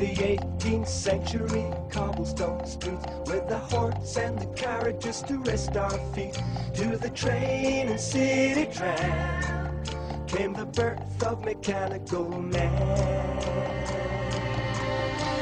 the 0.00 0.14
18th 0.14 0.88
century. 0.88 1.66
Cobblestone 1.90 2.64
streets 2.64 3.04
with 3.26 3.46
the 3.48 3.58
horse 3.58 4.16
and 4.16 4.38
the 4.38 4.46
carriage 4.56 5.02
carriages 5.02 5.22
to 5.22 5.36
rest 5.40 5.76
our 5.76 5.98
feet. 6.14 6.40
To 6.74 6.96
the 6.96 7.10
train 7.10 7.88
and 7.88 8.00
city 8.00 8.64
tram 8.72 9.84
came 10.26 10.54
the 10.54 10.64
birth 10.64 11.22
of 11.22 11.44
mechanical 11.44 12.26
man. 12.30 13.38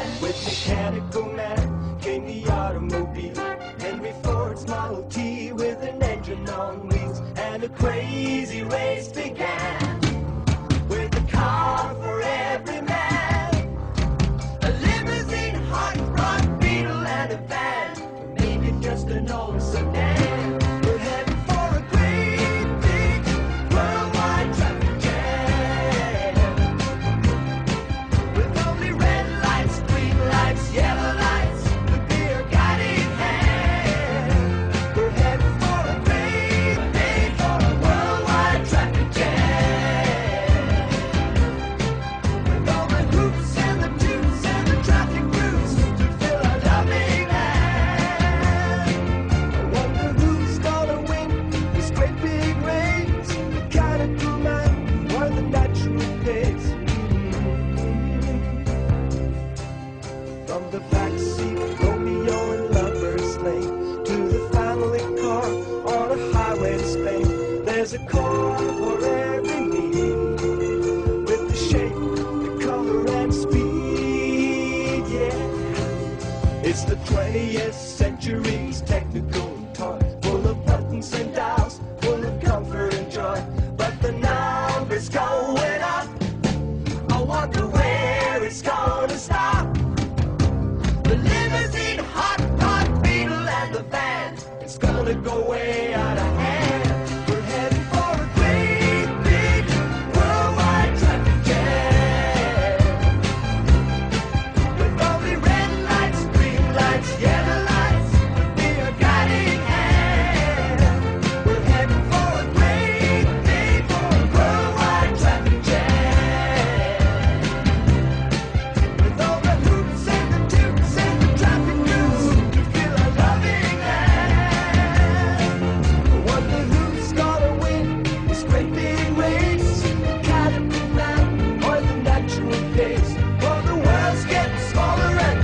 And 0.03 0.23
with 0.23 0.37
mechanical 0.45 1.33
man 1.33 2.01
came 2.01 2.27
the 2.27 2.51
automobile. 2.51 3.37
Henry 3.79 4.13
ford's 4.25 4.67
model 4.67 5.05
t 5.05 5.53
with 5.53 5.81
an 5.85 6.03
engine 6.03 6.49
on 6.49 6.89
wheels. 6.89 7.21
And 7.37 7.63
a 7.63 7.69
crazy 7.69 8.65
race 8.65 9.07
began 9.07 9.78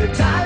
the 0.06 0.14
time's 0.14 0.43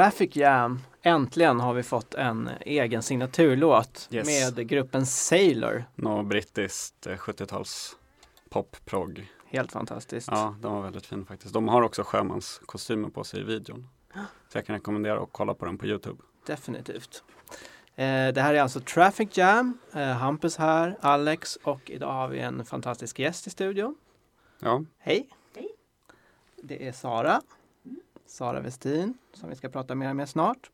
Traffic 0.00 0.36
Jam. 0.36 0.80
Äntligen 1.02 1.60
har 1.60 1.74
vi 1.74 1.82
fått 1.82 2.14
en 2.14 2.50
egen 2.60 3.02
signaturlåt 3.02 4.08
Yes. 4.10 4.26
med 4.56 4.68
gruppen 4.68 5.06
Sailor. 5.06 5.84
Något 5.94 6.26
brittiskt 6.26 7.06
eh, 7.06 7.16
70-tals 7.16 7.96
pop-prog. 8.50 9.26
Helt 9.46 9.72
fantastiskt. 9.72 10.28
Ja, 10.30 10.54
de 10.60 10.72
var 10.72 10.82
väldigt 10.82 11.06
fina 11.06 11.24
faktiskt. 11.24 11.54
De 11.54 11.68
har 11.68 11.82
också 11.82 12.02
sjömanskostymer 12.02 13.08
på 13.08 13.24
sig 13.24 13.40
i 13.40 13.42
videon. 13.42 13.88
Så 14.48 14.58
jag 14.58 14.66
kan 14.66 14.74
rekommendera 14.76 15.22
att 15.22 15.28
kolla 15.32 15.54
på 15.54 15.64
den 15.66 15.78
på 15.78 15.86
Youtube. 15.86 16.22
Definitivt. 16.46 17.24
Eh, 17.94 18.04
det 18.28 18.40
här 18.40 18.54
är 18.54 18.60
alltså 18.62 18.80
Traffic 18.80 19.36
Jam. 19.36 19.78
Eh, 19.92 20.00
Hampus 20.02 20.56
här, 20.56 20.96
Alex 21.00 21.56
och 21.56 21.90
idag 21.90 22.12
har 22.12 22.28
vi 22.28 22.38
en 22.40 22.64
fantastisk 22.64 23.18
gäst 23.18 23.46
i 23.46 23.50
studion. 23.50 23.94
Ja, 24.60 24.84
Hej! 24.98 25.28
Det 26.62 26.88
är 26.88 26.92
Sara. 26.92 27.40
Sara 28.30 28.60
Westin 28.60 29.18
som 29.32 29.48
vi 29.48 29.56
ska 29.56 29.68
prata 29.68 29.94
mer 29.94 30.14
med 30.14 30.28
snart. 30.28 30.70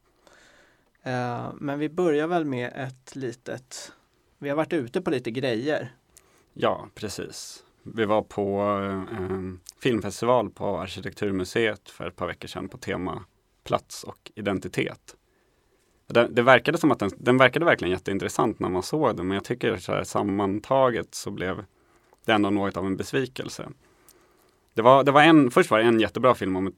Eh, 1.02 1.52
men 1.54 1.78
vi 1.78 1.88
börjar 1.88 2.26
väl 2.26 2.44
med 2.44 2.72
ett 2.74 3.16
litet 3.16 3.92
Vi 4.38 4.48
har 4.48 4.56
varit 4.56 4.72
ute 4.72 5.00
på 5.00 5.10
lite 5.10 5.30
grejer. 5.30 5.94
ja 6.52 6.88
precis. 6.94 7.64
Vi 7.82 8.04
var 8.04 8.22
på 8.22 8.60
eh, 8.82 9.40
filmfestival 9.82 10.50
på 10.50 10.78
Arkitekturmuseet 10.78 11.90
för 11.90 12.06
ett 12.06 12.16
par 12.16 12.26
veckor 12.26 12.48
sedan 12.48 12.68
på 12.68 12.78
tema 12.78 13.24
plats 13.64 14.04
och 14.04 14.32
identitet. 14.34 15.16
Det, 16.06 16.28
det 16.28 16.42
verkade 16.42 16.78
som 16.78 16.90
att 16.90 16.98
den, 16.98 17.10
den 17.16 17.38
verkade 17.38 17.64
verkligen 17.64 17.92
jätteintressant 17.92 18.58
när 18.58 18.68
man 18.68 18.82
såg 18.82 19.16
den 19.16 19.28
men 19.28 19.34
jag 19.34 19.44
tycker 19.44 19.76
så 19.76 19.92
här, 19.92 20.04
sammantaget 20.04 21.14
så 21.14 21.30
blev 21.30 21.64
det 22.24 22.32
ändå 22.32 22.50
något 22.50 22.76
av 22.76 22.86
en 22.86 22.96
besvikelse. 22.96 23.68
Det 24.74 24.82
var, 24.82 25.04
det 25.04 25.12
var 25.12 25.22
en, 25.22 25.50
först 25.50 25.70
var 25.70 25.78
det 25.78 25.84
en 25.84 26.00
jättebra 26.00 26.34
film 26.34 26.56
om 26.56 26.66
ett, 26.66 26.74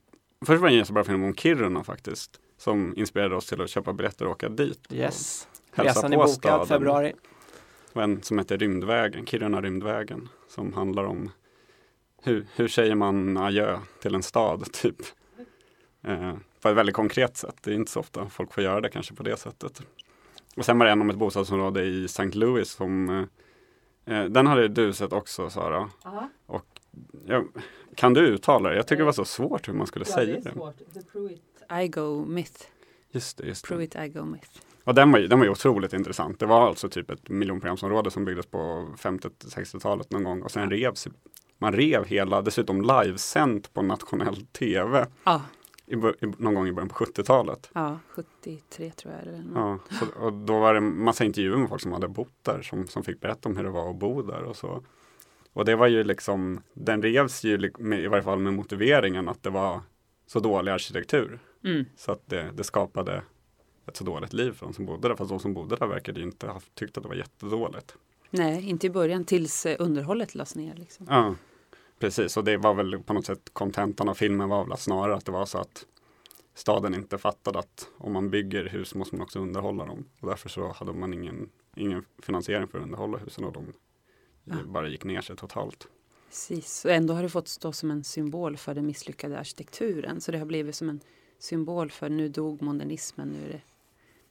Först 0.47 0.61
var 0.61 0.69
det 0.69 0.75
en 0.75 0.79
jättebra 0.79 1.05
film 1.05 1.25
om 1.25 1.35
Kiruna 1.35 1.85
faktiskt. 1.85 2.41
Som 2.57 2.95
inspirerade 2.97 3.37
oss 3.37 3.47
till 3.47 3.61
att 3.61 3.71
köpa 3.71 3.93
biljetter 3.93 4.25
och 4.25 4.31
åka 4.31 4.49
dit. 4.49 4.93
Yes. 4.93 5.49
Resan 5.73 6.13
är 6.13 6.17
på 6.17 6.23
bokad 6.23 6.31
staden. 6.35 6.67
februari. 6.67 7.13
Och 7.93 8.03
en 8.03 8.23
som 8.23 8.39
heter 8.39 8.59
Rymdvägen, 8.59 9.27
Kiruna 9.27 9.61
Rymdvägen. 9.61 10.29
Som 10.49 10.73
handlar 10.73 11.05
om 11.05 11.31
hur, 12.23 12.47
hur 12.55 12.69
säger 12.69 12.95
man 12.95 13.37
adjö 13.37 13.79
till 14.03 14.15
en 14.15 14.23
stad 14.23 14.65
typ. 14.73 14.97
Eh, 16.05 16.35
på 16.63 16.69
ett 16.69 16.77
väldigt 16.77 16.95
konkret 16.95 17.37
sätt. 17.37 17.57
Det 17.63 17.71
är 17.71 17.75
inte 17.75 17.91
så 17.91 18.01
ofta 18.01 18.29
folk 18.29 18.53
får 18.53 18.65
göra 18.65 18.81
det 18.81 18.89
kanske 18.89 19.15
på 19.15 19.23
det 19.23 19.37
sättet. 19.37 19.83
Och 20.57 20.65
sen 20.65 20.79
var 20.79 20.87
det 20.87 20.93
en 20.93 21.01
om 21.01 21.11
ett 21.11 21.17
bostadsområde 21.17 21.85
i 21.85 22.05
St. 22.05 22.25
Louis 22.25 22.71
som 22.71 23.09
eh, 24.07 24.19
eh, 24.19 24.25
Den 24.25 24.47
hade 24.47 24.69
du 24.69 24.93
sett 24.93 25.13
också 25.13 25.51
Sara. 25.51 25.91
Ja, 26.05 26.29
Och 26.47 26.67
ja, 27.27 27.45
kan 27.99 28.15
du 28.15 28.21
uttala 28.21 28.69
det? 28.69 28.77
Jag 28.77 28.87
tycker 28.87 28.99
det 28.99 29.05
var 29.05 29.13
så 29.13 29.25
svårt 29.25 29.69
hur 29.69 29.73
man 29.73 29.87
skulle 29.87 30.05
ja 30.09 30.15
säga 30.15 30.27
det 30.27 30.41
det. 30.41 30.49
är 30.49 30.53
svårt. 30.53 30.79
The 30.95 31.03
Pruitt 31.13 31.63
I-Go 31.83 32.25
Myth. 32.25 32.63
Just 33.11 33.39
det, 33.39 33.47
just 33.47 33.65
det. 33.65 33.69
Pruitt 33.69 33.97
I-Go 33.97 34.25
Myth. 34.25 34.51
Och 34.85 34.95
den 34.95 35.13
var, 35.13 35.19
ju, 35.19 35.27
den 35.27 35.39
var 35.39 35.47
ju 35.47 35.51
otroligt 35.51 35.93
intressant. 35.93 36.41
Det 36.41 36.47
var 36.47 36.67
alltså 36.69 36.89
typ 36.89 37.11
ett 37.11 37.29
miljonprogramsområde 37.29 38.11
som 38.11 38.25
byggdes 38.25 38.47
på 38.47 38.89
50-60-talet 38.99 40.11
någon 40.11 40.25
gång 40.25 40.43
och 40.43 40.51
sen 40.51 40.71
revs 40.71 41.09
man 41.59 41.73
rev 41.73 42.05
hela, 42.05 42.43
dessutom 42.43 42.83
livesänt 42.83 43.75
på 43.75 43.83
nationell 43.83 44.47
tv. 44.47 45.07
Ja, 45.25 45.43
i, 45.87 45.95
i, 45.95 46.33
någon 46.39 46.55
gång 46.55 46.69
i 46.69 46.73
början 46.73 46.89
på 46.89 47.05
70-talet. 47.05 47.71
Ja, 47.73 47.99
73 48.09 48.91
tror 48.91 49.15
jag. 49.15 49.23
Eller. 49.23 49.45
Ja, 49.55 49.79
så, 49.91 50.25
och 50.25 50.33
då 50.33 50.59
var 50.59 50.75
det 50.75 50.79
en 50.79 51.03
massa 51.03 51.25
intervjuer 51.25 51.57
med 51.57 51.69
folk 51.69 51.83
som 51.83 51.93
hade 51.93 52.09
bott 52.09 52.35
där 52.43 52.63
som, 52.63 52.87
som 52.87 53.03
fick 53.03 53.21
berätta 53.21 53.49
om 53.49 53.57
hur 53.57 53.65
det 53.65 53.71
var 53.71 53.91
att 53.91 53.97
bo 53.97 54.23
där 54.23 54.43
och 54.43 54.57
så. 54.57 54.83
Och 55.59 55.65
det 55.65 55.77
var 55.77 55.87
ju 55.87 56.05
liksom, 56.05 56.61
den 56.75 57.03
revs 57.03 57.45
ju 57.45 57.73
med, 57.79 58.01
i 58.01 58.07
varje 58.07 58.23
fall 58.23 58.39
med 58.39 58.53
motiveringen 58.53 59.29
att 59.29 59.43
det 59.43 59.51
var 59.51 59.81
så 60.27 60.41
dålig 60.41 60.73
arkitektur. 60.73 61.39
Mm. 61.65 61.85
Så 61.97 62.13
att 62.13 62.23
det, 62.27 62.51
det 62.57 62.65
skapade 62.65 63.23
ett 63.87 63.97
så 63.97 64.05
dåligt 64.05 64.33
liv 64.33 64.53
för 64.53 64.67
de 64.67 64.73
som 64.73 64.87
bodde 64.87 65.09
där. 65.09 65.17
Fast 65.17 65.31
de 65.31 65.41
som 65.41 65.55
bodde 65.55 65.77
där 65.77 65.87
verkade 65.87 66.21
ju 66.21 66.27
inte 66.27 66.47
ha 66.47 66.61
tyckt 66.75 66.97
att 66.97 67.03
det 67.03 67.09
var 67.09 67.17
jättedåligt. 67.17 67.97
Nej, 68.31 68.69
inte 68.69 68.87
i 68.87 68.91
början 68.91 69.25
tills 69.25 69.67
eh, 69.67 69.77
underhållet 69.79 70.35
lades 70.35 70.57
ner. 70.57 70.75
Liksom. 70.75 71.07
Ja, 71.11 71.35
precis. 71.99 72.37
Och 72.37 72.45
det 72.45 72.57
var 72.57 72.75
väl 72.75 72.99
på 72.99 73.13
något 73.13 73.27
sätt 73.27 73.51
kontentan 73.53 74.09
av 74.09 74.15
filmen 74.15 74.49
var 74.49 74.65
väl 74.65 74.79
snarare 74.79 75.15
att 75.15 75.25
det 75.25 75.33
var 75.33 75.47
så 75.47 75.59
att 75.59 75.87
staden 76.55 76.95
inte 76.95 77.19
fattade 77.19 77.59
att 77.59 77.89
om 77.97 78.13
man 78.13 78.31
bygger 78.31 78.65
hus 78.65 78.95
måste 78.95 79.17
man 79.17 79.23
också 79.23 79.39
underhålla 79.39 79.87
dem. 79.87 80.05
Och 80.21 80.29
därför 80.29 80.49
så 80.49 80.73
hade 80.73 80.93
man 80.93 81.15
ingen, 81.15 81.49
ingen 81.77 82.05
finansiering 82.23 82.69
för 82.69 82.79
att 82.79 82.85
underhålla 82.85 83.19
husen 83.19 83.45
och 83.45 83.53
de 83.53 83.73
Ja. 84.51 84.57
bara 84.67 84.89
gick 84.89 85.05
ner 85.05 85.21
sig 85.21 85.37
totalt. 85.37 85.89
Precis, 86.29 86.85
och 86.85 86.91
ändå 86.91 87.15
har 87.15 87.23
det 87.23 87.29
fått 87.29 87.49
stå 87.49 87.73
som 87.73 87.91
en 87.91 88.05
symbol 88.05 88.57
för 88.57 88.75
den 88.75 88.87
misslyckade 88.87 89.39
arkitekturen. 89.39 90.21
Så 90.21 90.33
det 90.33 90.39
har 90.39 90.47
blivit 90.47 90.75
som 90.75 90.89
en 90.89 91.01
symbol 91.39 91.91
för 91.91 92.09
nu 92.09 92.29
dog 92.29 92.63
modernismen, 92.63 93.29
nu 93.29 93.49
är 93.49 93.53
det, 93.53 93.61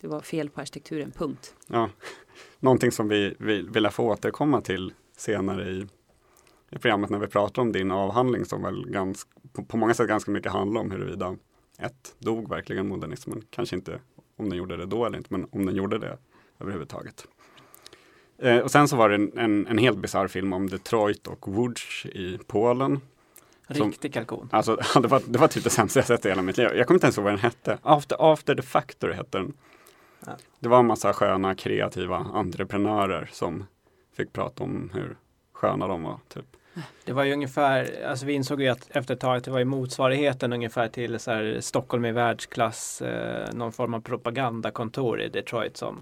det 0.01 0.07
var 0.07 0.21
fel 0.21 0.49
på 0.49 0.61
arkitekturen, 0.61 1.11
punkt. 1.11 1.55
Ja, 1.67 1.89
någonting 2.59 2.91
som 2.91 3.07
vi, 3.07 3.35
vi 3.39 3.61
vill 3.61 3.89
få 3.89 4.03
återkomma 4.03 4.61
till 4.61 4.93
senare 5.17 5.69
i, 5.69 5.87
i 6.69 6.79
programmet 6.79 7.09
när 7.09 7.19
vi 7.19 7.27
pratar 7.27 7.61
om 7.61 7.71
din 7.71 7.91
avhandling 7.91 8.45
som 8.45 8.63
väl 8.63 8.89
ganska, 8.89 9.29
på, 9.53 9.63
på 9.63 9.77
många 9.77 9.93
sätt 9.93 10.07
ganska 10.07 10.31
mycket 10.31 10.51
handlar 10.51 10.81
om 10.81 10.91
huruvida 10.91 11.35
ett, 11.79 12.15
dog 12.19 12.49
verkligen 12.49 12.87
modernismen? 12.87 13.43
Kanske 13.49 13.75
inte 13.75 13.99
om 14.35 14.49
den 14.49 14.57
gjorde 14.57 14.77
det 14.77 14.85
då 14.85 15.05
eller 15.05 15.17
inte, 15.17 15.33
men 15.33 15.47
om 15.51 15.65
den 15.65 15.75
gjorde 15.75 15.97
det 15.97 16.17
överhuvudtaget. 16.59 17.27
Eh, 18.39 18.57
och 18.57 18.71
sen 18.71 18.87
så 18.87 18.95
var 18.95 19.09
det 19.09 19.15
en, 19.15 19.37
en, 19.37 19.67
en 19.67 19.77
helt 19.77 19.97
bisarr 19.97 20.27
film 20.27 20.53
om 20.53 20.69
Detroit 20.69 21.27
och 21.27 21.47
Łódź 21.47 22.05
i 22.05 22.39
Polen. 22.47 23.01
Riktig 23.67 24.13
kalkon. 24.13 24.49
Alltså 24.51 24.75
det 25.01 25.07
var, 25.07 25.21
det 25.27 25.39
var 25.39 25.47
typ 25.47 25.63
det 25.63 25.69
sämsta 25.69 25.99
jag 25.99 26.07
sett 26.07 26.25
i 26.25 26.29
hela 26.29 26.41
mitt 26.41 26.57
liv. 26.57 26.69
Jag 26.75 26.87
kommer 26.87 26.95
inte 26.95 27.05
ens 27.05 27.17
ihåg 27.17 27.23
vad 27.23 27.33
den 27.33 27.39
hette. 27.39 27.77
After, 27.81 28.33
After 28.33 28.55
the 28.55 28.61
Factory 28.61 29.13
hette 29.13 29.37
den. 29.37 29.53
Ja. 30.25 30.31
Det 30.59 30.69
var 30.69 30.79
en 30.79 30.85
massa 30.85 31.13
sköna 31.13 31.55
kreativa 31.55 32.17
entreprenörer 32.17 33.29
som 33.31 33.65
fick 34.17 34.33
prata 34.33 34.63
om 34.63 34.91
hur 34.93 35.17
sköna 35.53 35.87
de 35.87 36.03
var. 36.03 36.19
Typ. 36.27 36.45
Det 37.05 37.13
var 37.13 37.23
ju 37.23 37.33
ungefär, 37.33 38.05
alltså 38.07 38.25
vi 38.25 38.33
insåg 38.33 38.61
ju 38.61 38.67
att 38.67 38.87
efter 38.89 39.13
ett 39.13 39.19
tag 39.19 39.37
att 39.37 39.43
det 39.43 39.51
var 39.51 39.59
ju 39.59 39.65
motsvarigheten 39.65 40.53
ungefär 40.53 40.87
till 40.87 41.19
så 41.19 41.31
här 41.31 41.57
Stockholm 41.61 42.05
i 42.05 42.11
världsklass, 42.11 43.01
eh, 43.01 43.53
någon 43.53 43.71
form 43.71 43.93
av 43.93 44.01
propagandakontor 44.01 45.21
i 45.21 45.29
Detroit 45.29 45.77
som 45.77 46.01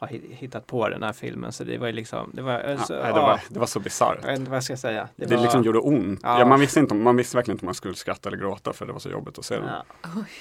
har 0.00 0.08
hi- 0.08 0.34
hittat 0.34 0.66
på 0.66 0.88
den 0.88 1.02
här 1.02 1.12
filmen. 1.12 1.52
Så 1.52 1.64
det 1.64 1.78
var 1.78 1.86
ju 1.86 1.92
liksom, 1.92 2.30
det 2.34 2.42
var, 2.42 2.52
Ja, 2.52 2.72
alltså, 2.72 2.92
nej, 2.92 3.02
det, 3.02 3.08
ja, 3.08 3.26
var, 3.26 3.40
det 3.48 3.58
var 3.58 3.66
så 3.66 3.80
bisarrt. 3.80 4.18
jag 4.22 4.28
vet 4.30 4.38
inte 4.38 4.50
vad 4.50 4.56
jag 4.56 4.64
ska 4.64 4.76
säga. 4.76 5.08
Det, 5.16 5.34
var, 5.34 5.42
liksom 5.42 5.62
gjorde 5.62 5.78
ont. 5.78 6.20
Ja. 6.22 6.38
Ja. 6.38 6.46
man, 6.46 6.60
visste 6.60 6.80
inte, 6.80 6.94
man 6.94 7.16
visste 7.16 7.36
verkligen 7.36 7.54
inte 7.54 7.62
om 7.64 7.66
man 7.66 7.74
skulle 7.74 7.94
skratta 7.94 8.28
eller 8.28 8.38
gråta 8.38 8.72
för 8.72 8.86
det 8.86 8.92
var 8.92 9.00
så 9.00 9.10
jobbigt 9.10 9.38
att 9.38 9.44
se 9.44 9.56
den. 9.56 9.66
ja. 9.68 9.84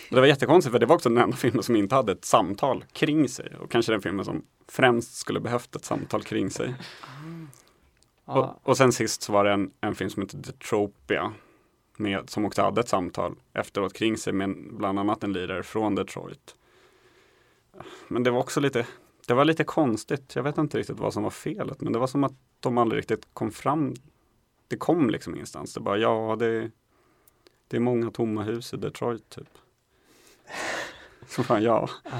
Det 0.09 0.19
var 0.19 0.27
jättekonstigt 0.27 0.71
för 0.71 0.79
det 0.79 0.85
var 0.85 0.95
också 0.95 1.09
den 1.09 1.17
enda 1.17 1.37
filmen 1.37 1.63
som 1.63 1.75
inte 1.75 1.95
hade 1.95 2.11
ett 2.11 2.25
samtal 2.25 2.83
kring 2.93 3.29
sig. 3.29 3.55
Och 3.61 3.71
kanske 3.71 3.91
den 3.91 4.01
filmen 4.01 4.25
som 4.25 4.41
främst 4.67 5.15
skulle 5.15 5.39
behövt 5.39 5.75
ett 5.75 5.85
samtal 5.85 6.23
kring 6.23 6.49
sig. 6.49 6.73
Ja. 8.25 8.33
Och, 8.63 8.69
och 8.69 8.77
sen 8.77 8.91
sist 8.91 9.21
så 9.21 9.31
var 9.33 9.43
det 9.45 9.51
en, 9.51 9.71
en 9.81 9.95
film 9.95 10.09
som 10.09 10.21
heter 10.21 10.37
Detropia. 10.37 11.33
Med, 11.97 12.29
som 12.29 12.45
också 12.45 12.61
hade 12.61 12.81
ett 12.81 12.89
samtal 12.89 13.35
efteråt 13.53 13.93
kring 13.93 14.17
sig 14.17 14.33
med 14.33 14.55
bland 14.71 14.99
annat 14.99 15.23
en 15.23 15.33
lirare 15.33 15.63
från 15.63 15.95
Detroit. 15.95 16.55
Men 18.07 18.23
det 18.23 18.31
var 18.31 18.39
också 18.39 18.59
lite, 18.59 18.85
det 19.29 19.35
var 19.35 19.45
lite 19.45 19.63
konstigt. 19.63 20.35
Jag 20.35 20.43
vet 20.43 20.57
inte 20.57 20.77
riktigt 20.77 20.99
vad 20.99 21.13
som 21.13 21.23
var 21.23 21.29
felet. 21.29 21.81
Men 21.81 21.93
det 21.93 21.99
var 21.99 22.07
som 22.07 22.23
att 22.23 22.33
de 22.59 22.77
aldrig 22.77 22.99
riktigt 22.99 23.27
kom 23.33 23.51
fram. 23.51 23.95
Det 24.67 24.77
kom 24.77 25.09
liksom 25.09 25.35
ingenstans. 25.35 25.73
Det 25.73 25.79
bara, 25.79 25.97
ja 25.97 26.35
det, 26.39 26.71
det 27.67 27.77
är 27.77 27.81
många 27.81 28.11
tomma 28.11 28.43
hus 28.43 28.73
i 28.73 28.77
Detroit 28.77 29.29
typ. 29.29 29.57
Så 31.27 31.43
fan, 31.43 31.63
ja. 31.63 31.89
Ja. 32.03 32.11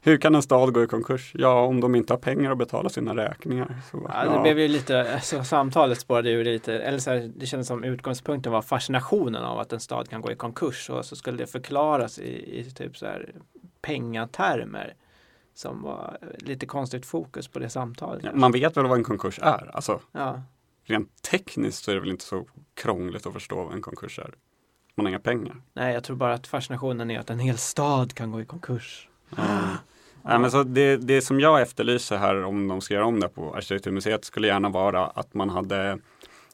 Hur 0.00 0.16
kan 0.16 0.34
en 0.34 0.42
stad 0.42 0.72
gå 0.72 0.82
i 0.82 0.86
konkurs? 0.86 1.32
Ja, 1.34 1.64
om 1.64 1.80
de 1.80 1.94
inte 1.94 2.12
har 2.12 2.18
pengar 2.18 2.50
att 2.52 2.58
betala 2.58 2.88
sina 2.88 3.16
räkningar. 3.16 3.76
Så, 3.90 3.96
bara, 3.96 4.24
Ja, 4.24 4.32
det 4.32 4.42
blev 4.42 4.58
ju 4.58 4.68
lite, 4.68 5.14
alltså, 5.14 5.44
samtalet 5.44 6.00
spårade 6.00 6.30
ur 6.30 6.44
lite, 6.44 6.78
eller 6.78 6.98
så 6.98 7.10
här, 7.10 7.30
det 7.36 7.46
kändes 7.46 7.68
som 7.68 7.84
utgångspunkten 7.84 8.52
var 8.52 8.62
fascinationen 8.62 9.44
av 9.44 9.58
att 9.58 9.72
en 9.72 9.80
stad 9.80 10.08
kan 10.08 10.20
gå 10.20 10.32
i 10.32 10.36
konkurs 10.36 10.90
och 10.90 11.04
så 11.04 11.16
skulle 11.16 11.38
det 11.38 11.46
förklaras 11.46 12.18
i, 12.18 12.60
i 12.60 12.70
typ 12.70 12.96
så 12.96 13.06
här 13.06 13.34
pengatermer 13.80 14.94
som 15.54 15.82
var 15.82 16.18
lite 16.38 16.66
konstigt 16.66 17.06
fokus 17.06 17.48
på 17.48 17.58
det 17.58 17.70
samtalet. 17.70 18.24
Ja, 18.24 18.30
man 18.34 18.52
vet 18.52 18.76
väl 18.76 18.86
vad 18.86 18.98
en 18.98 19.04
konkurs 19.04 19.38
är? 19.42 19.70
Alltså, 19.74 20.00
ja. 20.12 20.42
rent 20.84 21.22
tekniskt 21.22 21.84
så 21.84 21.90
är 21.90 21.94
det 21.94 22.00
väl 22.00 22.10
inte 22.10 22.24
så 22.24 22.46
krångligt 22.74 23.26
att 23.26 23.32
förstå 23.32 23.64
vad 23.64 23.74
en 23.74 23.82
konkurs 23.82 24.18
är. 24.18 24.34
Man 24.94 25.06
har 25.06 25.10
inga 25.10 25.20
pengar. 25.20 25.56
Nej, 25.72 25.94
jag 25.94 26.04
tror 26.04 26.16
bara 26.16 26.34
att 26.34 26.46
fascinationen 26.46 27.10
är 27.10 27.18
att 27.18 27.30
en 27.30 27.38
hel 27.38 27.58
stad 27.58 28.14
kan 28.14 28.30
gå 28.30 28.40
i 28.40 28.44
konkurs. 28.44 29.08
Nej, 30.22 30.38
men 30.38 30.50
så 30.50 30.62
det, 30.62 30.96
det 30.96 31.22
som 31.22 31.40
jag 31.40 31.62
efterlyser 31.62 32.16
här 32.16 32.44
om 32.44 32.68
de 32.68 32.80
ska 32.80 32.94
göra 32.94 33.06
om 33.06 33.20
det 33.20 33.28
på 33.28 33.54
Arkitekturmuseet 33.54 34.24
skulle 34.24 34.46
gärna 34.46 34.68
vara 34.68 35.06
att 35.06 35.34
man 35.34 35.50
hade 35.50 35.98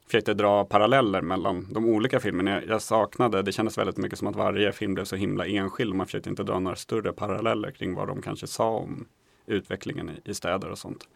försökte 0.06 0.34
dra 0.34 0.64
paralleller 0.64 1.20
mellan 1.20 1.72
de 1.72 1.84
olika 1.86 2.20
filmerna. 2.20 2.62
Jag, 2.62 2.82
saknade, 2.82 3.42
det 3.42 3.52
kändes 3.52 3.78
väldigt 3.78 3.96
mycket 3.96 4.18
som 4.18 4.28
att 4.28 4.36
varje 4.36 4.72
film 4.72 4.94
blev 4.94 5.04
så 5.04 5.16
himla 5.16 5.46
enskild. 5.46 5.94
Man 5.94 6.06
försökte 6.06 6.30
inte 6.30 6.42
dra 6.42 6.58
några 6.58 6.76
större 6.76 7.12
paralleller 7.12 7.70
kring 7.70 7.94
vad 7.94 8.08
de 8.08 8.22
kanske 8.22 8.46
sa 8.46 8.68
om 8.68 9.08
utvecklingen 9.46 10.10
i, 10.10 10.30
i 10.30 10.34
städer 10.34 10.70
och 10.70 10.78
sånt. 10.78 11.08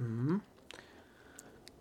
Mm. 0.00 0.40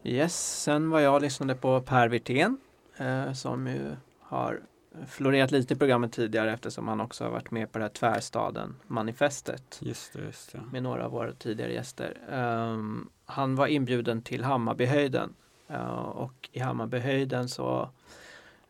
Yes, 0.04 0.64
sen 0.64 0.90
var 0.90 1.00
jag 1.00 1.16
och 1.16 1.22
lyssnade 1.22 1.56
på 1.56 1.82
Per 1.82 2.10
Wirtén 2.10 2.58
eh, 2.98 3.34
som 3.34 3.68
ju 3.68 3.96
har 4.20 4.62
florerat 5.08 5.52
lite 5.52 5.74
i 5.74 5.78
programmet 5.78 6.14
tidigare 6.14 6.54
eftersom 6.54 6.88
han 6.88 7.02
också 7.02 7.24
har 7.24 7.32
varit 7.32 7.52
med 7.52 7.72
på 7.72 7.78
det 7.78 7.84
här 7.84 7.90
Tvärstaden 7.90 8.76
manifestet 8.88 9.80
Just 9.82 10.14
det, 10.14 10.20
just 10.20 10.52
det. 10.52 10.62
med 10.72 10.84
några 10.84 11.06
av 11.06 11.12
våra 11.12 11.34
tidigare 11.34 11.74
gäster. 11.74 12.18
Ehm, 12.32 13.10
han 13.26 13.56
var 13.56 13.68
inbjuden 13.68 14.22
till 14.22 14.44
Hammarbyhöjden 14.44 15.34
Eh, 15.70 16.00
och 16.00 16.50
i 16.52 16.60
Hammarbyhöjden 16.60 17.50
så 17.50 17.90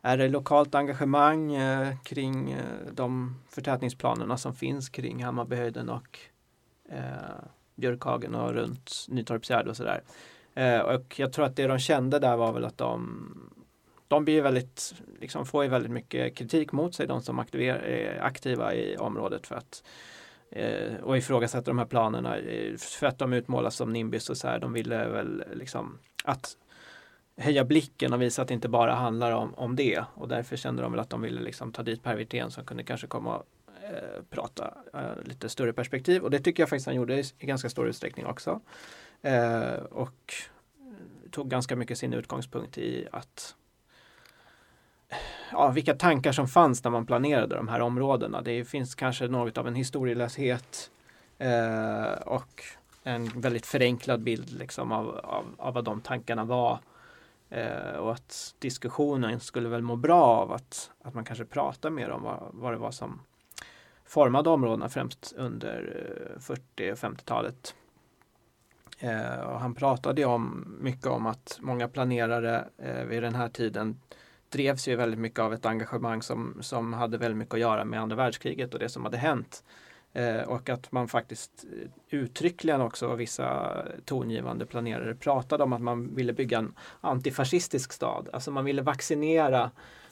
är 0.02 0.16
det 0.16 0.28
lokalt 0.28 0.74
engagemang 0.74 1.54
eh, 1.54 1.96
kring 2.02 2.52
eh, 2.52 2.92
de 2.92 3.36
förtätningsplanerna 3.48 4.36
som 4.36 4.54
finns 4.54 4.88
kring 4.88 5.24
Hammarbyhöjden 5.24 5.88
och 5.88 6.18
Björkhagen 7.74 8.34
och 8.34 8.52
runt 8.54 9.06
Nytorpsgärde 9.08 9.70
och 9.70 9.76
sådär. 9.76 10.02
Och 10.84 11.20
jag 11.20 11.32
tror 11.32 11.44
att 11.44 11.56
det 11.56 11.66
de 11.66 11.78
kände 11.78 12.18
där 12.18 12.36
var 12.36 12.52
väl 12.52 12.64
att 12.64 12.78
de 12.78 13.52
de 14.10 14.24
blir 14.24 14.42
väldigt, 14.42 14.94
liksom 15.20 15.46
får 15.46 15.64
ju 15.64 15.70
väldigt 15.70 15.92
mycket 15.92 16.36
kritik 16.36 16.72
mot 16.72 16.94
sig, 16.94 17.06
de 17.06 17.22
som 17.22 17.38
aktiver, 17.38 17.74
är 17.74 18.22
aktiva 18.22 18.74
i 18.74 18.96
området 18.96 19.46
för 19.46 19.54
att 19.54 19.82
eh, 20.50 20.94
och 21.02 21.18
ifrågasätter 21.18 21.70
de 21.70 21.78
här 21.78 21.86
planerna 21.86 22.38
eh, 22.38 22.76
för 22.76 23.06
att 23.06 23.18
de 23.18 23.32
utmålas 23.32 23.76
som 23.76 23.92
nimbus 23.92 24.30
och 24.30 24.36
så 24.36 24.48
här. 24.48 24.58
De 24.58 24.72
ville 24.72 25.08
väl 25.08 25.44
liksom 25.54 25.98
att 26.24 26.56
höja 27.36 27.64
blicken 27.64 28.12
och 28.12 28.22
visa 28.22 28.42
att 28.42 28.48
det 28.48 28.54
inte 28.54 28.68
bara 28.68 28.94
handlar 28.94 29.32
om, 29.32 29.54
om 29.54 29.76
det 29.76 30.04
och 30.14 30.28
därför 30.28 30.56
kände 30.56 30.82
de 30.82 30.92
väl 30.92 31.00
att 31.00 31.10
de 31.10 31.22
ville 31.22 31.40
liksom 31.40 31.72
ta 31.72 31.82
dit 31.82 32.02
Per 32.02 32.16
Wirtén 32.16 32.50
som 32.50 32.64
kunde 32.64 32.84
kanske 32.84 33.06
komma 33.06 33.36
och 33.36 33.46
eh, 33.82 34.22
prata 34.30 34.74
eh, 34.94 35.24
lite 35.24 35.48
större 35.48 35.72
perspektiv 35.72 36.22
och 36.22 36.30
det 36.30 36.38
tycker 36.38 36.62
jag 36.62 36.68
faktiskt 36.68 36.86
han 36.86 36.96
gjorde 36.96 37.20
i, 37.20 37.24
i 37.38 37.46
ganska 37.46 37.68
stor 37.68 37.88
utsträckning 37.88 38.26
också. 38.26 38.60
Eh, 39.22 39.74
och 39.90 40.34
tog 41.30 41.50
ganska 41.50 41.76
mycket 41.76 41.98
sin 41.98 42.12
utgångspunkt 42.12 42.78
i 42.78 43.06
att 43.12 43.54
ja, 45.52 45.70
vilka 45.70 45.94
tankar 45.94 46.32
som 46.32 46.48
fanns 46.48 46.84
när 46.84 46.90
man 46.90 47.06
planerade 47.06 47.56
de 47.56 47.68
här 47.68 47.80
områdena. 47.80 48.42
Det 48.42 48.64
finns 48.64 48.94
kanske 48.94 49.28
något 49.28 49.58
av 49.58 49.68
en 49.68 49.74
historielöshet 49.74 50.90
eh, 51.38 52.12
och 52.12 52.62
en 53.02 53.40
väldigt 53.40 53.66
förenklad 53.66 54.22
bild 54.22 54.50
liksom 54.50 54.92
av, 54.92 55.08
av, 55.08 55.44
av 55.58 55.74
vad 55.74 55.84
de 55.84 56.00
tankarna 56.00 56.44
var. 56.44 56.78
Eh, 57.50 57.96
och 57.96 58.12
att 58.12 58.54
diskussionen 58.58 59.40
skulle 59.40 59.68
väl 59.68 59.82
må 59.82 59.96
bra 59.96 60.22
av 60.22 60.52
att, 60.52 60.90
att 61.02 61.14
man 61.14 61.24
kanske 61.24 61.44
pratar 61.44 61.90
mer 61.90 62.10
om 62.10 62.22
vad, 62.22 62.50
vad 62.52 62.72
det 62.72 62.78
var 62.78 62.90
som 62.90 63.20
formade 64.04 64.50
områdena 64.50 64.88
främst 64.88 65.32
under 65.36 66.06
40 66.40 66.92
och 66.92 66.98
50-talet. 66.98 67.74
Eh, 68.98 69.40
och 69.40 69.60
han 69.60 69.74
pratade 69.74 70.20
ju 70.20 70.26
om 70.26 70.74
mycket 70.80 71.06
om 71.06 71.26
att 71.26 71.58
många 71.60 71.88
planerare 71.88 72.64
eh, 72.78 73.04
vid 73.04 73.22
den 73.22 73.34
här 73.34 73.48
tiden 73.48 74.00
drevs 74.50 74.88
ju 74.88 74.96
väldigt 74.96 75.20
mycket 75.20 75.38
av 75.38 75.54
ett 75.54 75.66
engagemang 75.66 76.22
som, 76.22 76.58
som 76.60 76.92
hade 76.92 77.18
väldigt 77.18 77.38
mycket 77.38 77.54
att 77.54 77.60
göra 77.60 77.84
med 77.84 78.00
andra 78.00 78.16
världskriget 78.16 78.74
och 78.74 78.80
det 78.80 78.88
som 78.88 79.04
hade 79.04 79.16
hänt. 79.16 79.64
Eh, 80.12 80.40
och 80.40 80.68
att 80.68 80.92
man 80.92 81.08
faktiskt 81.08 81.64
eh, 81.64 81.88
uttryckligen 82.08 82.80
också 82.80 83.14
vissa 83.14 83.76
tongivande 84.04 84.66
planerare 84.66 85.14
pratade 85.14 85.64
om 85.64 85.72
att 85.72 85.82
man 85.82 86.14
ville 86.14 86.32
bygga 86.32 86.58
en 86.58 86.74
antifascistisk 87.00 87.92
stad. 87.92 88.28
Alltså 88.32 88.50
man 88.50 88.64
ville 88.64 88.82
vaccinera 88.82 89.70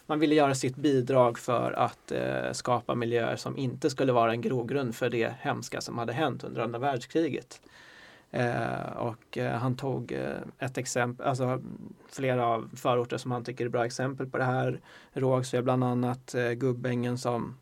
man 0.09 0.21
ville 0.21 0.35
göra 0.35 0.55
sitt 0.55 0.77
bidrag 0.77 1.39
för 1.39 1.73
att 1.73 2.13
eh, 2.13 2.53
skapa 2.53 2.95
miljöer 2.95 3.37
som 3.37 3.57
inte 3.57 3.91
skulle 3.91 4.13
vara 4.13 4.33
en 4.33 4.41
grogrund 4.41 4.97
för 4.97 5.11
det 5.11 5.35
hemska 5.41 5.81
som 5.81 5.99
hade 5.99 6.13
hänt 6.13 6.45
under 6.45 6.61
andra 6.61 6.79
världskriget. 6.79 7.61
Eh, 8.31 8.93
och 8.97 9.39
eh, 9.39 9.53
han 9.53 9.77
tog 9.77 10.13
eh, 10.13 10.37
ett 10.59 10.79
exempel, 10.79 11.27
alltså 11.27 11.63
flera 12.09 12.47
av 12.47 12.71
förorter 12.77 13.17
som 13.17 13.31
han 13.31 13.45
tycker 13.45 13.65
är 13.65 13.69
bra 13.69 13.87
exempel 13.87 14.27
på 14.27 14.39
det 14.39 14.45
här. 14.45 14.81
Rågsved 15.13 15.65
bland 15.65 15.85
annat, 15.85 16.35
eh, 16.35 16.51
Gubbängen 16.51 17.19
som 17.19 17.55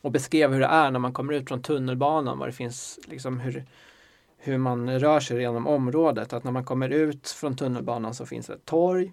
och 0.00 0.12
beskrev 0.12 0.52
hur 0.52 0.60
det 0.60 0.66
är 0.66 0.90
när 0.90 0.98
man 0.98 1.12
kommer 1.12 1.32
ut 1.32 1.48
från 1.48 1.62
tunnelbanan, 1.62 2.38
vad 2.38 2.48
det 2.48 2.52
finns, 2.52 3.00
liksom 3.04 3.40
hur, 3.40 3.64
hur 4.36 4.58
man 4.58 5.00
rör 5.00 5.20
sig 5.20 5.40
genom 5.40 5.66
området. 5.66 6.32
Att 6.32 6.44
när 6.44 6.52
man 6.52 6.64
kommer 6.64 6.88
ut 6.88 7.28
från 7.28 7.56
tunnelbanan 7.56 8.14
så 8.14 8.26
finns 8.26 8.46
det 8.46 8.52
ett 8.52 8.64
torg. 8.64 9.12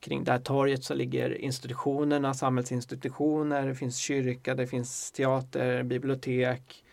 Kring 0.00 0.24
det 0.24 0.32
här 0.32 0.38
torget 0.38 0.84
så 0.84 0.94
ligger 0.94 1.38
institutionerna, 1.38 2.34
samhällsinstitutioner, 2.34 3.66
det 3.66 3.74
finns 3.74 3.96
kyrka, 3.96 4.54
det 4.54 4.66
finns 4.66 5.12
teater, 5.12 5.82
bibliotek 5.82 6.83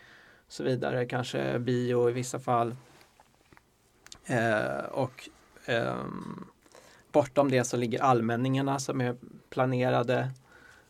så 0.52 0.64
vidare, 0.64 1.06
kanske 1.06 1.58
bio 1.58 2.10
i 2.10 2.12
vissa 2.12 2.38
fall. 2.38 2.76
Eh, 4.26 4.84
och 4.90 5.28
eh, 5.66 6.04
bortom 7.12 7.50
det 7.50 7.64
så 7.64 7.76
ligger 7.76 8.02
allmänningarna 8.02 8.78
som 8.78 9.00
är 9.00 9.16
planerade 9.50 10.30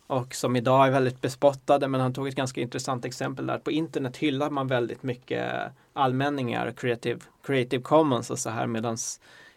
och 0.07 0.35
som 0.35 0.57
idag 0.57 0.87
är 0.87 0.91
väldigt 0.91 1.21
bespottade 1.21 1.89
men 1.89 2.01
han 2.01 2.15
tog 2.15 2.29
ett 2.29 2.35
ganska 2.35 2.61
intressant 2.61 3.05
exempel 3.05 3.47
där. 3.47 3.59
På 3.59 3.71
internet 3.71 4.17
hyllar 4.17 4.51
man 4.51 4.67
väldigt 4.67 5.03
mycket 5.03 5.53
allmänningar, 5.93 6.71
creative, 6.77 7.21
creative 7.43 7.83
commons 7.83 8.31
och 8.31 8.39
så 8.39 8.51
här 8.51 8.67
medan 8.67 8.97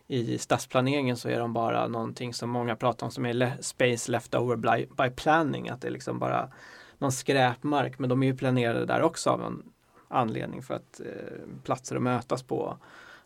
i 0.07 0.37
stadsplaneringen 0.37 1.17
så 1.17 1.29
är 1.29 1.39
de 1.39 1.53
bara 1.53 1.87
någonting 1.87 2.33
som 2.33 2.49
många 2.49 2.75
pratar 2.75 3.05
om 3.05 3.11
som 3.11 3.25
är 3.25 3.33
le- 3.33 3.57
space 3.61 4.11
left 4.11 4.35
over 4.35 4.55
by, 4.55 4.85
by 5.03 5.09
planning. 5.09 5.69
Att 5.69 5.81
det 5.81 5.87
är 5.87 5.91
liksom 5.91 6.19
bara 6.19 6.51
någon 6.97 7.11
skräpmark 7.11 7.99
men 7.99 8.09
de 8.09 8.23
är 8.23 8.27
ju 8.27 8.37
planerade 8.37 8.85
där 8.85 9.01
också 9.01 9.29
av 9.29 9.43
en 9.43 9.63
anledning 10.07 10.63
för 10.63 10.73
att 10.73 10.99
eh, 10.99 11.63
platser 11.63 11.95
att 11.95 12.01
mötas 12.01 12.43
på. 12.43 12.77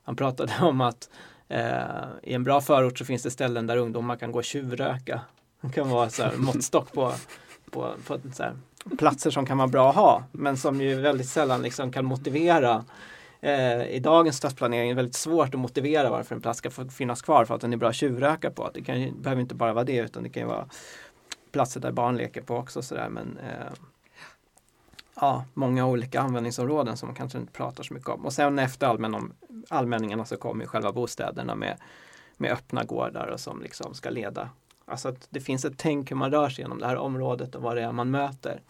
Han 0.04 0.16
pratade 0.16 0.54
om 0.62 0.82
att 0.82 1.10
eh, 1.48 2.06
i 2.24 2.34
en 2.34 2.44
bra 2.44 2.62
förort 2.62 2.98
så 2.98 3.06
finns 3.06 3.24
det 3.24 3.32
ställen 3.32 3.68
där 3.68 3.78
ungdomar 3.78 4.16
kan 4.16 4.32
gå 4.32 4.40
och 4.40 4.46
tjuvröka. 4.46 5.22
Det 5.62 5.70
kan 5.70 5.90
vara 5.90 6.10
så 6.10 6.24
här 6.24 6.34
måttstock 6.38 6.92
på, 6.92 7.14
på, 7.72 7.94
på 8.08 8.20
så 8.34 8.44
platser 8.98 9.32
som 9.32 9.46
kan 9.46 9.58
vara 9.58 9.68
bra 9.68 9.90
att 9.90 9.96
ha 9.96 10.24
men 10.32 10.58
som 10.58 10.82
ju 10.82 10.96
väldigt 10.96 11.30
sällan 11.30 11.62
liksom 11.62 11.92
kan 11.92 12.06
motivera 12.06 12.86
Eh, 13.42 13.84
I 13.84 14.00
dagens 14.00 14.38
stadsplanering 14.38 14.90
är 14.90 14.94
det 14.94 14.96
väldigt 14.96 15.16
svårt 15.16 15.54
att 15.54 15.60
motivera 15.60 16.10
varför 16.10 16.36
en 16.36 16.42
plats 16.42 16.58
ska 16.58 16.70
finnas 16.70 17.22
kvar 17.22 17.46
för 17.46 17.56
att 17.56 17.62
den 17.62 17.74
är 17.74 17.78
bra 17.78 17.90
att 17.90 17.96
tjuvröka 17.96 18.52
på. 18.52 18.70
Det 18.74 18.82
kan 18.82 19.02
ju, 19.02 19.12
behöver 19.12 19.42
inte 19.42 19.56
bara 19.56 19.74
vara 19.74 19.84
det 19.84 19.98
utan 19.98 20.24
det 20.24 20.30
kan 20.30 20.44
ju 20.44 20.48
vara 20.48 20.70
platser 21.52 21.80
där 21.80 21.92
barn 21.92 22.18
leker 22.18 22.42
på 22.42 22.56
också. 22.56 22.82
Sådär. 22.82 23.10
Men, 23.10 23.38
eh, 23.38 23.74
ja, 25.22 25.46
många 25.54 25.86
olika 25.88 26.22
användningsområden 26.22 26.98
som 26.98 27.08
man 27.08 27.16
kanske 27.16 27.38
inte 27.38 27.54
pratar 27.54 27.84
så 27.84 27.94
mycket 27.94 28.10
om. 28.10 28.26
Och 28.26 28.34
sen 28.34 28.60
efter 28.60 28.88
allmän, 28.88 29.34
allmänningarna 29.70 30.26
så 30.26 30.38
kommer 30.38 30.66
själva 30.66 30.92
bostäderna 30.92 31.56
med, 31.56 31.78
med 32.38 32.52
öppna 32.52 32.84
gårdar 32.84 33.28
och 33.28 33.40
som 33.40 33.62
liksom 33.62 33.94
ska 33.94 34.10
leda. 34.10 34.50
Alltså 34.86 35.10
att 35.10 35.28
det 35.30 35.40
finns 35.40 35.66
ett 35.66 35.78
tänk 35.78 36.12
hur 36.12 36.16
man 36.16 36.32
rör 36.32 36.50
sig 36.50 36.64
genom 36.64 36.80
det 36.80 36.88
här 36.88 36.98
området 36.98 37.56
och 37.56 37.62
vad 37.62 37.76
det 37.76 37.84
är 37.84 37.92
man 37.92 38.12
möter. 38.12 38.62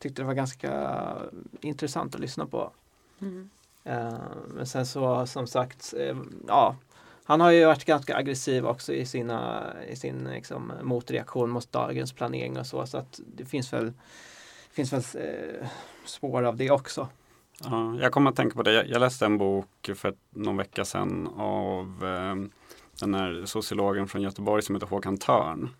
Tyckte 0.00 0.22
det 0.22 0.26
var 0.26 0.34
ganska 0.34 0.98
intressant 1.60 2.14
att 2.14 2.20
lyssna 2.20 2.46
på. 2.46 2.70
Mm. 3.20 3.50
Eh, 3.84 4.18
men 4.48 4.66
sen 4.66 4.86
så 4.86 5.26
som 5.26 5.46
sagt, 5.46 5.94
eh, 5.98 6.16
ja, 6.48 6.76
han 7.24 7.40
har 7.40 7.50
ju 7.50 7.64
varit 7.64 7.84
ganska 7.84 8.16
aggressiv 8.16 8.66
också 8.66 8.92
i, 8.92 9.06
sina, 9.06 9.72
i 9.88 9.96
sin 9.96 10.24
liksom, 10.24 10.72
motreaktion 10.82 11.50
mot 11.50 11.72
dagens 11.72 12.12
planering 12.12 12.58
och 12.58 12.66
så. 12.66 12.86
Så 12.86 12.98
att 12.98 13.20
det 13.36 13.44
finns 13.44 13.72
väl, 13.72 13.92
finns 14.74 14.92
väl 14.92 15.02
eh, 15.14 15.68
spår 16.04 16.42
av 16.42 16.56
det 16.56 16.70
också. 16.70 17.08
Ja, 17.64 17.96
jag 18.00 18.12
kommer 18.12 18.30
att 18.30 18.36
tänka 18.36 18.56
på 18.56 18.62
det. 18.62 18.72
Jag, 18.72 19.00
läste 19.00 19.26
en 19.26 19.38
bok 19.38 19.90
för 19.94 20.14
någon 20.30 20.56
vecka 20.56 20.84
sedan 20.84 21.26
av 21.36 22.04
eh, 22.04 22.34
den 23.00 23.14
här 23.14 23.42
sociologen 23.44 24.08
från 24.08 24.22
Göteborg 24.22 24.62
som 24.62 24.74
heter 24.74 24.86
Håkan 24.86 25.18
Törn. 25.18 25.70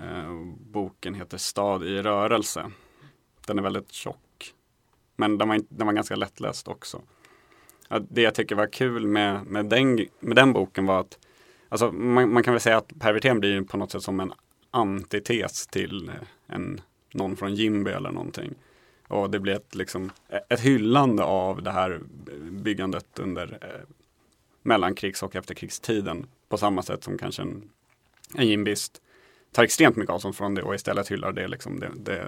Eh, 0.00 0.34
boken 0.72 1.14
heter 1.14 1.38
Stad 1.38 1.82
i 1.82 2.02
rörelse. 2.02 2.70
Den 3.46 3.58
är 3.58 3.62
väldigt 3.62 3.92
tjock. 3.92 4.54
Men 5.16 5.38
den 5.38 5.48
var, 5.48 5.60
den 5.68 5.86
var 5.86 5.94
ganska 5.94 6.16
lättläst 6.16 6.68
också. 6.68 7.02
Ja, 7.88 7.98
det 7.98 8.22
jag 8.22 8.34
tycker 8.34 8.54
var 8.54 8.66
kul 8.66 9.06
med, 9.06 9.46
med, 9.46 9.66
den, 9.66 10.06
med 10.20 10.36
den 10.36 10.52
boken 10.52 10.86
var 10.86 11.00
att 11.00 11.18
alltså, 11.68 11.92
man, 11.92 12.32
man 12.32 12.42
kan 12.42 12.54
väl 12.54 12.60
säga 12.60 12.76
att 12.76 12.98
Per 12.98 13.12
Wirtén 13.12 13.40
blir 13.40 13.62
på 13.62 13.76
något 13.76 13.90
sätt 13.90 14.02
som 14.02 14.20
en 14.20 14.32
antites 14.70 15.66
till 15.66 16.12
en, 16.46 16.80
någon 17.16 17.36
från 17.36 17.54
Jimby 17.54 17.90
eller 17.90 18.10
någonting. 18.10 18.54
Och 19.08 19.30
det 19.30 19.40
blir 19.40 19.54
ett, 19.54 19.74
liksom, 19.74 20.10
ett 20.48 20.60
hyllande 20.60 21.24
av 21.24 21.62
det 21.62 21.70
här 21.70 22.00
byggandet 22.50 23.18
under 23.18 23.58
eh, 23.62 23.94
mellankrigs 24.62 25.22
och 25.22 25.36
efterkrigstiden. 25.36 26.26
På 26.48 26.58
samma 26.58 26.82
sätt 26.82 27.04
som 27.04 27.18
kanske 27.18 27.42
en, 27.42 27.70
en 28.34 28.48
jimbist 28.48 29.02
tar 29.52 29.62
extremt 29.62 29.96
mycket 29.96 30.14
avstånd 30.14 30.36
från 30.36 30.54
det 30.54 30.62
och 30.62 30.74
istället 30.74 31.08
hyllar 31.08 31.32
det, 31.32 31.48
liksom 31.48 31.80
det, 31.80 31.90
det 31.96 32.26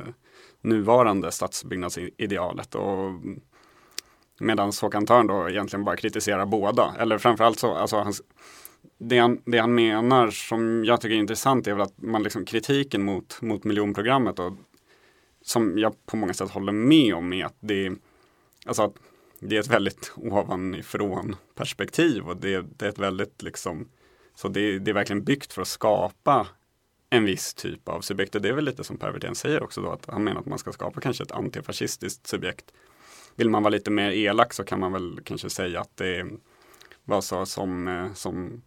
nuvarande 0.60 1.32
stadsbyggnadsidealet. 1.32 2.74
Och 2.74 3.12
Medan 4.40 4.72
Håkan 4.80 5.06
Törn 5.06 5.26
då 5.26 5.48
egentligen 5.48 5.84
bara 5.84 5.96
kritiserar 5.96 6.46
båda. 6.46 6.94
Eller 6.98 7.18
framförallt 7.18 7.58
så, 7.58 7.74
alltså 7.74 7.96
hans, 7.96 8.22
det, 8.98 9.18
han, 9.18 9.40
det 9.44 9.58
han 9.58 9.74
menar 9.74 10.30
som 10.30 10.84
jag 10.84 11.00
tycker 11.00 11.14
är 11.14 11.18
intressant 11.18 11.66
är 11.66 11.72
väl 11.72 11.82
att 11.82 12.02
man 12.02 12.22
liksom 12.22 12.44
kritiken 12.44 13.02
mot, 13.02 13.42
mot 13.42 13.64
miljonprogrammet 13.64 14.38
och 14.38 14.52
som 15.48 15.78
jag 15.78 16.06
på 16.06 16.16
många 16.16 16.34
sätt 16.34 16.50
håller 16.50 16.72
med 16.72 17.14
om 17.14 17.32
är 17.32 17.44
att 17.44 17.56
det, 17.60 17.92
alltså 18.66 18.82
att 18.82 18.94
det 19.40 19.56
är 19.56 19.60
ett 19.60 19.68
väldigt 19.68 20.12
ovanifrån 20.16 21.36
perspektiv 21.54 22.28
och 22.28 22.36
det, 22.36 22.64
det 22.76 22.84
är 22.84 22.88
ett 22.88 22.98
väldigt 22.98 23.42
liksom, 23.42 23.88
så 24.34 24.48
det, 24.48 24.78
det 24.78 24.90
är 24.90 24.94
verkligen 24.94 25.24
byggt 25.24 25.52
för 25.52 25.62
att 25.62 25.68
skapa 25.68 26.46
en 27.10 27.24
viss 27.24 27.54
typ 27.54 27.88
av 27.88 28.00
subjekt 28.00 28.34
och 28.34 28.42
det 28.42 28.48
är 28.48 28.52
väl 28.52 28.64
lite 28.64 28.84
som 28.84 28.96
Per 28.96 29.12
Wirtén 29.12 29.34
säger 29.34 29.62
också 29.62 29.80
då 29.80 29.90
att 29.90 30.06
han 30.06 30.24
menar 30.24 30.40
att 30.40 30.46
man 30.46 30.58
ska 30.58 30.72
skapa 30.72 31.00
kanske 31.00 31.24
ett 31.24 31.32
antifascistiskt 31.32 32.26
subjekt. 32.26 32.72
Vill 33.36 33.50
man 33.50 33.62
vara 33.62 33.70
lite 33.70 33.90
mer 33.90 34.10
elak 34.10 34.52
så 34.52 34.64
kan 34.64 34.80
man 34.80 34.92
väl 34.92 35.20
kanske 35.24 35.50
säga 35.50 35.80
att 35.80 35.96
det 35.96 36.26
var 37.04 37.20
så 37.20 37.46
som, 37.46 37.88
eh, 37.88 38.12
som 38.12 38.62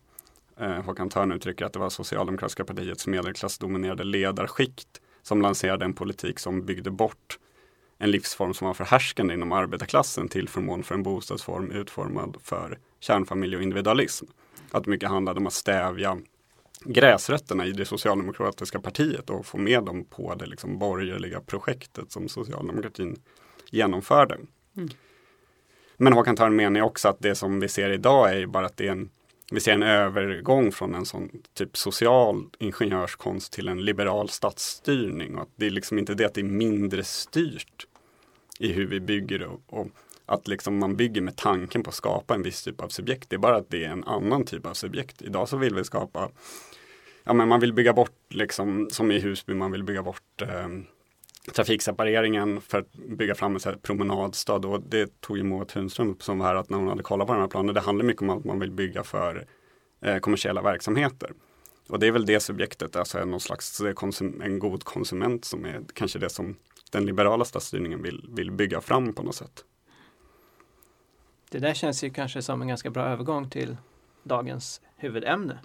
eh, 0.57 0.81
Håkan 0.81 1.09
Törn 1.09 1.31
uttrycker 1.31 1.65
att 1.65 1.73
det 1.73 1.79
var 1.79 1.89
Socialdemokratiska 1.89 2.65
partiets 2.65 3.07
medelklassdominerade 3.07 4.03
ledarskikt 4.03 5.01
som 5.23 5.41
lanserade 5.41 5.85
en 5.85 5.93
politik 5.93 6.39
som 6.39 6.65
byggde 6.65 6.91
bort 6.91 7.39
en 7.97 8.11
livsform 8.11 8.53
som 8.53 8.67
var 8.67 8.73
förhärskande 8.73 9.33
inom 9.33 9.51
arbetarklassen 9.51 10.27
till 10.27 10.49
förmån 10.49 10.83
för 10.83 10.95
en 10.95 11.03
bostadsform 11.03 11.71
utformad 11.71 12.37
för 12.43 12.79
kärnfamilj 12.99 13.55
och 13.55 13.63
individualism. 13.63 14.25
Att 14.71 14.85
mycket 14.85 15.09
handlade 15.09 15.39
om 15.39 15.47
att 15.47 15.53
stävja 15.53 16.17
gräsrötterna 16.85 17.65
i 17.65 17.71
det 17.71 17.85
socialdemokratiska 17.85 18.79
partiet 18.79 19.29
och 19.29 19.45
få 19.45 19.57
med 19.57 19.83
dem 19.83 20.05
på 20.05 20.35
det 20.35 20.45
liksom 20.45 20.79
borgerliga 20.79 21.41
projektet 21.41 22.11
som 22.11 22.29
socialdemokratin 22.29 23.21
genomförde. 23.69 24.37
Men 25.97 26.13
Håkan 26.13 26.35
Törn 26.35 26.55
menar 26.55 26.81
också 26.81 27.07
att 27.09 27.19
det 27.19 27.35
som 27.35 27.59
vi 27.59 27.67
ser 27.67 27.89
idag 27.89 28.37
är 28.37 28.45
bara 28.45 28.65
att 28.65 28.77
det 28.77 28.87
är 28.87 28.91
en 28.91 29.09
vi 29.51 29.59
ser 29.59 29.73
en 29.73 29.83
övergång 29.83 30.71
från 30.71 30.95
en 30.95 31.05
sån 31.05 31.29
typ 31.53 31.77
social 31.77 32.45
ingenjörskonst 32.59 33.53
till 33.53 33.67
en 33.67 33.85
liberal 33.85 34.29
stadsstyrning. 34.29 35.35
Och 35.35 35.41
att 35.41 35.49
det 35.55 35.65
är 35.65 35.69
liksom 35.69 35.99
inte 35.99 36.13
det 36.13 36.25
att 36.25 36.33
det 36.33 36.41
är 36.41 36.45
mindre 36.45 37.03
styrt 37.03 37.87
i 38.59 38.71
hur 38.71 38.87
vi 38.87 38.99
bygger 38.99 39.43
och, 39.43 39.61
och 39.67 39.87
att 40.25 40.47
liksom 40.47 40.79
man 40.79 40.95
bygger 40.95 41.21
med 41.21 41.35
tanken 41.35 41.83
på 41.83 41.89
att 41.89 41.95
skapa 41.95 42.35
en 42.35 42.43
viss 42.43 42.63
typ 42.63 42.81
av 42.81 42.89
subjekt. 42.89 43.29
Det 43.29 43.35
är 43.35 43.37
bara 43.37 43.55
att 43.55 43.69
det 43.69 43.85
är 43.85 43.89
en 43.89 44.03
annan 44.03 44.45
typ 44.45 44.65
av 44.65 44.73
subjekt. 44.73 45.21
Idag 45.21 45.49
så 45.49 45.57
vill 45.57 45.75
vi 45.75 45.83
skapa, 45.83 46.29
ja 47.23 47.33
men 47.33 47.47
man 47.47 47.59
vill 47.59 47.73
bygga 47.73 47.93
bort 47.93 48.19
liksom 48.29 48.89
som 48.91 49.11
i 49.11 49.19
Husby, 49.19 49.53
man 49.53 49.71
vill 49.71 49.83
bygga 49.83 50.03
bort 50.03 50.41
eh, 50.41 50.67
trafiksepareringen 51.53 52.61
för 52.61 52.77
att 52.77 52.93
bygga 52.93 53.35
fram 53.35 53.53
en 53.53 53.59
så 53.59 53.69
här 53.69 53.77
promenadstad 53.77 54.55
och 54.67 54.81
det 54.81 55.21
tog 55.21 55.37
ju 55.37 55.43
Moa 55.43 55.65
Tunström 55.65 56.09
upp 56.09 56.23
som 56.23 56.41
här 56.41 56.55
att 56.55 56.69
när 56.69 56.77
hon 56.77 56.87
hade 56.87 57.03
kollat 57.03 57.27
på 57.27 57.33
den 57.33 57.41
här 57.41 57.49
planen, 57.49 57.75
det 57.75 57.81
handlar 57.81 58.05
mycket 58.05 58.21
om 58.21 58.29
att 58.29 58.45
man 58.45 58.59
vill 58.59 58.71
bygga 58.71 59.03
för 59.03 59.47
eh, 60.01 60.17
kommersiella 60.17 60.61
verksamheter. 60.61 61.31
Och 61.89 61.99
det 61.99 62.07
är 62.07 62.11
väl 62.11 62.25
det 62.25 62.39
subjektet, 62.39 62.95
alltså 62.95 63.25
någon 63.25 63.39
slags 63.39 63.81
en 64.41 64.59
god 64.59 64.83
konsument 64.83 65.45
som 65.45 65.65
är 65.65 65.81
kanske 65.93 66.19
det 66.19 66.29
som 66.29 66.55
den 66.91 67.05
liberala 67.05 67.45
stadsstyrningen 67.45 68.01
vill, 68.01 68.25
vill 68.29 68.51
bygga 68.51 68.81
fram 68.81 69.13
på 69.13 69.23
något 69.23 69.35
sätt. 69.35 69.65
Det 71.49 71.59
där 71.59 71.73
känns 71.73 72.03
ju 72.03 72.09
kanske 72.09 72.41
som 72.41 72.61
en 72.61 72.67
ganska 72.67 72.89
bra 72.89 73.03
övergång 73.03 73.49
till 73.49 73.77
dagens 74.23 74.81
huvudämne. 74.95 75.59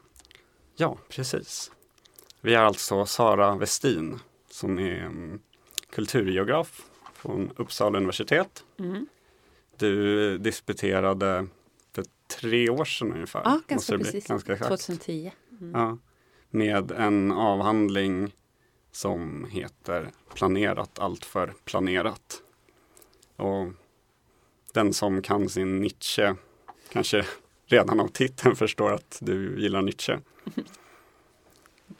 Ja, 0.76 0.99
precis. 1.09 1.73
Vi 2.40 2.54
har 2.54 2.64
alltså 2.64 3.06
Sara 3.06 3.56
Westin 3.56 4.18
som 4.50 4.78
är 4.78 5.00
mm, 5.00 5.40
kulturgeograf 5.90 6.83
från 7.14 7.50
Uppsala 7.57 7.99
universitet. 7.99 8.64
Mm. 8.78 9.07
Du 9.76 10.38
disputerade 10.38 11.47
för 11.93 12.05
tre 12.40 12.71
år 12.71 12.85
sedan 12.85 13.12
ungefär. 13.12 13.43
Ja, 13.45 13.61
ganska 13.66 13.99
precis. 13.99 14.26
Ganska 14.26 14.52
exakt. 14.52 14.69
2010. 14.69 15.33
Mm. 15.61 15.81
Ja. 15.81 15.99
med 16.50 16.90
en 16.90 17.33
avhandling 17.33 18.35
som 18.93 19.45
heter 19.50 20.11
Planerat 20.35 20.99
allt 20.99 21.25
för 21.25 21.55
planerat. 21.64 22.43
Och 23.37 23.69
den 24.73 24.93
som 24.93 25.23
kan 25.23 25.49
sin 25.49 25.81
Nietzsche 25.81 26.35
kanske 26.88 27.26
redan 27.66 28.00
av 28.00 28.09
titeln 28.09 28.57
förstår 28.57 28.93
att 28.93 29.19
du 29.21 29.61
gillar 29.61 29.83
Nietzsche. 29.83 30.19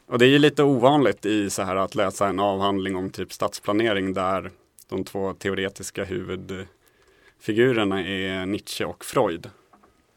Och 0.07 0.19
det 0.19 0.25
är 0.25 0.29
ju 0.29 0.39
lite 0.39 0.63
ovanligt 0.63 1.25
i 1.25 1.49
så 1.49 1.61
här 1.61 1.75
att 1.75 1.95
läsa 1.95 2.27
en 2.27 2.39
avhandling 2.39 2.95
om 2.95 3.09
typ 3.09 3.33
stadsplanering 3.33 4.13
där 4.13 4.51
de 4.89 5.03
två 5.03 5.33
teoretiska 5.33 6.03
huvudfigurerna 6.03 8.05
är 8.05 8.45
Nietzsche 8.45 8.85
och 8.85 9.05
Freud. 9.05 9.49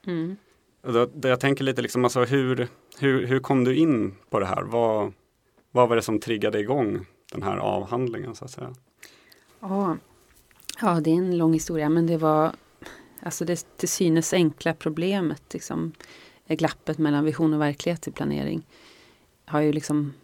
Mm. 0.07 0.37
Då, 0.83 1.09
då 1.15 1.29
jag 1.29 1.41
tänker 1.41 1.65
lite 1.65 1.83
liksom, 1.83 2.05
alltså 2.05 2.25
hur, 2.25 2.69
hur, 2.99 3.27
hur 3.27 3.41
kom 3.41 3.65
du 3.65 3.77
in 3.77 4.15
på 4.31 4.41
det 4.41 4.47
här? 4.47 4.63
Vad, 4.63 5.13
vad 5.71 5.89
var 5.89 5.97
det 5.97 6.03
som 6.03 6.21
triggade 6.21 6.61
igång 6.61 7.07
den 7.33 7.43
här 7.43 7.57
avhandlingen 7.57 8.35
så 8.35 8.45
att 8.45 8.51
säga? 8.51 8.75
Ja. 9.61 9.97
ja, 10.81 11.01
det 11.01 11.11
är 11.11 11.15
en 11.15 11.39
lång 11.39 11.53
historia 11.53 11.89
men 11.89 12.07
det 12.07 12.17
var 12.17 12.53
alltså 13.23 13.45
det 13.45 13.77
till 13.77 13.89
synes 13.89 14.33
enkla 14.33 14.75
problemet, 14.75 15.43
liksom, 15.53 15.93
glappet 16.49 16.99
mellan 16.99 17.25
vision 17.25 17.55
och 17.55 17.61
verklighet 17.61 18.09
i 18.09 18.11
planering. 18.11 18.63
Har 19.51 19.61
ju 19.61 19.73
liksom, 19.73 20.15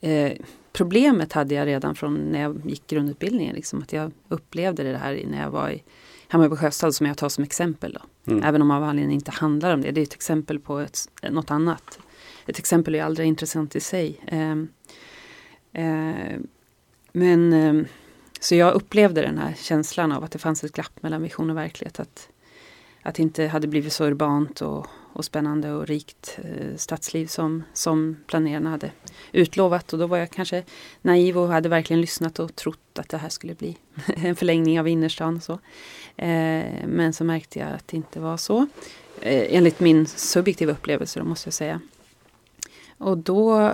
eh, 0.00 0.32
problemet 0.72 1.32
hade 1.32 1.54
jag 1.54 1.66
redan 1.66 1.94
från 1.94 2.14
när 2.14 2.40
jag 2.40 2.60
gick 2.66 2.86
grundutbildningen, 2.86 3.54
liksom, 3.54 3.82
att 3.82 3.92
jag 3.92 4.12
upplevde 4.28 4.82
det 4.82 4.98
här 4.98 5.22
när 5.26 5.42
jag 5.42 5.50
var 5.50 5.70
i 5.70 5.82
Hammarby 6.28 6.56
Sjöstad 6.56 6.94
som 6.94 7.06
jag 7.06 7.16
tar 7.16 7.28
som 7.28 7.44
exempel. 7.44 7.98
Då. 8.00 8.32
Mm. 8.32 8.44
Även 8.44 8.62
om 8.62 8.70
avhandlingen 8.70 9.10
inte 9.10 9.30
handlar 9.30 9.74
om 9.74 9.80
det. 9.80 9.90
Det 9.90 10.00
är 10.00 10.02
ett 10.02 10.14
exempel 10.14 10.58
på 10.60 10.78
ett, 10.78 11.08
något 11.30 11.50
annat. 11.50 11.98
Ett 12.46 12.58
exempel 12.58 12.94
är 12.94 13.02
aldrig 13.02 13.28
intressant 13.28 13.76
i 13.76 13.80
sig. 13.80 14.20
Ehm, 14.26 14.68
eh, 15.72 16.40
men 17.12 17.52
ehm, 17.52 17.86
så 18.40 18.54
jag 18.54 18.74
upplevde 18.74 19.22
den 19.22 19.38
här 19.38 19.54
känslan 19.56 20.12
av 20.12 20.24
att 20.24 20.30
det 20.30 20.38
fanns 20.38 20.64
ett 20.64 20.72
glapp 20.72 21.02
mellan 21.02 21.22
vision 21.22 21.50
och 21.50 21.56
verklighet. 21.56 22.00
Att, 22.00 22.28
att 23.02 23.14
det 23.14 23.22
inte 23.22 23.46
hade 23.46 23.68
blivit 23.68 23.92
så 23.92 24.04
urbant 24.04 24.60
och, 24.60 24.86
och 25.14 25.24
spännande 25.24 25.72
och 25.72 25.86
rikt 25.86 26.38
eh, 26.44 26.76
stadsliv 26.76 27.26
som, 27.26 27.62
som 27.72 28.16
planerarna 28.26 28.70
hade 28.70 28.90
utlovat. 29.32 29.92
Och 29.92 29.98
då 29.98 30.06
var 30.06 30.18
jag 30.18 30.30
kanske 30.30 30.64
naiv 31.02 31.38
och 31.38 31.48
hade 31.48 31.68
verkligen 31.68 32.00
lyssnat 32.00 32.38
och 32.38 32.56
trott 32.56 32.98
att 32.98 33.08
det 33.08 33.16
här 33.18 33.28
skulle 33.28 33.54
bli 33.54 33.76
en 34.16 34.36
förlängning 34.36 34.80
av 34.80 34.88
innerstan. 34.88 35.36
Och 35.36 35.42
så. 35.42 35.52
Eh, 36.16 36.86
men 36.86 37.12
så 37.12 37.24
märkte 37.24 37.58
jag 37.58 37.68
att 37.72 37.88
det 37.88 37.96
inte 37.96 38.20
var 38.20 38.36
så. 38.36 38.66
Eh, 39.20 39.56
enligt 39.56 39.80
min 39.80 40.06
subjektiva 40.06 40.72
upplevelse 40.72 41.20
då 41.20 41.26
måste 41.26 41.46
jag 41.46 41.54
säga. 41.54 41.80
Och 42.98 43.18
då, 43.18 43.72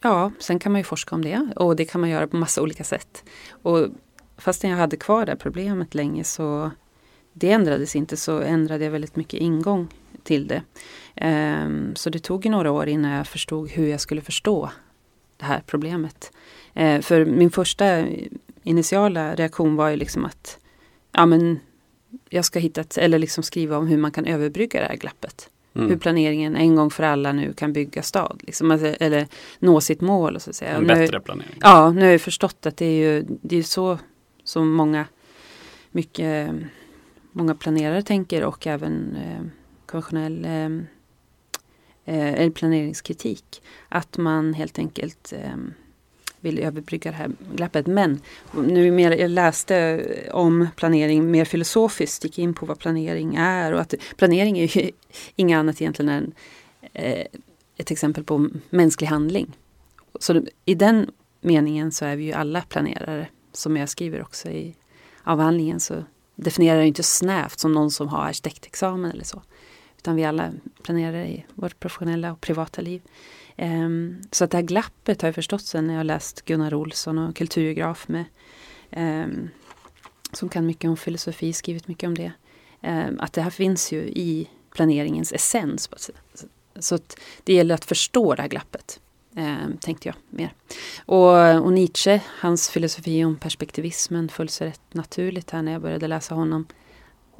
ja, 0.00 0.32
sen 0.38 0.58
kan 0.58 0.72
man 0.72 0.80
ju 0.80 0.84
forska 0.84 1.14
om 1.14 1.24
det 1.24 1.48
och 1.56 1.76
det 1.76 1.84
kan 1.84 2.00
man 2.00 2.10
göra 2.10 2.26
på 2.26 2.36
massa 2.36 2.62
olika 2.62 2.84
sätt. 2.84 3.24
Och 3.62 3.86
fastän 4.36 4.70
jag 4.70 4.76
hade 4.76 4.96
kvar 4.96 5.26
det 5.26 5.32
här 5.32 5.36
problemet 5.36 5.94
länge 5.94 6.24
så 6.24 6.70
det 7.32 7.52
ändrades 7.52 7.96
inte 7.96 8.16
så 8.16 8.40
ändrade 8.40 8.84
jag 8.84 8.92
väldigt 8.92 9.16
mycket 9.16 9.40
ingång 9.40 9.88
till 10.30 10.46
det. 10.48 10.62
Ehm, 11.16 11.96
så 11.96 12.10
det 12.10 12.18
tog 12.18 12.46
några 12.50 12.70
år 12.72 12.88
innan 12.88 13.10
jag 13.10 13.26
förstod 13.26 13.70
hur 13.70 13.86
jag 13.88 14.00
skulle 14.00 14.20
förstå 14.20 14.70
det 15.36 15.44
här 15.44 15.62
problemet. 15.66 16.32
Eh, 16.74 17.00
för 17.00 17.24
min 17.24 17.50
första 17.50 18.04
initiala 18.62 19.34
reaktion 19.34 19.76
var 19.76 19.88
ju 19.88 19.96
liksom 19.96 20.24
att 20.24 20.58
ja 21.12 21.26
men 21.26 21.60
jag 22.28 22.44
ska 22.44 22.58
hitta 22.58 22.80
ett, 22.80 22.98
eller 22.98 23.18
liksom 23.18 23.42
skriva 23.42 23.76
om 23.78 23.86
hur 23.86 23.96
man 23.98 24.10
kan 24.12 24.26
överbrygga 24.26 24.80
det 24.80 24.86
här 24.86 24.96
glappet. 24.96 25.50
Hur 25.72 25.82
Mm. 25.86 25.98
planeringen 25.98 26.56
en 26.56 26.76
gång 26.76 26.90
för 26.90 27.02
alla 27.02 27.32
nu 27.32 27.52
kan 27.52 27.72
bygga 27.72 28.02
stad. 28.02 28.40
Liksom, 28.46 28.70
alltså, 28.70 28.86
eller 28.86 29.26
nå 29.58 29.80
sitt 29.80 30.00
mål. 30.00 30.36
Och 30.36 30.42
så 30.42 30.50
att 30.50 30.56
säga. 30.56 30.70
En 30.70 30.82
nu, 30.82 30.94
bättre 30.94 31.20
planering. 31.20 31.58
Ja, 31.60 31.90
nu 31.90 32.00
har 32.00 32.08
jag 32.08 32.20
förstått 32.20 32.66
att 32.66 32.76
det 32.76 32.86
är 32.86 32.98
ju 33.12 33.24
det 33.42 33.56
är 33.56 33.62
så 33.62 33.98
som 34.44 34.72
många, 34.72 35.06
mycket, 35.90 36.50
många 37.32 37.54
planerare 37.54 38.02
tänker 38.02 38.44
och 38.44 38.66
även 38.66 39.16
eh, 39.16 39.44
konventionell 39.90 40.44
eh, 40.44 40.64
eh, 42.14 42.32
eller 42.34 42.50
planeringskritik. 42.50 43.62
Att 43.88 44.18
man 44.18 44.54
helt 44.54 44.78
enkelt 44.78 45.32
eh, 45.32 45.56
vill 46.40 46.58
överbrygga 46.58 47.10
det 47.10 47.16
här 47.16 47.30
glappet. 47.54 47.86
Men 47.86 48.20
nu 48.52 48.90
mer 48.90 49.10
jag 49.10 49.30
läste 49.30 50.04
om 50.32 50.68
planering 50.76 51.30
mer 51.30 51.44
filosofiskt, 51.44 52.24
gick 52.24 52.38
in 52.38 52.54
på 52.54 52.66
vad 52.66 52.78
planering 52.78 53.34
är 53.36 53.72
och 53.72 53.80
att 53.80 53.94
planering 54.16 54.58
är 54.58 54.78
ju 54.78 54.90
inget 55.36 55.56
annat 55.56 55.80
egentligen 55.80 56.08
än 56.08 56.32
eh, 56.92 57.26
ett 57.76 57.90
exempel 57.90 58.24
på 58.24 58.48
mänsklig 58.70 59.08
handling. 59.08 59.56
Så 60.20 60.42
i 60.64 60.74
den 60.74 61.10
meningen 61.40 61.92
så 61.92 62.04
är 62.04 62.16
vi 62.16 62.24
ju 62.24 62.32
alla 62.32 62.62
planerare, 62.62 63.26
som 63.52 63.76
jag 63.76 63.88
skriver 63.88 64.22
också 64.22 64.48
i 64.48 64.74
avhandlingen 65.24 65.80
så 65.80 66.04
definierar 66.34 66.76
jag 66.76 66.86
inte 66.86 67.02
snävt 67.02 67.58
som 67.58 67.72
någon 67.72 67.90
som 67.90 68.08
har 68.08 68.24
arkitektexamen 68.24 69.10
eller 69.10 69.24
så. 69.24 69.42
Utan 70.00 70.16
vi 70.16 70.24
alla 70.24 70.52
planerar 70.82 71.24
i 71.24 71.44
vårt 71.54 71.80
professionella 71.80 72.32
och 72.32 72.40
privata 72.40 72.82
liv. 72.82 73.02
Um, 73.58 74.22
så 74.30 74.44
att 74.44 74.50
det 74.50 74.56
här 74.56 74.62
glappet 74.62 75.22
har 75.22 75.28
jag 75.28 75.34
förstått 75.34 75.62
sen 75.62 75.86
när 75.86 75.94
jag 75.94 76.06
läst 76.06 76.44
Gunnar 76.44 76.74
Olsson 76.74 77.18
och 77.18 77.36
kulturgeograf 77.36 78.08
med 78.08 78.24
um, 78.96 79.50
som 80.32 80.48
kan 80.48 80.66
mycket 80.66 80.88
om 80.88 80.96
filosofi, 80.96 81.52
skrivit 81.52 81.88
mycket 81.88 82.06
om 82.06 82.14
det. 82.14 82.32
Um, 82.82 83.20
att 83.20 83.32
det 83.32 83.42
här 83.42 83.50
finns 83.50 83.92
ju 83.92 84.02
i 84.02 84.48
planeringens 84.74 85.32
essens. 85.32 85.88
på 85.88 85.94
ett 85.94 86.00
sätt. 86.00 86.44
Så 86.78 86.94
att 86.94 87.20
det 87.44 87.54
gäller 87.54 87.74
att 87.74 87.84
förstå 87.84 88.34
det 88.34 88.42
här 88.42 88.48
glappet. 88.48 89.00
Eh, 89.36 89.68
tänkte 89.80 90.08
jag 90.08 90.16
mer. 90.30 90.52
Och, 91.06 91.64
och 91.64 91.72
Nietzsche, 91.72 92.20
hans 92.26 92.70
filosofi 92.70 93.24
om 93.24 93.36
perspektivismen 93.36 94.28
föll 94.28 94.48
sig 94.48 94.68
rätt 94.68 94.94
naturligt 94.94 95.50
här 95.50 95.62
när 95.62 95.72
jag 95.72 95.82
började 95.82 96.08
läsa 96.08 96.34
honom. 96.34 96.66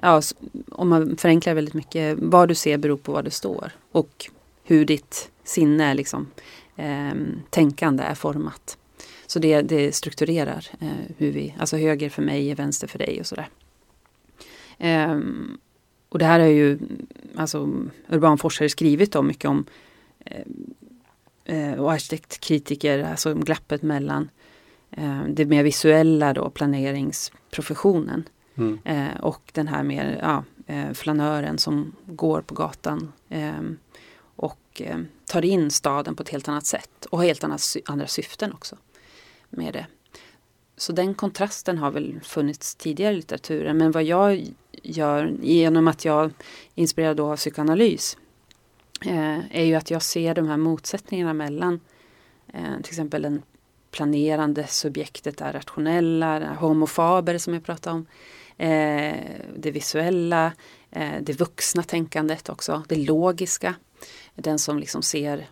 Ja, 0.02 0.22
om 0.68 0.88
man 0.88 1.16
förenklar 1.16 1.54
väldigt 1.54 1.74
mycket, 1.74 2.18
vad 2.18 2.48
du 2.48 2.54
ser 2.54 2.78
beror 2.78 2.96
på 2.96 3.12
vad 3.12 3.24
det 3.24 3.30
står. 3.30 3.70
Och 3.92 4.30
hur 4.64 4.84
ditt 4.84 5.30
sinne, 5.44 5.94
liksom, 5.94 6.30
eh, 6.76 7.12
tänkande 7.50 8.02
är 8.02 8.14
format. 8.14 8.78
Så 9.26 9.38
det, 9.38 9.62
det 9.62 9.94
strukturerar 9.94 10.66
eh, 10.80 10.88
hur 11.18 11.32
vi, 11.32 11.54
alltså 11.58 11.76
höger 11.76 12.10
för 12.10 12.22
mig 12.22 12.50
är 12.50 12.54
vänster 12.54 12.86
för 12.86 12.98
dig 12.98 13.20
och 13.20 13.26
sådär. 13.26 13.48
Eh, 14.78 15.18
och 16.08 16.18
det 16.18 16.24
här 16.24 16.40
har 16.40 16.46
ju 16.46 16.78
alltså, 17.36 17.70
urbanforskare 18.08 18.68
skrivit 18.68 19.16
om 19.16 19.26
mycket 19.26 19.50
om 19.50 19.64
eh, 20.24 20.42
eh 21.44 21.80
och 21.80 21.92
arkitektkritiker, 21.92 23.04
alltså 23.04 23.32
om 23.32 23.44
glappet 23.44 23.82
mellan 23.82 24.28
eh, 24.90 25.22
det 25.28 25.44
mer 25.44 25.62
visuella 25.62 26.32
då, 26.34 26.50
planeringsprofessionen 26.50 28.24
Mm. 28.60 28.78
eh, 28.84 29.20
och 29.20 29.50
den 29.52 29.68
här 29.68 29.82
mer 29.82 30.18
ja, 30.22 30.44
eh, 30.66 30.92
flanören 30.92 31.58
som 31.58 31.92
går 32.06 32.40
på 32.40 32.54
gatan 32.54 33.12
eh, 33.28 33.60
och 34.36 34.82
eh, 34.84 34.98
tar 35.26 35.44
in 35.44 35.70
staden 35.70 36.14
på 36.16 36.22
ett 36.22 36.28
helt 36.28 36.48
annat 36.48 36.66
sätt 36.66 37.06
och 37.10 37.18
har 37.18 37.24
helt 37.24 37.44
annat, 37.44 37.76
andra 37.84 38.06
syften 38.06 38.52
också 38.52 38.76
med 39.50 39.72
det. 39.72 39.86
Så 40.76 40.92
den 40.92 41.14
kontrasten 41.14 41.78
har 41.78 41.90
väl 41.90 42.20
funnits 42.22 42.74
tidigare 42.74 43.12
i 43.12 43.16
litteraturen 43.16 43.76
men 43.76 43.92
vad 43.92 44.04
jag 44.04 44.46
gör 44.82 45.34
genom 45.42 45.88
att 45.88 46.04
jag 46.04 46.24
inspirerar 46.24 46.34
inspirerad 46.74 47.16
då 47.16 47.32
av 47.32 47.36
psykoanalys 47.36 48.16
eh, 49.06 49.38
är 49.56 49.64
ju 49.64 49.74
att 49.74 49.90
jag 49.90 50.02
ser 50.02 50.34
de 50.34 50.48
här 50.48 50.56
motsättningarna 50.56 51.32
mellan 51.32 51.80
eh, 52.52 52.76
till 52.82 52.92
exempel 52.92 53.22
den 53.22 53.42
planerande 53.90 54.66
subjektet 54.66 55.40
är 55.40 55.52
rationella, 55.52 56.54
homofaber 56.54 57.38
som 57.38 57.54
jag 57.54 57.64
pratade 57.64 57.96
om, 57.96 58.06
Eh, 58.60 59.16
det 59.56 59.70
visuella, 59.70 60.52
eh, 60.90 61.22
det 61.22 61.32
vuxna 61.32 61.82
tänkandet 61.82 62.48
också, 62.48 62.82
det 62.88 62.96
logiska, 62.96 63.74
den 64.34 64.58
som 64.58 64.78
liksom 64.78 65.02
ser, 65.02 65.46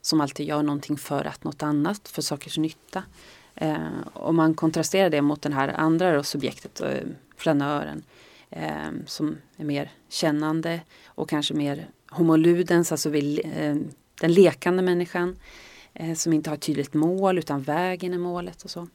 som 0.00 0.20
alltid 0.20 0.46
gör 0.46 0.62
någonting 0.62 0.96
för 0.96 1.24
att 1.24 1.44
något 1.44 1.62
annat, 1.62 2.08
för 2.08 2.22
sakers 2.22 2.58
nytta. 2.58 3.02
Eh, 3.54 3.86
om 4.12 4.36
man 4.36 4.54
kontrasterar 4.54 5.10
det 5.10 5.22
mot 5.22 5.42
den 5.42 5.52
här 5.52 5.68
andra 5.68 6.12
då, 6.12 6.22
subjektet, 6.22 6.80
eh, 6.80 7.08
flanören, 7.36 8.02
eh, 8.50 8.90
som 9.06 9.36
är 9.56 9.64
mer 9.64 9.92
kännande 10.08 10.80
och 11.04 11.28
kanske 11.28 11.54
mer 11.54 11.88
homoludens, 12.10 12.92
alltså 12.92 13.10
vi, 13.10 13.40
eh, 13.44 13.76
den 14.20 14.32
lekande 14.32 14.82
människan 14.82 15.36
eh, 15.94 16.14
som 16.14 16.32
inte 16.32 16.50
har 16.50 16.54
ett 16.54 16.62
tydligt 16.62 16.94
mål 16.94 17.38
utan 17.38 17.62
vägen 17.62 18.14
är 18.14 18.18
målet 18.18 18.62
och 18.62 18.70
så. 18.70 18.88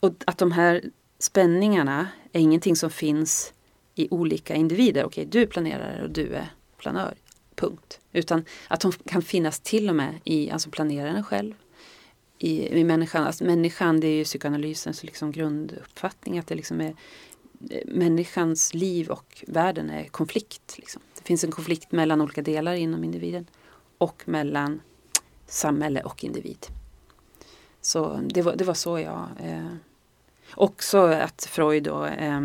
Och 0.00 0.12
att 0.26 0.38
de 0.38 0.52
här 0.52 0.82
spänningarna 1.22 2.08
är 2.32 2.40
ingenting 2.40 2.76
som 2.76 2.90
finns 2.90 3.52
i 3.94 4.08
olika 4.10 4.54
individer. 4.54 5.04
Okej, 5.04 5.24
du 5.24 5.42
är 5.42 5.46
planerare 5.46 6.02
och 6.02 6.10
du 6.10 6.34
är 6.34 6.54
planör. 6.78 7.14
Punkt. 7.54 8.00
Utan 8.12 8.44
att 8.68 8.80
de 8.80 8.92
kan 8.92 9.22
finnas 9.22 9.60
till 9.60 9.88
och 9.88 9.96
med 9.96 10.20
i 10.24 10.50
alltså 10.50 10.70
planeraren 10.70 11.24
själv. 11.24 11.54
I, 12.38 12.68
i 12.80 12.84
människan. 12.84 13.24
Alltså 13.24 13.44
människan 13.44 14.00
det 14.00 14.06
är 14.06 14.14
ju 14.14 14.24
psykoanalysens 14.24 15.04
liksom 15.04 15.32
grunduppfattning 15.32 16.38
att 16.38 16.46
det 16.46 16.54
liksom 16.54 16.80
är 16.80 16.94
eh, 17.70 17.86
människans 17.86 18.74
liv 18.74 19.08
och 19.08 19.44
världen 19.46 19.90
är 19.90 20.04
konflikt. 20.04 20.74
Liksom. 20.78 21.02
Det 21.18 21.24
finns 21.24 21.44
en 21.44 21.50
konflikt 21.50 21.92
mellan 21.92 22.20
olika 22.20 22.42
delar 22.42 22.74
inom 22.74 23.04
individen 23.04 23.46
och 23.98 24.22
mellan 24.24 24.80
samhälle 25.46 26.02
och 26.02 26.24
individ. 26.24 26.66
Så 27.80 28.20
det 28.26 28.42
var, 28.42 28.56
det 28.56 28.64
var 28.64 28.74
så 28.74 28.98
jag 28.98 29.28
eh, 29.40 29.76
Också 30.54 30.98
att 30.98 31.44
Freud 31.50 31.82
då, 31.82 32.04
eh, 32.04 32.40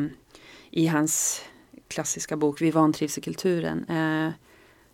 i 0.72 0.88
hans 0.88 1.42
klassiska 1.88 2.38
bok 2.38 2.62
Vi 2.62 2.72
vantrivs 2.72 3.18
i 3.18 3.22
kulturen 3.22 3.86
eh, 3.90 4.34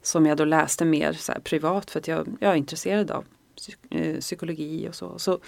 som 0.01 0.25
jag 0.25 0.37
då 0.37 0.45
läste 0.45 0.85
mer 0.85 1.13
så 1.13 1.31
här, 1.31 1.39
privat 1.39 1.91
för 1.91 1.99
att 1.99 2.07
jag, 2.07 2.37
jag 2.39 2.51
är 2.51 2.55
intresserad 2.55 3.11
av 3.11 3.25
psyk 3.55 3.77
eh, 3.89 4.19
psykologi 4.19 4.89
och 4.89 4.95
så. 4.95 5.19
så. 5.19 5.39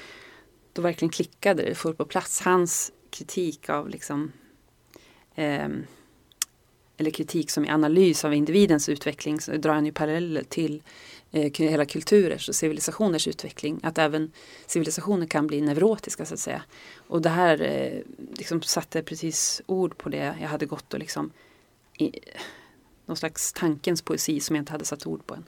Då 0.74 0.82
verkligen 0.82 1.10
klickade 1.10 1.64
det 1.64 1.76
fullt 1.76 1.98
på 1.98 2.06
plats. 2.06 2.42
Hans 2.42 2.92
kritik 3.10 3.70
av 3.70 3.90
liksom 3.90 4.32
eh, 5.36 5.70
eller 6.98 7.12
kritik 7.12 7.52
som 7.52 7.66
är 7.66 7.72
analys 7.72 8.26
av 8.26 8.34
individens 8.34 8.90
utveckling 8.90 9.42
så 9.42 9.52
drar 9.52 9.74
han 9.74 9.86
ju 9.86 9.92
paralleller 9.92 10.44
till 10.44 10.76
eh, 10.76 10.82
hela 11.42 11.86
kulturers 11.86 12.50
och 12.50 12.56
civilisationers 12.56 13.28
utveckling. 13.28 13.80
Att 13.84 13.98
även 13.98 14.32
civilisationer 14.66 15.28
kan 15.28 15.48
bli 15.48 15.62
neurotiska 15.62 16.26
så 16.26 16.34
att 16.34 16.40
säga. 16.40 16.62
Och 17.08 17.22
det 17.22 17.30
här 17.30 17.62
eh, 17.62 18.00
liksom 18.38 18.62
satte 18.62 19.04
precis 19.04 19.62
ord 19.66 19.98
på 19.98 20.10
det 20.10 20.36
jag 20.42 20.48
hade 20.48 20.66
gått 20.66 20.94
och 20.94 21.00
liksom 21.00 21.32
i, 21.98 22.12
någon 23.06 23.18
slags 23.18 23.54
tankens 23.54 24.02
poesi 24.02 24.40
som 24.40 24.56
jag 24.56 24.62
inte 24.62 24.72
hade 24.72 24.86
satt 24.86 25.08
ord 25.08 25.26
på 25.26 25.36
än. 25.36 25.44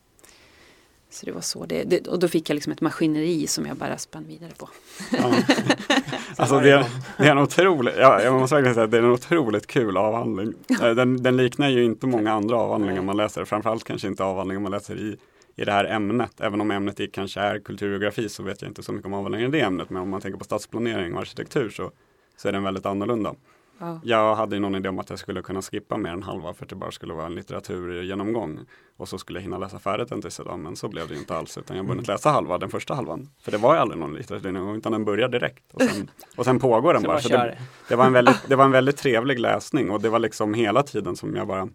Så 1.09 1.25
det 1.25 1.31
var 1.31 1.41
så. 1.41 1.65
Det, 1.65 1.83
det, 1.83 2.07
och 2.07 2.19
då 2.19 2.27
fick 2.27 2.49
jag 2.49 2.55
liksom 2.55 2.73
ett 2.73 2.81
maskineri 2.81 3.47
som 3.47 3.65
jag 3.65 3.77
bara 3.77 3.97
spann 3.97 4.25
vidare 4.27 4.51
på. 4.57 4.69
Ja. 5.11 5.33
alltså 6.35 6.59
det 6.59 6.71
är, 6.71 6.85
det 7.17 7.23
är 7.23 7.31
en 7.31 7.37
otroligt, 7.37 7.95
ja, 7.97 8.21
jag 8.21 8.33
måste 8.33 8.55
verkligen 8.55 8.73
säga 8.75 8.83
att 8.83 8.91
det 8.91 8.97
är 8.97 9.03
en 9.03 9.11
otroligt 9.11 9.67
kul 9.67 9.97
avhandling. 9.97 10.53
Eh, 10.81 10.89
Den, 10.89 11.23
den 11.23 11.37
liknar 11.37 11.69
ju 11.69 11.83
inte 11.83 12.07
många 12.07 12.33
andra 12.33 12.57
avhandlingar 12.57 13.01
man 13.01 13.17
läser, 13.17 13.45
framförallt 13.45 13.83
kanske 13.83 14.07
inte 14.07 14.23
avhandlingar 14.23 14.61
man 14.61 14.71
läser 14.71 14.95
i, 14.95 15.17
i 15.57 15.65
det 15.65 15.71
här 15.71 15.85
ämnet. 15.85 16.41
Även 16.41 16.61
om 16.61 16.71
ämnet 16.71 17.13
kanske 17.13 17.39
är 17.39 17.59
kulturgeografi 17.59 18.29
så 18.29 18.43
vet 18.43 18.61
jag 18.61 18.69
inte 18.69 18.83
så 18.83 18.91
mycket 18.91 19.05
om 19.05 19.13
avhandlingar 19.13 19.47
i 19.47 19.51
det 19.51 19.61
ämnet. 19.61 19.89
Men 19.89 20.01
om 20.01 20.09
man 20.09 20.21
tänker 20.21 20.37
på 20.37 20.43
stadsplanering 20.43 21.13
och 21.13 21.21
arkitektur 21.21 21.69
så, 21.69 21.91
så 22.37 22.47
är 22.47 22.51
den 22.51 22.63
väldigt 22.63 22.85
annorlunda. 22.85 23.35
Ja. 23.79 23.99
Jag 24.03 24.35
hade 24.35 24.55
ju 24.55 24.59
någon 24.59 24.75
idé 24.75 24.89
om 24.89 24.99
att 24.99 25.09
jag 25.09 25.19
skulle 25.19 25.41
kunna 25.41 25.61
skippa 25.61 25.97
mer 25.97 26.09
än 26.09 26.23
halva 26.23 26.53
för 26.53 26.65
att 26.65 26.69
det 26.69 26.75
bara 26.75 26.91
skulle 26.91 27.13
vara 27.13 27.25
en 27.25 27.35
litteraturgenomgång. 27.35 28.59
Och 28.97 29.09
så 29.09 29.17
skulle 29.17 29.39
jag 29.39 29.43
hinna 29.43 29.57
läsa 29.57 29.79
färdigt 29.79 30.09
den 30.09 30.21
tills 30.21 30.39
idag, 30.39 30.59
men 30.59 30.75
så 30.75 30.89
blev 30.89 31.07
det 31.07 31.13
ju 31.13 31.19
inte 31.19 31.35
alls. 31.35 31.57
Utan 31.57 31.77
jag 31.77 31.83
har 31.83 31.89
hunnit 31.89 32.07
läsa 32.07 32.29
halva, 32.29 32.57
den 32.57 32.69
första 32.69 32.93
halvan. 32.93 33.29
För 33.41 33.51
det 33.51 33.57
var 33.57 33.73
ju 33.73 33.79
aldrig 33.79 33.99
någon 33.99 34.13
litteraturgenomgång, 34.13 34.77
utan 34.77 34.91
den 34.91 35.05
börjar 35.05 35.29
direkt. 35.29 35.73
Och 35.73 35.81
sen, 35.81 36.09
och 36.35 36.45
sen 36.45 36.59
pågår 36.59 36.93
den 36.93 37.01
Så 37.01 37.07
bara. 37.07 37.13
bara 37.13 37.21
Så 37.21 37.29
det, 37.29 37.57
det, 37.89 37.95
var 37.95 38.05
en 38.05 38.13
väldigt, 38.13 38.47
det 38.47 38.55
var 38.55 38.65
en 38.65 38.71
väldigt 38.71 38.97
trevlig 38.97 39.39
läsning 39.39 39.91
och 39.91 40.01
det 40.01 40.09
var 40.09 40.19
liksom 40.19 40.53
hela 40.53 40.83
tiden 40.83 41.15
som 41.15 41.35
jag 41.35 41.47
bara 41.47 41.69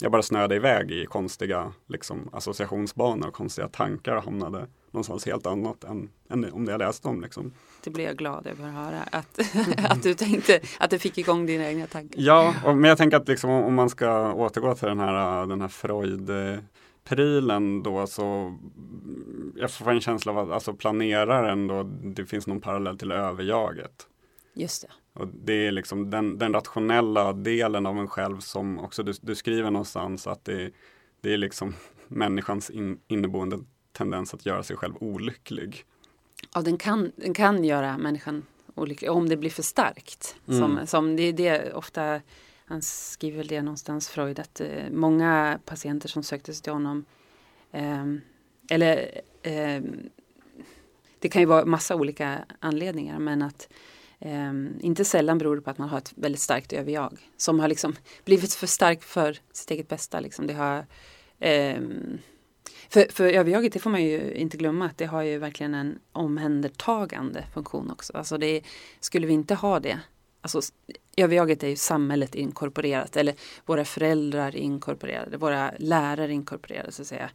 jag 0.00 0.12
bara 0.12 0.22
snöade 0.22 0.56
iväg 0.56 0.90
i 0.90 1.06
konstiga 1.06 1.72
liksom, 1.86 2.28
associationsbanor 2.32 3.28
och 3.28 3.34
konstiga 3.34 3.68
tankar 3.68 4.16
och 4.16 4.22
hamnade 4.22 4.66
någonstans 4.90 5.26
helt 5.26 5.46
annat 5.46 5.84
än, 5.84 6.10
än 6.30 6.52
om 6.52 6.64
det 6.64 6.72
jag 6.72 6.78
läste 6.78 7.08
om. 7.08 7.20
Liksom. 7.20 7.52
Det 7.84 7.90
blev 7.90 8.06
jag 8.06 8.16
glad 8.16 8.46
över 8.46 8.68
att 8.68 8.74
höra. 8.74 9.02
Att, 9.10 9.40
att 9.90 10.02
du 10.02 10.14
tänkte 10.14 10.60
att 10.78 10.90
du 10.90 10.98
fick 10.98 11.18
igång 11.18 11.46
dina 11.46 11.68
egna 11.68 11.86
tankar. 11.86 12.20
Ja, 12.20 12.54
och, 12.64 12.76
men 12.76 12.88
jag 12.88 12.98
tänker 12.98 13.16
att 13.16 13.28
liksom, 13.28 13.50
om 13.50 13.74
man 13.74 13.90
ska 13.90 14.32
återgå 14.32 14.74
till 14.74 14.88
den 14.88 15.00
här, 15.00 15.46
den 15.46 15.60
här 15.60 15.68
Freud-prylen 15.68 17.82
då 17.82 18.06
så 18.06 18.56
jag 19.56 19.70
får 19.70 19.90
en 19.90 20.00
känsla 20.00 20.32
av 20.32 20.38
att 20.38 20.50
alltså 20.50 20.74
planeraren 20.74 21.66
då, 21.66 21.82
det 22.02 22.26
finns 22.26 22.46
någon 22.46 22.60
parallell 22.60 22.98
till 22.98 23.12
överjaget. 23.12 24.06
Just 24.54 24.82
det. 24.82 24.88
Och 25.16 25.28
det 25.28 25.66
är 25.66 25.72
liksom 25.72 26.10
den, 26.10 26.38
den 26.38 26.52
rationella 26.52 27.32
delen 27.32 27.86
av 27.86 27.98
en 27.98 28.08
själv 28.08 28.40
som 28.40 28.78
också 28.78 29.02
du, 29.02 29.12
du 29.20 29.34
skriver 29.34 29.70
någonstans 29.70 30.26
att 30.26 30.44
det, 30.44 30.70
det 31.20 31.32
är 31.32 31.36
liksom 31.36 31.74
människans 32.08 32.70
in, 32.70 33.00
inneboende 33.08 33.58
tendens 33.92 34.34
att 34.34 34.46
göra 34.46 34.62
sig 34.62 34.76
själv 34.76 34.94
olycklig. 35.00 35.84
Ja, 36.54 36.60
den 36.60 36.78
kan, 36.78 37.12
den 37.16 37.34
kan 37.34 37.64
göra 37.64 37.98
människan 37.98 38.42
olycklig 38.74 39.10
om 39.10 39.28
det 39.28 39.36
blir 39.36 39.50
för 39.50 39.62
starkt. 39.62 40.36
Mm. 40.48 40.60
Som, 40.60 40.86
som 40.86 41.16
det 41.16 41.22
är 41.22 41.32
det 41.32 41.72
ofta, 41.72 42.20
han 42.64 42.82
skriver 42.82 43.36
väl 43.36 43.46
det 43.46 43.62
någonstans 43.62 44.08
Freud, 44.08 44.38
att 44.38 44.60
eh, 44.60 44.90
många 44.90 45.58
patienter 45.64 46.08
som 46.08 46.22
sökte 46.22 46.54
sig 46.54 46.62
till 46.62 46.72
honom, 46.72 47.04
ehm, 47.72 48.20
eller 48.70 49.20
ehm, 49.42 50.10
det 51.18 51.28
kan 51.28 51.42
ju 51.42 51.46
vara 51.46 51.64
massa 51.64 51.94
olika 51.94 52.38
anledningar, 52.60 53.18
men 53.18 53.42
att 53.42 53.68
ehm, 54.20 54.78
inte 54.80 55.04
sällan 55.04 55.38
beror 55.38 55.56
det 55.56 55.62
på 55.62 55.70
att 55.70 55.78
man 55.78 55.88
har 55.88 55.98
ett 55.98 56.12
väldigt 56.16 56.40
starkt 56.40 56.72
överjag 56.72 57.30
som 57.36 57.60
har 57.60 57.68
liksom 57.68 57.96
blivit 58.24 58.54
för 58.54 58.66
starkt 58.66 59.04
för 59.04 59.38
sitt 59.52 59.70
eget 59.70 59.88
bästa. 59.88 60.20
Liksom. 60.20 60.46
Det 60.46 60.54
har, 60.54 60.86
ehm, 61.40 62.18
för, 62.88 63.12
för 63.12 63.24
överjaget, 63.24 63.72
det 63.72 63.78
får 63.78 63.90
man 63.90 64.02
ju 64.02 64.34
inte 64.34 64.56
glömma 64.56 64.86
att 64.86 64.98
det 64.98 65.06
har 65.06 65.22
ju 65.22 65.38
verkligen 65.38 65.74
en 65.74 65.98
omhändertagande 66.12 67.44
funktion 67.54 67.90
också. 67.90 68.12
Alltså 68.12 68.38
det, 68.38 68.62
skulle 69.00 69.26
vi 69.26 69.32
inte 69.32 69.54
ha 69.54 69.80
det, 69.80 70.00
alltså 70.40 70.60
överjaget 71.16 71.62
är 71.62 71.68
ju 71.68 71.76
samhället 71.76 72.34
inkorporerat 72.34 73.16
eller 73.16 73.34
våra 73.66 73.84
föräldrar 73.84 74.56
inkorporerade, 74.56 75.36
våra 75.36 75.72
lärare 75.78 76.32
inkorporerade 76.32 76.92
så 76.92 77.02
att 77.02 77.08
säga. 77.08 77.30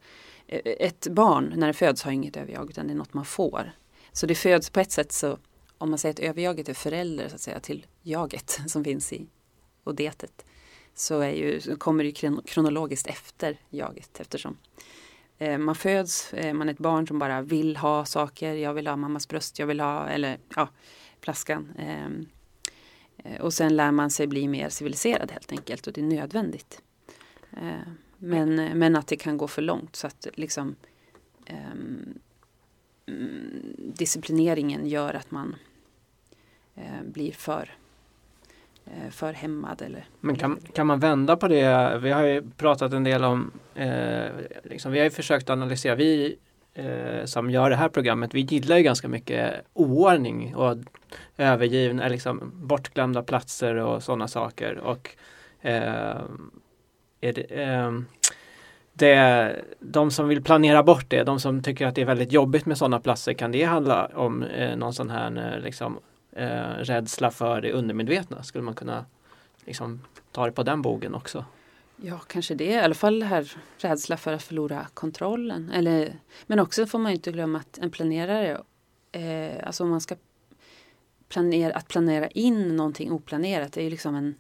E, 0.47 0.85
ett 0.85 1.07
barn 1.07 1.53
när 1.55 1.67
det 1.67 1.73
föds 1.73 2.03
har 2.03 2.11
inget 2.11 2.37
överjag 2.37 2.69
utan 2.69 2.87
det 2.87 2.93
är 2.93 2.97
något 2.97 3.13
man 3.13 3.25
får. 3.25 3.71
Så 4.11 4.25
det 4.25 4.35
föds 4.35 4.69
på 4.69 4.79
ett 4.79 4.91
sätt 4.91 5.11
så, 5.11 5.37
om 5.81 5.89
man 5.89 5.99
säger 5.99 6.13
att 6.13 6.19
överjaget 6.19 6.69
är 6.69 6.73
förälder 6.73 7.29
så 7.29 7.35
att 7.35 7.41
säga 7.41 7.59
till 7.59 7.85
jaget 8.01 8.59
som 8.67 8.83
finns 8.83 9.13
i 9.13 9.27
odetet 9.83 10.45
så 10.93 11.19
är 11.19 11.31
ju, 11.31 11.61
så 11.61 11.75
kommer 11.75 12.03
det 12.03 12.09
ju 12.21 12.41
kronologiskt 12.45 13.07
efter 13.07 13.57
jaget 13.69 14.19
eftersom 14.19 14.57
eh, 15.37 15.57
man 15.57 15.75
föds, 15.75 16.33
eh, 16.33 16.53
man 16.53 16.69
är 16.69 16.73
ett 16.73 16.79
barn 16.79 17.07
som 17.07 17.19
bara 17.19 17.41
vill 17.41 17.77
ha 17.77 18.05
saker, 18.05 18.53
jag 18.53 18.73
vill 18.73 18.87
ha 18.87 18.95
mammas 18.95 19.27
bröst, 19.27 19.59
jag 19.59 19.67
vill 19.67 19.79
ha, 19.79 20.07
eller 20.07 20.37
ja, 20.55 20.69
plaskan. 21.21 21.73
Ehm, 21.77 22.25
eh, 23.17 23.41
och 23.41 23.53
sen 23.53 23.75
lär 23.75 23.91
man 23.91 24.11
sig 24.11 24.27
bli 24.27 24.47
mer 24.47 24.69
civiliserad 24.69 25.31
helt 25.31 25.51
enkelt 25.51 25.87
och 25.87 25.93
det 25.93 26.01
är 26.01 26.05
nödvändigt. 26.05 26.81
Eh, 27.51 27.91
men, 28.17 28.55
men 28.55 28.95
att 28.95 29.07
det 29.07 29.15
kan 29.15 29.37
gå 29.37 29.47
för 29.47 29.61
långt 29.61 29.95
så 29.95 30.07
att 30.07 30.27
liksom 30.33 30.75
ehm, 31.45 32.19
mm, 33.05 33.75
disciplineringen 33.77 34.87
gör 34.87 35.13
att 35.13 35.31
man 35.31 35.55
blir 37.03 37.31
för, 37.31 37.69
eh, 38.85 39.09
för 39.11 39.33
hämmad 39.33 39.81
eller 39.81 40.05
Men 40.19 40.35
kan, 40.35 40.59
kan 40.73 40.87
man 40.87 40.99
vända 40.99 41.37
på 41.37 41.47
det? 41.47 41.99
Vi 42.01 42.11
har 42.11 42.23
ju 42.23 42.43
pratat 42.57 42.93
en 42.93 43.03
del 43.03 43.23
om, 43.23 43.51
eh, 43.75 44.25
liksom, 44.63 44.91
vi 44.91 44.99
har 44.99 45.03
ju 45.03 45.11
försökt 45.11 45.49
analysera, 45.49 45.95
vi 45.95 46.37
eh, 46.73 47.25
som 47.25 47.49
gör 47.49 47.69
det 47.69 47.75
här 47.75 47.89
programmet, 47.89 48.33
vi 48.33 48.41
gillar 48.41 48.77
ju 48.77 48.83
ganska 48.83 49.07
mycket 49.07 49.53
oordning 49.73 50.55
och 50.55 50.77
övergivna, 51.37 52.03
eller 52.03 52.13
liksom 52.13 52.51
bortglömda 52.55 53.23
platser 53.23 53.75
och 53.75 54.03
sådana 54.03 54.27
saker. 54.27 54.77
Och 54.77 55.15
eh, 55.61 56.21
är 57.21 57.33
det, 57.33 57.63
eh, 57.63 57.91
det, 58.93 59.55
de 59.79 60.11
som 60.11 60.27
vill 60.27 60.43
planera 60.43 60.83
bort 60.83 61.05
det, 61.07 61.23
de 61.23 61.39
som 61.39 61.63
tycker 61.63 61.87
att 61.87 61.95
det 61.95 62.01
är 62.01 62.05
väldigt 62.05 62.31
jobbigt 62.31 62.65
med 62.65 62.77
sådana 62.77 62.99
platser, 62.99 63.33
kan 63.33 63.51
det 63.51 63.63
handla 63.63 64.05
om 64.05 64.43
eh, 64.43 64.77
någon 64.77 64.93
sån 64.93 65.09
här 65.09 65.53
eh, 65.55 65.63
liksom, 65.63 65.99
eh, 66.31 66.69
rädsla 66.69 67.31
för 67.31 67.61
det 67.61 67.71
undermedvetna? 67.71 68.43
Skulle 68.43 68.63
man 68.63 68.75
kunna 68.75 69.05
liksom, 69.65 70.01
ta 70.31 70.45
det 70.45 70.51
på 70.51 70.63
den 70.63 70.81
bogen 70.81 71.15
också? 71.15 71.45
Ja, 72.03 72.19
kanske 72.27 72.55
det. 72.55 72.65
I 72.65 72.79
alla 72.79 72.95
fall 72.95 73.19
det 73.19 73.25
här 73.25 73.53
rädsla 73.77 74.17
för 74.17 74.33
att 74.33 74.43
förlora 74.43 74.87
kontrollen. 74.93 75.71
Eller, 75.71 76.19
men 76.47 76.59
också 76.59 76.85
får 76.85 76.99
man 76.99 77.11
inte 77.11 77.31
glömma 77.31 77.59
att 77.59 77.77
en 77.77 77.91
planerare, 77.91 78.61
eh, 79.11 79.67
alltså 79.67 79.83
om 79.83 79.89
man 79.89 80.01
ska 80.01 80.15
planera, 81.29 81.75
att 81.75 81.87
planera 81.87 82.27
in 82.27 82.75
någonting 82.75 83.11
oplanerat, 83.11 83.73
det 83.73 83.81
är 83.81 83.83
ju 83.83 83.89
liksom 83.89 84.15
en 84.15 84.35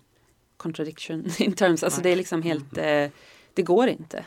contradiction 0.57 1.25
in 1.39 1.53
terms. 1.53 1.83
Alltså 1.83 2.01
det 2.01 2.09
är 2.09 2.15
liksom 2.15 2.41
helt, 2.41 2.77
eh, 2.77 3.07
det 3.53 3.63
går 3.63 3.87
inte. 3.87 4.25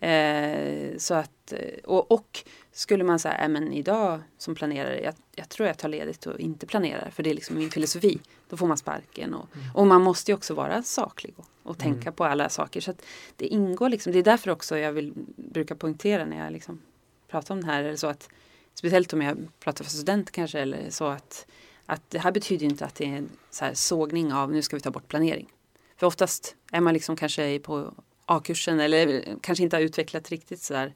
Eh, 0.00 0.96
så 0.98 1.14
att, 1.14 1.52
eh, 1.52 1.84
och, 1.84 2.12
och 2.12 2.44
skulle 2.72 3.04
man 3.04 3.18
säga, 3.18 3.38
äh, 3.38 3.48
men 3.48 3.72
idag 3.72 4.20
som 4.38 4.54
planerare, 4.54 5.00
jag, 5.00 5.14
jag 5.34 5.48
tror 5.48 5.66
jag 5.66 5.78
tar 5.78 5.88
ledigt 5.88 6.26
och 6.26 6.40
inte 6.40 6.66
planerar, 6.66 7.10
för 7.10 7.22
det 7.22 7.30
är 7.30 7.34
liksom 7.34 7.58
min 7.58 7.70
filosofi. 7.70 8.20
Då 8.48 8.56
får 8.56 8.66
man 8.66 8.78
sparken 8.78 9.34
och, 9.34 9.48
och 9.74 9.86
man 9.86 10.02
måste 10.02 10.30
ju 10.30 10.34
också 10.34 10.54
vara 10.54 10.82
saklig 10.82 11.34
och, 11.36 11.46
och 11.62 11.78
tänka 11.78 12.12
på 12.12 12.24
alla 12.24 12.48
saker. 12.48 12.80
Så 12.80 12.94
det 13.36 13.46
ingår 13.46 13.88
liksom, 13.88 14.12
det 14.12 14.18
är 14.18 14.22
därför 14.22 14.50
också 14.50 14.78
jag 14.78 14.92
vill, 14.92 15.12
brukar 15.36 15.74
poängtera 15.74 16.24
när 16.24 16.44
jag 16.44 16.52
liksom 16.52 16.80
pratar 17.28 17.54
om 17.54 17.60
det 17.60 17.66
här, 17.66 17.84
eller 17.84 17.96
så 17.96 18.06
att, 18.06 18.28
speciellt 18.74 19.12
om 19.12 19.22
jag 19.22 19.48
pratar 19.60 19.84
för 19.84 19.90
studenter 19.90 20.32
kanske, 20.32 20.60
eller 20.60 20.90
så 20.90 21.06
att, 21.06 21.46
att 21.86 22.10
det 22.10 22.18
här 22.18 22.32
betyder 22.32 22.66
inte 22.66 22.84
att 22.84 22.94
det 22.94 23.04
är 23.04 23.16
en 23.16 23.30
så 23.50 23.70
sågning 23.74 24.32
av 24.32 24.52
nu 24.52 24.62
ska 24.62 24.76
vi 24.76 24.80
ta 24.80 24.90
bort 24.90 25.08
planering. 25.08 25.48
För 25.96 26.06
oftast 26.06 26.56
är 26.72 26.80
man 26.80 26.94
liksom 26.94 27.16
kanske 27.16 27.58
på 27.58 27.94
A-kursen 28.26 28.80
eller 28.80 29.24
kanske 29.40 29.64
inte 29.64 29.76
har 29.76 29.82
utvecklat 29.82 30.28
riktigt 30.28 30.62
sådär 30.62 30.94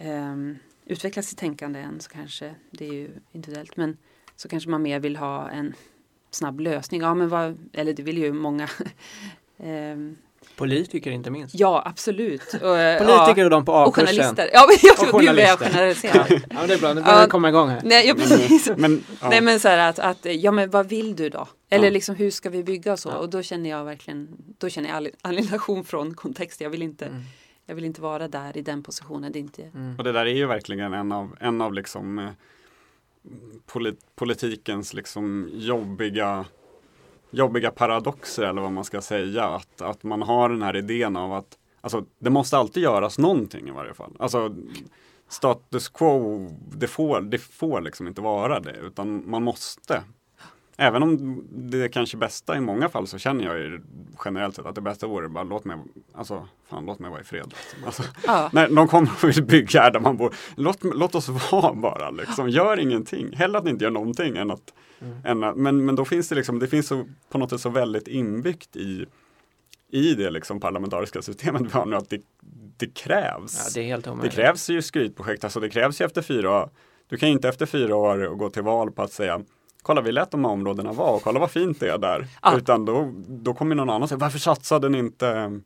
um, 0.00 0.58
utvecklat 0.86 1.24
sitt 1.24 1.38
tänkande 1.38 1.80
än 1.80 2.00
så 2.00 2.10
kanske 2.10 2.54
det 2.70 2.88
är 2.88 2.92
ju 2.92 3.10
individuellt 3.32 3.76
men 3.76 3.96
så 4.36 4.48
kanske 4.48 4.70
man 4.70 4.82
mer 4.82 5.00
vill 5.00 5.16
ha 5.16 5.48
en 5.50 5.74
snabb 6.30 6.60
lösning. 6.60 7.00
Ja 7.00 7.14
men 7.14 7.28
vad, 7.28 7.58
eller 7.72 7.92
det 7.92 8.02
vill 8.02 8.18
ju 8.18 8.32
många. 8.32 8.68
Ehm, 9.58 10.16
Politiker 10.56 11.10
inte 11.10 11.30
minst. 11.30 11.54
Ja, 11.58 11.82
absolut. 11.86 12.54
Och, 12.62 12.78
eh, 12.78 12.98
Politiker 12.98 13.40
ja, 13.40 13.44
och 13.44 13.50
de 13.50 13.64
på 13.64 13.72
och 13.72 13.88
A-kursen. 13.88 14.06
journalister. 14.16 14.50
Ja, 14.52 14.66
men 14.68 14.76
jag 14.82 14.98
Och 14.98 15.04
jag 15.04 15.10
journalister. 15.10 15.56
generaliserar. 15.56 16.26
Ja, 16.30 16.38
men 16.58 16.68
det 16.68 16.74
är 16.74 16.78
bra, 16.78 16.94
nu 16.94 17.00
börjar 17.02 17.16
Ja. 17.18 17.24
vi 17.24 17.30
komma 17.30 17.48
igång 17.48 17.68
här. 17.68 17.80
Nej, 17.84 18.06
ja, 18.08 18.14
precis. 18.14 18.70
Men, 18.76 19.04
ja. 19.20 19.28
Nej 19.30 19.40
men 19.40 19.60
så 19.60 19.68
här 19.68 19.78
att, 19.90 19.98
att, 19.98 20.24
ja 20.34 20.50
men 20.52 20.70
vad 20.70 20.88
vill 20.88 21.16
du 21.16 21.28
då? 21.28 21.48
Eller 21.70 21.84
Ja. 21.84 21.90
liksom 21.90 22.14
hur 22.14 22.30
ska 22.30 22.50
vi 22.50 22.64
bygga 22.64 22.92
och 22.92 22.98
så? 22.98 23.10
Och 23.12 23.30
då 23.30 23.42
känner 23.42 23.70
jag 23.70 23.84
verkligen, 23.84 24.28
då 24.58 24.68
känner 24.68 24.88
jag 24.88 24.96
ali- 24.96 25.12
alienation 25.22 25.84
från 25.84 26.14
kontext. 26.14 26.60
Jag 26.60 26.70
vill 26.70 26.82
inte, 26.82 27.06
Mm. 27.06 27.22
Jag 27.66 27.74
vill 27.74 27.84
inte 27.84 28.00
vara 28.00 28.28
där 28.28 28.56
i 28.56 28.62
den 28.62 28.82
positionen. 28.82 29.32
Det 29.32 29.38
inte, 29.38 29.62
Mm. 29.62 29.96
Och 29.98 30.04
det 30.04 30.12
där 30.12 30.26
är 30.26 30.34
ju 30.34 30.46
verkligen 30.46 30.94
en 30.94 31.12
av, 31.12 31.36
en 31.40 31.60
av 31.60 31.74
liksom 31.74 32.18
eh, 32.18 32.30
polit, 33.66 34.00
politikens 34.16 34.94
liksom 34.94 35.50
jobbiga 35.52 36.44
jobbiga 37.30 37.70
paradoxer 37.70 38.42
eller 38.42 38.62
vad 38.62 38.72
man 38.72 38.84
ska 38.84 39.00
säga. 39.00 39.44
Att, 39.44 39.80
att 39.80 40.02
man 40.02 40.22
har 40.22 40.48
den 40.48 40.62
här 40.62 40.76
idén 40.76 41.16
av 41.16 41.32
att 41.32 41.58
alltså, 41.80 42.04
det 42.18 42.30
måste 42.30 42.58
alltid 42.58 42.82
göras 42.82 43.18
någonting 43.18 43.68
i 43.68 43.70
varje 43.70 43.94
fall. 43.94 44.16
Alltså 44.18 44.56
status 45.28 45.88
quo, 45.88 46.48
det 46.76 46.86
får, 46.86 47.20
det 47.20 47.38
får 47.38 47.80
liksom 47.80 48.06
inte 48.06 48.20
vara 48.20 48.60
det 48.60 48.76
utan 48.82 49.30
man 49.30 49.42
måste. 49.42 50.02
Även 50.76 51.02
om 51.02 51.44
det 51.50 51.84
är 51.84 51.88
kanske 51.88 52.16
bästa 52.16 52.56
i 52.56 52.60
många 52.60 52.88
fall 52.88 53.06
så 53.06 53.18
känner 53.18 53.44
jag 53.44 53.58
ju 53.58 53.80
generellt 54.24 54.56
sett 54.56 54.66
att 54.66 54.74
det 54.74 54.80
bästa 54.80 55.06
vore 55.06 55.28
bara 55.28 55.44
låt 55.44 55.64
mig, 55.64 55.76
alltså, 56.14 56.48
fan, 56.68 56.86
låt 56.86 56.98
mig 56.98 57.10
vara 57.10 57.20
i 57.20 57.24
fred. 57.24 57.46
Liksom. 57.46 57.84
Alltså, 57.84 58.02
ja, 58.26 58.50
när 58.52 58.68
de 58.68 58.88
kommer 58.88 59.10
och 59.22 59.28
vill 59.28 59.44
bygga 59.44 59.80
här 59.80 59.90
där 59.90 60.00
man 60.00 60.16
bor. 60.16 60.34
Låt, 60.56 60.78
låt 60.82 61.14
oss 61.14 61.28
vara 61.52 61.74
bara 61.74 62.10
liksom. 62.10 62.48
Gör 62.48 62.78
ingenting. 62.80 63.36
Hellre 63.36 63.58
att 63.58 63.64
ni 63.64 63.70
inte 63.70 63.84
gör 63.84 63.90
någonting 63.90 64.36
än 64.36 64.50
att, 64.50 64.72
Mm. 65.00 65.18
än 65.24 65.44
att 65.44 65.56
men, 65.56 65.84
men 65.84 65.96
då 65.96 66.04
finns 66.04 66.28
det 66.28 66.34
liksom, 66.34 66.58
det 66.58 66.66
finns 66.68 66.86
så, 66.86 67.04
på 67.28 67.38
något 67.38 67.50
sätt 67.50 67.60
så 67.60 67.68
väldigt 67.70 68.08
inbyggt 68.08 68.76
i, 68.76 69.06
i 69.90 70.14
det 70.14 70.30
liksom 70.30 70.60
parlamentariska 70.60 71.22
systemet 71.22 71.62
vi 71.66 71.70
har 71.70 71.86
nu 71.86 71.96
att 71.96 72.10
det, 72.10 72.20
det 72.76 72.94
krävs. 72.94 73.62
Ja, 73.66 73.70
det 73.74 73.80
är 73.80 73.88
helt 73.88 74.22
det 74.22 74.28
krävs 74.28 74.70
ju 74.70 74.82
skrytprojekt, 74.82 75.44
alltså 75.44 75.60
det 75.60 75.68
krävs 75.68 76.00
ju 76.00 76.04
efter 76.04 76.22
fyra 76.22 76.50
år. 76.50 76.70
Du 77.08 77.16
kan 77.16 77.28
ju 77.28 77.32
inte 77.34 77.48
efter 77.48 77.66
fyra 77.66 77.96
år 77.96 78.36
gå 78.36 78.50
till 78.50 78.62
val 78.62 78.90
på 78.90 79.02
att 79.02 79.12
säga 79.12 79.40
Kolla 79.84 80.00
vi 80.00 80.12
lät 80.12 80.30
de 80.30 80.44
här 80.44 80.52
områdena 80.52 80.92
vara 80.92 81.10
och 81.10 81.22
kolla 81.22 81.40
vad 81.40 81.50
fint 81.50 81.80
det 81.80 81.90
är 81.90 81.98
där. 81.98 82.26
Ja. 82.42 82.56
Utan 82.56 82.84
då, 82.84 83.12
då 83.28 83.54
kommer 83.54 83.74
någon 83.74 83.90
annan 83.90 84.02
och 84.02 84.08
säger 84.08 84.20
varför 84.20 84.38
satsade 84.38 84.88
ni 84.88 84.98
inte 84.98 85.60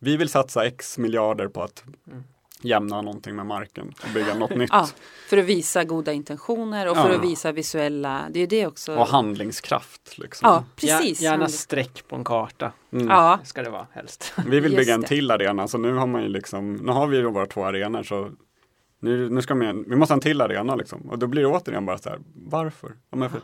Vi 0.00 0.16
vill 0.16 0.28
satsa 0.28 0.64
x 0.66 0.98
miljarder 0.98 1.48
på 1.48 1.62
att 1.62 1.84
Mm. 2.10 2.22
jämna 2.62 3.02
någonting 3.02 3.36
med 3.36 3.46
marken 3.46 3.88
och 4.02 4.08
bygga 4.14 4.34
något 4.34 4.50
nytt. 4.56 4.70
ja, 4.72 4.88
för 5.28 5.36
att 5.38 5.44
visa 5.44 5.84
goda 5.84 6.12
intentioner 6.12 6.88
och 6.90 6.96
för 6.96 7.10
Ja. 7.10 7.16
att 7.16 7.24
visa 7.24 7.52
visuella, 7.52 8.26
det 8.30 8.40
är 8.40 8.46
det 8.46 8.66
också. 8.66 8.96
Och 8.96 9.06
handlingskraft. 9.06 10.18
Liksom. 10.18 10.48
ja, 10.48 10.64
precis. 10.76 11.20
Gär- 11.20 11.24
Gärna 11.30 11.48
streck 11.48 12.08
på 12.08 12.16
en 12.16 12.24
karta. 12.24 12.72
Mm. 12.92 13.08
Ja, 13.08 13.38
Ska 13.44 13.62
det 13.62 13.70
vara 13.70 13.86
helst. 13.92 14.32
Vi 14.46 14.60
vill 14.60 14.72
Just 14.72 14.76
bygga 14.76 14.94
en 14.94 15.00
det. 15.00 15.06
till 15.06 15.30
arena, 15.30 15.68
så 15.68 15.78
nu 15.78 15.92
har 15.94 16.06
man 16.06 16.22
ju 16.22 16.28
liksom, 16.28 16.74
nu 16.74 16.92
har 16.92 17.06
vi 17.06 17.16
ju 17.16 17.30
våra 17.30 17.46
två 17.46 17.64
arenor 17.64 18.02
så 18.02 18.30
nu, 19.00 19.30
nu 19.30 19.42
ska 19.42 19.54
vi, 19.54 19.84
vi 19.86 19.96
måste 19.96 20.12
ha 20.12 20.16
en 20.16 20.20
till 20.20 20.40
arena 20.40 20.76
liksom. 20.76 21.00
Och 21.10 21.18
då 21.18 21.26
blir 21.26 21.42
det 21.42 21.48
återigen 21.48 21.86
bara 21.86 21.98
så 21.98 22.08
här, 22.08 22.18
varför? 22.34 22.92
Ja, 23.10 23.16
men 23.16 23.30
för, 23.30 23.40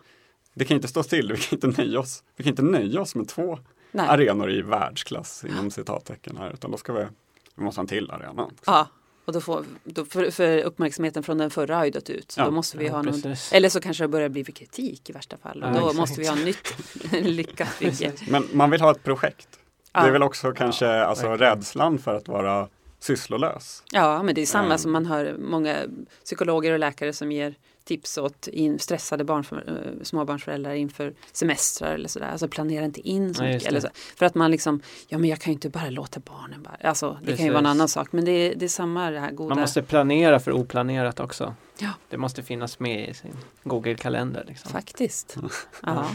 det 0.54 0.64
kan 0.64 0.74
inte 0.74 0.88
stå 0.88 1.02
still, 1.02 1.32
vi 1.32 1.38
kan 1.38 1.56
inte 1.70 1.82
nöja 1.82 2.00
oss, 2.00 2.24
vi 2.36 2.44
kan 2.44 2.50
inte 2.50 2.62
nöja 2.62 3.00
oss 3.00 3.14
med 3.14 3.28
två 3.28 3.58
nej. 3.92 4.06
arenor 4.08 4.50
i 4.50 4.62
världsklass 4.62 5.44
inom 5.48 5.70
citattecken 5.70 6.36
här, 6.36 6.50
utan 6.54 6.70
då 6.70 6.76
ska 6.76 6.92
vi, 6.92 7.06
vi 7.54 7.64
måste 7.64 7.78
ha 7.78 7.82
en 7.82 7.88
till 7.88 8.10
arena. 8.10 8.42
Också. 8.44 8.62
Ja, 8.66 8.88
och 9.24 9.32
då 9.32 9.40
får, 9.40 9.64
då 9.84 10.04
för, 10.04 10.30
för 10.30 10.62
uppmärksamheten 10.62 11.22
från 11.22 11.38
den 11.38 11.50
förra 11.50 11.76
har 11.76 11.84
ju 11.84 11.90
dött 11.90 12.10
ut. 12.10 12.34
Ja. 12.38 12.44
då 12.44 12.50
måste 12.50 12.78
vi 12.78 12.86
Ja, 12.86 12.92
ha 12.92 13.02
någon, 13.02 13.22
eller 13.52 13.68
så 13.68 13.80
kanske 13.80 14.04
det 14.04 14.08
börjar 14.08 14.28
bli 14.28 14.44
för 14.44 14.52
kritik 14.52 15.10
i 15.10 15.12
värsta 15.12 15.36
fall. 15.36 15.62
Och 15.62 15.68
Ja, 15.68 15.72
då 15.72 15.78
exakt. 15.78 15.96
måste 15.96 16.20
vi 16.20 16.26
ha 16.28 16.34
nytt 16.34 16.74
lyckat 17.12 17.78
bygge. 17.78 18.12
Men 18.28 18.48
man 18.52 18.70
vill 18.70 18.80
ha 18.80 18.90
ett 18.90 19.02
projekt. 19.02 19.48
Det 19.92 19.98
är 20.00 20.10
väl 20.10 20.22
också 20.22 20.52
kanske 20.52 21.02
alltså, 21.04 21.28
verkligen. 21.28 21.56
rädslan 21.56 21.98
för 21.98 22.14
att 22.14 22.28
vara 22.28 22.68
sysslolös. 23.02 23.82
Ja, 23.92 24.22
men 24.22 24.34
det 24.34 24.40
är 24.42 24.46
samma 24.46 24.64
Mm. 24.66 24.78
som 24.78 24.92
man 24.92 25.06
hör 25.06 25.36
många 25.38 25.76
psykologer 26.24 26.72
och 26.72 26.78
läkare 26.78 27.12
som 27.12 27.32
ger 27.32 27.54
tips 27.84 28.18
åt 28.18 28.46
in, 28.48 28.78
stressade 28.78 29.24
barnför, 29.24 29.56
eh, 29.68 30.02
småbarnsföräldrar 30.04 30.72
inför 30.74 31.14
semestrar 31.32 31.94
eller 31.94 32.08
sådär. 32.08 32.28
Alltså 32.28 32.48
planera 32.48 32.84
inte 32.84 33.08
in 33.08 33.34
så 33.34 33.44
Ja, 33.44 33.48
mycket. 33.48 33.68
Eller 33.68 33.80
så. 33.80 33.88
För 34.16 34.26
att 34.26 34.34
man 34.34 34.50
liksom, 34.50 34.80
ja 35.08 35.18
men 35.18 35.30
jag 35.30 35.40
kan 35.40 35.50
ju 35.50 35.54
inte 35.54 35.68
bara 35.68 35.90
låta 35.90 36.20
barnen 36.20 36.62
bara, 36.62 36.76
alltså 36.88 37.18
det 37.22 37.36
kan 37.36 37.46
ju 37.46 37.50
vara 37.52 37.58
en 37.58 37.64
Precis. 37.64 37.76
annan 37.76 37.88
sak. 37.88 38.12
Men 38.12 38.24
det 38.24 38.30
är, 38.32 38.54
det 38.54 38.64
är 38.64 38.68
samma 38.68 39.10
det 39.10 39.20
här 39.20 39.30
goda. 39.32 39.48
Man 39.54 39.60
måste 39.60 39.82
planera 39.82 40.40
för 40.40 40.52
oplanerat 40.52 41.20
också. 41.20 41.54
Ja. 41.78 41.90
Det 42.08 42.16
måste 42.18 42.42
finnas 42.42 42.78
med 42.78 43.08
i 43.08 43.14
sin 43.14 43.36
Google-kalender. 43.64 44.44
Liksom. 44.48 44.70
Faktiskt. 44.70 45.36
Ja. 45.82 46.06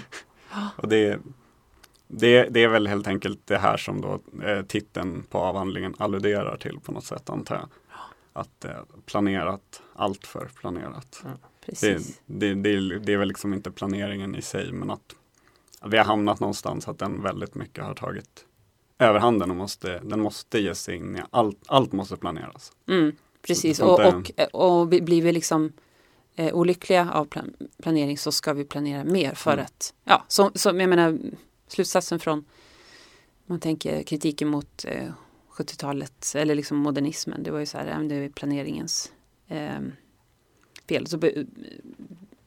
Och 0.78 0.88
det, 0.88 1.20
det, 2.08 2.44
det 2.44 2.64
är 2.64 2.68
väl 2.68 2.88
helt 2.88 3.08
enkelt 3.08 3.40
det 3.46 3.58
här 3.58 3.78
som 3.78 4.02
då 4.02 4.20
eh, 4.44 4.62
titeln 4.62 5.24
på 5.30 5.38
avhandlingen 5.38 5.96
alluderar 5.98 6.58
till 6.58 6.80
på 6.80 6.92
något 6.92 7.06
sätt 7.06 7.30
antar 7.30 7.56
jag. 7.56 7.70
Att 8.34 8.66
eh, 8.66 8.72
planerat, 9.06 9.82
allt 9.94 10.28
för 10.28 10.50
planerat. 10.60 11.24
Det, 11.24 11.66
Precis. 11.66 12.22
det, 12.26 12.54
det, 12.54 13.00
det 13.00 13.14
är 13.14 13.18
väl 13.18 13.28
liksom 13.28 13.54
inte 13.54 13.72
planeringen 13.72 14.36
i 14.36 14.42
sig 14.42 14.72
men 14.72 14.90
att 14.92 15.16
vi 15.86 15.98
har 15.98 16.06
hamnat 16.06 16.40
någonstans 16.40 16.88
att 16.88 17.00
den 17.00 17.22
väldigt 17.24 17.56
mycket 17.56 17.84
har 17.84 17.94
tagit 17.94 18.46
överhanden 19.00 19.52
och 19.52 19.58
måste, 19.58 20.00
den 20.00 20.20
måste 20.20 20.60
ge 20.60 20.76
sig 20.76 20.96
in 20.96 21.16
i 21.16 21.22
allt, 21.30 21.58
allt 21.68 21.92
måste 21.92 22.18
planeras. 22.18 22.72
Mm, 22.88 23.16
precis, 23.48 23.80
och, 23.80 24.00
och, 24.00 24.32
och 24.54 24.88
blir 24.88 25.22
vi 25.22 25.32
liksom 25.32 25.74
eh, 26.36 26.56
olyckliga 26.56 27.12
av 27.12 27.26
plan, 27.26 27.54
planering 27.84 28.18
så 28.18 28.32
ska 28.32 28.54
vi 28.54 28.66
planera 28.66 29.04
mer 29.04 29.34
för 29.34 29.54
Mm. 29.54 29.66
att, 29.66 29.94
ja, 30.04 30.26
som, 30.28 30.52
som 30.56 30.80
jag 30.80 30.90
menar, 30.90 31.20
slutsatsen 31.68 32.20
från, 32.20 32.46
man 33.46 33.60
tänker 33.60 34.04
kritiken 34.04 34.48
mot 34.48 34.86
eh, 34.88 35.12
70-talet 35.52 36.34
eller 36.36 36.56
liksom 36.56 36.78
modernismen, 36.78 37.44
det 37.44 37.52
var 37.52 37.60
ju 37.60 37.66
så 37.66 37.78
här, 37.78 38.04
det 38.04 38.16
är 38.16 38.30
planeringens 38.30 39.12
eh, 39.48 39.80
fel. 40.90 41.08
Så 41.08 41.18
by, 41.18 41.46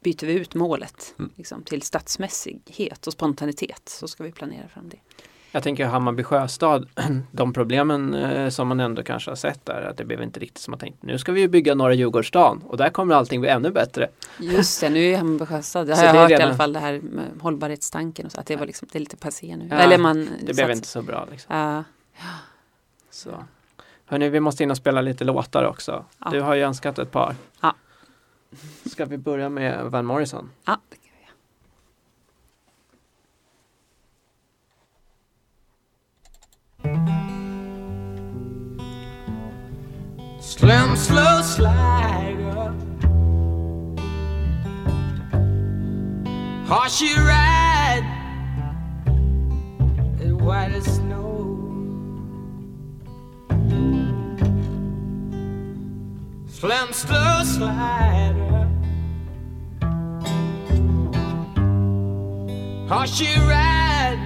byter 0.00 0.26
vi 0.26 0.32
ut 0.32 0.54
målet 0.54 1.14
Mm. 1.18 1.32
liksom, 1.36 1.62
till 1.62 1.82
stadsmässighet 1.82 3.06
och 3.06 3.12
spontanitet, 3.12 3.88
så 3.88 4.08
ska 4.08 4.24
vi 4.24 4.32
planera 4.32 4.68
fram 4.68 4.88
det. 4.88 4.98
Jag 5.52 5.62
tänker 5.62 5.86
Hammarby 5.86 6.22
Sjöstad, 6.22 6.88
de 7.32 7.52
problemen 7.52 8.14
eh, 8.14 8.48
som 8.48 8.68
man 8.68 8.80
ändå 8.80 9.02
kanske 9.02 9.30
har 9.30 9.36
sett 9.36 9.66
där, 9.66 9.82
att 9.82 9.96
det 9.96 10.04
blev 10.04 10.22
inte 10.22 10.40
riktigt 10.40 10.58
som 10.62 10.70
man 10.72 10.78
tänkt. 10.78 11.02
Nu 11.02 11.18
ska 11.18 11.32
vi 11.32 11.40
ju 11.40 11.48
bygga 11.48 11.74
Norra 11.74 11.94
Djurgårdsstaden 11.94 12.62
och 12.66 12.76
där 12.76 12.90
kommer 12.90 13.14
allting 13.14 13.40
bli 13.40 13.50
ännu 13.50 13.70
bättre. 13.70 14.08
Just 14.38 14.80
det, 14.80 14.90
nu 14.90 14.98
är 15.00 15.16
Hammarby 15.16 15.46
Sjöstad, 15.46 15.86
det 15.86 15.96
Så 15.96 16.00
har 16.00 16.06
jag 16.06 16.14
det 16.14 16.20
hört 16.20 16.30
i 16.30 16.34
redan- 16.34 16.48
alla 16.48 16.56
fall 16.56 16.72
det 16.72 16.78
här 16.78 17.00
med 17.02 17.24
hållbarhetstanken 17.40 18.26
och 18.26 18.32
så, 18.32 18.40
att 18.40 18.46
det 18.46 18.56
var 18.56 18.66
liksom, 18.66 18.88
det 18.92 18.98
är 18.98 19.00
lite 19.00 19.16
passé 19.16 19.56
nu. 19.56 19.66
Ja, 19.70 19.76
Eller 19.76 19.98
man 19.98 20.28
Det 20.40 20.54
blev 20.54 20.66
sats- 20.66 20.76
inte 20.76 20.88
så 20.88 21.02
bra. 21.02 21.28
Liksom. 21.30 21.56
Ja, 21.56 21.84
Så. 23.10 23.30
Hörni, 24.06 24.28
vi 24.28 24.40
måste 24.40 24.62
in 24.62 24.70
och 24.70 24.76
spela 24.76 25.00
lite 25.00 25.24
låtar 25.24 25.64
också. 25.64 26.04
Ja. 26.18 26.30
Du 26.30 26.40
har 26.40 26.54
ju 26.54 26.62
önskat 26.62 26.98
ett 26.98 27.10
par. 27.10 27.34
Ja. 27.60 27.74
Ska 28.90 29.04
vi 29.04 29.18
börja 29.18 29.48
med 29.48 29.84
Van 29.84 30.04
Morrison? 30.06 30.50
ja, 30.64 30.78
det 40.60 40.68
kan 40.68 40.88
vi 40.88 40.96
göra. 40.96 40.96
Slim, 40.96 40.96
slow 40.96 41.42
slider. 41.42 42.74
Horsey 46.66 47.14
ride. 47.16 48.04
As 50.20 50.32
white 50.32 50.72
as 50.76 50.84
snow. 50.84 51.56
Slim, 56.46 56.92
slow 56.92 57.42
slider. 57.44 58.68
Horsey 62.86 63.34
ride. 63.48 64.20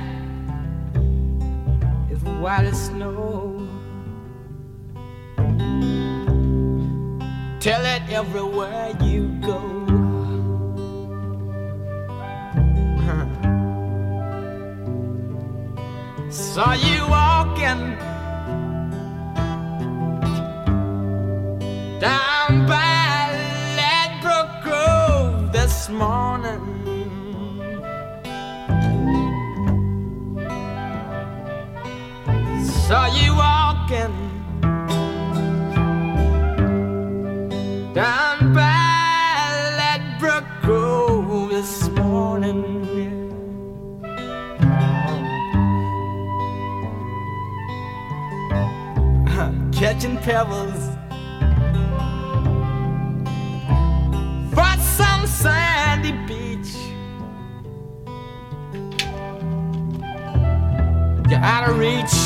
As 2.10 2.22
white 2.40 2.66
as 2.66 2.86
snow. 2.86 3.53
Tell 7.64 7.86
it 7.86 8.02
everywhere 8.10 8.94
you 9.02 9.28
go. 9.40 9.58
Saw 16.28 16.74
you 16.74 17.08
walking 17.08 17.96
down 22.00 22.66
by 22.66 23.32
Ladbroke 23.78 24.62
Grove 24.62 25.50
this 25.50 25.88
morning. 25.88 26.60
Saw 32.86 33.06
you 33.06 33.34
walking 33.34 34.23
pebbles 50.24 50.88
for 54.54 54.80
some 54.80 55.26
sandy 55.26 56.12
beach. 56.26 56.74
You're 61.28 61.40
out 61.40 61.68
of 61.68 61.78
reach. 61.78 62.23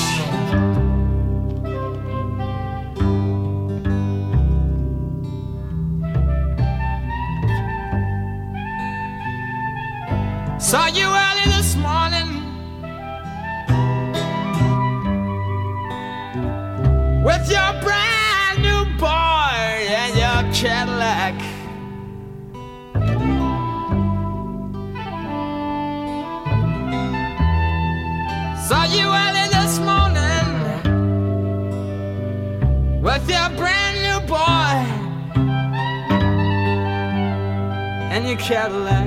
Cadillac. 38.48 39.06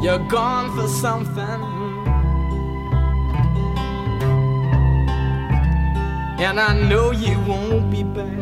You're 0.00 0.24
gone 0.28 0.76
for 0.76 0.86
something. 0.86 1.60
And 6.38 6.60
I 6.60 6.80
know 6.88 7.10
you 7.10 7.36
won't 7.48 7.90
be 7.90 8.04
back. 8.04 8.38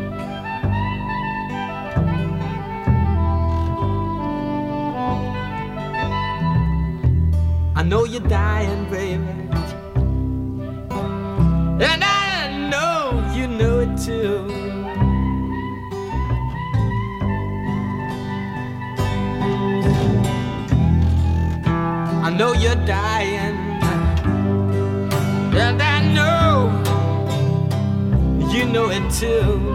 I 7.75 7.81
know 7.81 8.03
you're 8.03 8.21
dying, 8.21 8.87
baby. 8.91 9.23
And 11.89 12.03
I 12.03 12.69
know 12.69 13.33
you 13.33 13.47
know 13.47 13.79
it 13.79 13.97
too. 13.97 14.64
Know 22.37 22.51
you're 22.51 22.75
dying. 22.85 23.55
And 25.55 25.81
I 25.81 26.01
know 26.13 26.69
you 28.51 28.65
know 28.65 28.89
it 28.89 29.09
too. 29.11 29.71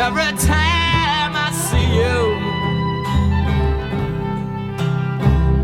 Every 0.00 0.32
time 0.38 1.32
I 1.36 1.50
see 1.52 1.88
you, 2.00 2.18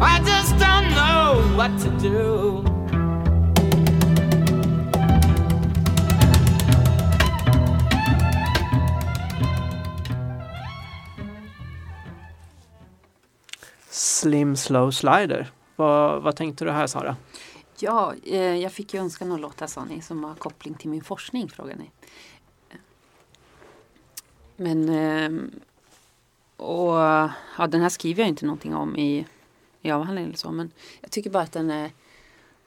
I 0.01 0.21
just 0.25 0.59
don't 0.59 0.91
know 0.91 1.57
what 1.57 1.79
to 1.81 1.91
do. 1.99 2.70
Slim 14.21 14.57
Slow 14.57 14.91
Slider. 14.91 15.51
Vad, 15.77 16.23
vad 16.23 16.37
tänkte 16.37 16.65
du 16.65 16.71
här 16.71 16.87
Sara? 16.87 17.17
Ja, 17.79 18.15
eh, 18.25 18.57
jag 18.57 18.73
fick 18.73 18.95
ju 18.95 19.01
önskan 19.01 19.33
att 19.33 19.41
låta 19.41 19.57
här 19.61 19.67
sa 19.67 19.85
ni 19.85 20.03
som 20.03 20.25
har 20.25 20.35
koppling 20.35 20.75
till 20.75 20.91
min 20.91 21.05
forskning 21.05 21.49
frågar 21.49 21.77
ni. 21.77 21.91
Men 24.57 24.89
eh, 24.89 25.31
och 26.57 26.95
ja, 27.59 27.67
den 27.69 27.81
här 27.81 27.89
skriver 27.89 28.23
jag 28.23 28.29
inte 28.29 28.47
någonting 28.47 28.75
om 28.75 28.97
i, 28.97 29.27
i 29.83 29.91
avhandlingen 29.91 30.29
eller 30.31 30.39
så 30.39 30.51
men 30.51 30.71
jag 31.01 31.11
tycker 31.11 31.31
bara 31.31 31.43
att 31.43 31.53
den 31.53 31.71
är 31.71 31.91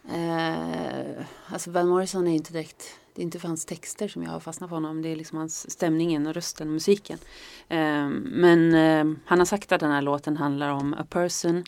eh, 0.10 1.26
alltså 1.48 1.72
Van 1.72 1.88
Morrison 1.88 2.28
är 2.28 2.32
inte 2.32 2.54
direkt 2.54 3.00
det 3.14 3.22
är 3.22 3.24
inte 3.24 3.40
för 3.40 3.48
hans 3.48 3.66
texter 3.66 4.08
som 4.08 4.24
jag 4.24 4.30
har 4.30 4.40
fastnat 4.40 4.70
på 4.70 4.76
honom. 4.76 5.02
Det 5.02 5.10
är 5.10 5.16
liksom 5.16 5.38
hans 5.38 5.72
stämningen 5.72 6.28
och 6.28 6.34
rösten 6.34 6.68
och 6.68 6.74
musiken. 6.74 7.20
Eh, 7.68 8.10
men 8.10 8.74
eh, 8.74 9.18
han 9.26 9.40
har 9.40 9.46
sagt 9.46 9.72
att 9.72 9.80
den 9.80 9.92
här 9.92 10.02
låten 10.02 10.38
handlar 10.38 10.70
om 10.70 10.94
a 10.94 11.06
person 11.10 11.64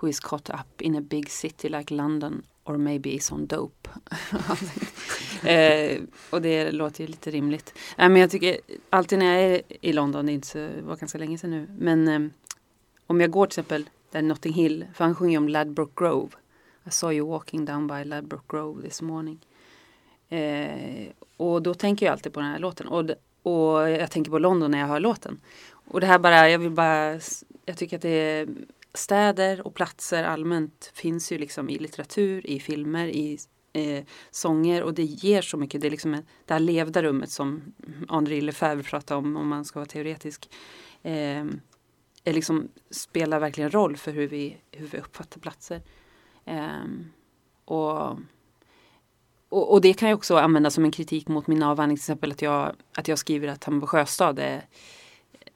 who 0.00 0.08
is 0.08 0.20
caught 0.20 0.50
up 0.50 0.80
in 0.80 0.96
a 0.96 1.00
big 1.00 1.30
city 1.30 1.68
like 1.68 1.94
London 1.94 2.42
or 2.64 2.76
maybe 2.76 3.10
is 3.10 3.32
on 3.32 3.46
dope. 3.46 3.90
eh, 5.48 6.02
och 6.30 6.42
det 6.42 6.72
låter 6.72 7.00
ju 7.00 7.06
lite 7.06 7.30
rimligt. 7.30 7.74
Eh, 7.96 8.08
men 8.08 8.16
jag 8.16 8.30
tycker 8.30 8.56
alltid 8.90 9.18
när 9.18 9.26
jag 9.26 9.42
är 9.42 9.62
i 9.80 9.92
London, 9.92 10.26
det 10.26 10.32
är 10.32 10.34
inte 10.34 10.46
så, 10.46 10.58
det 10.58 10.82
var 10.82 10.96
ganska 10.96 11.18
länge 11.18 11.38
sedan 11.38 11.50
nu, 11.50 11.66
men 11.78 12.08
eh, 12.08 12.20
om 13.06 13.20
jag 13.20 13.30
går 13.30 13.46
till 13.46 13.60
exempel 13.60 13.88
där 14.10 14.22
Notting 14.22 14.52
Hill, 14.52 14.86
för 14.94 15.04
han 15.04 15.14
sjunger 15.14 15.38
om 15.38 15.48
Ladbroke 15.48 15.92
Grove. 15.96 16.30
I 16.86 16.90
saw 16.90 17.16
you 17.16 17.28
walking 17.28 17.64
down 17.64 17.86
by 17.86 18.04
Ladbroke 18.04 18.44
Grove 18.48 18.82
this 18.82 19.02
morning. 19.02 19.38
Eh, 20.32 21.08
och 21.36 21.62
då 21.62 21.74
tänker 21.74 22.06
jag 22.06 22.12
alltid 22.12 22.32
på 22.32 22.40
den 22.40 22.48
här 22.48 22.58
låten. 22.58 22.86
Och, 22.88 23.10
och 23.42 23.90
jag 23.90 24.10
tänker 24.10 24.30
på 24.30 24.38
London 24.38 24.70
när 24.70 24.78
jag 24.78 24.86
hör 24.86 25.00
låten. 25.00 25.40
Och 25.70 26.00
det 26.00 26.06
här 26.06 26.18
bara, 26.18 26.50
jag 26.50 26.58
vill 26.58 26.70
bara, 26.70 27.20
jag 27.64 27.76
tycker 27.76 27.96
att 27.96 28.02
det 28.02 28.08
är 28.08 28.48
städer 28.94 29.66
och 29.66 29.74
platser 29.74 30.24
allmänt 30.24 30.90
finns 30.94 31.32
ju 31.32 31.38
liksom 31.38 31.70
i 31.70 31.78
litteratur, 31.78 32.46
i 32.46 32.60
filmer, 32.60 33.06
i 33.06 33.38
eh, 33.72 34.04
sånger 34.30 34.82
och 34.82 34.94
det 34.94 35.04
ger 35.04 35.42
så 35.42 35.56
mycket. 35.56 35.80
Det 35.80 35.88
är 35.88 35.90
liksom 35.90 36.12
det 36.46 36.52
här 36.54 36.60
levda 36.60 37.02
rummet 37.02 37.30
som 37.30 37.62
Henri 38.08 38.40
Lefebvre 38.40 38.82
pratar 38.82 39.16
om, 39.16 39.36
om 39.36 39.48
man 39.48 39.64
ska 39.64 39.78
vara 39.78 39.88
teoretisk. 39.88 40.50
Eh, 41.02 41.44
är 42.24 42.32
liksom, 42.32 42.68
spelar 42.90 43.40
verkligen 43.40 43.70
roll 43.70 43.96
för 43.96 44.12
hur 44.12 44.28
vi, 44.28 44.56
hur 44.70 44.86
vi 44.86 44.98
uppfattar 44.98 45.40
platser. 45.40 45.80
Eh, 46.44 46.84
och, 47.64 48.18
och, 49.52 49.72
och 49.72 49.80
det 49.80 49.92
kan 49.92 50.08
jag 50.08 50.16
också 50.16 50.36
använda 50.36 50.70
som 50.70 50.84
en 50.84 50.90
kritik 50.90 51.28
mot 51.28 51.46
min 51.46 51.62
avhandling. 51.62 51.96
Till 51.96 52.02
exempel 52.02 52.32
att 52.32 52.42
jag, 52.42 52.72
att 52.96 53.08
jag 53.08 53.18
skriver 53.18 53.48
att 53.48 53.64
Hammarby 53.64 53.86
sjöstad 53.86 54.38
är 54.38 54.66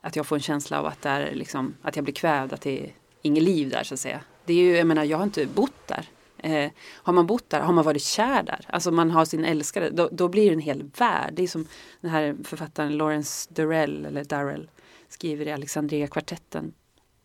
att 0.01 0.17
jag 0.17 0.27
får 0.27 0.37
en 0.37 0.43
känsla 0.43 0.79
av 0.79 0.87
att, 0.87 1.03
där, 1.03 1.35
liksom, 1.35 1.75
att 1.83 1.97
jag 1.97 2.05
blir 2.05 2.15
kvävd, 2.15 2.53
att 2.53 2.61
det 2.61 2.85
är 2.85 2.93
inget 3.23 3.43
liv 3.43 3.69
där 3.71 3.83
så 3.83 3.95
att 3.95 4.01
säga. 4.01 4.21
Det 4.45 4.53
är 4.53 4.57
ju, 4.57 4.77
jag 4.77 4.87
menar, 4.87 5.05
jag 5.05 5.17
har 5.17 5.25
inte 5.25 5.47
bott 5.47 5.87
där. 5.87 6.09
Eh, 6.39 6.71
har 6.93 7.13
man 7.13 7.27
bott 7.27 7.51
där, 7.51 7.61
har 7.61 7.73
man 7.73 7.85
varit 7.85 8.03
kär 8.03 8.43
där, 8.43 8.67
alltså 8.69 8.91
man 8.91 9.11
har 9.11 9.25
sin 9.25 9.45
älskare, 9.45 9.91
då, 9.91 10.09
då 10.13 10.29
blir 10.29 10.47
det 10.47 10.53
en 10.53 10.61
hel 10.61 10.91
värld. 10.99 11.33
Det 11.37 11.43
är 11.43 11.49
som 11.49 11.67
den 12.01 12.11
här 12.11 12.37
författaren 12.45 12.97
Lawrence 12.97 13.55
Durrell, 13.55 14.07
eller 14.07 14.25
Darrell, 14.25 14.71
skriver 15.09 15.47
i 15.47 15.53
Alexandria-kvartetten, 15.53 16.73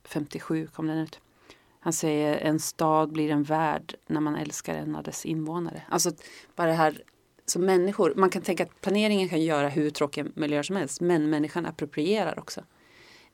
57 0.04 0.68
kom 0.68 0.88
den 0.88 0.98
ut. 0.98 1.20
Han 1.84 1.94
säger 1.94 2.38
en 2.38 2.60
stad 2.60 3.12
blir 3.12 3.32
en 3.32 3.44
värld 3.44 3.96
när 4.08 4.20
man 4.22 4.36
älskar 4.36 4.76
en 4.76 4.96
av 4.96 5.04
dess 5.04 5.26
invånare. 5.26 5.84
Alltså 5.90 6.12
bara 6.56 6.68
det 6.68 6.74
här 6.74 7.04
som 7.46 7.66
människor, 7.66 8.14
man 8.16 8.30
kan 8.30 8.42
tänka 8.42 8.64
att 8.64 8.82
planeringen 8.82 9.30
kan 9.30 9.42
göra 9.42 9.70
hur 9.70 9.90
tråkiga 9.90 10.26
miljöer 10.36 10.64
som 10.64 10.76
helst, 10.76 11.02
men 11.02 11.30
människan 11.30 11.66
approprierar 11.66 12.40
också. 12.40 12.64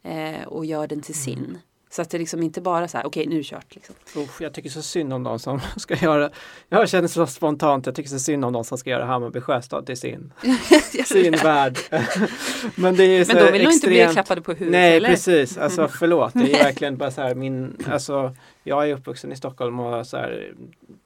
Eh, 0.03 0.43
och 0.43 0.65
gör 0.65 0.87
den 0.87 1.01
till 1.01 1.15
sin. 1.15 1.57
Så 1.89 2.01
att 2.01 2.09
det 2.09 2.17
liksom 2.17 2.43
inte 2.43 2.61
bara 2.61 2.87
så 2.87 2.97
här, 2.97 3.07
okej 3.07 3.27
nu 3.27 3.35
är 3.35 3.37
det 3.37 3.43
kört. 3.43 3.75
Liksom. 3.75 3.95
Usch, 4.15 4.41
jag 4.41 4.53
tycker 4.53 4.69
så 4.69 4.81
synd 4.81 5.13
om 5.13 5.23
de 5.23 5.39
som 5.39 5.59
ska 5.77 5.95
göra, 5.95 6.29
jag 6.69 6.89
känner 6.89 7.07
så 7.07 7.27
spontant, 7.27 7.85
jag 7.85 7.95
tycker 7.95 8.09
så 8.09 8.19
synd 8.19 8.45
om 8.45 8.53
de 8.53 8.63
som 8.63 8.77
ska 8.77 8.89
göra 8.89 9.05
Hammarby 9.05 9.41
sjöstad 9.41 9.85
till 9.85 9.97
sin, 9.97 10.33
sin 11.05 11.31
värld. 11.31 11.77
Men 12.75 12.95
det 12.95 13.03
är 13.03 13.25
så 13.25 13.33
men 13.33 13.45
de 13.45 13.51
vill 13.51 13.63
nog 13.63 13.73
inte 13.73 13.87
bli 13.87 14.07
klappade 14.11 14.41
på 14.41 14.51
huvudet. 14.51 14.71
Nej 14.71 14.97
eller? 14.97 15.09
precis, 15.09 15.57
alltså 15.57 15.87
förlåt, 15.87 16.33
det 16.33 16.53
är 16.53 16.63
verkligen 16.63 16.97
bara 16.97 17.11
så 17.11 17.21
här 17.21 17.35
min, 17.35 17.77
alltså 17.91 18.35
jag 18.63 18.89
är 18.89 18.93
uppvuxen 18.93 19.31
i 19.31 19.35
Stockholm 19.35 19.79
och 19.79 20.07
så 20.07 20.17
här, 20.17 20.53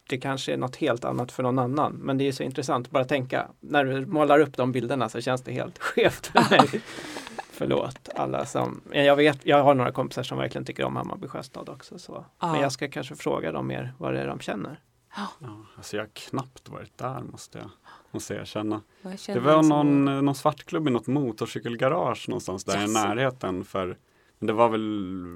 det 0.09 0.17
kanske 0.17 0.53
är 0.53 0.57
något 0.57 0.75
helt 0.75 1.05
annat 1.05 1.32
för 1.32 1.43
någon 1.43 1.59
annan. 1.59 1.93
Men 1.93 2.17
det 2.17 2.27
är 2.27 2.32
så 2.32 2.43
intressant 2.43 2.88
att 2.88 2.91
bara 2.91 3.05
tänka, 3.05 3.47
när 3.59 3.86
du 3.86 4.05
målar 4.05 4.39
upp 4.39 4.57
de 4.57 4.71
bilderna 4.71 5.09
så 5.09 5.21
känns 5.21 5.41
det 5.41 5.51
helt 5.51 5.79
skevt 5.79 6.27
för 6.27 6.49
mig. 6.49 6.82
Förlåt 7.62 8.09
alla 8.16 8.45
som, 8.45 8.82
jag 8.91 9.16
vet, 9.16 9.45
jag 9.45 9.64
har 9.64 9.76
några 9.76 9.91
kompisar 9.91 10.24
som 10.24 10.38
verkligen 10.38 10.66
tycker 10.66 10.84
om 10.84 10.95
Hammarby 10.95 11.28
sjöstad 11.28 11.70
också. 11.70 11.99
Så. 11.99 12.26
Ja. 12.39 12.51
Men 12.51 12.62
jag 12.62 12.72
ska 12.72 12.89
kanske 12.89 13.16
fråga 13.16 13.51
dem 13.51 13.68
mer 13.68 13.93
vad 13.97 14.14
det 14.14 14.20
är 14.22 14.28
de 14.28 14.39
känner. 14.39 14.80
Ja, 15.16 15.28
alltså 15.78 15.97
jag 15.97 16.03
har 16.03 16.09
knappt 16.14 16.70
varit 16.70 16.97
där 16.97 17.22
måste 17.22 17.57
jag, 17.57 17.70
måste 18.12 18.34
jag 18.34 18.41
erkänna. 18.41 18.82
Jag 19.01 19.36
Det 19.36 19.39
var 19.39 19.64
någon, 19.64 20.05
någon 20.26 20.36
svartklubb 20.36 20.88
i 20.88 20.91
något 20.91 21.07
motorcykelgarage 21.07 22.30
någonstans 22.30 22.64
där 22.64 22.78
i 22.78 22.82
Jaså? 22.82 22.93
närheten 22.93 23.66
för 23.66 23.97
men 24.41 24.47
det 24.47 24.53
var 24.53 24.70
väl 24.70 24.82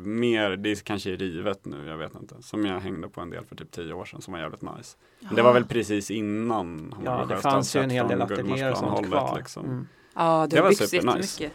mer, 0.06 0.50
det 0.50 0.72
är 0.72 0.76
kanske 0.76 1.12
är 1.12 1.18
rivet 1.18 1.66
nu, 1.66 1.88
jag 1.88 1.98
vet 1.98 2.16
inte. 2.16 2.36
Som 2.42 2.66
jag 2.66 2.80
hängde 2.80 3.10
på 3.10 3.22
en 3.22 3.30
del 3.30 3.46
för 3.46 3.56
typ 3.56 3.72
tio 3.72 3.94
år 3.94 4.06
sedan 4.06 4.22
som 4.22 4.34
var 4.34 4.42
jävligt 4.42 4.62
nice. 4.62 4.98
Men 5.20 5.36
det 5.36 5.42
var 5.42 5.54
väl 5.54 5.66
precis 5.66 6.12
innan 6.12 6.96
Ja, 7.04 7.12
Hammarby 7.12 7.28
det 7.28 7.36
Sjöstad 7.36 7.52
fanns 7.52 7.76
ju 7.76 7.82
en 7.82 7.90
hel 7.90 8.08
del 8.08 8.22
ateljéer 8.22 8.72
och 8.72 8.78
sånt 8.78 9.08
kvar. 9.08 9.38
Liksom. 9.38 9.66
Mm. 9.66 9.88
Ja, 10.16 10.42
det, 10.42 10.56
Det 10.56 10.58
har 10.58 10.64
var 10.64 10.70
byggts 10.70 10.94
jättemycket. 10.94 11.52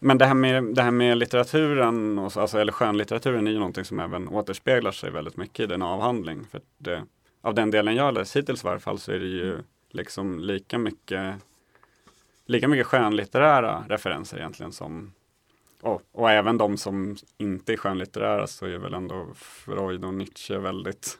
Men 0.00 0.18
det 0.18 0.26
här, 0.26 0.34
med, 0.34 0.64
det 0.64 0.82
här 0.82 0.90
med 0.90 1.18
litteraturen, 1.18 2.18
och 2.18 2.32
så, 2.32 2.40
alltså, 2.40 2.58
eller 2.58 2.72
skönlitteraturen 2.72 3.46
är 3.46 3.50
ju 3.50 3.58
någonting 3.58 3.84
som 3.84 4.00
även 4.00 4.28
återspeglar 4.28 4.92
sig 4.92 5.10
väldigt 5.10 5.36
mycket 5.36 5.60
i 5.60 5.66
den 5.66 5.82
avhandling. 5.82 6.44
För 6.50 6.60
det, 6.78 7.04
av 7.40 7.54
den 7.54 7.70
delen 7.70 7.94
jag 7.94 8.14
läst 8.14 8.36
hittills 8.36 8.64
i 8.64 8.66
varje 8.66 8.80
fall 8.80 8.98
så 8.98 9.12
är 9.12 9.18
det 9.18 9.26
ju 9.26 9.58
liksom 9.90 10.38
lika 10.38 10.78
mycket 10.78 11.34
lika 12.46 12.68
mycket 12.68 12.86
skönlitterära 12.86 13.84
referenser 13.88 14.38
egentligen 14.38 14.72
som 14.72 15.12
och, 15.80 16.02
och 16.12 16.30
även 16.30 16.58
de 16.58 16.76
som 16.76 17.16
inte 17.38 17.72
är 17.72 17.76
skönlitterära 17.76 18.46
så 18.46 18.66
är 18.66 18.78
väl 18.78 18.94
ändå 18.94 19.26
Freud 19.34 20.04
och 20.04 20.14
Nietzsche 20.14 20.58
väldigt 20.58 21.18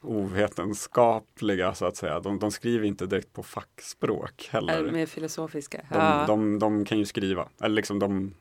ovetenskapliga 0.00 1.74
så 1.74 1.86
att 1.86 1.96
säga. 1.96 2.20
De, 2.20 2.38
de 2.38 2.50
skriver 2.50 2.86
inte 2.86 3.06
direkt 3.06 3.32
på 3.32 3.42
fackspråk 3.42 4.48
heller. 4.50 4.92
mer 4.92 5.06
filosofiska. 5.06 5.78
De, 5.90 5.98
ja. 5.98 6.24
de, 6.26 6.58
de 6.58 6.84
kan 6.84 6.98
ju 6.98 7.04
skriva, 7.04 7.48
eller 7.60 7.76
liksom 7.76 7.98
de 7.98 8.34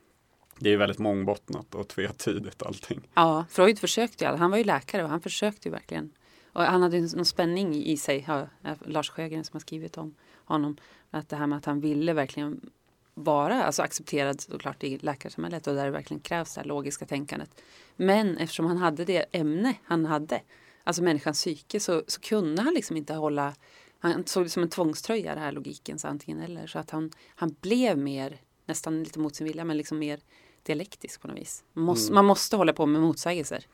det 0.59 0.69
är 0.69 0.77
väldigt 0.77 0.99
mångbottnat 0.99 1.75
och 1.75 1.87
tvetydigt 1.87 2.63
allting. 2.63 3.07
ja, 3.13 3.45
Freud 3.49 3.79
försökte 3.79 4.25
ju, 4.25 4.31
han 4.31 4.51
var 4.51 4.57
ju 4.57 4.63
läkare 4.63 5.03
och 5.03 5.09
han 5.09 5.21
försökte 5.21 5.67
ju 5.67 5.71
verkligen. 5.71 6.11
Och 6.53 6.63
han 6.63 6.81
hade 6.81 6.99
någon 6.99 7.25
spänning 7.25 7.75
i 7.75 7.97
sig, 7.97 8.25
ja, 8.27 8.47
Lars 8.85 9.09
Sjögren 9.09 9.43
som 9.43 9.55
har 9.55 9.59
skrivit 9.59 9.97
om 9.97 10.15
honom. 10.45 10.77
Att 11.11 11.29
det 11.29 11.35
här 11.35 11.47
med 11.47 11.57
att 11.57 11.65
han 11.65 11.79
ville 11.79 12.13
verkligen 12.13 12.69
vara 13.13 13.63
alltså 13.63 13.81
accepterad 13.81 14.41
såklart 14.41 14.83
i 14.83 14.97
läkarsamhället 14.97 15.67
och 15.67 15.75
där 15.75 15.85
det 15.85 15.91
verkligen 15.91 16.21
krävs 16.21 16.53
det 16.55 16.61
här 16.61 16.67
logiska 16.67 17.05
tänkandet. 17.05 17.61
Men 17.95 18.37
eftersom 18.37 18.65
han 18.65 18.77
hade 18.77 19.05
det 19.05 19.25
ämne 19.31 19.73
han 19.83 20.05
hade, 20.05 20.41
alltså 20.85 21.03
människans 21.03 21.37
psyke, 21.39 21.79
så, 21.79 22.03
så 22.07 22.21
kunde 22.21 22.61
han 22.61 22.73
liksom 22.73 22.97
inte 22.97 23.13
hålla 23.13 23.53
han 23.99 24.25
såg 24.25 24.45
det 24.45 24.49
som 24.49 24.63
en 24.63 24.69
tvångströja, 24.69 25.35
det 25.35 25.41
här 25.41 25.51
logikens 25.51 26.05
antingen 26.05 26.39
eller. 26.41 26.67
Så 26.67 26.79
att 26.79 26.89
han, 26.91 27.11
han 27.35 27.55
blev 27.61 27.97
mer, 27.97 28.41
nästan 28.65 29.03
lite 29.03 29.19
mot 29.19 29.35
sin 29.35 29.47
vilja, 29.47 29.65
men 29.65 29.77
liksom 29.77 29.99
mer 29.99 30.19
dialektisk 30.63 31.21
på 31.21 31.27
något 31.27 31.37
vis. 31.37 31.63
Man 31.73 31.85
måste, 31.85 32.07
Mm. 32.11 32.15
man 32.15 32.25
måste 32.25 32.55
hålla 32.55 32.73
på 32.73 32.85
med 32.85 33.01
motsägelser. 33.01 33.65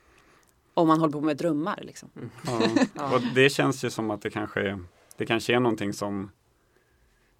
Om 0.73 0.87
man 0.87 0.99
håller 0.99 1.13
på 1.13 1.21
med 1.21 1.37
drömmar 1.37 1.79
liksom. 1.83 2.09
Ja. 2.93 3.15
Och 3.15 3.21
det 3.35 3.49
känns 3.49 3.83
ju 3.83 3.89
som 3.89 4.11
att 4.11 4.21
det 4.21 4.29
kanske 4.29 4.79
det 5.17 5.25
kanske 5.25 5.55
är 5.55 5.59
någonting 5.59 5.93
som 5.93 6.31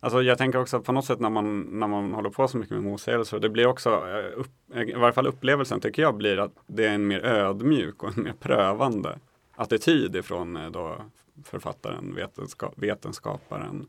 Alltså 0.04 0.22
jag 0.22 0.38
tänker 0.38 0.60
också 0.60 0.78
att 0.78 0.84
på 0.84 0.92
något 0.92 1.06
sätt 1.06 1.20
när 1.20 1.30
man, 1.30 1.62
när 1.62 1.88
man 1.88 2.14
håller 2.14 2.30
på 2.30 2.48
så 2.48 2.58
mycket 2.58 2.72
med 2.72 2.84
motsägelser, 2.84 3.40
det 3.40 3.50
blir 3.50 3.68
också, 3.68 3.90
eh, 3.90 4.40
upp, 4.40 4.52
i 4.88 4.94
varje 4.94 5.14
fall 5.14 5.28
upplevelsen 5.28 5.80
tycker 5.80 6.02
jag 6.02 6.16
blir 6.18 6.38
att 6.38 6.54
det 6.68 6.86
är 6.86 6.94
en 6.94 7.08
mer 7.08 7.26
ödmjuk 7.26 8.04
och 8.04 8.18
en 8.18 8.24
mer 8.24 8.34
prövande 8.34 9.20
attityd 9.62 10.16
ifrån 10.16 10.58
eh, 10.58 10.72
då 10.72 11.06
författaren, 11.44 12.16
vetenskap, 12.16 12.74
vetenskaparen. 12.78 13.88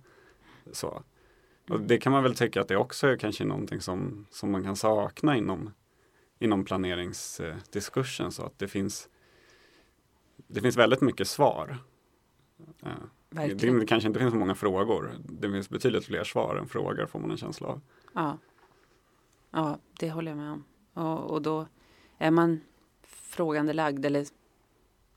Så. 0.73 1.03
Och 1.69 1.81
det 1.81 1.99
kan 1.99 2.13
man 2.13 2.23
väl 2.23 2.35
tycka 2.35 2.61
att 2.61 2.69
det 2.69 2.77
också 2.77 3.07
är 3.07 3.17
kanske 3.17 3.45
någonting 3.45 3.81
som, 3.81 4.27
som 4.31 4.53
man 4.53 4.65
kan 4.65 4.77
sakna 4.77 5.37
inom, 5.37 5.71
inom 6.39 6.65
planeringsdiskursen 6.65 8.33
så 8.33 8.43
att 8.43 8.59
det 8.59 8.69
finns 8.69 9.09
det 10.47 10.61
finns 10.61 10.77
väldigt 10.77 11.01
mycket 11.01 11.29
svar. 11.29 11.79
Eh, 12.83 12.89
Verkligen. 13.31 13.79
Det 13.79 13.87
kanske 13.87 14.07
inte 14.07 14.21
finns 14.21 14.33
så 14.33 14.39
många 14.39 14.55
frågor. 14.55 15.15
Det 15.25 15.51
finns 15.51 15.69
betydligt 15.69 16.05
fler 16.05 16.25
svar 16.25 16.57
än 16.57 16.69
frågor 16.69 17.07
får 17.07 17.19
man 17.19 17.31
en 17.31 17.37
känsla 17.37 17.69
av. 17.69 17.81
Ja. 18.13 18.39
ja, 19.51 19.79
det 19.99 20.11
håller 20.11 20.31
jag 20.31 20.39
med 20.39 20.51
om. 20.51 20.65
Och, 20.93 21.31
och 21.31 21.43
då 21.43 21.67
är 22.19 22.31
man 22.31 22.61
frågande 23.03 23.73
lagd 23.73 24.07
eller, 24.07 24.27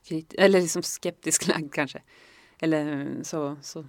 krit- 0.08 0.34
eller 0.38 0.60
liksom 0.60 0.82
skeptisk 0.82 1.46
lagd 1.48 1.72
kanske. 1.74 2.02
Eller 2.58 3.08
så, 3.22 3.56
så 3.62 3.84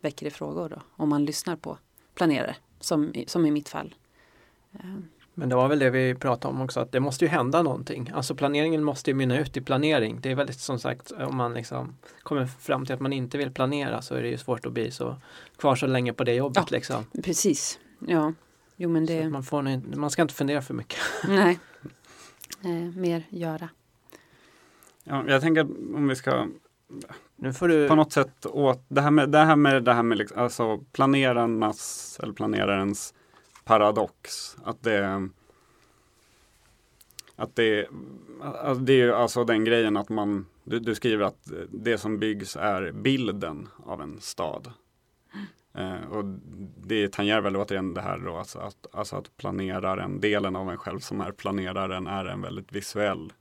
väcker 0.00 0.24
det 0.26 0.30
frågor 0.30 0.68
då. 0.68 0.82
Om 0.96 1.08
man 1.08 1.24
lyssnar 1.24 1.56
på 1.56 1.78
planerare, 2.14 2.56
som, 2.80 3.12
som 3.26 3.46
i 3.46 3.50
mitt 3.50 3.68
fall. 3.68 3.94
Eh, 4.72 4.80
Men 5.34 5.48
det 5.48 5.56
var 5.56 5.68
väl 5.68 5.78
det 5.78 5.90
vi 5.90 6.14
pratade 6.14 6.54
om 6.54 6.60
också, 6.60 6.80
att 6.80 6.92
det 6.92 7.00
måste 7.00 7.24
ju 7.24 7.28
hända 7.28 7.62
någonting. 7.62 8.10
Alltså 8.14 8.34
planeringen 8.34 8.84
måste 8.84 9.10
ju 9.10 9.14
mynna 9.14 9.38
ut 9.38 9.56
i 9.56 9.60
planering. 9.60 10.20
Det 10.20 10.30
är 10.30 10.34
väldigt 10.34 10.60
som 10.60 10.78
sagt, 10.78 11.12
om 11.12 11.36
man 11.36 11.54
liksom 11.54 11.96
kommer 12.22 12.46
fram 12.46 12.86
till 12.86 12.94
att 12.94 13.00
man 13.00 13.12
inte 13.12 13.38
vill 13.38 13.50
planera 13.50 14.02
så 14.02 14.14
är 14.14 14.22
det 14.22 14.28
ju 14.28 14.38
svårt 14.38 14.66
att 14.66 14.72
bli 14.72 14.90
så 14.90 15.16
kvar 15.56 15.74
så 15.76 15.86
länge 15.86 16.12
på 16.12 16.24
det 16.24 16.34
jobbet 16.34 16.56
Ja. 16.70 16.76
liksom. 16.76 17.04
Precis, 17.24 17.78
ja. 18.06 18.32
Jo 18.76 18.88
men 18.90 19.06
det, 19.06 19.28
man, 19.28 19.42
får, 19.42 19.96
man 19.96 20.10
ska 20.10 20.22
inte 20.22 20.34
fundera 20.34 20.62
för 20.62 20.74
mycket. 20.74 20.98
nej. 21.28 21.58
Eh, 22.64 22.70
mer 22.96 23.22
göra. 23.30 23.68
Ja, 25.08 25.24
jag 25.28 25.40
tänker 25.40 25.60
om 25.94 26.08
vi 26.08 26.16
ska 26.16 26.46
Nu 27.36 27.52
får 27.52 27.68
du 27.68 27.88
på 27.88 27.94
något 27.94 28.12
sätt 28.12 28.46
åt 28.46 28.84
det 28.88 29.00
här 29.00 29.10
med 29.10 29.30
det 29.30 29.38
här 29.38 29.56
med, 29.56 29.84
det 29.84 29.92
här 29.92 30.02
med 30.02 30.18
liksom, 30.18 30.38
alltså 30.38 30.78
planerarnas 30.92 32.20
eller 32.22 32.32
planerarens 32.32 33.14
paradox. 33.64 34.56
Att 34.64 34.82
det 34.82 35.28
att 37.36 37.56
det, 37.56 37.88
alltså 38.40 38.84
det 38.84 38.92
är 38.92 38.96
ju 38.96 39.12
alltså 39.12 39.44
den 39.44 39.64
grejen 39.64 39.96
att 39.96 40.08
man, 40.08 40.46
du, 40.64 40.78
du 40.78 40.94
skriver 40.94 41.24
att 41.24 41.50
det 41.70 41.98
som 41.98 42.18
byggs 42.18 42.56
är 42.56 42.92
bilden 42.92 43.68
av 43.86 44.02
en 44.02 44.20
stad. 44.20 44.72
Eh, 45.74 46.10
och 46.10 46.24
det 46.76 47.12
tangerar 47.12 47.40
väl 47.40 47.56
återigen 47.56 47.94
det 47.94 48.00
här 48.00 48.18
då, 48.18 48.36
alltså 48.36 48.58
att, 48.58 48.86
alltså 48.92 49.16
att 49.16 49.36
planeraren, 49.36 50.20
delen 50.20 50.56
av 50.56 50.70
en 50.70 50.78
själv 50.78 50.98
som 50.98 51.20
är 51.20 51.32
planeraren 51.32 52.06
är 52.06 52.24
en 52.24 52.42
väldigt 52.42 52.72
visuell 52.72 53.32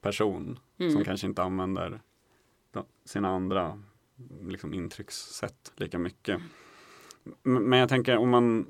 person 0.00 0.58
Mm. 0.80 0.92
som 0.92 1.04
kanske 1.04 1.26
inte 1.26 1.42
använder 1.42 2.00
de- 2.70 2.86
sina 3.04 3.28
andra 3.28 3.82
liksom, 4.48 4.74
intryckssätt 4.74 5.72
lika 5.76 5.98
mycket. 5.98 6.40
Men 7.42 7.78
jag 7.78 7.88
tänker 7.88 8.16
om 8.16 8.30
man 8.30 8.66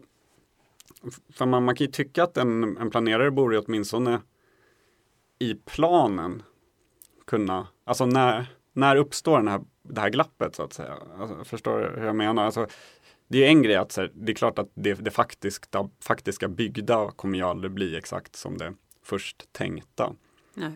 för 1.32 1.46
man, 1.46 1.64
man 1.64 1.76
kan 1.76 1.84
ju 1.86 1.90
tycka 1.92 2.22
att 2.22 2.36
en, 2.36 2.76
en 2.76 2.90
planerare 2.90 3.30
borde 3.30 3.58
åtminstone 3.58 4.20
i 5.38 5.54
planen 5.54 6.42
kunna, 7.26 7.66
alltså 7.84 8.06
när, 8.06 8.46
när 8.72 8.96
uppstår 8.96 9.36
den 9.38 9.48
här, 9.48 9.60
det 9.82 10.00
här 10.00 10.10
glappet 10.10 10.54
så 10.54 10.62
att 10.62 10.72
säga? 10.72 10.98
Alltså, 11.18 11.44
förstår 11.44 11.78
du 11.78 12.00
hur 12.00 12.06
jag 12.06 12.16
menar? 12.16 12.44
Alltså, 12.44 12.66
det 13.28 13.44
är 13.44 13.48
en 13.48 13.62
grej 13.62 13.76
att 13.76 13.96
här, 13.96 14.10
det 14.14 14.32
är 14.32 14.36
klart 14.36 14.58
att 14.58 14.70
det, 14.74 14.94
det 14.94 15.10
faktiska, 15.10 15.88
faktiska 16.00 16.48
byggda 16.48 17.10
kommer 17.10 17.38
ju 17.38 17.44
aldrig 17.44 17.70
bli 17.72 17.96
exakt 17.96 18.36
som 18.36 18.58
det 18.58 18.74
först 19.02 19.52
tänkta. 19.52 20.14
Nej. 20.54 20.72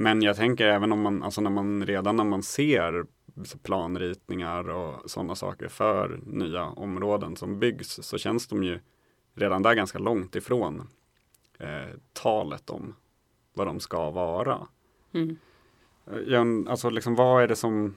Men 0.00 0.22
jag 0.22 0.36
tänker 0.36 0.66
även 0.66 0.92
om 0.92 1.00
man, 1.00 1.22
alltså 1.22 1.40
när 1.40 1.50
man 1.50 1.86
redan 1.86 2.16
när 2.16 2.24
man 2.24 2.42
ser 2.42 3.06
planritningar 3.62 4.68
och 4.68 5.10
sådana 5.10 5.34
saker 5.34 5.68
för 5.68 6.20
nya 6.26 6.64
områden 6.64 7.36
som 7.36 7.58
byggs 7.58 8.00
så 8.02 8.18
känns 8.18 8.46
de 8.46 8.64
ju 8.64 8.80
redan 9.34 9.62
där 9.62 9.74
ganska 9.74 9.98
långt 9.98 10.36
ifrån 10.36 10.88
eh, 11.58 11.96
talet 12.12 12.70
om 12.70 12.94
vad 13.52 13.66
de 13.66 13.80
ska 13.80 14.10
vara. 14.10 14.66
Mm. 15.12 15.36
Eh, 16.06 16.28
Jörn, 16.28 16.68
alltså 16.68 16.90
liksom 16.90 17.14
vad 17.14 17.42
är 17.42 17.48
det 17.48 17.56
som 17.56 17.94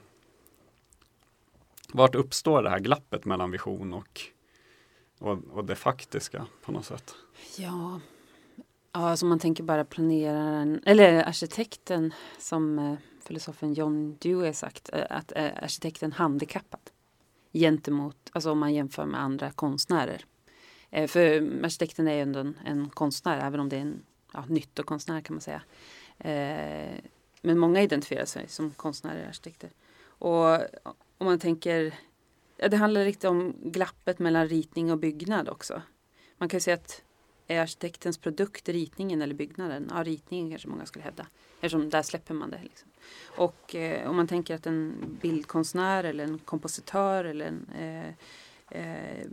Vart 1.92 2.14
uppstår 2.14 2.62
det 2.62 2.70
här 2.70 2.80
glappet 2.80 3.24
mellan 3.24 3.50
vision 3.50 3.92
och, 3.92 4.20
och, 5.18 5.38
och 5.50 5.64
det 5.64 5.74
faktiska 5.74 6.46
på 6.64 6.72
något 6.72 6.84
sätt? 6.84 7.14
Ja, 7.58 8.00
ja 8.92 9.10
alltså 9.10 9.26
man 9.26 9.38
tänker 9.38 9.62
bara 9.62 9.84
planeraren, 9.84 10.80
eller 10.86 11.22
arkitekten 11.22 12.14
som 12.38 12.78
eh, 12.78 12.94
filosofen 13.24 13.74
John 13.74 14.16
Dewey 14.20 14.52
sagt, 14.52 14.90
eh, 14.92 15.04
att 15.10 15.32
eh, 15.36 15.50
arkitekten 15.62 16.12
handikappad 16.12 16.80
gentemot, 17.52 18.30
alltså 18.32 18.50
om 18.50 18.58
man 18.58 18.74
jämför 18.74 19.06
med 19.06 19.20
andra 19.20 19.50
konstnärer. 19.50 20.24
För 21.08 21.18
arkitekten 21.64 22.08
är 22.08 22.14
ju 22.14 22.20
ändå 22.20 22.40
en, 22.40 22.58
en 22.64 22.90
konstnär, 22.90 23.46
även 23.46 23.60
om 23.60 23.68
det 23.68 23.76
är 23.76 23.80
en 23.80 24.02
ja, 24.32 24.44
nyttokonstnär 24.48 25.20
kan 25.20 25.34
man 25.34 25.40
säga. 25.40 25.62
Men 27.42 27.58
många 27.58 27.82
identifierar 27.82 28.24
sig 28.24 28.48
som 28.48 28.70
konstnärer 28.70 29.22
och 29.22 29.28
arkitekter. 29.28 29.70
Och 30.04 30.54
om 31.18 31.26
man 31.26 31.38
tänker, 31.38 31.94
ja, 32.56 32.68
det 32.68 32.76
handlar 32.76 33.04
riktigt 33.04 33.24
om 33.24 33.54
glappet 33.62 34.18
mellan 34.18 34.48
ritning 34.48 34.92
och 34.92 34.98
byggnad 34.98 35.48
också. 35.48 35.82
Man 36.38 36.48
kan 36.48 36.56
ju 36.56 36.60
säga 36.60 36.74
att 36.74 37.02
är 37.46 37.60
arkitektens 37.60 38.18
produkt 38.18 38.68
ritningen 38.68 39.22
eller 39.22 39.34
byggnaden? 39.34 39.88
Ja, 39.90 40.02
ritningen 40.02 40.50
kanske 40.50 40.68
många 40.68 40.86
skulle 40.86 41.04
hävda. 41.04 41.26
Eftersom 41.54 41.90
där 41.90 42.02
släpper 42.02 42.34
man 42.34 42.50
det. 42.50 42.60
Liksom. 42.62 42.88
Och 43.24 43.74
eh, 43.74 44.10
om 44.10 44.16
man 44.16 44.26
tänker 44.26 44.54
att 44.54 44.66
en 44.66 44.94
bildkonstnär 45.22 46.04
eller 46.04 46.24
en 46.24 46.38
kompositör 46.38 47.24
eller 47.24 47.46
en, 47.46 47.68
eh, 47.68 48.08
eh, 48.80 49.26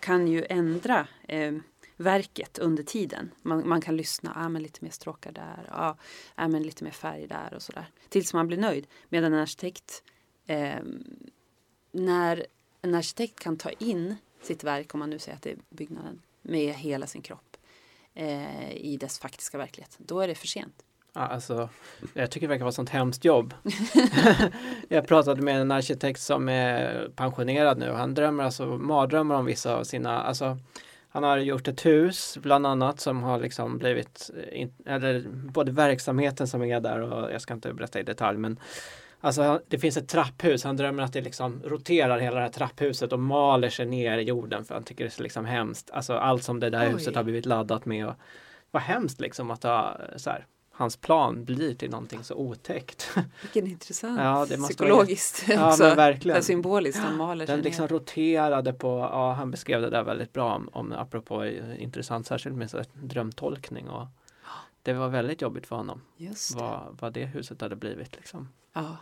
kan 0.00 0.28
ju 0.28 0.46
ändra 0.48 1.08
eh, 1.28 1.54
verket 1.96 2.58
under 2.58 2.82
tiden. 2.82 3.30
Man, 3.42 3.68
man 3.68 3.80
kan 3.80 3.96
lyssna, 3.96 4.32
ah, 4.36 4.48
men 4.48 4.62
lite 4.62 4.84
mer 4.84 4.90
stråkar 4.90 5.32
där, 5.32 5.68
ah, 5.70 5.94
ah, 6.34 6.48
men 6.48 6.62
lite 6.62 6.84
mer 6.84 6.90
färg 6.90 7.26
där 7.26 7.54
och 7.54 7.62
sådär. 7.62 7.86
Tills 8.08 8.34
man 8.34 8.46
blir 8.46 8.58
nöjd. 8.58 8.86
Medan 9.08 9.32
en 9.32 9.40
arkitekt, 9.40 10.02
eh, 10.46 10.78
när 11.92 12.46
en 12.82 12.94
arkitekt 12.94 13.40
kan 13.40 13.56
ta 13.56 13.70
in 13.70 14.16
sitt 14.42 14.64
verk, 14.64 14.94
om 14.94 15.00
man 15.00 15.10
nu 15.10 15.18
säger 15.18 15.36
att 15.36 15.42
det 15.42 15.50
är 15.50 15.58
byggnaden, 15.70 16.22
med 16.48 16.74
hela 16.74 17.06
sin 17.06 17.22
kropp 17.22 17.56
eh, 18.14 18.72
i 18.72 18.96
dess 19.00 19.18
faktiska 19.18 19.58
verklighet, 19.58 19.96
då 19.98 20.20
är 20.20 20.28
det 20.28 20.34
för 20.34 20.46
sent. 20.46 20.84
Ja, 21.12 21.20
alltså, 21.20 21.68
jag 22.14 22.30
tycker 22.30 22.46
det 22.46 22.50
verkar 22.50 22.64
vara 22.64 22.68
ett 22.68 22.74
sånt 22.74 22.90
hemskt 22.90 23.24
jobb. 23.24 23.54
jag 24.88 25.06
pratade 25.06 25.42
med 25.42 25.60
en 25.60 25.70
arkitekt 25.70 26.20
som 26.20 26.48
är 26.48 27.08
pensionerad 27.16 27.78
nu 27.78 27.90
han 27.90 28.14
drömmer 28.14 28.44
alltså 28.44 28.66
mardrömmar 28.66 29.34
om 29.34 29.44
vissa 29.44 29.76
av 29.76 29.84
sina, 29.84 30.22
alltså 30.22 30.58
Han 31.08 31.22
har 31.22 31.38
gjort 31.38 31.68
ett 31.68 31.86
hus 31.86 32.38
bland 32.42 32.66
annat 32.66 33.00
som 33.00 33.22
har 33.22 33.38
liksom 33.38 33.78
blivit, 33.78 34.30
in, 34.52 34.72
eller 34.86 35.24
både 35.28 35.72
verksamheten 35.72 36.48
som 36.48 36.62
är 36.62 36.80
där 36.80 37.00
och 37.00 37.32
jag 37.32 37.40
ska 37.40 37.54
inte 37.54 37.74
berätta 37.74 38.00
i 38.00 38.02
detalj 38.02 38.38
men 38.38 38.60
Alltså 39.20 39.60
det 39.68 39.78
finns 39.78 39.96
ett 39.96 40.08
trapphus, 40.08 40.64
han 40.64 40.76
drömmer 40.76 41.02
att 41.02 41.12
det 41.12 41.20
liksom 41.20 41.62
roterar 41.64 42.18
hela 42.18 42.36
det 42.36 42.42
här 42.42 42.48
trapphuset 42.48 43.12
och 43.12 43.18
maler 43.18 43.68
sig 43.70 43.86
ner 43.86 44.18
i 44.18 44.22
jorden 44.22 44.64
för 44.64 44.74
han 44.74 44.82
tycker 44.84 45.04
det 45.04 45.18
är 45.18 45.22
liksom 45.22 45.44
hemskt. 45.44 45.90
Alltså 45.90 46.12
allt 46.14 46.42
som 46.44 46.60
det 46.60 46.70
där 46.70 46.86
Oj. 46.86 46.92
huset 46.92 47.16
har 47.16 47.22
blivit 47.22 47.46
laddat 47.46 47.84
med. 47.86 48.06
Och, 48.08 48.14
vad 48.70 48.82
hemskt 48.82 49.20
liksom 49.20 49.50
att 49.50 49.62
ha, 49.62 49.96
så 50.16 50.30
här, 50.30 50.46
hans 50.72 50.96
plan 50.96 51.44
blir 51.44 51.74
till 51.74 51.90
någonting 51.90 52.24
så 52.24 52.34
otäckt. 52.34 53.10
Vilken 53.42 53.66
intressant 53.66 54.20
Ja, 54.20 54.46
det 54.48 54.56
måste 54.56 54.56
vara- 54.56 54.66
psykologiskt 54.90 55.44
ja 55.48 55.68
också. 55.68 55.82
men 55.82 55.96
verkligen. 55.96 56.42
symboliskt, 56.42 56.98
han 57.00 57.16
maler 57.16 57.46
Den 57.46 57.56
ner. 57.58 57.64
liksom 57.64 57.88
roterade 57.88 58.72
på, 58.72 58.88
ja 59.12 59.32
han 59.32 59.50
beskrev 59.50 59.80
det 59.82 59.90
där 59.90 60.02
väldigt 60.02 60.32
bra 60.32 60.54
om, 60.54 60.68
om 60.72 60.92
apropå 60.92 61.44
eh, 61.44 61.82
intressant 61.82 62.26
särskilt 62.26 62.56
med 62.56 62.70
så 62.70 62.82
drömtolkning 62.92 63.88
och 63.88 64.06
det 64.88 64.94
var 64.94 65.08
väldigt 65.08 65.42
jobbigt 65.42 65.66
för 65.66 65.76
honom 65.76 66.02
Just 66.16 66.54
det. 66.54 66.60
vad, 66.62 66.98
vad 67.00 67.12
det 67.12 67.24
huset 67.26 67.60
hade 67.60 67.76
blivit 67.76 68.16
liksom. 68.16 68.48
Ja. 68.72 68.96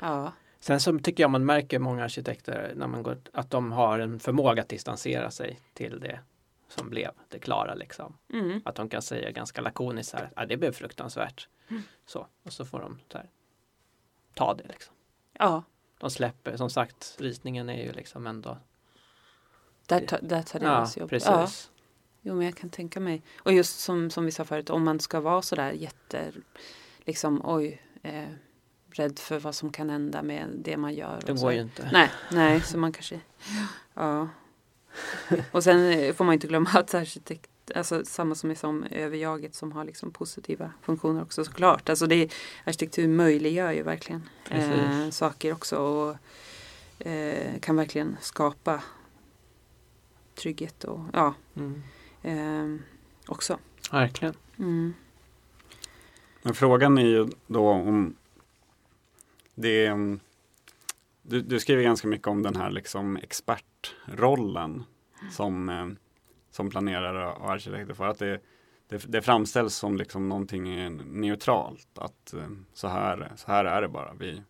ja. 0.00 0.32
Sen 0.60 0.80
så 0.80 0.98
tycker 0.98 1.22
jag 1.22 1.30
man 1.30 1.44
märker 1.44 1.78
många 1.78 2.04
arkitekter 2.04 2.72
när 2.76 2.86
man 2.86 3.02
går, 3.02 3.18
att 3.32 3.50
de 3.50 3.72
har 3.72 3.98
en 3.98 4.20
förmåga 4.20 4.62
att 4.62 4.68
distansera 4.68 5.30
sig 5.30 5.60
till 5.74 6.00
det 6.00 6.20
som 6.68 6.90
blev 6.90 7.10
det 7.28 7.38
klara 7.38 7.74
liksom. 7.74 8.16
Mm. 8.32 8.60
Att 8.64 8.74
de 8.74 8.88
kan 8.88 9.02
säga 9.02 9.30
ganska 9.30 9.60
lakoniskt 9.60 10.14
här, 10.14 10.30
ja 10.36 10.46
det 10.46 10.56
blev 10.56 10.72
fruktansvärt. 10.72 11.48
Mm. 11.68 11.82
Så, 12.06 12.26
och 12.42 12.52
så 12.52 12.64
får 12.64 12.80
de 12.80 12.98
så 13.12 13.18
här, 13.18 13.30
ta 14.34 14.54
det 14.54 14.64
liksom. 14.68 14.94
ja. 15.38 15.62
De 15.98 16.10
släpper, 16.10 16.56
som 16.56 16.70
sagt, 16.70 17.16
ritningen 17.18 17.68
är 17.68 17.82
ju 17.84 17.92
liksom 17.92 18.26
ändå 18.26 18.58
Där, 19.86 20.06
ta, 20.06 20.18
där 20.18 20.42
tar 20.42 20.58
det 20.60 20.66
Ja, 20.66 20.88
jobb. 20.96 21.10
precis. 21.10 21.28
Ja. 21.28 21.48
Jo, 22.22 22.34
men 22.34 22.46
jag 22.46 22.56
kan 22.56 22.70
tänka 22.70 23.00
mig. 23.00 23.22
Och 23.38 23.52
just 23.52 23.80
som, 23.80 24.10
som 24.10 24.24
vi 24.24 24.32
sa 24.32 24.44
förut, 24.44 24.70
om 24.70 24.84
man 24.84 25.00
ska 25.00 25.20
vara 25.20 25.42
sådär 25.42 25.72
jätte, 25.72 26.32
liksom 27.04 27.40
oj, 27.44 27.82
eh, 28.02 28.28
rädd 28.90 29.18
för 29.18 29.38
vad 29.38 29.54
som 29.54 29.72
kan 29.72 29.90
hända 29.90 30.22
med 30.22 30.48
det 30.54 30.76
man 30.76 30.94
gör. 30.94 31.20
Det 31.26 31.32
går 31.32 31.52
ju 31.52 31.60
inte. 31.60 31.88
Nej, 31.92 32.10
nej, 32.32 32.60
så 32.60 32.78
man 32.78 32.92
kanske, 32.92 33.20
ja. 33.94 34.28
Och 35.52 35.64
sen 35.64 35.92
eh, 35.92 36.14
får 36.14 36.24
man 36.24 36.34
inte 36.34 36.46
glömma 36.46 36.70
att 36.70 36.94
arkitekt, 36.94 37.50
alltså 37.74 38.04
samma 38.04 38.34
som 38.34 38.50
är 38.50 38.54
som 38.54 38.84
överjaget 38.84 39.54
som 39.54 39.72
har 39.72 39.84
liksom 39.84 40.10
positiva 40.10 40.72
funktioner 40.82 41.22
också 41.22 41.44
såklart. 41.44 41.88
Alltså 41.88 42.06
det, 42.06 42.32
arkitektur 42.64 43.08
möjliggör 43.08 43.72
ju 43.72 43.82
verkligen 43.82 44.28
eh, 44.50 45.10
saker 45.10 45.52
också 45.52 45.76
och 45.76 46.16
eh, 47.06 47.58
kan 47.60 47.76
verkligen 47.76 48.16
skapa 48.20 48.82
trygghet 50.34 50.84
och 50.84 51.00
ja, 51.12 51.34
Mm. 51.56 51.82
Eh, 52.22 52.76
också. 53.26 53.58
Verkligen. 53.92 54.34
Mm. 54.58 54.94
Men 56.42 56.54
frågan 56.54 56.98
är 56.98 57.06
ju 57.06 57.28
då 57.46 57.68
om 57.68 58.16
det 59.54 59.86
är, 59.86 60.18
du, 61.22 61.40
du 61.42 61.60
skriver 61.60 61.82
ganska 61.82 62.08
mycket 62.08 62.26
om 62.26 62.42
den 62.42 62.56
här 62.56 62.70
liksom 62.70 63.16
expertrollen 63.16 64.84
som, 65.30 65.68
eh, 65.68 65.86
som 66.50 66.70
planerare 66.70 67.26
och 67.32 67.50
arkitekter 67.50 67.94
får. 67.94 68.06
Att 68.06 68.18
det, 68.18 68.40
det, 68.88 69.04
det 69.08 69.22
framställs 69.22 69.74
som 69.74 69.96
liksom 69.96 70.28
någonting 70.28 70.96
neutralt. 71.20 71.98
Att 71.98 72.32
eh, 72.34 72.48
så 72.72 72.88
här, 72.88 73.32
så 73.36 73.52
här 73.52 73.64
är 73.64 73.82
det 73.82 73.88
bara. 73.88 74.14
Vi, 74.14 74.42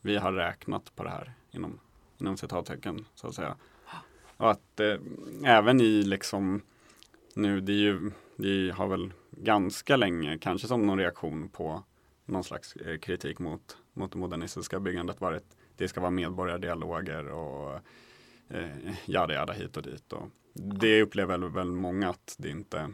vi 0.00 0.16
har 0.16 0.32
räknat 0.32 0.96
på 0.96 1.04
det 1.04 1.10
här 1.10 1.32
inom, 1.50 1.80
inom 2.18 2.36
citattecken 2.36 3.06
så 3.14 3.28
att 3.28 3.34
säga. 3.34 3.56
Och 4.36 4.50
att 4.50 4.80
eh, 4.80 4.96
även 5.44 5.80
i 5.80 6.02
liksom 6.02 6.62
nu, 7.34 7.60
det, 7.60 7.72
är 7.72 7.76
ju, 7.76 8.10
det 8.36 8.70
har 8.70 8.88
väl 8.88 9.12
ganska 9.30 9.96
länge, 9.96 10.38
kanske 10.38 10.68
som 10.68 10.86
någon 10.86 10.98
reaktion 10.98 11.48
på 11.48 11.84
någon 12.24 12.44
slags 12.44 12.76
eh, 12.76 12.98
kritik 12.98 13.38
mot, 13.38 13.76
mot 13.92 14.12
det 14.12 14.18
modernistiska 14.18 14.80
byggandet 14.80 15.20
varit 15.20 15.56
det 15.76 15.88
ska 15.88 16.00
vara 16.00 16.10
medborgardialoger 16.10 17.28
och 17.28 17.80
eh, 18.48 18.94
jada 19.04 19.34
jada 19.34 19.52
hit 19.52 19.76
och 19.76 19.82
dit. 19.82 20.12
Och 20.12 20.28
det 20.54 21.02
upplever 21.02 21.38
väl, 21.38 21.50
väl 21.50 21.72
många 21.72 22.08
att 22.10 22.34
det 22.38 22.50
inte 22.50 22.90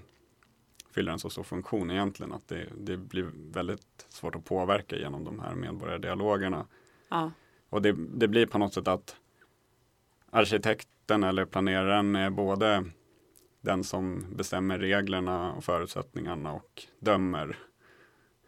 fyller 0.91 1.12
en 1.12 1.18
så 1.18 1.30
stor 1.30 1.43
funktion 1.43 1.91
egentligen. 1.91 2.32
Att 2.32 2.49
det, 2.49 2.66
det 2.78 2.97
blir 2.97 3.30
väldigt 3.34 4.07
svårt 4.09 4.34
att 4.34 4.45
påverka 4.45 4.97
genom 4.97 5.24
de 5.24 5.41
här 5.41 5.55
medborgardialogerna. 5.55 6.66
Ja. 7.09 7.30
Och 7.68 7.82
det, 7.82 7.97
det 8.14 8.28
blir 8.28 8.47
på 8.47 8.59
något 8.59 8.74
sätt 8.74 8.89
att 8.89 9.16
arkitekten 10.30 11.24
eller 11.24 11.45
planeraren 11.45 12.16
är 12.16 12.30
både 12.30 12.84
den 13.68 13.84
som 13.84 14.24
bestämmer 14.36 14.78
reglerna 14.78 15.52
och 15.52 15.64
förutsättningarna 15.64 16.52
och 16.52 16.82
dömer 16.98 17.58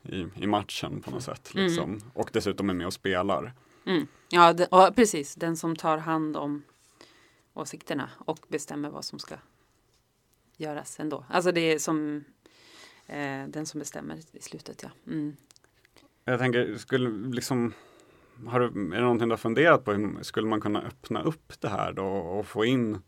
i, 0.02 0.26
i 0.36 0.46
matchen 0.46 1.00
på 1.00 1.10
något 1.10 1.22
sätt. 1.22 1.54
Mm. 1.54 1.66
Liksom. 1.66 2.00
Och 2.14 2.30
dessutom 2.32 2.70
är 2.70 2.74
med 2.74 2.86
och 2.86 2.92
spelar. 2.92 3.52
Mm. 3.86 4.06
Ja, 4.28 4.52
det, 4.52 4.68
ja, 4.70 4.92
precis. 4.96 5.34
Den 5.34 5.56
som 5.56 5.76
tar 5.76 5.98
hand 5.98 6.36
om 6.36 6.62
åsikterna 7.54 8.10
och 8.18 8.38
bestämmer 8.48 8.90
vad 8.90 9.04
som 9.04 9.18
ska 9.18 9.34
göras 10.56 11.00
ändå. 11.00 11.24
Alltså 11.28 11.52
det 11.52 11.60
är 11.60 11.78
som 11.78 12.24
eh, 13.06 13.46
den 13.48 13.66
som 13.66 13.78
bestämmer 13.78 14.16
i 14.32 14.40
slutet. 14.40 14.82
Ja. 14.82 14.90
Mm. 15.06 15.36
Jag 16.24 16.38
tänker, 16.38 16.76
skulle 16.76 17.10
liksom 17.10 17.72
har 18.46 18.60
du, 18.60 18.66
är 18.66 18.96
det 18.96 19.00
någonting 19.00 19.28
du 19.28 19.32
har 19.32 19.36
funderat 19.36 19.84
på? 19.84 20.10
Skulle 20.22 20.48
man 20.48 20.60
kunna 20.60 20.82
öppna 20.82 21.22
upp 21.22 21.60
det 21.60 21.68
här 21.68 21.92
då 21.92 22.06
och 22.06 22.46
få 22.46 22.64
in, 22.64 22.98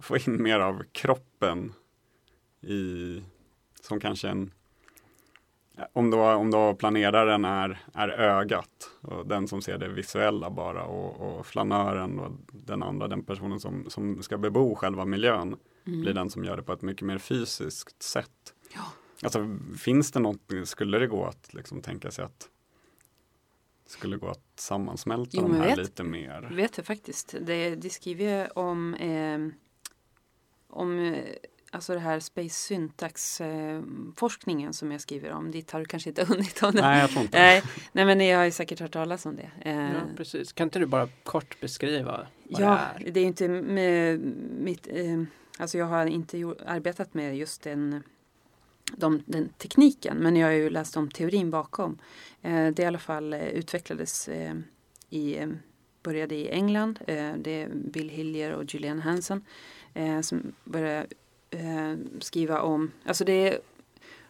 få 0.00 0.16
in 0.16 0.42
mer 0.42 0.60
av 0.60 0.82
kroppen 0.92 1.72
i, 2.60 3.22
som 3.80 4.00
kanske 4.00 4.28
en, 4.28 4.52
om 5.92 6.10
då, 6.10 6.22
om 6.24 6.50
då 6.50 6.74
planeraren 6.74 7.44
är, 7.44 7.78
är 7.94 8.08
ögat 8.08 8.90
och 9.00 9.26
den 9.26 9.48
som 9.48 9.62
ser 9.62 9.78
det 9.78 9.88
visuella 9.88 10.50
bara 10.50 10.84
och, 10.84 11.38
och 11.38 11.46
flanören 11.46 12.18
och 12.18 12.32
den 12.52 12.82
andra, 12.82 13.08
den 13.08 13.22
personen 13.24 13.60
som, 13.60 13.90
som 13.90 14.22
ska 14.22 14.38
bebo 14.38 14.74
själva 14.74 15.04
miljön 15.04 15.56
Mm. 15.86 16.00
blir 16.00 16.12
den 16.14 16.30
som 16.30 16.44
gör 16.44 16.56
det 16.56 16.62
på 16.62 16.72
ett 16.72 16.82
mycket 16.82 17.02
mer 17.02 17.18
fysiskt 17.18 18.02
sätt. 18.02 18.54
Ja. 18.74 18.80
Alltså 19.22 19.56
finns 19.78 20.12
det 20.12 20.20
något, 20.20 20.40
skulle 20.64 20.98
det 20.98 21.06
gå 21.06 21.24
att 21.24 21.54
liksom 21.54 21.82
tänka 21.82 22.10
sig 22.10 22.24
att 22.24 22.48
skulle 23.86 24.16
gå 24.16 24.28
att 24.28 24.42
sammansmälta 24.56 25.30
Jo, 25.32 25.42
de 25.42 25.54
här 25.56 25.66
vet- 25.66 25.78
lite 25.78 26.04
mer? 26.04 26.48
vet 26.52 26.76
jag 26.76 26.86
faktiskt. 26.86 27.34
Det, 27.40 27.74
de 27.76 27.90
skriver 27.90 28.24
ju 28.42 28.46
om, 28.48 28.94
eh, 28.94 29.38
om 30.68 30.98
eh, 31.14 31.24
alltså 31.70 31.92
det 31.94 32.00
här 32.00 32.20
space 32.20 32.48
syntax 32.54 33.40
eh, 33.40 33.82
forskningen 34.16 34.72
som 34.72 34.92
jag 34.92 35.00
skriver 35.00 35.30
om. 35.32 35.50
Dit 35.50 35.70
har 35.70 35.80
du 35.80 35.86
kanske 35.86 36.08
inte 36.08 36.24
hunnit 36.28 36.62
om 36.62 36.72
det. 36.74 36.80
Nej, 36.80 37.00
jag 37.00 37.10
tror 37.10 37.22
inte. 37.22 37.38
Nej, 37.38 37.62
nej, 37.92 38.04
men 38.04 38.18
ni 38.18 38.30
har 38.32 38.44
ju 38.44 38.50
säkert 38.50 38.80
hört 38.80 38.92
talas 38.92 39.26
om 39.26 39.36
det. 39.36 39.50
Eh, 39.70 39.76
Ja, 39.92 40.00
precis. 40.16 40.52
Kan 40.52 40.66
inte 40.66 40.78
du 40.78 40.86
bara 40.86 41.08
kort 41.24 41.60
beskriva 41.60 42.26
vad 42.44 42.60
Ja, 42.62 42.80
det 42.98 43.04
är? 43.08 43.10
det 43.10 43.20
är 43.20 43.24
inte 43.24 43.48
med 43.48 44.20
mitt, 44.60 44.88
alltså 45.58 45.78
jag 45.78 45.86
har 45.86 46.06
inte 46.06 46.36
arbetat 46.66 47.14
med 47.14 47.36
just 47.36 47.62
den, 47.62 48.02
de, 48.96 49.22
den 49.26 49.48
tekniken 49.48 50.16
men 50.16 50.36
jag 50.36 50.46
har 50.46 50.52
ju 50.52 50.70
läst 50.70 50.96
om 50.96 51.10
teorin 51.10 51.50
bakom. 51.50 51.98
Det 52.72 52.78
i 52.78 52.84
alla 52.84 52.98
fall 52.98 53.34
utvecklades 53.34 54.28
i, 55.10 55.38
började 56.02 56.34
i 56.34 56.48
England. 56.50 56.98
Det 57.36 57.62
är 57.62 57.68
Bill 57.74 58.08
Hillier 58.08 58.52
och 58.52 58.74
Julian 58.74 58.98
Hansen 59.00 59.44
eh, 59.94 60.20
som 60.20 60.52
började 60.64 61.06
eh, 61.50 61.94
skriva 62.20 62.60
om, 62.60 62.92
alltså 63.04 63.24
det 63.24 63.48
är 63.48 63.60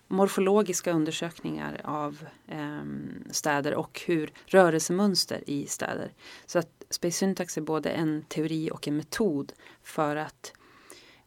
morfologiska 0.09 0.92
undersökningar 0.92 1.80
av 1.84 2.26
eh, 2.46 2.82
städer 3.30 3.74
och 3.74 4.02
hur 4.06 4.32
rörelsemönster 4.46 5.42
i 5.46 5.66
städer. 5.66 6.12
Så 6.46 6.59
att 6.59 6.84
Space 6.90 7.18
Syntax 7.18 7.56
är 7.56 7.62
både 7.62 7.90
en 7.90 8.22
teori 8.22 8.70
och 8.72 8.88
en 8.88 8.96
metod 8.96 9.52
för 9.82 10.16
att 10.16 10.52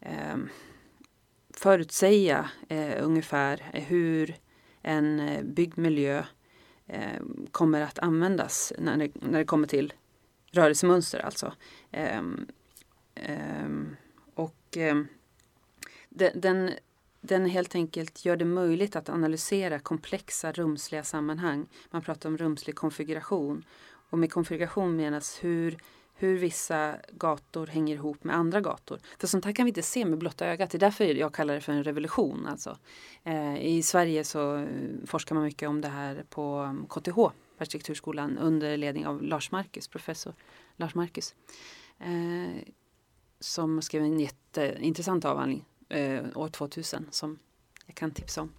eh, 0.00 0.36
förutsäga 1.54 2.50
eh, 2.68 3.04
ungefär 3.04 3.70
hur 3.72 4.36
en 4.82 5.20
eh, 5.20 5.42
byggd 5.42 5.78
miljö 5.78 6.24
eh, 6.86 7.22
kommer 7.50 7.80
att 7.80 7.98
användas 7.98 8.72
när 8.78 8.96
det, 8.96 9.10
när 9.14 9.38
det 9.38 9.44
kommer 9.44 9.66
till 9.66 9.92
rörelsemönster 10.52 11.18
alltså. 11.18 11.52
Ehm, 11.90 12.46
ehm, 13.14 13.96
och 14.34 14.76
eh, 14.76 15.02
den, 16.34 16.70
den 17.20 17.46
helt 17.46 17.74
enkelt 17.74 18.24
gör 18.24 18.36
det 18.36 18.44
möjligt 18.44 18.96
att 18.96 19.08
analysera 19.08 19.78
komplexa 19.78 20.52
rumsliga 20.52 21.04
sammanhang. 21.04 21.66
Man 21.90 22.02
pratar 22.02 22.28
om 22.28 22.38
rumslig 22.38 22.76
konfiguration. 22.76 23.64
Och 24.10 24.18
med 24.18 24.32
konfiguration 24.32 24.96
menas 24.96 25.38
hur, 25.44 25.78
hur 26.14 26.38
vissa 26.38 26.96
gator 27.12 27.66
hänger 27.66 27.94
ihop 27.94 28.24
med 28.24 28.36
andra 28.36 28.60
gator. 28.60 28.98
För 29.18 29.26
sånt 29.26 29.44
här 29.44 29.52
kan 29.52 29.64
vi 29.64 29.70
inte 29.70 29.82
se 29.82 30.04
med 30.04 30.18
blotta 30.18 30.46
ögat. 30.46 30.70
Det 30.70 30.76
är 30.76 30.80
därför 30.80 31.04
jag 31.04 31.34
kallar 31.34 31.54
det 31.54 31.60
för 31.60 31.72
en 31.72 31.84
revolution. 31.84 32.46
Alltså. 32.46 32.78
Eh, 33.24 33.66
I 33.66 33.82
Sverige 33.82 34.24
så 34.24 34.56
eh, 34.56 34.66
forskar 35.06 35.34
man 35.34 35.44
mycket 35.44 35.68
om 35.68 35.80
det 35.80 35.88
här 35.88 36.24
på 36.30 36.54
mm, 36.56 36.86
KTH, 36.86 37.18
arkitekturskolan, 37.58 38.38
under 38.38 38.76
ledning 38.76 39.06
av 39.06 39.22
Lars 39.22 39.50
Marcus, 39.50 39.88
professor 39.88 40.34
Lars 40.76 40.94
Marcus. 40.94 41.34
Eh, 41.98 42.62
som 43.42 43.82
skrev 43.82 44.02
en 44.02 44.20
jätteintressant 44.20 45.24
avhandling 45.24 45.64
eh, 45.88 46.24
år 46.34 46.48
2000 46.48 47.06
som 47.10 47.38
jag 47.86 47.96
kan 47.96 48.10
tipsa 48.10 48.40
om. 48.40 48.52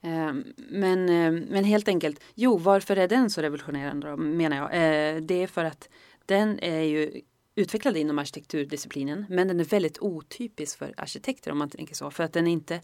Eh, 0.00 0.32
men, 0.56 1.08
eh, 1.08 1.32
men 1.50 1.64
helt 1.64 1.88
enkelt, 1.88 2.20
jo 2.34 2.56
varför 2.56 2.96
är 2.96 3.08
den 3.08 3.30
så 3.30 3.42
revolutionerande 3.42 4.10
då, 4.10 4.16
menar 4.16 4.56
jag? 4.56 4.66
Eh, 4.66 5.20
det 5.22 5.42
är 5.42 5.46
för 5.46 5.64
att 5.64 5.88
den 6.26 6.58
är 6.58 6.82
ju 6.82 7.20
utvecklad 7.54 7.96
inom 7.96 8.18
arkitekturdisciplinen 8.18 9.26
men 9.28 9.48
den 9.48 9.60
är 9.60 9.64
väldigt 9.64 9.98
otypisk 9.98 10.78
för 10.78 10.94
arkitekter 10.96 11.52
om 11.52 11.58
man 11.58 11.70
tänker 11.70 11.94
så. 11.94 12.10
För 12.10 12.24
att 12.24 12.32
den 12.32 12.46
är 12.46 12.52
inte 12.52 12.80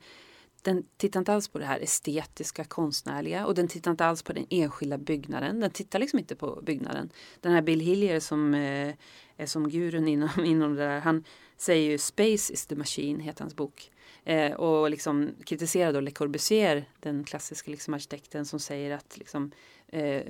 den 0.66 0.84
tittar 0.96 1.20
inte 1.20 1.32
alls 1.32 1.48
på 1.48 1.58
det 1.58 1.64
här 1.64 1.80
estetiska, 1.80 2.64
konstnärliga 2.64 3.46
och 3.46 3.54
den 3.54 3.68
tittar 3.68 3.90
inte 3.90 4.06
alls 4.06 4.22
på 4.22 4.32
den 4.32 4.46
enskilda 4.50 4.98
byggnaden. 4.98 5.60
Den 5.60 5.70
tittar 5.70 5.98
liksom 5.98 6.18
inte 6.18 6.36
på 6.36 6.62
byggnaden. 6.62 7.10
Den 7.40 7.52
här 7.52 7.62
Bill 7.62 7.80
Hillier 7.80 8.20
som 8.20 8.54
eh, 8.54 8.94
är 9.36 9.46
som 9.46 9.68
gurun 9.68 10.08
inom, 10.08 10.28
inom 10.44 10.74
det 10.74 10.82
där, 10.82 11.00
han 11.00 11.24
säger 11.56 11.90
ju 11.90 11.98
Space 11.98 12.52
is 12.52 12.66
the 12.66 12.76
machine, 12.76 13.20
heter 13.20 13.40
hans 13.40 13.56
bok. 13.56 13.90
Eh, 14.24 14.52
och 14.52 14.90
liksom 14.90 15.30
kritiserar 15.44 15.92
då 15.92 16.00
Le 16.00 16.10
Corbusier, 16.10 16.84
den 17.00 17.24
klassiska 17.24 17.70
liksom 17.70 17.94
arkitekten 17.94 18.46
som 18.46 18.60
säger 18.60 18.90
att 18.90 19.16
liksom, 19.18 19.50
eh, 19.88 20.22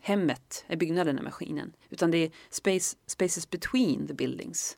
hemmet 0.00 0.64
är 0.66 0.76
byggnaden 0.76 1.18
är 1.18 1.22
maskinen. 1.22 1.72
Utan 1.90 2.10
det 2.10 2.18
är 2.18 2.30
space, 2.50 2.96
spaces 3.06 3.50
between 3.50 4.06
the 4.06 4.14
buildings. 4.14 4.76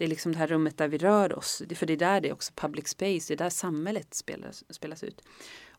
Det 0.00 0.04
är 0.04 0.08
liksom 0.08 0.32
det 0.32 0.38
här 0.38 0.46
rummet 0.46 0.78
där 0.78 0.88
vi 0.88 0.98
rör 0.98 1.38
oss. 1.38 1.62
För 1.74 1.86
det 1.86 1.92
är 1.92 1.96
där 1.96 2.20
det 2.20 2.28
är 2.28 2.32
också 2.32 2.52
public 2.56 2.88
space, 2.88 3.28
det 3.28 3.34
är 3.34 3.36
där 3.36 3.50
samhället 3.50 4.14
spelas, 4.14 4.64
spelas 4.74 5.04
ut. 5.04 5.22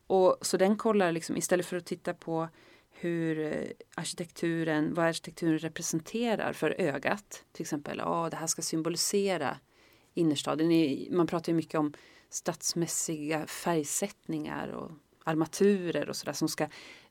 Och 0.06 0.38
Så 0.40 0.56
den 0.56 0.76
kollar 0.76 1.12
liksom, 1.12 1.36
istället 1.36 1.66
för 1.66 1.76
att 1.76 1.86
titta 1.86 2.14
på 2.14 2.48
hur 2.90 3.38
eh, 3.38 3.70
arkitekturen, 3.94 4.94
vad 4.94 5.06
arkitekturen 5.06 5.58
representerar 5.58 6.52
för 6.52 6.74
ögat. 6.78 7.44
Till 7.52 7.62
exempel, 7.62 7.98
ja 7.98 8.28
det 8.30 8.36
här 8.36 8.46
ska 8.46 8.62
symbolisera 8.62 9.58
innerstaden. 10.14 10.68
Man 11.16 11.26
pratar 11.26 11.52
ju 11.52 11.56
mycket 11.56 11.80
om 11.80 11.92
stadsmässiga 12.30 13.46
färgsättningar 13.46 14.68
och 14.68 14.90
armaturer 15.24 16.08
och 16.08 16.16
sådär 16.16 16.32
som 16.32 16.48
ska 16.48 16.68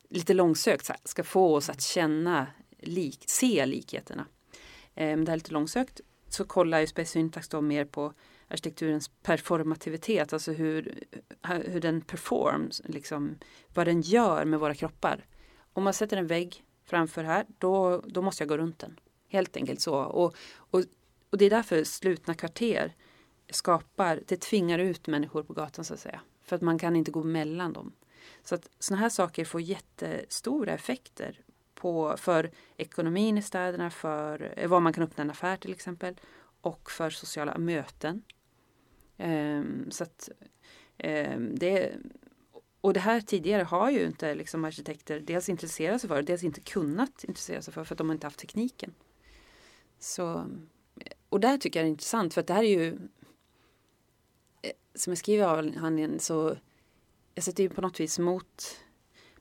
lite 0.10 0.34
långsökt 0.34 0.90
ska 1.04 1.24
få 1.24 1.56
oss 1.56 1.70
att 1.70 1.82
känna, 1.82 2.48
lik, 2.80 3.24
se 3.28 3.66
likheterna. 3.66 4.28
Eh, 4.96 5.18
det 5.18 5.28
här 5.28 5.34
är 5.34 5.38
lite 5.38 5.54
långsökt 5.54 6.02
så 6.34 6.46
kollar 6.46 6.80
ju 6.80 6.88
Space 6.88 7.12
Syntax 7.12 7.48
då 7.48 7.62
mer 7.62 7.86
på 7.86 8.14
arkitekturens 8.48 9.08
performativitet, 9.08 10.34
alltså 10.34 10.52
hur, 10.52 11.04
hur 11.44 11.80
den 11.80 12.02
performs, 12.02 12.82
liksom, 12.86 13.38
vad 13.74 13.88
den 13.88 14.02
gör 14.02 14.46
med 14.46 14.60
våra 14.60 14.76
kroppar. 14.76 15.26
Om 15.74 15.84
man 15.84 15.94
sätter 15.94 16.18
en 16.18 16.28
vägg 16.28 16.66
framför 16.86 17.24
här, 17.24 17.46
då, 17.58 18.02
då 18.08 18.22
måste 18.22 18.44
jag 18.44 18.50
gå 18.50 18.58
runt 18.58 18.80
den. 18.80 19.00
Helt 19.28 19.58
enkelt 19.58 19.82
så. 19.82 19.96
Och, 19.96 20.36
och, 20.56 20.84
och 21.30 21.38
det 21.38 21.46
är 21.46 21.50
därför 21.50 21.84
slutna 21.84 22.34
kvarter 22.34 22.96
skapar, 23.50 24.24
det 24.28 24.42
tvingar 24.42 24.80
ut 24.80 25.08
människor 25.08 25.44
på 25.44 25.54
gatan 25.54 25.86
så 25.86 25.94
att 25.94 26.00
säga. 26.00 26.22
För 26.44 26.56
att 26.56 26.62
man 26.62 26.80
kan 26.80 26.96
inte 26.96 27.12
gå 27.12 27.24
mellan 27.24 27.74
dem. 27.74 27.94
Så 28.44 28.56
att 28.56 28.70
sådana 28.80 29.02
här 29.02 29.10
saker 29.10 29.46
får 29.46 29.62
jättestora 29.62 30.74
effekter 30.74 31.40
på, 31.82 32.18
för 32.18 32.52
ekonomin 32.78 33.38
i 33.38 33.42
städerna, 33.42 33.90
för 33.90 34.54
eh, 34.58 34.68
var 34.68 34.80
man 34.80 34.94
kan 34.94 35.04
öppna 35.04 35.22
en 35.22 35.30
affär 35.30 35.58
till 35.58 35.72
exempel 35.72 36.16
och 36.62 36.92
för 36.92 37.10
sociala 37.10 37.58
möten. 37.58 38.24
Um, 39.18 39.92
så 39.92 40.04
att, 40.04 40.30
um, 41.04 41.56
det, 41.56 41.96
och 42.82 42.94
det 42.94 43.00
här 43.00 43.22
tidigare 43.22 43.64
har 43.64 43.92
ju 43.92 44.06
inte 44.06 44.36
liksom 44.36 44.66
arkitekter 44.66 45.20
dels 45.20 45.50
intresserat 45.50 46.02
sig 46.02 46.08
för, 46.08 46.22
dels 46.22 46.44
inte 46.44 46.62
kunnat 46.62 47.24
intressera 47.24 47.62
sig 47.62 47.74
för, 47.74 47.84
för 47.84 47.94
att 47.94 47.98
de 47.98 48.12
inte 48.12 48.28
haft 48.28 48.40
tekniken. 48.40 48.94
Så, 50.00 50.46
och 51.30 51.40
där 51.40 51.58
tycker 51.58 51.80
jag 51.80 51.86
det 51.86 51.90
är 51.90 51.92
intressant, 51.92 52.34
för 52.34 52.42
att 52.42 52.48
det 52.48 52.54
här 52.54 52.64
är 52.64 52.80
ju 52.80 52.88
eh, 54.62 54.72
som 54.96 55.12
jag 55.12 55.18
skriver 55.18 55.46
av 55.46 55.60
avhandlingen 55.60 56.20
så 56.20 56.58
jag 57.36 57.44
sätter 57.44 57.64
ju 57.64 57.70
på 57.70 57.82
något 57.82 58.00
vis 58.00 58.20
mot 58.20 58.82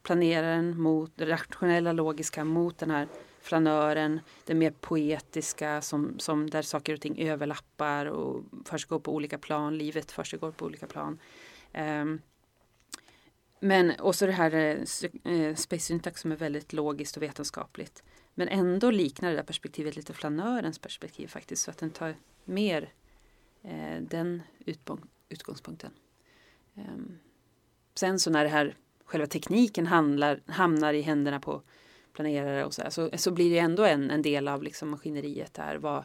planeraren, 0.02 0.80
mot 0.80 1.12
det 1.16 1.26
rationella, 1.26 1.92
logiska, 1.92 2.44
mot 2.44 2.78
den 2.78 2.90
här 2.90 3.08
flanören, 3.40 4.20
det 4.44 4.54
mer 4.54 4.70
poetiska 4.70 5.80
som, 5.80 6.18
som 6.18 6.50
där 6.50 6.62
saker 6.62 6.94
och 6.94 7.00
ting 7.00 7.18
överlappar 7.18 8.06
och 8.06 8.44
försiggår 8.64 8.98
på 8.98 9.14
olika 9.14 9.38
plan, 9.38 9.78
livet 9.78 10.12
försiggår 10.12 10.50
på 10.50 10.64
olika 10.64 10.86
plan. 10.86 11.18
Um, 11.74 12.20
men 13.60 13.92
också 14.00 14.26
det 14.26 14.32
här 14.32 14.54
eh, 14.54 15.32
eh, 15.32 15.54
Space 15.54 15.86
Syntax 15.86 16.20
som 16.20 16.32
är 16.32 16.36
väldigt 16.36 16.72
logiskt 16.72 17.16
och 17.16 17.22
vetenskapligt. 17.22 18.02
Men 18.34 18.48
ändå 18.48 18.90
liknar 18.90 19.30
det 19.30 19.36
där 19.36 19.42
perspektivet 19.42 19.96
lite 19.96 20.12
flanörens 20.12 20.78
perspektiv 20.78 21.26
faktiskt. 21.26 21.62
Så 21.62 21.70
att 21.70 21.78
den 21.78 21.90
tar 21.90 22.14
mer 22.44 22.92
eh, 23.62 24.00
den 24.00 24.42
utgångspunkten. 25.28 25.90
Um, 26.74 27.18
sen 27.94 28.18
så 28.18 28.30
när 28.30 28.44
det 28.44 28.50
här 28.50 28.76
själva 29.10 29.26
tekniken 29.26 29.86
handlar, 29.86 30.40
hamnar 30.46 30.94
i 30.94 31.00
händerna 31.00 31.40
på 31.40 31.62
planerare 32.12 32.64
och 32.64 32.74
så, 32.74 32.82
här, 32.82 32.90
så, 32.90 33.10
så 33.14 33.30
blir 33.30 33.50
det 33.50 33.58
ändå 33.58 33.84
en, 33.84 34.10
en 34.10 34.22
del 34.22 34.48
av 34.48 34.62
liksom 34.62 34.90
maskineriet 34.90 35.54
där. 35.54 35.76
Vad, 35.76 36.04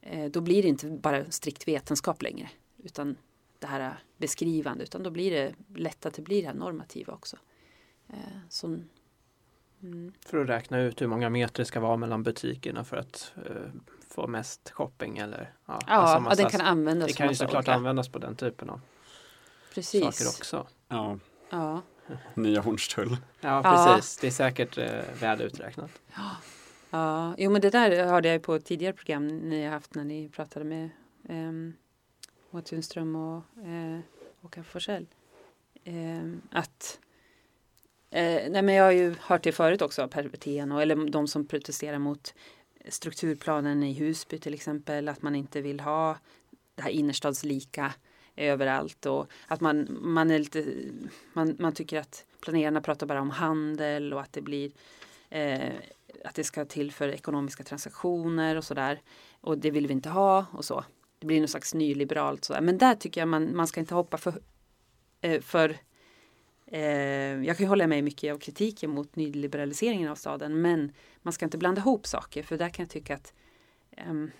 eh, 0.00 0.30
då 0.30 0.40
blir 0.40 0.62
det 0.62 0.68
inte 0.68 0.86
bara 0.86 1.24
strikt 1.30 1.68
vetenskap 1.68 2.22
längre 2.22 2.50
utan 2.82 3.16
det 3.58 3.66
här 3.66 3.94
beskrivande 4.16 4.84
utan 4.84 5.02
då 5.02 5.10
blir 5.10 5.30
det 5.30 5.54
lätt 5.74 6.06
att 6.06 6.14
det 6.14 6.22
blir 6.22 6.42
det 6.42 6.48
här 6.48 6.54
normativa 6.54 7.12
också. 7.12 7.36
Eh, 8.08 8.16
som, 8.48 8.84
mm. 9.82 10.12
För 10.26 10.38
att 10.38 10.48
räkna 10.48 10.80
ut 10.80 11.00
hur 11.00 11.06
många 11.06 11.30
meter 11.30 11.62
det 11.62 11.64
ska 11.64 11.80
vara 11.80 11.96
mellan 11.96 12.22
butikerna 12.22 12.84
för 12.84 12.96
att 12.96 13.32
eh, 13.46 13.70
få 14.08 14.26
mest 14.26 14.70
shopping 14.70 15.18
eller 15.18 15.52
ja, 15.66 15.78
ja, 15.86 15.92
alltså 15.92 16.30
ja 16.30 16.34
den 16.34 16.50
kan 16.50 16.66
användas. 16.66 17.08
Det 17.08 17.14
kan 17.14 17.28
ju 17.28 17.34
såklart 17.34 17.54
olika. 17.54 17.74
användas 17.74 18.08
på 18.08 18.18
den 18.18 18.36
typen 18.36 18.70
av 18.70 18.80
Precis. 19.74 20.00
saker 20.00 20.28
också. 20.28 20.66
Ja. 20.88 21.18
Ja. 21.50 21.82
Nya 22.34 22.60
Hornstull. 22.60 23.16
Ja, 23.40 23.62
precis. 23.62 24.16
Ja. 24.16 24.20
Det 24.20 24.26
är 24.26 24.30
säkert 24.30 24.78
eh, 24.78 25.20
väl 25.20 25.40
uträknat. 25.40 25.90
Ja. 26.16 26.36
ja, 26.90 27.34
jo 27.38 27.50
men 27.50 27.60
det 27.60 27.70
där 27.70 28.06
hörde 28.06 28.28
jag 28.28 28.42
på 28.42 28.58
tidigare 28.58 28.92
program 28.92 29.28
ni 29.28 29.64
har 29.64 29.72
haft 29.72 29.94
när 29.94 30.04
ni 30.04 30.28
pratade 30.28 30.64
med 30.64 30.90
eh, 31.28 31.52
Moa 32.50 32.62
Tunström 32.62 33.16
och 33.16 33.42
eh, 33.66 34.00
Håkan 34.40 34.64
Forsell. 34.64 35.06
Eh, 35.84 36.32
att 36.50 36.98
eh, 38.10 38.50
nej 38.50 38.62
men 38.62 38.74
jag 38.74 38.84
har 38.84 38.92
ju 38.92 39.14
hört 39.20 39.42
det 39.42 39.52
förut 39.52 39.82
också, 39.82 40.08
Per 40.08 40.72
och 40.72 40.82
eller 40.82 41.10
de 41.10 41.28
som 41.28 41.46
protesterar 41.46 41.98
mot 41.98 42.34
strukturplanen 42.88 43.82
i 43.82 43.92
Husby 43.92 44.38
till 44.38 44.54
exempel, 44.54 45.08
att 45.08 45.22
man 45.22 45.34
inte 45.34 45.60
vill 45.60 45.80
ha 45.80 46.18
det 46.74 46.82
här 46.82 46.90
innerstadslika 46.90 47.92
överallt 48.36 49.06
och 49.06 49.30
att 49.46 49.60
man, 49.60 49.98
man, 50.00 50.30
är 50.30 50.38
lite, 50.38 50.64
man, 51.32 51.56
man 51.58 51.72
tycker 51.72 52.00
att 52.00 52.24
planerarna 52.40 52.80
pratar 52.80 53.06
bara 53.06 53.20
om 53.20 53.30
handel 53.30 54.14
och 54.14 54.20
att 54.20 54.32
det 54.32 54.42
blir 54.42 54.72
eh, 55.30 55.72
att 56.24 56.34
det 56.34 56.44
ska 56.44 56.64
till 56.64 56.92
för 56.92 57.08
ekonomiska 57.08 57.64
transaktioner 57.64 58.56
och 58.56 58.64
sådär. 58.64 59.00
Och 59.40 59.58
det 59.58 59.70
vill 59.70 59.86
vi 59.86 59.92
inte 59.92 60.08
ha 60.08 60.46
och 60.52 60.64
så. 60.64 60.84
Det 61.18 61.26
blir 61.26 61.38
någon 61.38 61.48
slags 61.48 61.74
nyliberalt 61.74 62.44
sådär. 62.44 62.60
Men 62.60 62.78
där 62.78 62.94
tycker 62.94 63.20
jag 63.20 63.28
man, 63.28 63.56
man 63.56 63.66
ska 63.66 63.80
inte 63.80 63.94
hoppa 63.94 64.18
för, 64.18 64.34
eh, 65.20 65.40
för 65.40 65.76
eh, 66.66 66.82
jag 67.44 67.56
kan 67.56 67.64
ju 67.64 67.68
hålla 67.68 67.86
med 67.86 68.04
mycket 68.04 68.34
av 68.34 68.38
kritiken 68.38 68.90
mot 68.90 69.16
nyliberaliseringen 69.16 70.10
av 70.10 70.14
staden 70.14 70.60
men 70.60 70.92
man 71.22 71.32
ska 71.32 71.44
inte 71.44 71.58
blanda 71.58 71.80
ihop 71.80 72.06
saker 72.06 72.42
för 72.42 72.58
där 72.58 72.68
kan 72.68 72.82
jag 72.82 72.90
tycka 72.90 73.14
att 73.14 73.34
um, 74.08 74.30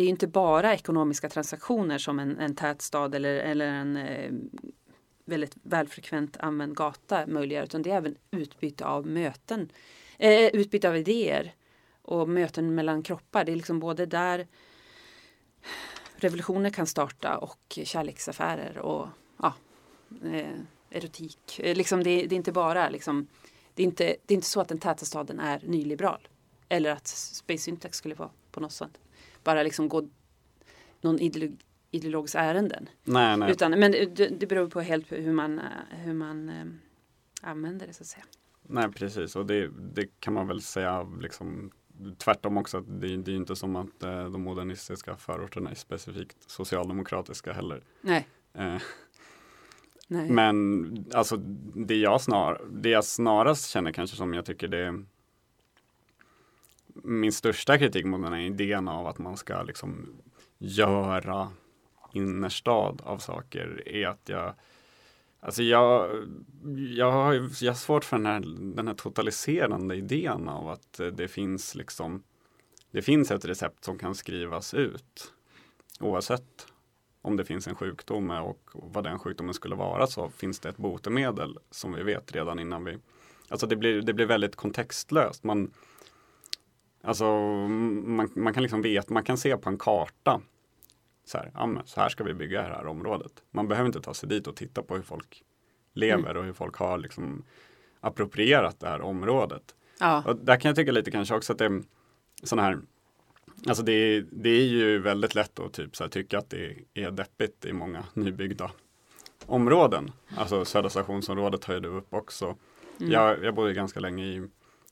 det 0.00 0.04
är 0.04 0.08
inte 0.08 0.26
bara 0.26 0.74
ekonomiska 0.74 1.28
transaktioner 1.28 1.98
som 1.98 2.18
en, 2.18 2.38
en 2.38 2.54
tät 2.54 2.82
stad 2.82 3.14
eller, 3.14 3.34
eller 3.34 3.66
en 3.66 3.96
eh, 3.96 4.32
väldigt 5.24 5.56
välfrekvent 5.62 6.36
använd 6.36 6.76
gata 6.76 7.26
möjliggör 7.26 7.62
utan 7.62 7.82
det 7.82 7.90
är 7.90 7.96
även 7.96 8.16
utbyte 8.30 8.84
av 8.84 9.06
möten, 9.06 9.72
eh, 10.18 10.46
utbyte 10.46 10.88
av 10.88 10.96
idéer 10.96 11.54
och 12.02 12.28
möten 12.28 12.74
mellan 12.74 13.02
kroppar. 13.02 13.44
Det 13.44 13.52
är 13.52 13.56
liksom 13.56 13.80
både 13.80 14.06
där 14.06 14.46
revolutioner 16.16 16.70
kan 16.70 16.86
starta 16.86 17.38
och 17.38 17.78
kärleksaffärer 17.84 18.78
och 18.78 19.08
ja, 19.42 19.54
eh, 20.24 20.60
erotik. 20.90 21.60
Eh, 21.62 21.76
liksom 21.76 22.02
det, 22.02 22.26
det, 22.26 22.34
är 22.34 22.36
inte 22.36 22.52
bara 22.52 22.88
liksom, 22.88 23.26
det 23.74 23.82
är 23.82 23.84
inte, 23.84 24.04
det 24.04 24.34
är 24.34 24.36
inte 24.36 24.46
så 24.46 24.60
att 24.60 24.68
den 24.68 24.78
täta 24.78 25.04
staden 25.04 25.40
är 25.40 25.62
nyliberal. 25.64 26.28
Eller 26.68 26.90
att 26.90 27.06
Space 27.06 27.62
Syntax 27.62 27.98
skulle 27.98 28.14
vara 28.14 28.30
på 28.50 28.60
något 28.60 28.72
sätt 28.72 28.98
bara 29.44 29.62
liksom 29.62 29.88
gå 29.88 30.08
någon 31.00 31.18
ideolog, 31.18 31.60
ideologisk 31.90 32.34
ärenden. 32.34 32.88
Nej, 33.04 33.36
nej. 33.36 33.50
Utan, 33.50 33.70
men 33.70 33.92
det, 33.92 34.28
det 34.40 34.46
beror 34.46 34.70
på 34.70 34.80
helt 34.80 35.12
hur 35.12 35.32
man, 35.32 35.60
hur 35.90 36.14
man 36.14 36.48
äh, 36.48 36.64
använder 37.42 37.86
det 37.86 37.92
så 37.92 38.02
att 38.02 38.06
säga. 38.06 38.24
Nej 38.62 38.92
precis 38.92 39.36
och 39.36 39.46
det, 39.46 39.70
det 39.94 40.20
kan 40.20 40.34
man 40.34 40.46
väl 40.46 40.62
säga 40.62 41.02
liksom 41.20 41.70
tvärtom 42.18 42.56
också. 42.56 42.78
Att 42.78 43.00
det, 43.00 43.16
det 43.16 43.32
är 43.32 43.36
inte 43.36 43.56
som 43.56 43.76
att 43.76 44.02
eh, 44.02 44.30
de 44.30 44.42
modernistiska 44.42 45.16
förorterna 45.16 45.70
är 45.70 45.74
specifikt 45.74 46.50
socialdemokratiska 46.50 47.52
heller. 47.52 47.84
Nej. 48.00 48.26
Eh, 48.54 48.76
Nej. 50.12 50.30
Men 50.30 51.06
alltså 51.14 51.36
det 51.74 51.96
jag, 51.96 52.20
snar, 52.20 52.60
det 52.70 52.88
jag 52.88 53.04
snarast 53.04 53.70
känner 53.70 53.92
kanske 53.92 54.16
som 54.16 54.34
jag 54.34 54.44
tycker 54.44 54.68
det 54.68 55.04
min 57.04 57.32
största 57.32 57.78
kritik 57.78 58.04
mot 58.04 58.22
den 58.22 58.32
här 58.32 58.40
idén 58.40 58.88
av 58.88 59.06
att 59.06 59.18
man 59.18 59.36
ska 59.36 59.62
liksom 59.62 60.08
göra 60.58 61.48
innerstad 62.12 63.02
av 63.04 63.18
saker 63.18 63.88
är 63.88 64.06
att 64.06 64.28
jag 64.28 64.54
Alltså 65.42 65.62
jag, 65.62 66.10
jag, 66.96 67.12
har, 67.12 67.34
jag 67.34 67.72
har 67.72 67.74
svårt 67.74 68.04
för 68.04 68.16
den 68.16 68.26
här, 68.26 68.40
den 68.74 68.88
här 68.88 68.94
totaliserande 68.94 69.96
idén 69.96 70.48
av 70.48 70.68
att 70.68 71.00
det 71.12 71.28
finns 71.28 71.74
liksom 71.74 72.22
Det 72.90 73.02
finns 73.02 73.30
ett 73.30 73.44
recept 73.44 73.84
som 73.84 73.98
kan 73.98 74.14
skrivas 74.14 74.74
ut 74.74 75.32
Oavsett 76.00 76.66
om 77.22 77.36
det 77.36 77.44
finns 77.44 77.68
en 77.68 77.74
sjukdom 77.74 78.30
och 78.30 78.70
vad 78.72 79.04
den 79.04 79.18
sjukdomen 79.18 79.54
skulle 79.54 79.74
vara 79.74 80.06
så 80.06 80.30
finns 80.30 80.60
det 80.60 80.68
ett 80.68 80.76
botemedel 80.76 81.58
som 81.70 81.92
vi 81.92 82.02
vet 82.02 82.32
redan 82.32 82.58
innan 82.58 82.84
vi 82.84 82.98
Alltså 83.50 83.66
det 83.66 83.76
blir, 83.76 84.02
det 84.02 84.12
blir 84.12 84.26
väldigt 84.26 84.56
kontextlöst. 84.56 85.44
Man, 85.44 85.70
alltså 87.02 87.24
man, 87.24 88.30
man 88.34 88.54
kan 88.54 88.62
liksom 88.62 88.82
veta, 88.82 89.14
man 89.14 89.24
kan 89.24 89.38
se 89.38 89.56
på 89.56 89.68
en 89.68 89.78
karta 89.78 90.40
så 91.24 91.38
här, 91.38 91.50
ja, 91.54 91.82
så 91.84 92.00
här 92.00 92.08
ska 92.08 92.24
vi 92.24 92.34
bygga 92.34 92.62
det 92.62 92.74
här 92.74 92.86
området. 92.86 93.32
Man 93.50 93.68
behöver 93.68 93.86
inte 93.86 94.00
ta 94.00 94.14
sig 94.14 94.28
dit 94.28 94.46
och 94.46 94.56
titta 94.56 94.82
på 94.82 94.94
hur 94.94 95.02
folk 95.02 95.42
lever 95.92 96.36
och 96.36 96.44
hur 96.44 96.52
folk 96.52 96.76
har 96.76 96.98
liksom 96.98 97.44
approprierat 98.00 98.80
det 98.80 98.88
här 98.88 99.00
området. 99.00 99.74
Ja, 100.00 100.22
Och 100.26 100.36
där 100.36 100.60
kan 100.60 100.68
jag 100.68 100.76
tycka 100.76 100.92
lite 100.92 101.10
kanske 101.10 101.34
också 101.34 101.52
att 101.52 101.58
det 101.58 101.64
är 101.64 101.82
sådana 102.42 102.68
här 102.68 102.78
Alltså 103.68 103.82
det 103.82 103.92
är, 103.92 104.26
det 104.30 104.50
är 104.50 104.64
ju 104.64 104.98
väldigt 104.98 105.34
lätt 105.34 105.58
att 105.58 105.72
typ 105.72 105.96
så 105.96 106.04
här 106.04 106.08
tycka 106.08 106.38
att 106.38 106.50
det 106.50 106.76
är 106.94 107.10
deppigt 107.10 107.64
i 107.64 107.72
många 107.72 108.04
nybyggda 108.14 108.70
områden. 109.46 110.12
Alltså 110.36 110.64
Södra 110.64 110.90
stationsområdet 110.90 111.64
höjde 111.64 111.88
upp 111.88 112.14
också. 112.14 112.56
Mm. 113.00 113.12
Jag, 113.12 113.44
jag 113.44 113.54
bodde 113.54 113.72
ganska 113.72 114.00
länge 114.00 114.24
i 114.24 114.48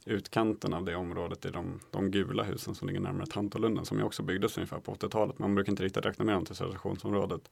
utkanten 0.09 0.75
av 0.75 0.85
det 0.85 0.97
området 0.97 1.45
i 1.45 1.51
de, 1.51 1.81
de 1.91 2.11
gula 2.11 2.43
husen 2.43 2.75
som 2.75 2.89
ligger 2.89 3.01
närmare 3.01 3.27
Tantolunden 3.27 3.85
som 3.85 3.99
ju 3.99 4.05
också 4.05 4.23
byggdes 4.23 4.59
ungefär 4.59 4.81
på 4.81 4.95
80-talet. 4.95 5.39
Man 5.39 5.55
brukar 5.55 5.73
inte 5.73 5.83
riktigt 5.83 6.07
räkna 6.07 6.25
med 6.25 6.35
dem 6.35 6.45
till 6.45 6.55
Södra 6.55 6.73
stationsområdet. 6.73 7.51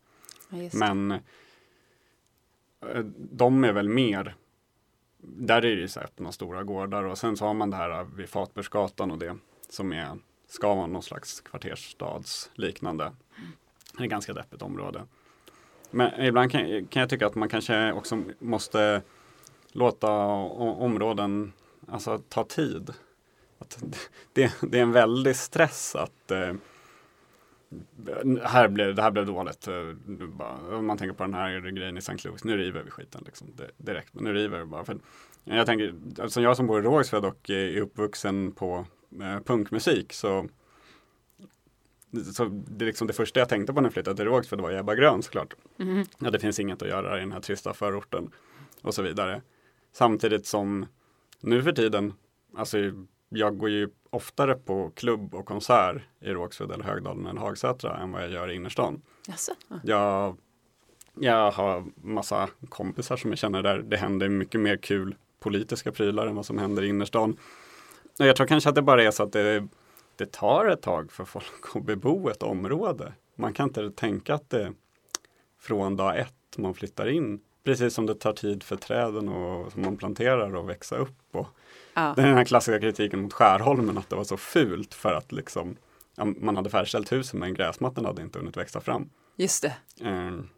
ja. 0.49 0.71
Men 0.73 1.11
eh, 2.81 3.05
de 3.17 3.65
är 3.65 3.73
väl 3.73 3.89
mer 3.89 4.35
där 5.19 5.57
är 5.57 5.77
det 5.77 5.81
ju 5.81 5.89
så 5.89 6.01
öppna 6.01 6.33
stora 6.33 6.65
gårdar 6.65 7.05
och 7.05 7.19
sen 7.19 7.37
så 7.37 7.45
har 7.45 7.55
man 7.55 7.71
det 7.71 7.77
här 7.77 8.05
vid 8.05 8.29
Fatbursgatan 8.29 9.11
och 9.11 9.19
det 9.19 9.37
som 9.69 9.93
är 9.93 10.19
ska 10.49 10.75
vara 10.75 10.87
någon 10.87 11.03
slags 11.03 11.41
kvartersstadsliknande. 11.41 13.13
Det 13.93 14.03
är 14.03 14.05
ett 14.05 14.11
ganska 14.11 14.33
deppigt 14.33 14.63
område. 14.63 15.03
Men 15.91 16.25
ibland 16.25 16.51
kan, 16.51 16.87
kan 16.87 17.01
jag 17.01 17.11
tycka 17.11 17.27
att 17.27 17.35
man 17.35 17.49
kanske 17.49 17.93
också 17.93 18.23
måste 18.39 19.03
låta 19.73 20.11
områden 20.17 21.53
alltså, 21.87 22.19
ta 22.29 22.45
tid. 22.45 22.91
Att 23.59 23.83
det, 24.33 24.53
det 24.61 24.79
är 24.79 24.83
en 24.83 24.93
väldig 24.93 25.37
stress 25.37 25.97
att 25.97 26.31
eh, 26.31 26.55
här 28.43 28.69
blev, 28.69 28.95
det 28.95 29.03
här 29.03 29.11
blev 29.11 29.27
dåligt. 29.27 29.69
Eh, 29.69 29.93
bara, 30.29 30.77
om 30.77 30.87
man 30.87 30.99
tänker 30.99 31.15
på 31.15 31.25
den 31.25 31.35
här 31.35 31.61
grejen 31.61 31.97
i 31.97 31.99
St. 31.99 32.29
Louis, 32.29 32.45
nu 32.45 32.57
river 32.57 32.83
vi 32.83 32.91
skiten 32.91 33.23
liksom, 33.27 33.49
direkt. 33.77 34.15
Nu 34.15 34.33
river 34.33 34.59
vi 34.59 34.65
bara. 34.65 34.85
För, 34.85 34.99
jag 35.45 35.67
tänker, 35.67 35.95
alltså 36.21 36.41
jag 36.41 36.57
som 36.57 36.67
bor 36.67 36.79
i 36.79 36.83
Rågsved 36.83 37.25
och 37.25 37.51
är 37.51 37.81
uppvuxen 37.81 38.53
på 38.53 38.87
eh, 39.21 39.41
punkmusik 39.41 40.13
så 40.13 40.49
så 42.33 42.45
det, 42.45 42.85
är 42.85 42.87
liksom 42.87 43.07
det 43.07 43.13
första 43.13 43.41
jag 43.41 43.49
tänkte 43.49 43.73
på 43.73 43.81
när 43.81 43.87
jag 43.87 43.93
flyttade 43.93 44.17
till 44.17 44.25
Rågsved 44.25 44.61
var 44.61 44.73
Ebba 44.73 44.95
Grön 44.95 45.23
såklart. 45.23 45.55
Mhm. 45.77 46.05
Ja, 46.19 46.31
det 46.31 46.39
finns 46.39 46.61
inget 46.61 46.83
att 46.83 46.89
göra 46.89 47.17
i 47.17 47.21
den 47.21 47.33
här 47.33 47.41
trista 47.41 47.75
förorten 47.75 48.31
och 48.83 48.95
så 48.95 49.03
vidare. 49.03 49.43
Samtidigt 49.93 50.47
som 50.47 50.87
nu 51.47 51.63
för 51.63 51.73
tiden, 51.73 52.15
alltså 52.57 52.79
jag 53.29 53.59
går 53.59 53.71
ju 53.71 53.89
oftare 54.11 54.55
på 54.55 54.91
klubb 54.95 55.35
och 55.35 55.47
konsert 55.47 56.03
i 56.21 56.29
Rågsved 56.29 56.71
eller 56.71 56.85
Högdalen 56.85 57.27
eller 57.27 57.41
Hagsätra 57.41 57.97
än 57.97 58.13
vad 58.13 58.23
jag 58.23 58.31
gör 58.31 58.51
i 58.51 58.55
innerstan. 58.55 59.03
Jaså? 59.29 59.53
Ja. 59.69 59.79
Jag, 59.83 60.37
jag 61.15 61.51
har 61.51 61.85
massa 61.97 62.49
kompisar 62.69 63.17
som 63.17 63.31
jag 63.31 63.39
känner 63.39 63.63
där 63.63 63.79
det 63.79 63.97
händer 63.97 64.29
mycket 64.29 64.61
mer 64.61 64.77
kul 64.77 65.15
politiska 65.41 65.93
prylar 65.93 66.27
än 66.27 66.37
vad 66.37 66.47
som 66.47 66.59
händer 66.59 66.83
i 66.83 66.89
innerstan. 66.89 67.37
Och 68.19 68.27
jag 68.27 68.37
tror 68.37 68.47
kanske 68.47 68.69
att 68.69 68.75
det 68.75 68.83
bara 68.83 69.03
är 69.03 69.11
så 69.11 69.23
att 69.23 69.33
det, 69.33 69.69
det 70.17 70.33
tar 70.33 70.67
ett 70.67 70.83
tag 70.83 71.13
för 71.13 71.25
folk 71.25 71.47
att 71.75 71.85
bebo 71.85 72.29
ett 72.29 72.43
område. 72.43 73.13
Man 73.35 73.53
kan 73.53 73.69
inte 73.69 73.91
tänka 73.91 74.35
att 74.35 74.51
det 74.51 74.73
från 75.59 75.97
dag 75.97 76.19
ett 76.19 76.59
man 76.59 76.75
flyttar 76.75 77.09
in, 77.09 77.41
precis 77.67 77.95
som 77.95 78.07
det 78.07 78.15
tar 78.15 78.33
tid 78.33 78.63
för 78.63 78.77
träden 78.77 79.29
och, 79.29 79.73
som 79.73 79.83
man 79.83 79.97
planterar 79.97 80.61
att 80.61 80.67
växa 80.67 80.97
upp. 80.97 81.19
Och 81.33 81.47
Ja. 81.95 82.13
det 82.17 82.23
är 82.23 82.27
den 82.27 82.37
här 82.37 82.45
klassiska 82.45 82.81
kritiken 82.81 83.21
mot 83.23 83.33
Skärholmen 83.33 83.99
att 83.99 84.11
det 84.11 84.17
var 84.17 84.25
så 84.25 84.37
fult 84.37 84.95
för 84.95 85.13
att 85.13 85.33
liksom, 85.33 85.77
ja, 86.17 86.25
man 86.25 86.57
hade 86.57 86.71
färdigställt 86.71 87.13
husen 87.13 87.41
men 87.41 87.55
gräsmattan 87.55 88.05
hade 88.05 88.23
inte 88.23 88.39
hunnit 88.39 88.57
växa 88.57 88.81
fram. 88.81 89.11
Just 89.37 89.63
det. 89.63 89.73
Mm. 90.01 90.49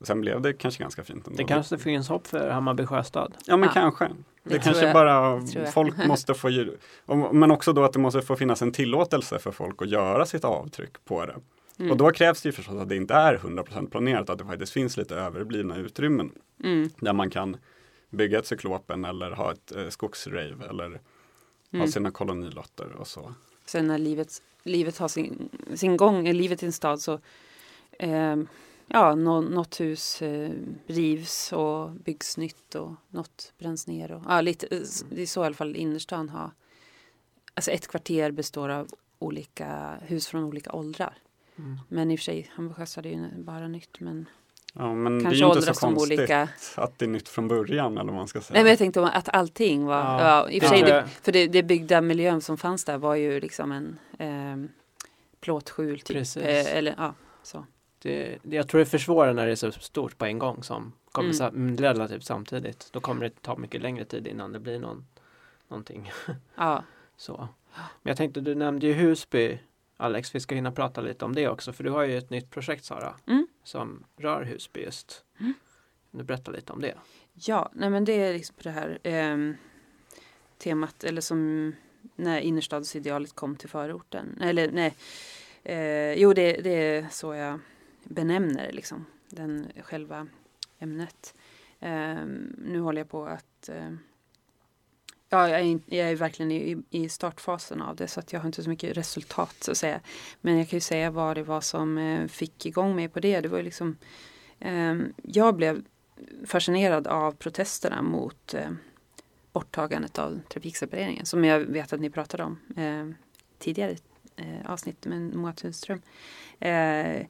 Sen 0.00 0.20
blev 0.20 0.40
det 0.40 0.52
kanske 0.52 0.82
ganska 0.82 1.04
fint 1.04 1.26
ändå. 1.26 1.36
Det 1.36 1.44
kanske 1.44 1.78
finns 1.78 2.08
hopp 2.08 2.26
för 2.26 2.50
Hammarby 2.50 2.86
sjöstad. 2.86 3.34
Ja 3.46 3.56
men 3.56 3.68
Ja. 3.68 3.72
kanske. 3.72 4.04
Det, 4.04 4.14
Det 4.42 4.58
kanske 4.58 4.84
jag. 4.84 4.94
bara 4.94 5.36
Det 5.36 5.72
folk 5.72 5.94
måste 6.06 6.34
få 6.34 6.48
Men 7.32 7.50
också 7.50 7.72
då 7.72 7.84
att 7.84 7.92
det 7.92 7.98
måste 7.98 8.22
få 8.22 8.36
finnas 8.36 8.62
en 8.62 8.72
tillåtelse 8.72 9.38
för 9.38 9.52
folk 9.52 9.82
att 9.82 9.88
göra 9.88 10.26
sitt 10.26 10.44
avtryck 10.44 11.04
på 11.04 11.26
det. 11.26 11.36
Mm. 11.78 11.90
Och 11.90 11.96
då 11.96 12.10
krävs 12.10 12.42
det 12.42 12.48
ju 12.48 12.52
förstås 12.52 12.74
att 12.74 12.88
det 12.88 12.96
inte 12.96 13.14
är 13.14 13.36
100% 13.38 13.90
planerat, 13.90 14.30
att 14.30 14.38
det 14.38 14.44
faktiskt 14.44 14.72
finns 14.72 14.96
lite 14.96 15.14
överblivna 15.16 15.76
utrymmen 15.76 16.32
Mm. 16.64 16.90
där 17.00 17.12
man 17.12 17.30
kan 17.30 17.56
bygga 18.10 18.38
ett 18.38 18.46
cyklopen 18.46 19.04
eller 19.04 19.30
ha 19.30 19.52
ett 19.52 19.72
eh, 19.76 19.88
skogsrave 19.88 20.66
eller 20.68 20.90
ha 20.90 20.98
Mm. 21.72 21.88
sina 21.88 22.10
kolonilotter 22.10 22.92
och 22.92 23.06
så. 23.08 23.34
Sen 23.66 23.86
när 23.86 23.98
livet, 23.98 24.42
livet 24.62 24.98
har 24.98 25.08
sin, 25.08 25.48
sin 25.74 25.96
gång, 25.96 26.28
i 26.28 26.32
livet 26.32 26.62
i 26.62 26.66
en 26.66 26.72
stad 26.72 27.00
så 27.00 27.20
eh, 27.98 28.36
ja, 28.86 29.14
nå, 29.14 29.40
något 29.40 29.80
hus 29.80 30.22
eh, 30.22 30.50
rivs 30.86 31.52
och 31.52 31.90
byggs 31.90 32.36
nytt 32.36 32.74
och 32.74 32.92
något 33.08 33.52
bränns 33.58 33.86
ner. 33.86 34.12
Och, 34.12 34.22
ja, 34.28 34.40
lite, 34.40 34.66
eh, 34.66 34.82
det 35.10 35.22
är 35.22 35.26
så 35.26 35.42
i 35.42 35.46
alla 35.46 35.54
fall 35.54 35.76
innerstan 35.76 36.28
har. 36.28 36.50
Alltså 37.54 37.70
ett 37.70 37.88
kvarter 37.88 38.30
består 38.30 38.68
av 38.68 38.88
olika 39.18 39.98
hus 40.02 40.26
från 40.26 40.44
olika 40.44 40.72
åldrar. 40.72 41.18
Mm. 41.58 41.78
Men 41.88 42.10
i 42.10 42.14
och 42.14 42.18
för 42.18 42.24
sig, 42.24 42.50
sjöstad 42.76 43.06
är 43.06 43.10
ju 43.10 43.28
bara 43.42 43.68
nytt. 43.68 44.00
Men 44.00 44.26
Ja, 44.78 44.94
men 44.94 45.20
kanske 45.20 45.30
det 45.40 45.44
är 45.44 45.48
ju 45.48 45.54
inte 45.60 45.74
så 45.74 45.80
konstigt 45.86 46.18
olika. 46.18 46.48
att 46.76 46.98
det 46.98 47.04
är 47.04 47.08
nytt 47.08 47.28
från 47.28 47.48
början 47.48 47.92
eller 47.98 48.04
vad 48.04 48.14
man 48.14 48.28
ska 48.28 48.40
säga. 48.40 48.54
Nej 48.54 48.62
men 48.64 48.70
jag 48.70 48.78
tänkte 48.78 49.06
att 49.06 49.28
allting 49.34 49.84
var, 49.84 49.96
Ja, 49.96 50.20
ja, 50.28 50.50
i 50.50 50.58
och 50.58 50.62
för 50.62 50.70
det 50.70 50.78
sig, 50.78 50.90
det, 50.92 51.06
för 51.22 51.32
det, 51.32 51.46
det 51.46 51.62
byggda 51.62 52.00
miljön 52.00 52.40
som 52.40 52.56
fanns 52.58 52.84
där 52.84 52.98
var 52.98 53.14
ju 53.14 53.40
liksom 53.40 53.72
en 53.72 53.98
eh, 54.18 54.70
plåtskjul 55.40 56.00
typ. 56.00 56.16
Precis. 56.16 56.42
Eh, 56.42 56.76
eller 56.76 56.94
ja, 56.98 57.14
så. 57.42 57.66
Det, 58.02 58.38
det- 58.42 58.56
jag 58.56 58.68
tror 58.68 58.78
det 58.78 58.86
försvårar 58.86 59.32
när 59.34 59.46
det 59.46 59.52
är 59.52 59.56
så 59.56 59.72
stort 59.72 60.18
på 60.18 60.24
en 60.24 60.38
gång 60.38 60.62
som 60.62 60.92
kommer 61.12 61.40
Mm. 61.42 61.54
mm, 61.54 61.76
relativt 61.76 62.24
samtidigt. 62.24 62.88
Då 62.92 63.00
kommer 63.00 63.20
det 63.24 63.42
ta 63.42 63.56
mycket 63.56 63.80
längre 63.82 64.04
tid 64.04 64.26
innan 64.26 64.52
det 64.52 64.60
blir 64.60 64.78
någon, 64.78 65.06
någonting 65.68 66.12
Ja, 66.56 66.82
så. 67.16 67.48
Men 68.02 68.10
jag 68.10 68.16
tänkte, 68.16 68.40
du 68.40 68.54
nämnde 68.54 68.86
ju 68.86 68.92
Husby 68.92 69.58
Alex, 69.96 70.34
vi 70.34 70.40
ska 70.40 70.54
hinna 70.54 70.72
prata 70.72 71.00
lite 71.00 71.24
om 71.24 71.34
det 71.34 71.48
också 71.48 71.72
för 71.72 71.84
du 71.84 71.90
har 71.90 72.02
ju 72.02 72.18
ett 72.18 72.30
nytt 72.30 72.50
projekt 72.50 72.84
Sara 72.84 73.14
Mm. 73.26 73.46
som 73.64 74.04
rör 74.16 74.42
Husby 74.44 74.80
just. 74.82 75.24
Mm. 75.40 75.54
Kan 76.10 76.18
du 76.18 76.24
berätta 76.24 76.50
lite 76.50 76.72
om 76.72 76.80
det? 76.80 76.94
ja 77.34 77.70
nej 77.74 77.90
men 77.90 78.04
det 78.04 78.12
är 78.12 78.32
liksom 78.32 78.56
på 78.56 78.62
det 78.62 78.70
här 78.70 78.98
ehm, 79.02 79.56
temat 80.58 81.04
eller 81.04 81.20
som 81.20 81.72
när 82.16 82.40
innerstadsidealet 82.40 83.32
kom 83.32 83.56
till 83.56 83.68
förorten. 83.68 84.38
Eller 84.42 84.70
nej, 84.72 84.94
eh, 85.62 86.12
jo 86.12 86.32
det, 86.32 86.52
det 86.52 86.70
är 86.70 87.06
så 87.10 87.34
jag 87.34 87.60
benämner 88.04 88.72
liksom, 88.72 89.06
den 89.28 89.66
själva 89.82 90.26
ämnet. 90.78 91.34
Ehm, 91.80 92.54
nu 92.58 92.80
håller 92.80 93.00
jag 93.00 93.08
på 93.08 93.26
att 93.26 93.68
ehm, 93.68 93.98
Ja, 95.28 95.48
jag 95.48 95.60
är, 95.60 95.80
jag 95.86 96.10
är 96.10 96.16
verkligen 96.16 96.52
i, 96.52 96.76
i 96.90 97.08
startfasen 97.08 97.82
av 97.82 97.96
det 97.96 98.08
så 98.08 98.20
att 98.20 98.32
jag 98.32 98.40
har 98.40 98.46
inte 98.46 98.62
så 98.62 98.70
mycket 98.70 98.96
resultat 98.96 99.56
så 99.60 99.70
att 99.70 99.76
säga. 99.76 100.00
Men 100.40 100.58
jag 100.58 100.68
kan 100.68 100.76
ju 100.76 100.80
säga 100.80 101.10
vad 101.10 101.36
det 101.36 101.42
var 101.42 101.60
som 101.60 101.98
eh, 101.98 102.26
fick 102.26 102.66
igång 102.66 102.96
mig 102.96 103.08
på 103.08 103.20
det. 103.20 103.40
Det 103.40 103.48
var 103.48 103.58
ju 103.58 103.64
liksom 103.64 103.96
eh, 104.58 104.94
Jag 105.22 105.56
blev 105.56 105.84
fascinerad 106.46 107.06
av 107.06 107.32
protesterna 107.32 108.02
mot 108.02 108.54
eh, 108.54 108.70
borttagandet 109.52 110.18
av 110.18 110.40
trafiksepareringen 110.48 111.26
som 111.26 111.44
jag 111.44 111.60
vet 111.60 111.92
att 111.92 112.00
ni 112.00 112.10
pratade 112.10 112.42
om 112.42 112.58
eh, 112.76 113.06
tidigare 113.58 113.96
eh, 114.36 114.70
avsnitt 114.70 115.06
med 115.06 115.34
Moa 115.34 115.52
Tunström. 115.52 116.02
Eh, 116.60 117.26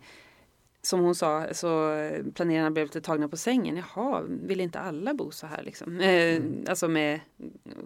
som 0.86 1.00
hon 1.00 1.14
sa 1.14 1.54
så 1.54 1.92
eh, 1.92 2.24
planerarna 2.34 2.70
blev 2.70 2.86
lite 2.86 3.00
tagna 3.00 3.28
på 3.28 3.36
sängen. 3.36 3.76
Jaha, 3.76 4.22
vill 4.28 4.60
inte 4.60 4.78
alla 4.80 5.14
bo 5.14 5.30
så 5.30 5.46
här 5.46 5.62
liksom? 5.62 6.00
Eh, 6.00 6.42
Alltså 6.68 6.88
med 6.88 7.20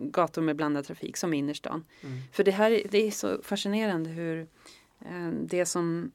gator 0.00 0.42
med 0.42 0.56
blandad 0.56 0.84
trafik 0.86 1.16
som 1.16 1.34
i 1.34 1.36
innerstan. 1.36 1.84
Mm. 2.02 2.18
För 2.32 2.44
det 2.44 2.50
här 2.50 2.70
är- 2.70 2.86
det 2.90 3.06
är 3.06 3.10
så 3.10 3.42
fascinerande 3.42 4.10
hur 4.10 4.46
eh, 5.00 5.28
det 5.42 5.66
som 5.66 6.10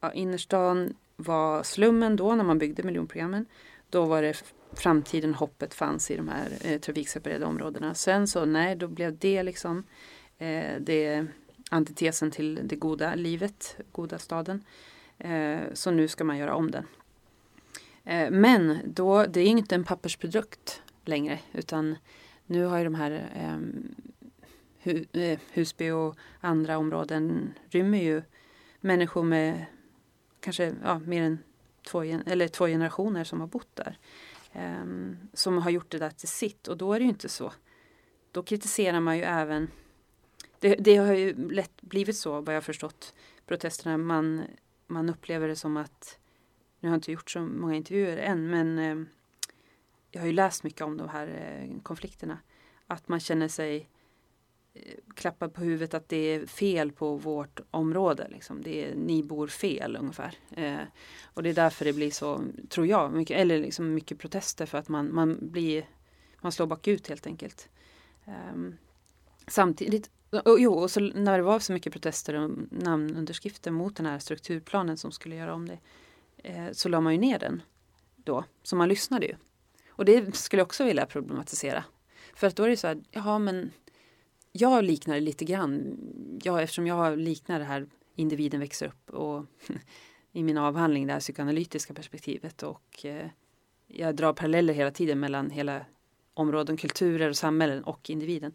ja, 0.00 0.12
innerstan 0.12 0.94
var 1.16 1.62
slummen 1.62 2.16
då 2.16 2.34
när 2.34 2.44
man 2.44 2.58
byggde 2.58 2.82
miljonprogrammen. 2.82 3.46
Då 3.90 4.04
var 4.04 4.22
det 4.22 4.42
framtiden, 4.72 5.34
hoppet 5.34 5.74
fanns 5.74 6.10
i 6.10 6.16
de 6.16 6.28
här 6.28 6.48
eh, 6.64 6.80
trafikseparerade 6.80 7.44
områdena. 7.46 7.94
Sen 7.94 8.26
så 8.28 8.44
nej, 8.44 8.76
då 8.76 8.88
blev 8.88 9.18
det 9.18 9.42
liksom 9.42 9.84
Eh, 10.40 10.80
det 10.80 11.26
antitesen 11.70 12.30
till 12.30 12.60
det 12.64 12.76
goda 12.76 13.14
livet, 13.14 13.76
goda 13.92 14.18
staden. 14.18 14.64
Eh, 15.18 15.60
så 15.72 15.90
nu 15.90 16.08
ska 16.08 16.24
man 16.24 16.38
göra 16.38 16.54
om 16.54 16.70
den. 16.70 16.86
Eh, 18.04 18.30
men 18.30 18.78
då, 18.84 19.26
det 19.26 19.40
är 19.40 19.46
inte 19.46 19.74
en 19.74 19.84
pappersprodukt 19.84 20.82
längre 21.04 21.38
utan 21.52 21.96
nu 22.46 22.64
har 22.64 22.78
ju 22.78 22.84
de 22.84 22.94
här 22.94 23.30
ehm, 23.34 23.94
eh, 25.12 25.38
Husby 25.52 25.90
och 25.90 26.16
andra 26.40 26.78
områden 26.78 27.54
rymmer 27.70 27.98
ju 27.98 28.22
människor 28.80 29.22
med 29.22 29.64
kanske 30.40 30.74
ja, 30.82 30.98
mer 30.98 31.22
än 31.22 31.38
två, 31.86 32.02
eller 32.02 32.48
två 32.48 32.66
generationer 32.66 33.24
som 33.24 33.40
har 33.40 33.46
bott 33.46 33.76
där. 33.76 33.98
Ehm, 34.52 35.16
som 35.32 35.58
har 35.58 35.70
gjort 35.70 35.90
det 35.90 35.98
där 35.98 36.10
till 36.10 36.28
sitt 36.28 36.68
och 36.68 36.76
då 36.76 36.92
är 36.92 36.98
det 36.98 37.04
ju 37.04 37.10
inte 37.10 37.28
så. 37.28 37.52
Då 38.32 38.42
kritiserar 38.42 39.00
man 39.00 39.16
ju 39.16 39.22
även 39.22 39.70
det, 40.60 40.74
det 40.74 40.96
har 40.96 41.14
ju 41.14 41.50
lätt 41.50 41.80
blivit 41.80 42.16
så 42.16 42.40
vad 42.40 42.56
jag 42.56 42.64
förstått 42.64 43.14
protesterna. 43.46 43.96
Man, 43.96 44.42
man 44.88 45.08
upplever 45.08 45.48
det 45.48 45.56
som 45.56 45.76
att 45.76 46.18
nu 46.80 46.88
har 46.88 46.94
jag 46.94 46.98
inte 46.98 47.12
gjort 47.12 47.30
så 47.30 47.40
många 47.40 47.74
intervjuer 47.74 48.16
än 48.16 48.50
men 48.50 48.78
eh, 48.78 49.08
jag 50.10 50.20
har 50.20 50.26
ju 50.26 50.32
läst 50.32 50.64
mycket 50.64 50.80
om 50.80 50.96
de 50.96 51.08
här 51.08 51.26
eh, 51.26 51.82
konflikterna. 51.82 52.38
Att 52.86 53.08
man 53.08 53.20
känner 53.20 53.48
sig 53.48 53.88
eh, 54.74 54.94
klappad 55.14 55.54
på 55.54 55.60
huvudet 55.60 55.94
att 55.94 56.08
det 56.08 56.16
är 56.16 56.46
fel 56.46 56.92
på 56.92 57.16
vårt 57.16 57.60
område. 57.70 58.28
Liksom. 58.30 58.62
Det 58.62 58.84
är, 58.84 58.94
ni 58.94 59.22
bor 59.22 59.46
fel 59.46 59.96
ungefär. 60.00 60.34
Eh, 60.50 60.82
och 61.24 61.42
det 61.42 61.50
är 61.50 61.54
därför 61.54 61.84
det 61.84 61.92
blir 61.92 62.10
så, 62.10 62.42
tror 62.68 62.86
jag, 62.86 63.12
mycket, 63.12 63.38
eller 63.38 63.58
liksom 63.58 63.94
mycket 63.94 64.18
protester 64.18 64.66
för 64.66 64.78
att 64.78 64.88
man, 64.88 65.14
man 65.14 65.38
blir 65.40 65.84
man 66.40 66.52
slår 66.52 66.66
bakut 66.66 67.08
helt 67.08 67.26
enkelt. 67.26 67.68
Eh, 68.24 68.56
samtidigt, 69.46 70.10
och, 70.30 70.60
jo, 70.60 70.72
och 70.72 70.90
så 70.90 71.00
när 71.00 71.38
det 71.38 71.44
var 71.44 71.58
så 71.58 71.72
mycket 71.72 71.92
protester 71.92 72.34
och 72.34 72.50
namnunderskrifter 72.70 73.70
mot 73.70 73.96
den 73.96 74.06
här 74.06 74.18
strukturplanen 74.18 74.96
som 74.96 75.12
skulle 75.12 75.36
göra 75.36 75.54
om 75.54 75.68
det 75.68 75.78
eh, 76.36 76.72
så 76.72 76.88
la 76.88 77.00
man 77.00 77.12
ju 77.12 77.18
ner 77.18 77.38
den 77.38 77.62
då, 78.16 78.44
så 78.62 78.76
man 78.76 78.88
lyssnade 78.88 79.26
ju. 79.26 79.34
Och 79.88 80.04
det 80.04 80.36
skulle 80.36 80.60
jag 80.60 80.66
också 80.66 80.84
vilja 80.84 81.06
problematisera. 81.06 81.84
För 82.34 82.46
att 82.46 82.56
då 82.56 82.62
är 82.62 82.68
det 82.68 82.76
så 82.76 82.86
här, 82.86 83.02
jaha 83.10 83.38
men 83.38 83.70
jag 84.52 84.84
liknar 84.84 85.14
det 85.14 85.20
lite 85.20 85.44
grann, 85.44 85.98
jag, 86.42 86.62
eftersom 86.62 86.86
jag 86.86 87.18
liknar 87.18 87.58
det 87.58 87.64
här 87.64 87.86
individen 88.14 88.60
växer 88.60 88.86
upp 88.86 89.10
och 89.10 89.46
i 90.32 90.42
min 90.42 90.58
avhandling 90.58 91.06
det 91.06 91.12
här 91.12 91.20
psykoanalytiska 91.20 91.94
perspektivet 91.94 92.62
och 92.62 93.04
eh, 93.04 93.26
jag 93.86 94.16
drar 94.16 94.32
paralleller 94.32 94.74
hela 94.74 94.90
tiden 94.90 95.20
mellan 95.20 95.50
hela 95.50 95.84
områden, 96.34 96.76
kulturer 96.76 97.28
och 97.28 97.36
samhällen 97.36 97.84
och 97.84 98.10
individen. 98.10 98.52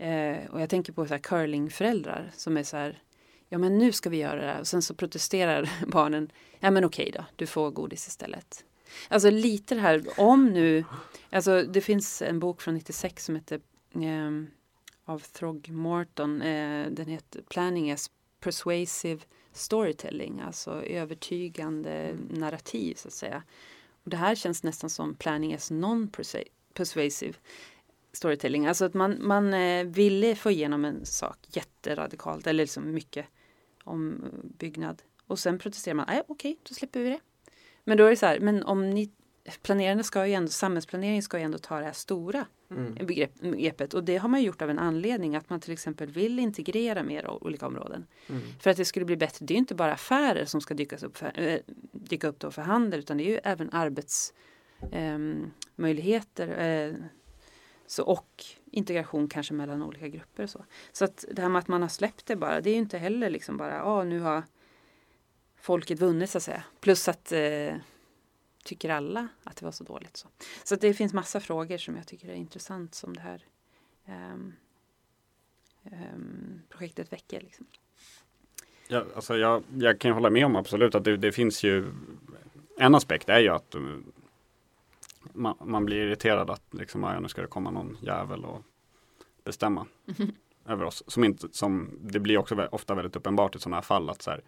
Eh, 0.00 0.46
och 0.50 0.60
jag 0.60 0.70
tänker 0.70 0.92
på 0.92 1.06
så 1.06 1.14
här 1.14 1.18
curlingföräldrar 1.18 2.30
som 2.36 2.56
är 2.56 2.62
så 2.62 2.76
här, 2.76 3.02
ja 3.48 3.58
men 3.58 3.78
nu 3.78 3.92
ska 3.92 4.10
vi 4.10 4.16
göra 4.16 4.40
det 4.40 4.46
här 4.46 4.60
och 4.60 4.66
sen 4.66 4.82
så 4.82 4.94
protesterar 4.94 5.70
barnen, 5.86 6.32
ja 6.60 6.70
men 6.70 6.84
okej 6.84 7.10
då, 7.14 7.24
du 7.36 7.46
får 7.46 7.70
godis 7.70 8.08
istället. 8.08 8.64
Alltså 9.08 9.30
lite 9.30 9.74
det 9.74 9.80
här, 9.80 10.04
om 10.16 10.46
nu, 10.46 10.84
alltså 11.30 11.62
det 11.62 11.80
finns 11.80 12.22
en 12.22 12.40
bok 12.40 12.62
från 12.62 12.74
96 12.74 13.24
som 13.24 13.34
heter 13.34 13.60
eh, 13.94 14.44
av 15.04 15.18
Throgmorton, 15.18 16.42
eh, 16.42 16.86
den 16.90 17.06
heter 17.06 17.42
Planning 17.42 17.92
as 17.92 18.10
Persuasive 18.40 19.20
Storytelling, 19.52 20.40
alltså 20.40 20.82
övertygande 20.82 22.16
narrativ 22.30 22.94
så 22.94 23.08
att 23.08 23.14
säga. 23.14 23.42
Och 24.04 24.10
det 24.10 24.16
här 24.16 24.34
känns 24.34 24.62
nästan 24.62 24.90
som 24.90 25.14
Planning 25.14 25.54
as 25.54 25.70
Non-Persuasive 25.70 27.34
Storytelling, 28.12 28.66
alltså 28.66 28.84
att 28.84 28.94
man, 28.94 29.16
man 29.20 29.54
eh, 29.54 29.84
ville 29.84 30.34
få 30.34 30.50
igenom 30.50 30.84
en 30.84 31.06
sak 31.06 31.38
jätteradikalt 31.48 32.46
eller 32.46 32.64
liksom 32.64 32.92
mycket 32.92 33.26
om 33.84 34.24
byggnad 34.58 35.02
och 35.26 35.38
sen 35.38 35.58
protesterar 35.58 35.94
man, 35.94 36.06
nej 36.08 36.22
okej, 36.28 36.58
då 36.68 36.74
släpper 36.74 37.00
vi 37.00 37.10
det. 37.10 37.20
Men 37.84 37.98
då 37.98 38.04
är 38.04 38.10
det 38.10 38.16
så 38.16 38.26
här, 38.26 38.40
men 38.40 38.62
om 38.62 38.90
ni 38.90 39.10
planerarna 39.62 40.02
ska 40.02 40.26
ju 40.26 40.34
ändå, 40.34 40.48
samhällsplanering 40.48 41.22
ska 41.22 41.38
ju 41.38 41.44
ändå 41.44 41.58
ta 41.58 41.78
det 41.78 41.84
här 41.84 41.92
stora 41.92 42.46
Mm. 42.70 43.06
begrepp, 43.06 43.40
begreppet 43.40 43.94
och 43.94 44.04
det 44.04 44.16
har 44.16 44.28
man 44.28 44.42
gjort 44.42 44.62
av 44.62 44.70
en 44.70 44.78
anledning 44.78 45.36
att 45.36 45.50
man 45.50 45.60
till 45.60 45.72
exempel 45.72 46.10
vill 46.10 46.38
integrera 46.38 47.02
mer 47.02 47.44
olika 47.44 47.66
områden. 47.66 48.06
Mm. 48.28 48.42
För 48.60 48.70
att 48.70 48.76
det 48.76 48.84
skulle 48.84 49.04
bli 49.04 49.16
bättre, 49.16 49.46
det 49.46 49.54
är 49.54 49.58
inte 49.58 49.74
bara 49.74 49.92
affärer 49.92 50.44
som 50.44 50.60
ska 50.60 50.74
dykas 50.74 51.02
upp 51.02 51.16
för, 51.16 51.40
äh, 51.40 51.58
dyka 51.92 52.28
upp 52.28 52.38
då 52.38 52.50
för 52.50 52.62
handel 52.62 53.00
utan 53.00 53.16
det 53.16 53.24
är 53.24 53.28
ju 53.28 53.40
även 53.44 53.70
arbetsmöjligheter 53.72 56.48
eh, 56.58 56.94
så, 57.90 58.04
och 58.04 58.44
integration 58.70 59.28
kanske 59.28 59.54
mellan 59.54 59.82
olika 59.82 60.08
grupper 60.08 60.42
och 60.42 60.50
så. 60.50 60.64
Så 60.92 61.04
att 61.04 61.24
det 61.32 61.42
här 61.42 61.48
med 61.48 61.58
att 61.58 61.68
man 61.68 61.82
har 61.82 61.88
släppt 61.88 62.26
det 62.26 62.36
bara, 62.36 62.60
det 62.60 62.70
är 62.70 62.72
ju 62.72 62.78
inte 62.78 62.98
heller 62.98 63.30
liksom 63.30 63.56
bara, 63.56 63.74
ja 63.74 64.04
nu 64.04 64.20
har 64.20 64.42
folket 65.56 66.00
vunnit 66.00 66.30
så 66.30 66.38
att 66.38 66.44
säga. 66.44 66.64
Plus 66.80 67.08
att 67.08 67.32
eh, 67.32 67.74
tycker 68.64 68.90
alla 68.90 69.28
att 69.44 69.56
det 69.56 69.64
var 69.64 69.72
så 69.72 69.84
dåligt. 69.84 70.16
Så, 70.16 70.28
så 70.64 70.74
att 70.74 70.80
det 70.80 70.94
finns 70.94 71.12
massa 71.12 71.40
frågor 71.40 71.78
som 71.78 71.96
jag 71.96 72.06
tycker 72.06 72.28
är 72.28 72.34
intressant 72.34 72.94
som 72.94 73.14
det 73.14 73.20
här 73.20 73.44
um, 74.06 74.54
um, 75.84 76.62
projektet 76.68 77.12
väcker. 77.12 77.40
Liksom. 77.40 77.66
Ja, 78.88 79.04
alltså 79.14 79.36
jag, 79.36 79.62
jag 79.78 79.98
kan 79.98 80.12
hålla 80.12 80.30
med 80.30 80.46
om 80.46 80.56
absolut 80.56 80.94
att 80.94 81.04
det, 81.04 81.16
det 81.16 81.32
finns 81.32 81.62
ju 81.64 81.92
en 82.78 82.94
aspekt 82.94 83.28
är 83.28 83.38
ju 83.38 83.48
att 83.48 83.74
eh, 83.74 83.82
man, 85.32 85.56
man 85.64 85.84
blir 85.84 85.96
irriterad 85.96 86.50
att 86.50 86.74
liksom, 86.74 87.02
ja, 87.02 87.20
nu 87.20 87.28
ska 87.28 87.42
det 87.42 87.48
komma 87.48 87.70
någon 87.70 87.98
jävel 88.00 88.44
och 88.44 88.62
bestämma 89.44 89.86
över 90.66 90.84
oss. 90.84 91.04
Som 91.06 91.24
inte, 91.24 91.48
som, 91.52 91.98
det 92.00 92.20
blir 92.20 92.38
också 92.38 92.68
ofta 92.70 92.94
väldigt 92.94 93.16
uppenbart 93.16 93.56
i 93.56 93.58
sådana 93.58 93.76
här 93.76 93.82
fall 93.82 94.10
att 94.10 94.22
så 94.22 94.30
här, 94.30 94.40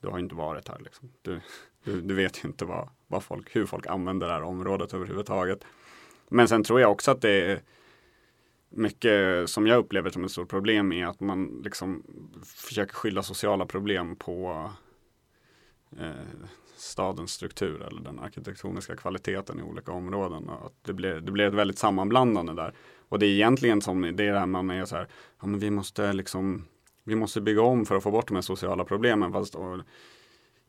du 0.00 0.08
har 0.08 0.18
inte 0.18 0.34
varit 0.34 0.68
här. 0.68 0.78
Liksom. 0.78 1.12
Du, 1.22 1.40
du, 1.84 2.00
du 2.00 2.14
vet 2.14 2.44
ju 2.44 2.48
inte 2.48 2.64
vad, 2.64 2.88
vad 3.06 3.24
folk, 3.24 3.56
hur 3.56 3.66
folk 3.66 3.86
använder 3.86 4.26
det 4.26 4.32
här 4.32 4.42
området 4.42 4.94
överhuvudtaget. 4.94 5.64
Men 6.28 6.48
sen 6.48 6.64
tror 6.64 6.80
jag 6.80 6.90
också 6.90 7.10
att 7.10 7.20
det 7.20 7.52
är 7.52 7.60
mycket 8.68 9.50
som 9.50 9.66
jag 9.66 9.78
upplever 9.78 10.10
som 10.10 10.24
ett 10.24 10.30
stort 10.30 10.48
problem 10.48 10.92
är 10.92 11.06
att 11.06 11.20
man 11.20 11.60
liksom 11.64 12.02
försöker 12.44 12.94
skylla 12.94 13.22
sociala 13.22 13.66
problem 13.66 14.16
på 14.16 14.70
eh, 15.98 16.46
stadens 16.76 17.32
struktur 17.32 17.82
eller 17.82 18.00
den 18.00 18.18
arkitektoniska 18.18 18.96
kvaliteten 18.96 19.60
i 19.60 19.62
olika 19.62 19.92
områden. 19.92 20.48
Och 20.48 20.66
att 20.66 20.74
det, 20.82 20.92
blir, 20.92 21.20
det 21.20 21.32
blir 21.32 21.44
ett 21.44 21.54
väldigt 21.54 21.78
sammanblandande 21.78 22.54
där. 22.54 22.74
Och 23.08 23.18
det 23.18 23.26
är 23.26 23.30
egentligen 23.30 23.82
som 23.82 24.02
det 24.02 24.08
är 24.08 24.32
det 24.32 24.38
här 24.38 24.46
man 24.46 24.70
är 24.70 24.84
så 24.84 24.96
här, 24.96 25.08
ja 25.40 25.46
men 25.46 25.60
vi 25.60 25.70
måste 25.70 26.12
liksom 26.12 26.64
vi 27.04 27.14
måste 27.14 27.40
bygga 27.40 27.62
om 27.62 27.86
för 27.86 27.96
att 27.96 28.02
få 28.02 28.10
bort 28.10 28.28
de 28.28 28.34
här 28.34 28.42
sociala 28.42 28.84
problemen. 28.84 29.32
Fast 29.32 29.54
och, 29.54 29.80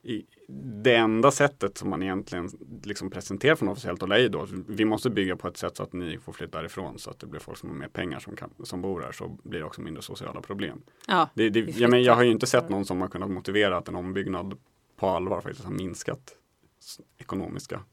i, 0.04 0.26
det 0.84 0.96
enda 0.96 1.32
sättet 1.32 1.78
som 1.78 1.90
man 1.90 2.04
egentligen 2.04 2.50
liksom 2.84 3.10
presenterar 3.10 3.56
från 3.56 3.70
officiellt 3.70 4.02
håll 4.02 4.12
är 4.12 4.18
ju 4.18 4.30
då 4.30 4.48
vi 4.68 4.86
måste 4.86 5.10
bygga 5.10 5.36
på 5.36 5.48
ett 5.48 5.58
sätt 5.58 5.78
så 5.78 5.84
att 5.84 5.94
ni 5.94 6.18
får 6.18 6.34
flytta 6.34 6.58
därifrån 6.58 7.00
så 7.00 7.10
att 7.10 7.20
det 7.20 7.28
blir 7.28 7.40
folk 7.40 7.58
som 7.58 7.70
har 7.70 7.76
mer 7.76 7.88
pengar 7.88 8.20
som, 8.20 8.36
kan, 8.36 8.50
som 8.64 8.82
bor 8.82 9.02
här 9.02 9.12
så 9.12 9.38
blir 9.44 9.60
det 9.60 9.66
också 9.66 9.82
mindre 9.82 10.04
sociala 10.04 10.42
problem. 10.42 10.82
Ja, 11.08 11.30
Det, 11.34 11.50
det, 11.50 11.60
jag, 11.60 11.92
men, 11.92 12.04
jag 12.04 12.16
har 12.16 12.24
ju 12.24 12.32
inte 12.32 12.48
sett 12.48 12.70
någon 12.70 12.86
som 12.86 13.02
har 13.02 13.08
kunnat 13.08 13.32
motivera 13.32 13.78
att 13.78 13.88
en 13.88 13.96
ombyggnad 13.96 14.58
på 15.02 15.08
allvar 15.08 15.42
faktiskt 15.42 15.66
har 15.66 15.74
minskat 15.74 16.36
ekonomiska 17.18 17.84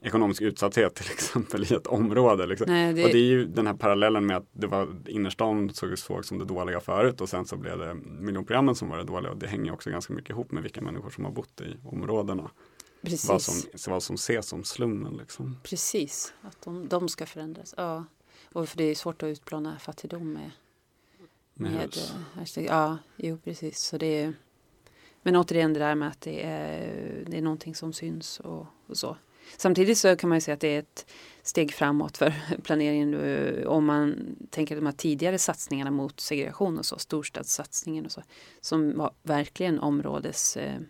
ekonomisk 0.00 0.42
utsatthet 0.42 0.94
till 1.00 1.12
exempel 1.12 1.72
i 1.72 1.74
ett 1.74 1.86
område. 1.86 2.46
Liksom. 2.46 2.66
nej, 2.68 2.92
det, 2.92 3.04
Och 3.04 3.10
det 3.10 3.18
är 3.18 3.24
ju 3.24 3.44
den 3.44 3.66
här 3.66 3.74
parallellen 3.74 4.26
med 4.26 4.36
att 4.36 4.46
det 4.52 4.66
var 4.66 4.88
innerstan 5.06 5.74
såg 5.74 5.98
såg 5.98 6.24
som 6.24 6.38
det 6.38 6.44
dåliga 6.44 6.80
förut 6.80 7.20
och 7.20 7.28
sen 7.28 7.44
så 7.44 7.56
blev 7.56 7.78
det 7.78 7.94
miljonprogrammen 7.94 8.74
som 8.74 8.88
var 8.88 8.98
det 8.98 9.04
dåliga 9.04 9.32
och 9.32 9.38
det 9.38 9.46
hänger 9.46 9.72
också 9.72 9.90
ganska 9.90 10.12
mycket 10.12 10.30
ihop 10.30 10.52
med 10.52 10.62
vilka 10.62 10.80
människor 10.80 11.10
som 11.10 11.24
har 11.24 11.32
bott 11.32 11.60
i 11.60 11.76
områdena. 11.84 12.50
precis. 13.02 13.28
Vad 13.28 13.42
som, 13.42 13.92
vad 13.92 14.02
som 14.02 14.14
ses 14.14 14.48
som 14.48 14.64
slummen 14.64 15.16
liksom. 15.16 15.56
Precis, 15.62 16.34
att 16.42 16.62
de, 16.64 16.88
de 16.88 17.08
ska 17.08 17.26
förändras. 17.26 17.74
Ja. 17.76 18.04
Och 18.52 18.68
för 18.68 18.78
det 18.78 18.84
är 18.84 18.94
svårt 18.94 19.22
att 19.22 19.26
utplåna 19.26 19.78
fattigdom 19.78 20.32
med, 20.32 20.50
Med 21.54 21.72
med 21.72 21.96
eh. 22.56 22.64
Ja, 22.64 22.98
jo 23.16 23.38
precis. 23.44 23.78
Så 23.78 23.98
det 23.98 24.20
är, 24.22 24.34
men 25.22 25.36
återigen 25.36 25.72
det 25.72 25.80
där 25.80 25.94
med 25.94 26.08
att 26.08 26.20
det 26.20 26.42
är, 26.42 27.24
det 27.26 27.38
är 27.38 27.42
någonting 27.42 27.74
som 27.74 27.92
syns 27.92 28.40
och, 28.40 28.66
och 28.86 28.96
så. 28.96 29.16
Samtidigt 29.56 29.98
så 29.98 30.16
kan 30.16 30.28
man 30.28 30.36
ju 30.36 30.40
säga 30.40 30.54
att 30.54 30.60
det 30.60 30.74
är 30.74 30.78
ett 30.78 31.06
steg 31.42 31.72
framåt 31.72 32.16
för 32.18 32.34
planeringen 32.62 33.14
eh, 33.14 33.66
om 33.66 33.84
man 33.84 34.36
tänker 34.50 34.76
de 34.76 34.86
här 34.86 34.92
tidigare 34.92 35.38
satsningarna 35.38 35.90
mot 35.90 36.20
segregation 36.20 36.78
och 36.78 36.86
så, 36.86 36.98
storstadssatsningen 36.98 38.06
och 38.06 38.12
så, 38.12 38.22
som 38.60 38.98
var 38.98 39.10
verkligen 39.22 39.78
områdes 39.78 40.56
eh, 40.56 40.80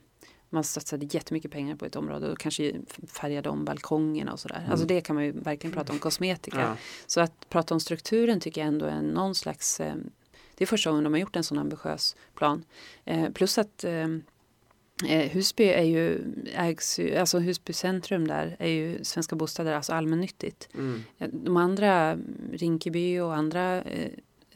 man 0.53 0.64
satsade 0.64 1.07
jättemycket 1.11 1.51
pengar 1.51 1.76
på 1.76 1.85
ett 1.85 1.97
område 1.97 2.33
och 2.33 2.39
kanske 2.39 2.72
färgade 3.07 3.49
om 3.49 3.64
balkongerna 3.64 4.33
och 4.33 4.41
sådär. 4.41 4.59
Mm. 4.59 4.70
Alltså 4.70 4.87
det 4.87 5.01
kan 5.01 5.16
man 5.16 5.24
ju 5.24 5.33
verkligen 5.33 5.74
prata 5.74 5.93
om 5.93 5.99
kosmetika. 5.99 6.61
Ja. 6.61 6.76
Så 7.07 7.20
att 7.20 7.49
prata 7.49 7.74
om 7.74 7.80
strukturen 7.80 8.41
tycker 8.41 8.61
jag 8.61 8.68
ändå 8.68 8.87
är 8.87 9.03
någon 9.03 9.35
slags 9.35 9.80
eh, 9.80 9.95
Det 10.55 10.65
är 10.65 10.67
första 10.67 10.91
gången 10.91 11.05
de 11.05 11.13
har 11.13 11.21
gjort 11.21 11.37
en 11.37 11.45
sån 11.45 11.59
ambitiös 11.59 12.17
plan. 12.35 12.65
Eh, 13.05 13.31
plus 13.31 13.59
att 13.59 13.85
eh, 13.85 14.09
eh, 15.09 15.31
Husby 15.31 15.65
är 15.65 15.83
ju, 15.83 16.21
ägs 16.55 16.99
ju, 16.99 17.17
alltså 17.17 17.39
Husby 17.39 17.73
centrum 17.73 18.29
där 18.29 18.57
är 18.59 18.69
ju 18.69 19.05
Svenska 19.05 19.37
Bostäder, 19.37 19.73
alltså 19.73 19.93
allmännyttigt. 19.93 20.69
Mm. 20.75 21.03
Eh, 21.19 21.29
De 21.33 21.57
andra, 21.57 22.19
Rinkeby 22.53 23.19
och 23.19 23.35
andra 23.35 23.83
eh, 23.83 24.11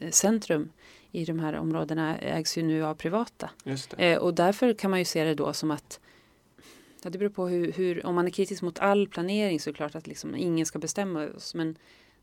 centrum 0.09 0.69
i 1.11 1.25
de 1.25 1.39
här 1.39 1.55
områdena 1.55 2.17
ägs 2.17 2.57
ju 2.57 2.63
nu 2.63 2.85
av 2.85 2.95
privata. 2.95 3.49
Eh, 3.97 4.17
och 4.17 4.33
därför 4.33 4.73
kan 4.73 4.91
man 4.91 4.99
ju 4.99 5.05
se 5.05 5.23
det 5.23 5.35
då 5.35 5.53
som 5.53 5.71
att 5.71 5.99
ja, 7.03 7.09
det 7.09 7.17
beror 7.17 7.29
på 7.29 7.47
hur, 7.47 7.71
hur, 7.71 8.05
om 8.05 8.15
man 8.15 8.25
är 8.25 8.31
kritisk 8.31 8.61
mot 8.61 8.79
all 8.79 9.07
planering 9.07 9.59
så 9.59 9.69
är 9.69 9.71
det 9.71 9.77
klart 9.77 9.95
att 9.95 10.07
liksom 10.07 10.35
ingen 10.35 10.65
ska 10.65 10.79
bestämma 10.79 11.27
oss. 11.27 11.55
Men 11.55 11.77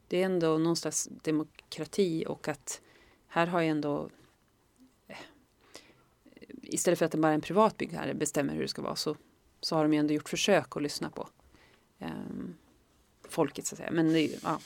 det 0.09 0.23
är 0.23 0.25
ändå 0.25 0.59
någonstans 0.59 1.09
demokrati 1.23 2.25
och 2.29 2.49
att 2.49 2.81
här 3.35 3.47
har 3.47 3.61
ju 3.61 3.69
ändå 3.69 4.11
eh, 5.09 5.17
istället 6.63 6.99
för 6.99 7.07
att 7.07 7.13
det 7.13 7.19
bara 7.19 7.33
är 7.33 7.35
en 7.35 7.41
privat 7.41 7.77
byggherre 7.77 8.15
bestämmer 8.15 8.55
hur 8.55 8.63
det 8.63 8.69
ska 8.69 8.83
vara 8.83 8.97
så, 8.97 9.17
så 9.61 9.77
har 9.77 9.83
de 9.83 9.93
ju 9.93 9.99
ändå 9.99 10.15
gjort 10.15 10.29
försök 10.29 10.77
att 10.77 10.83
lyssna 10.83 11.11
på 11.11 11.29
ehm, 11.99 12.55
folket 13.29 13.67
så 13.67 13.75
att 13.75 13.79
säga. 13.79 13.91
Men 13.91 14.13
det, 14.13 14.43
ja, 14.43 14.59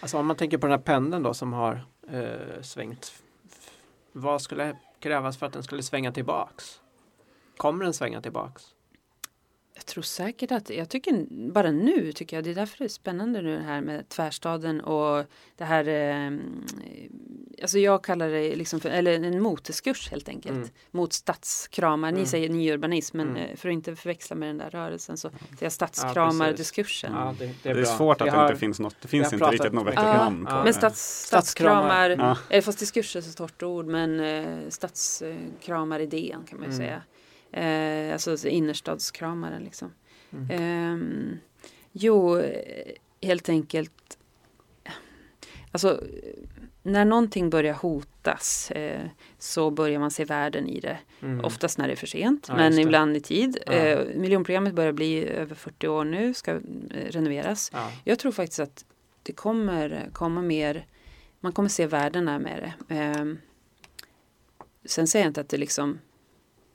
Alltså 0.00 0.18
om 0.18 0.26
man 0.26 0.36
tänker 0.36 0.58
på 0.58 0.66
den 0.66 0.78
här 0.78 0.84
pendeln 0.84 1.22
då 1.22 1.34
som 1.34 1.52
har 1.52 1.86
eh, 2.10 2.62
svängt. 2.62 3.22
Vad 4.12 4.42
skulle 4.42 4.76
krävas 4.98 5.36
för 5.36 5.46
att 5.46 5.52
den 5.52 5.62
skulle 5.62 5.82
svänga 5.82 6.12
tillbaks? 6.12 6.80
Kommer 7.56 7.84
den 7.84 7.94
svänga 7.94 8.20
tillbaks? 8.20 8.73
Jag 9.86 9.88
tror 9.94 10.02
säkert 10.02 10.52
att, 10.52 10.70
jag 10.70 10.88
tycker 10.88 11.26
bara 11.52 11.70
nu 11.70 12.12
tycker 12.12 12.36
jag, 12.36 12.44
det 12.44 12.50
är 12.50 12.54
därför 12.54 12.78
det 12.78 12.84
är 12.84 12.88
spännande 12.88 13.42
nu 13.42 13.56
det 13.56 13.62
här 13.62 13.80
med 13.80 14.08
tvärstaden 14.08 14.80
och 14.80 15.24
det 15.56 15.64
här, 15.64 15.88
eh, 15.88 16.38
alltså 17.62 17.78
jag 17.78 18.04
kallar 18.04 18.28
det 18.28 18.56
liksom 18.56 18.80
för, 18.80 18.90
eller 18.90 19.12
en 19.14 19.42
moteskurs 19.42 20.10
helt 20.10 20.28
enkelt, 20.28 20.56
Mm. 20.56 20.68
mot 20.90 21.12
stadskramar. 21.12 22.10
Ni 22.12 22.18
Mm. 22.18 22.26
säger 22.26 22.48
nyurbanism 22.48 23.16
men 23.16 23.28
Mm. 23.28 23.42
eh, 23.42 23.56
för 23.56 23.68
att 23.68 23.72
inte 23.72 23.96
förväxla 23.96 24.36
med 24.36 24.48
den 24.48 24.58
där 24.58 24.70
rörelsen 24.70 25.16
så 25.16 25.30
säger 25.30 25.40
jag 25.58 25.72
stadskramardiskursen. 25.72 27.12
Ja, 27.14 27.34
det, 27.38 27.46
det 27.46 27.52
Det 27.62 27.68
är, 27.70 27.74
är, 27.74 27.82
bra. 27.82 27.96
svårt 27.96 28.20
att 28.20 28.28
har- 28.28 28.42
det 28.42 28.48
inte 28.48 28.60
finns 28.60 28.80
något. 28.80 28.96
Det 29.02 29.08
finns 29.08 29.32
inte 29.32 29.46
riktigt 29.46 29.72
något 29.72 29.86
vettigt 29.86 30.02
Ja, 30.02 30.14
namn 30.16 30.44
på 30.44 30.50
ja. 30.52 30.56
det. 30.58 30.64
Men 30.64 30.74
stads, 30.74 31.26
Stadskramar. 31.26 32.10
Ja. 32.10 32.38
eller 32.50 32.62
fast 32.62 32.78
diskurs 32.78 33.16
är 33.16 33.20
så 33.20 33.32
torrt 33.32 33.62
ord, 33.62 33.86
men 33.86 34.20
eh, 34.20 34.68
stadskramaridén 34.68 36.42
kan 36.48 36.58
man 36.60 36.68
ju 36.68 36.74
Mm. 36.74 36.86
säga. 36.86 37.02
Eh, 37.54 38.12
alltså 38.12 38.48
innerstadskramaren 38.48 39.64
liksom. 39.64 39.92
Mm. 40.32 40.50
Ehm, 40.50 41.38
jo, 41.92 42.38
eh, 42.38 42.92
helt 43.20 43.48
enkelt. 43.48 44.18
Alltså, 45.70 46.00
när 46.82 47.04
någonting 47.04 47.50
börjar 47.50 47.74
hotas 47.74 48.70
eh, 48.70 49.06
så 49.38 49.70
börjar 49.70 50.00
man 50.00 50.10
se 50.10 50.24
världen 50.24 50.68
i 50.68 50.80
det. 50.80 50.98
Mm. 51.22 51.44
Oftast 51.44 51.78
när 51.78 51.86
det 51.86 51.94
är 51.94 51.96
för 51.96 52.06
sent, 52.06 52.46
Ja, 52.48 52.56
men 52.56 52.78
ibland 52.78 53.16
i 53.16 53.20
tid. 53.20 53.58
Ja. 53.66 53.72
Eh, 53.72 54.06
miljonprogrammet 54.14 54.74
börjar 54.74 54.92
bli 54.92 55.28
över 55.28 55.54
40 55.54 55.88
år 55.88 56.04
nu, 56.04 56.34
ska 56.34 56.50
eh, 56.50 56.60
renoveras. 56.90 57.70
Ja. 57.72 57.92
Jag 58.04 58.18
tror 58.18 58.32
faktiskt 58.32 58.60
att 58.60 58.84
det 59.22 59.32
kommer 59.32 60.08
komma 60.12 60.42
mer, 60.42 60.86
man 61.40 61.52
kommer 61.52 61.68
se 61.68 61.86
värdena 61.86 62.38
med 62.38 62.62
det. 62.88 62.94
Ehm, 62.94 63.38
sen 64.84 65.06
säger 65.06 65.24
jag 65.24 65.30
inte 65.30 65.40
att 65.40 65.48
det 65.48 65.56
liksom, 65.56 65.98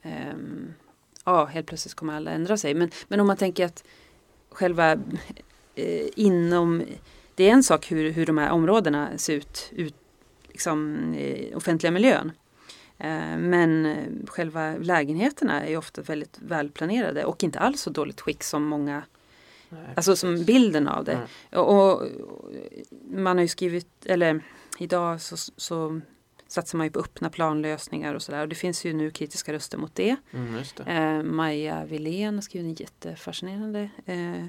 ehm, 0.02 0.74
ja 1.26 1.46
helt 1.46 1.68
plötsligt 1.68 1.94
kommer 1.94 2.14
alla 2.14 2.32
ändra 2.32 2.58
sig. 2.58 2.74
Men, 2.74 2.92
men 3.08 3.20
om 3.20 3.28
man 3.28 3.38
tänker 3.38 3.66
att 3.66 3.84
själva 4.50 4.92
eh, 5.76 6.08
inom, 6.16 6.84
det 7.36 7.50
är 7.50 7.54
en 7.54 7.64
sak 7.64 7.92
hur, 7.92 8.12
hur 8.12 8.26
de 8.26 8.38
här 8.38 8.52
områdena 8.52 9.18
ser 9.18 9.34
ut, 9.34 9.70
ut 9.72 9.96
liksom 10.48 10.98
eh, 11.14 11.58
offentliga 11.58 11.92
miljön. 11.92 12.32
Eh, 12.98 13.38
Men 13.38 13.96
själva 14.28 14.76
lägenheterna 14.78 15.62
är 15.62 15.70
ju 15.70 15.78
ofta 15.78 16.02
väldigt 16.02 16.40
välplanerade 16.40 17.26
och 17.26 17.44
inte 17.44 17.60
alls 17.60 17.82
så 17.82 17.90
dåligt 17.90 18.22
skick 18.22 18.44
som 18.44 18.64
många 18.64 19.04
Nej, 19.70 19.82
Alltså 19.96 20.16
som 20.16 20.44
bilden 20.44 20.88
av 20.88 21.04
det. 21.04 21.12
Mm. 21.14 21.28
Och, 21.52 21.92
och 21.92 22.08
man 23.12 23.38
har 23.38 23.42
ju 23.42 23.48
skrivit, 23.48 24.06
eller 24.06 24.42
idag 24.80 25.22
så, 25.22 25.38
så 25.38 26.02
satsar 26.50 26.78
man 26.78 26.88
ju 26.88 26.92
på 26.92 27.00
öppna 27.00 27.30
planlösningar 27.30 28.16
och 28.16 28.22
sådär. 28.22 28.42
Och 28.42 28.50
det 28.50 28.56
finns 28.56 28.86
ju 28.86 28.94
nu 28.94 29.12
kritiska 29.12 29.54
röster 29.54 29.78
mot 29.78 29.96
det. 29.96 30.16
Mm, 30.32 30.64
det. 30.76 30.84
Eh, 30.84 31.24
Maja 31.24 31.86
Wilén 31.86 32.36
har 32.36 32.42
skrivit 32.42 32.66
en 32.66 32.86
jättefascinerande 32.86 33.90
eh, 34.06 34.46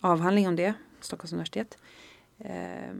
avhandling 0.00 0.48
om 0.48 0.56
det, 0.56 0.74
Stockholms 1.00 1.32
universitet. 1.32 1.78
Eh, 2.38 2.94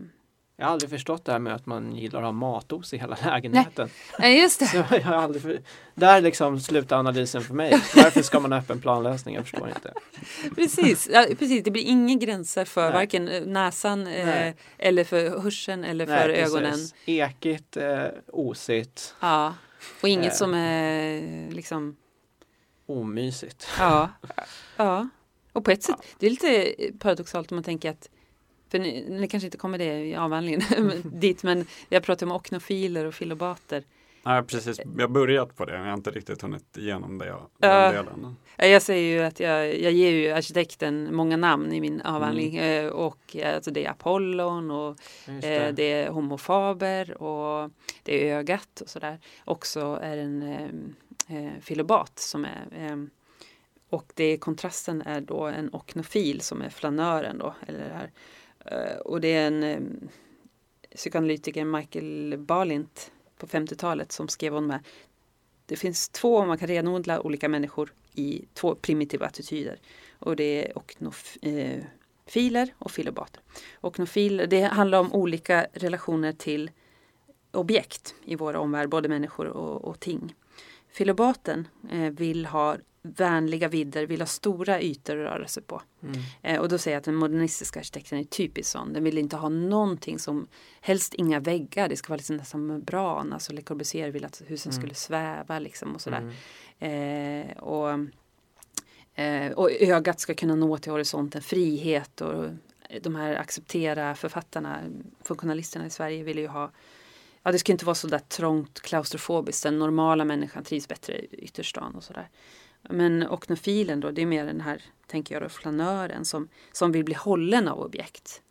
Jag 0.57 0.67
har 0.67 0.73
aldrig 0.73 0.91
förstått 0.91 1.25
det 1.25 1.33
här 1.33 1.39
med 1.39 1.55
att 1.55 1.67
man 1.67 1.97
gillar 1.97 2.19
att 2.19 2.25
ha 2.25 2.33
matos 2.33 2.95
i 2.95 2.99
hela 2.99 3.17
lägenheten. 3.25 3.89
Nej, 4.19 4.41
just 4.41 4.59
det. 4.61 4.67
Så 4.67 4.77
jag 4.77 4.85
har 5.03 5.15
aldrig 5.15 5.43
för... 5.43 5.61
Där 5.95 6.21
liksom 6.21 6.61
slutar 6.61 6.99
analysen 6.99 7.43
för 7.43 7.55
mig. 7.55 7.73
Varför 7.97 8.23
ska 8.23 8.41
man 8.41 8.53
ha 8.53 8.59
öppen 8.59 8.81
planlösning? 8.81 9.35
Jag 9.35 9.45
förstår 9.45 9.69
inte. 9.69 9.93
Precis, 10.55 11.09
ja, 11.13 11.27
precis. 11.39 11.65
det 11.65 11.71
blir 11.71 11.83
inga 11.83 12.15
gränser 12.15 12.65
för 12.65 12.83
Nej. 12.83 12.93
varken 12.93 13.29
eh, 13.29 13.43
näsan 13.47 14.07
eh, 14.07 14.55
eller 14.79 15.05
för 15.05 15.41
hörseln 15.43 15.85
eller 15.85 16.07
för 16.07 16.29
precis. 16.35 16.55
ögonen. 16.55 16.79
Ekigt, 17.07 17.77
eh, 17.77 18.05
osigt, 18.33 19.15
Ja. 19.21 19.55
Och 20.03 20.09
inget 20.09 20.33
Eh. 20.33 20.37
som 20.37 20.55
är 20.55 21.51
liksom 21.51 21.97
omysigt. 22.87 23.69
Ja, 23.79 24.09
ja. 24.77 25.09
Och 25.53 25.65
på 25.65 25.71
ett 25.71 25.83
sätt, 25.83 25.97
det 26.19 26.27
är 26.27 26.31
lite 26.31 26.75
paradoxalt 26.99 27.53
om 27.53 27.57
man 27.57 27.65
tänker 27.65 27.91
att 27.91 28.09
för 28.73 28.79
ni, 28.79 29.05
ni 29.09 29.29
kanske 29.29 29.47
inte 29.47 29.59
kommer 29.59 29.79
det 29.79 30.05
i 30.05 30.15
avhandlingen 30.15 30.63
men- 30.87 31.03
dit, 31.21 31.43
men 31.43 31.67
jag 31.89 32.03
pratar 32.03 32.27
om 32.27 32.33
oknofiler 32.33 33.05
och 33.05 33.15
filobater. 33.15 33.85
Ja, 34.23 34.45
precis. 34.49 34.81
Jag 34.97 35.03
har 35.03 35.09
börjat 35.09 35.57
på 35.57 35.65
det. 35.65 35.73
Jag 35.77 35.85
har 35.85 35.95
inte 35.95 36.11
riktigt 36.11 36.43
hunnit 36.43 36.77
igenom 36.77 37.19
det, 37.19 37.35
den 37.59 37.95
delen. 37.95 38.37
Ja, 38.57 38.67
Jag 38.67 38.83
säger 38.83 39.19
ju 39.19 39.27
att 39.27 39.41
jag, 39.41 39.81
jag 39.81 39.93
ger 39.93 40.11
ju 40.11 40.31
arkitekten 40.31 41.15
många 41.15 41.37
namn 41.37 41.73
i 41.73 41.81
min 41.81 42.01
avhandling 42.01 42.57
eh, 42.57 42.87
och 42.89 43.37
eh, 43.37 43.55
alltså 43.55 43.71
det 43.71 43.87
är 43.87 43.91
Apollon 43.91 44.71
och 44.71 44.97
eh, 45.29 45.35
det. 45.41 45.73
det 45.73 45.93
är 45.93 46.11
Homo 46.11 46.39
faber 46.39 47.23
och 47.23 47.71
det 48.03 48.31
är 48.31 48.37
ögat 48.39 48.81
och 48.81 48.89
sådär. 48.89 49.19
Också 49.45 49.99
är 50.03 50.17
en 50.17 50.43
eh, 51.29 51.51
filobat 51.61 52.19
som 52.19 52.45
är 52.45 52.67
eh, 52.77 52.97
och 53.91 54.13
det 54.15 54.37
kontrasten 54.37 55.03
är 55.03 55.21
då 55.21 55.47
en 55.47 55.71
oknofil 55.73 56.41
som 56.41 56.63
är 56.63 56.69
flanören 56.71 57.39
då. 57.39 57.55
Eller 57.67 57.79
det 57.89 57.95
här. 57.95 58.11
Eh, 58.65 58.97
och 58.97 59.21
det 59.21 59.29
är 59.29 59.47
en 59.47 59.63
ehm, 59.63 60.09
psykoanalytiker, 60.95 61.65
Michael 61.65 62.39
Balint 62.39 63.13
på 63.37 63.47
50-talet 63.47 64.13
som 64.13 64.29
skrev 64.29 64.57
om 64.57 64.69
det 64.69 64.73
här. 64.73 64.83
Det 65.67 65.77
finns 65.77 66.09
två, 66.09 66.45
man 66.45 66.59
kan 66.59 66.69
renodla 66.69 67.21
olika 67.21 67.49
människor 67.49 67.93
i 68.15 68.45
två 68.55 68.75
primitiva 68.75 69.27
attityder. 69.27 69.81
Och 70.19 70.37
det 70.37 70.69
är 70.69 70.79
oknofiler 70.79 72.63
eh, 72.63 72.75
och 72.79 72.91
filobater. 72.91 73.43
Oknofiler, 73.81 74.47
det 74.47 74.63
handlar 74.63 74.99
om 74.99 75.13
olika 75.13 75.67
relationer 75.73 76.33
till 76.33 76.71
objekt 77.51 78.15
i 78.25 78.37
vår 78.37 78.57
omvärld, 78.57 78.89
både 78.89 79.09
människor 79.09 79.47
och, 79.47 79.85
och 79.85 80.01
ting. 80.01 80.35
Filobaten 80.89 81.69
eh, 81.91 82.11
vill 82.11 82.47
ha 82.47 82.77
vänliga 83.03 83.69
vidder, 83.69 84.07
vill 84.07 84.21
ha 84.21 84.27
stora 84.27 84.81
ytor 84.83 85.17
att 85.27 85.33
röra 85.33 85.49
sig 85.49 85.63
på. 85.63 85.83
Mm. 86.03 86.21
Eh, 86.43 86.61
och 86.61 86.69
då 86.69 86.79
säger 86.79 86.95
jag 86.95 86.99
att 87.01 87.05
den 87.05 87.15
modernistiska 87.15 87.81
arkitekten 87.81 88.19
är 88.19 88.25
typisk 88.25 88.71
sån. 88.71 88.93
Den 88.93 89.05
vill 89.05 89.19
inte 89.19 89.37
ha 89.37 89.49
någonting 89.49 90.19
som, 90.19 90.47
helst 90.81 91.15
inga 91.15 91.41
väggar, 91.41 91.89
det 91.89 91.97
ska 91.97 92.09
vara 92.09 92.17
liksom 92.17 92.37
nästan 92.37 92.67
membran. 92.67 93.33
Alltså 93.33 93.53
Le 93.53 93.63
Corbusier 93.63 94.11
vill 94.11 94.25
att 94.25 94.43
husen 94.47 94.73
Mm. 94.73 94.83
skulle 94.83 94.95
sväva 94.95 95.59
liksom 95.59 95.95
och 95.95 96.01
sådär. 96.01 96.35
Mm. 96.81 97.49
Eh, 97.51 97.57
och, 97.57 97.91
eh, 99.23 99.53
och 99.53 99.71
ögat 99.71 100.21
ska 100.21 100.35
kunna 100.35 100.55
nå 100.55 100.79
till 100.79 100.93
horisonten, 100.93 101.43
frihet 101.43 102.21
och 102.21 102.51
de 103.03 103.15
här 103.15 103.35
acceptera 103.35 104.15
författarna, 104.15 104.81
funktionalisterna 105.25 105.87
i 105.87 105.91
Sverige 105.91 106.23
vill 106.23 106.39
ju 106.39 106.47
ha 106.47 106.71
Ja, 107.45 107.53
det 107.53 107.59
ska 107.59 107.73
inte 107.73 107.85
vara 107.85 107.95
så 107.95 108.07
där 108.07 108.19
trångt 108.19 108.81
klaustrofobiskt. 108.81 109.63
Den 109.63 109.79
normala 109.79 110.25
människan 110.25 110.65
trivs 110.65 110.89
bättre 110.89 111.19
i 111.19 111.29
ytterstan 111.33 111.95
och 111.95 112.05
sådär. 112.05 112.29
Men 112.91 113.29
oknofilen 113.29 114.01
då, 114.01 114.11
det 114.11 114.23
är 114.23 114.27
mer 114.27 114.47
den 114.47 114.61
här, 114.61 114.83
tänker 115.07 115.35
jag 115.35 115.43
då, 115.43 115.49
flanören 115.49 116.25
som, 116.25 116.49
som 116.73 116.93
vill 116.93 117.05
bli 117.05 117.15
hållen 117.15 117.69
av 117.69 117.81
objekt. 117.81 118.43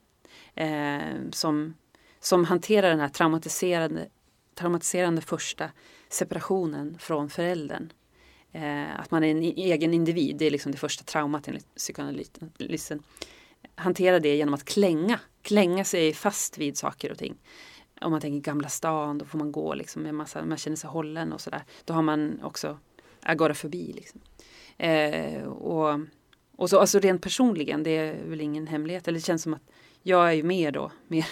Eh, 0.56 1.00
som, 1.32 1.74
som 2.20 2.46
hanterar 2.46 2.90
den 2.90 3.00
här 3.00 3.10
traumatiserande, 3.10 4.10
traumatiserande 4.56 5.22
första 5.22 5.72
separationen 6.10 6.98
från 7.00 7.30
föräldern. 7.30 7.94
Eh, 8.52 9.00
att 9.00 9.12
man 9.12 9.24
är 9.24 9.32
en 9.32 9.42
egen 9.42 9.94
individ, 9.94 10.38
det 10.38 10.46
är 10.46 10.52
liksom 10.52 10.72
det 10.72 10.78
första 10.78 11.04
traumat 11.04 11.48
enligt 11.48 11.76
psykoanalysen. 11.76 13.04
Hantera 13.76 14.20
det 14.20 14.36
genom 14.36 14.54
att 14.54 14.66
klänga, 14.66 15.20
klänga 15.42 15.84
sig 15.84 16.14
fast 16.14 16.58
vid 16.58 16.78
saker 16.78 17.12
och 17.12 17.18
ting. 17.18 17.36
Om 18.02 18.12
man 18.12 18.22
tänker 18.22 18.52
Gamla 18.52 18.70
stan, 18.70 19.18
då 19.18 19.26
får 19.26 19.38
man 19.38 19.52
gå 19.52 19.74
liksom 19.74 20.02
med 20.02 20.16
massa, 20.16 20.46
man 20.46 20.58
känner 20.58 20.78
sig 20.78 20.90
hållen 20.90 21.34
och 21.34 21.42
sådär. 21.42 21.64
Då 21.86 21.94
har 21.94 22.02
man 22.02 22.40
också 22.44 22.80
agorafobi. 23.24 23.94
Liksom. 23.94 24.22
Eh, 24.78 25.44
och, 25.44 26.00
och 26.56 26.70
så 26.70 26.80
alltså 26.80 27.00
rent 27.00 27.22
personligen, 27.22 27.84
det 27.84 27.98
är 27.98 28.24
väl 28.24 28.42
ingen 28.42 28.68
hemlighet. 28.68 29.08
Eller 29.08 29.20
det 29.20 29.26
känns 29.26 29.44
som 29.44 29.54
att 29.54 29.72
jag 30.04 30.28
är 30.30 30.34
ju 30.34 30.44
mer 30.44 30.72
då, 30.72 30.92
mer 31.08 31.26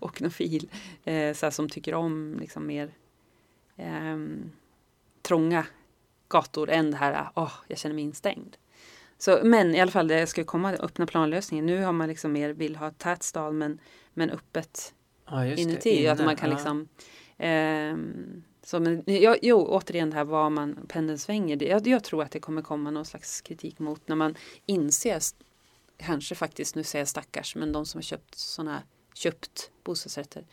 oknofil. 0.00 0.70
Eh, 1.04 1.34
så 1.34 1.50
som 1.50 1.68
tycker 1.68 1.94
om 1.94 2.36
liksom 2.40 2.66
mer 2.66 2.90
ehm, 3.76 4.52
trånga 5.22 5.66
gator 6.28 6.70
än 6.70 6.90
det 6.90 6.96
här, 6.96 7.28
åh, 7.34 7.52
jag 7.68 7.78
känner 7.78 7.94
mig 7.94 8.04
instängd. 8.04 8.56
Så, 9.18 9.40
men 9.44 9.74
i 9.74 9.80
alla 9.80 9.90
fall, 9.90 10.08
det 10.08 10.26
ska 10.26 10.44
komma 10.44 10.72
öppna 10.72 11.06
planlösningen. 11.06 11.66
Nu 11.66 11.82
har 11.82 11.92
man 11.92 12.08
liksom 12.08 12.32
mer, 12.32 12.50
vill 12.50 12.76
ha 12.76 12.90
tät 12.90 13.22
stad 13.22 13.54
men, 13.54 13.78
men 14.14 14.30
öppet 14.30 14.94
Ja, 15.26 15.46
just 15.46 15.56
det. 15.56 15.62
inuti. 15.62 16.08
Att 16.08 16.18
Inne, 16.18 16.26
man 16.26 16.36
kan 16.36 16.50
ja. 16.50 16.56
liksom 16.56 16.88
Ehm, 17.38 18.42
så, 18.64 18.80
men, 18.80 19.02
jag, 19.06 19.38
jo, 19.42 19.66
återigen 19.66 20.10
det 20.10 20.16
här 20.16 20.24
var 20.24 20.50
man 20.50 20.86
pendeln 20.88 21.18
svänger. 21.18 21.56
Det, 21.56 21.64
jag, 21.64 21.86
jag 21.86 22.04
tror 22.04 22.22
att 22.22 22.30
det 22.30 22.40
kommer 22.40 22.62
komma 22.62 22.90
någon 22.90 23.04
slags 23.04 23.40
kritik 23.40 23.78
mot 23.78 24.08
när 24.08 24.16
man 24.16 24.34
inser, 24.66 25.20
kanske 25.96 26.34
faktiskt, 26.34 26.74
nu 26.74 26.84
säger 26.84 27.00
jag 27.00 27.08
stackars, 27.08 27.56
men 27.56 27.72
de 27.72 27.86
som 27.86 27.98
har 27.98 28.02
köpt 28.02 28.34
sådana 28.34 28.72
här 28.72 28.82
köpt 29.14 29.70
bostadsrätter 29.84 30.46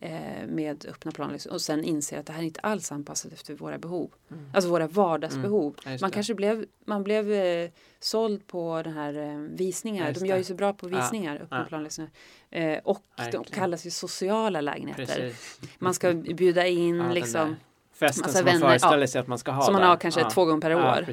eh, 0.00 0.46
med 0.48 0.86
öppna 0.88 1.10
plan 1.10 1.32
liksom, 1.32 1.52
och 1.52 1.60
sen 1.60 1.84
inser 1.84 2.18
att 2.18 2.26
det 2.26 2.32
här 2.32 2.40
är 2.40 2.44
inte 2.44 2.60
alls 2.60 2.92
anpassat 2.92 3.32
efter 3.32 3.54
våra 3.54 3.78
behov. 3.78 4.10
Mm. 4.30 4.50
Alltså 4.54 4.70
våra 4.70 4.86
vardagsbehov. 4.88 5.76
Ja, 5.84 5.90
just 5.90 6.02
man 6.02 6.10
kanske 6.10 6.34
blev, 6.34 6.64
man 6.84 7.02
blev 7.04 7.32
eh, 7.32 7.70
såld 8.00 8.46
på 8.46 8.82
den 8.84 8.92
här 8.92 9.14
eh, 9.14 9.38
visningar. 9.38 10.06
Ja, 10.06 10.12
de 10.20 10.26
gör 10.26 10.36
ju 10.36 10.44
så 10.44 10.54
bra 10.54 10.72
på 10.72 10.90
Ja, 10.90 10.96
visningar, 11.00 11.36
öppna 11.36 11.58
ja. 11.58 11.64
plan. 11.64 11.84
Liksom. 11.84 12.06
Eh, 12.50 12.78
och 12.84 13.02
de 13.32 13.44
kallas 13.44 13.86
ju 13.86 13.90
sociala 13.90 14.60
lägenheter. 14.60 15.06
Precis. 15.06 15.60
Man 15.78 15.94
ska 15.94 16.12
bjuda 16.14 16.66
in 16.66 16.96
Ja, 16.96 17.12
liksom. 17.12 17.56
Festen 17.92 18.22
massa 18.22 18.38
som 18.38 18.44
man 18.44 18.54
vänner, 18.54 18.68
föreställer 18.68 18.98
ja. 19.02 19.06
sig 19.06 19.20
att 19.20 19.26
man 19.26 19.38
ska 19.38 19.50
ha 19.50 19.62
Som 19.62 19.72
man 19.72 19.82
där. 19.82 19.88
har 19.88 19.96
kanske 19.96 20.30
två 20.30 20.44
gånger 20.44 20.60
per 20.60 20.70
Ja, 20.70 20.98
år. 20.98 21.06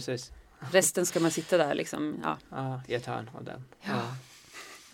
Resten 0.72 1.06
ska 1.06 1.20
man 1.20 1.32
sitta 1.32 1.58
där 1.58 1.74
liksom. 1.76 2.16
Ja. 2.24 2.38
Ja, 2.50 2.82
i 2.88 2.94
ett 2.94 3.06
hörn 3.06 3.30
av 3.38 3.44
den. 3.44 3.64
Ja. 3.82 3.92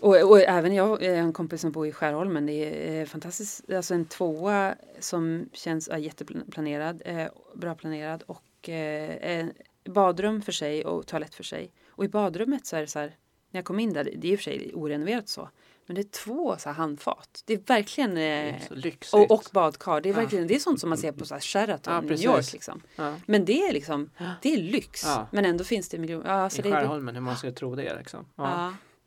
Och, 0.01 0.29
och 0.29 0.39
även 0.39 0.73
jag, 0.73 1.03
eh, 1.03 1.19
en 1.19 1.33
kompis 1.33 1.61
som 1.61 1.71
bor 1.71 1.87
i 1.87 1.91
Skärholmen, 1.91 2.45
det 2.45 2.53
är 2.53 2.99
eh, 3.01 3.05
fantastiskt. 3.05 3.71
Alltså 3.73 3.93
en 3.93 4.05
tvåa 4.05 4.75
som 4.99 5.49
känns 5.53 5.87
är 5.87 5.97
jätteplanerad, 5.97 7.01
eh, 7.05 7.27
bra 7.55 7.75
planerad 7.75 8.23
och 8.27 8.69
eh, 8.69 9.45
badrum 9.85 10.41
för 10.41 10.51
sig 10.51 10.85
och 10.85 11.07
toalett 11.07 11.35
för 11.35 11.43
sig. 11.43 11.71
Och 11.89 12.05
i 12.05 12.07
badrummet 12.07 12.65
så 12.65 12.75
är 12.75 12.81
det 12.81 12.87
så 12.87 12.99
här, 12.99 13.15
när 13.51 13.57
jag 13.57 13.65
kom 13.65 13.79
in 13.79 13.93
där, 13.93 14.03
det 14.17 14.27
är 14.27 14.31
i 14.31 14.35
och 14.35 14.39
för 14.39 14.43
sig 14.43 14.71
orenoverat 14.73 15.29
så, 15.29 15.49
men 15.85 15.95
det 15.95 16.01
är 16.01 16.09
två 16.25 16.55
så 16.57 16.69
handfat. 16.69 17.43
Det 17.45 17.53
är 17.53 17.57
verkligen 17.57 18.15
Det 18.15 18.21
eh, 18.21 18.55
är 18.55 18.59
så 18.67 18.75
lyxigt. 18.75 19.13
och, 19.13 19.31
och 19.31 19.43
badkar. 19.53 20.01
Det 20.01 20.09
är 20.09 20.13
Ja. 20.13 20.19
verkligen 20.19 20.47
det 20.47 20.55
är 20.55 20.59
sånt 20.59 20.79
som 20.79 20.89
man 20.89 20.97
ser 20.97 21.11
på 21.11 21.25
så 21.25 21.33
här 21.35 21.41
Sheraton, 21.41 21.93
Ja, 21.93 22.01
New. 22.01 22.21
York. 22.23 22.53
Liksom. 22.53 22.81
ja. 22.95 23.15
Men 23.25 23.45
det 23.45 23.61
är 23.67 23.73
liksom, 23.73 24.09
Ja. 24.17 24.25
det 24.41 24.53
är 24.53 24.57
lyx. 24.57 25.03
Ja. 25.05 25.27
Men 25.31 25.45
ändå 25.45 25.63
finns 25.63 25.89
det 25.89 25.97
miljoner. 25.97 26.41
Ja, 26.41 26.49
så 26.49 26.59
I 26.59 26.61
det, 26.61 26.69
det, 26.69 26.75
Skärholmen, 26.75 27.15
hur 27.15 27.21
man 27.21 27.37
ska 27.37 27.51
tro 27.51 27.75
det 27.75 27.95
liksom. 27.97 28.25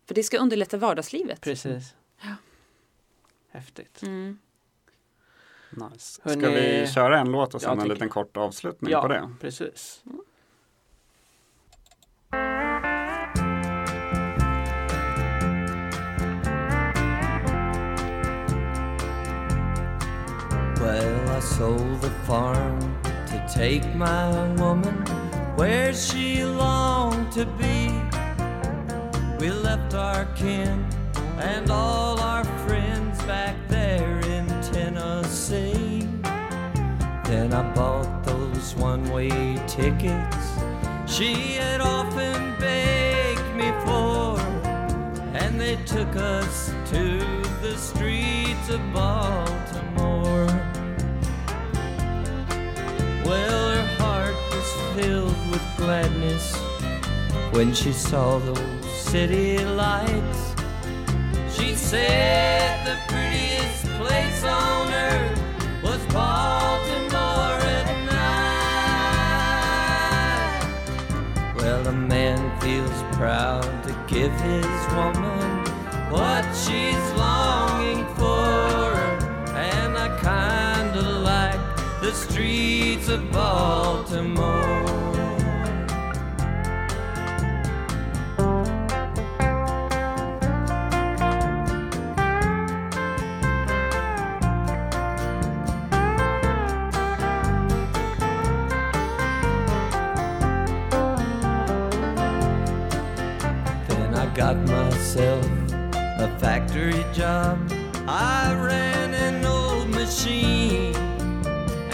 Ja, 0.02 0.06
ja. 0.06 0.06
För 0.06 0.14
det 0.14 0.22
ska 0.22 0.38
underlätta 0.38 0.76
vardagslivet. 0.76 1.40
precis. 1.40 1.94
Ja. 2.22 2.34
Häftigt. 3.50 4.02
Mm. 4.02 4.38
Nice. 5.70 6.20
Ska 6.20 6.30
Hörrni- 6.30 6.80
vi 6.80 6.86
köra 6.94 7.18
en 7.20 7.32
låt 7.32 7.54
och 7.54 7.60
sen 7.62 7.80
en 7.80 7.88
liten 7.88 8.08
kort 8.08 8.36
avslutning 8.36 8.90
Ja, 8.92 9.02
på 9.02 9.08
det? 9.08 9.30
precis. 9.40 10.02
Well, 20.80 21.36
I 21.38 21.40
sold 21.40 22.00
the 22.02 22.10
farm 22.26 22.80
to 23.28 23.38
take 23.54 23.84
my 23.94 24.54
woman 24.56 25.04
where 25.56 25.92
she 25.92 26.44
longed 26.44 27.32
to 27.32 27.44
be. 27.58 27.81
We 29.42 29.50
left 29.50 29.94
our 29.94 30.24
kin 30.36 30.86
and 31.38 31.68
all 31.68 32.20
our 32.20 32.44
friends 32.64 33.20
back 33.24 33.56
there 33.66 34.20
in 34.20 34.46
Tennessee. 34.62 36.06
Then 37.24 37.52
I 37.52 37.68
bought 37.74 38.22
those 38.22 38.76
one 38.76 39.04
way 39.10 39.30
tickets 39.66 40.46
she 41.08 41.34
had 41.54 41.80
often 41.80 42.54
begged 42.60 43.56
me 43.56 43.72
for. 43.84 44.38
And 45.34 45.60
they 45.60 45.74
took 45.86 46.14
us 46.14 46.68
to 46.92 47.18
the 47.62 47.76
streets 47.76 48.68
of 48.68 48.80
Baltimore. 48.94 50.46
Well, 53.24 53.74
her 53.74 53.86
heart 53.98 54.36
was 54.52 54.72
filled 54.94 55.50
with 55.50 55.62
gladness 55.76 56.56
when 57.50 57.74
she 57.74 57.92
saw 57.92 58.38
those 58.38 58.81
city 59.12 59.58
lights. 59.58 60.54
She 61.54 61.74
said 61.74 62.86
the 62.86 62.96
prettiest 63.12 63.84
place 64.00 64.42
on 64.42 64.90
earth 64.90 65.38
was 65.82 66.00
Baltimore 66.14 67.60
at 67.78 67.88
night. 68.16 68.72
Well, 71.56 71.86
a 71.88 71.92
man 71.92 72.40
feels 72.62 73.02
proud 73.18 73.68
to 73.84 73.92
give 74.06 74.32
his 74.40 74.86
woman 74.96 75.66
what 76.10 76.44
she's 76.64 77.06
longing 77.26 78.06
for, 78.16 78.96
and 79.54 79.92
I 80.06 80.08
kinda 80.30 81.02
like 81.32 81.60
the 82.00 82.12
streets 82.12 83.08
of 83.08 83.30
Baltimore. 83.30 84.91
Got 104.42 104.56
myself 104.66 105.46
a 105.94 106.28
factory 106.40 107.04
job. 107.12 107.56
I 108.08 108.52
ran 108.54 109.14
an 109.14 109.44
old 109.46 109.88
machine 109.88 110.96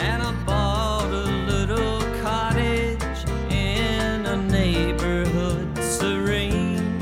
and 0.01 0.23
I 0.23 0.33
bought 0.47 1.11
a 1.11 1.27
little 1.53 2.01
cottage 2.23 3.21
in 3.51 4.25
a 4.25 4.37
neighborhood 4.37 5.77
serene. 5.79 6.99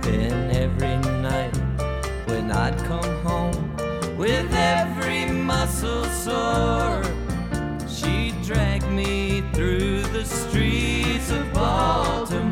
Then 0.00 0.50
every 0.50 0.96
night 1.22 1.56
when 2.26 2.50
I'd 2.50 2.76
come 2.90 3.14
home 3.22 3.76
with 4.18 4.52
every 4.52 5.26
muscle 5.26 6.04
sore, 6.24 7.04
she 7.86 8.32
dragged 8.42 8.90
me 8.90 9.44
through 9.52 10.02
the 10.16 10.24
streets 10.24 11.30
of 11.30 11.52
Baltimore. 11.52 12.49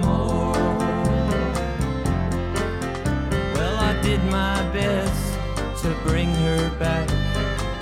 Back 6.78 7.08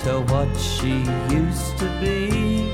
to 0.03 0.21
what 0.31 0.49
she 0.57 1.03
used 1.29 1.77
to 1.77 1.85
be. 2.01 2.71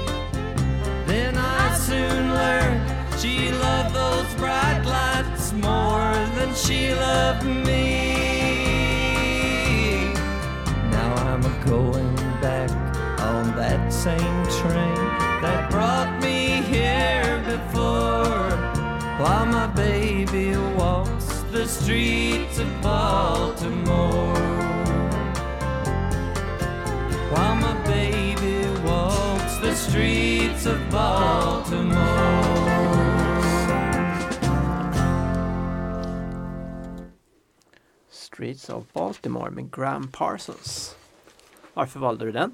Then 1.05 1.37
I 1.37 1.73
soon 1.75 2.33
learned 2.33 3.19
she 3.19 3.51
loved 3.51 3.93
those 3.93 4.33
bright 4.35 4.83
lights 4.85 5.51
more 5.53 6.13
than 6.37 6.53
she 6.55 6.93
loved 6.93 7.45
me. 7.45 8.13
Now 10.91 11.13
I'm 11.15 11.43
a 11.43 11.65
going 11.65 12.15
back 12.41 12.71
on 13.19 13.55
that 13.55 13.91
same 13.91 14.43
train 14.59 14.95
that 15.41 15.69
brought 15.69 16.21
me 16.21 16.61
here 16.73 17.41
before. 17.45 18.51
While 19.19 19.45
my 19.47 19.67
baby 19.67 20.55
walks 20.77 21.43
the 21.51 21.67
streets 21.67 22.59
of 22.59 22.81
Baltimore. 22.81 24.42
Streets 29.93 30.65
of 30.65 30.91
Baltimore. 30.91 32.43
Streets 38.09 38.69
of 38.69 38.93
Baltimore 38.93 39.51
med 39.51 39.71
Graham 39.71 40.07
Parsons. 40.07 40.95
Varför 41.73 41.99
valde 41.99 42.25
du 42.25 42.31
den? 42.31 42.53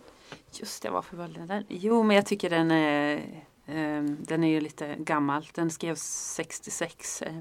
Just 0.52 0.84
det, 0.84 0.90
varför 0.90 1.18
valde 1.18 1.40
jag 1.40 1.48
den? 1.48 1.64
Jo, 1.68 2.04
men 2.04 2.16
jag 2.16 2.26
tycker 2.26 2.50
den 2.50 2.72
är, 2.72 3.22
ehm, 3.66 4.18
den 4.20 4.44
är 4.44 4.50
ju 4.50 4.62
lite 4.62 4.96
gammal. 5.00 5.48
Den 5.54 5.70
skrevs 5.70 6.02
66 6.36 7.22
eh, 7.22 7.36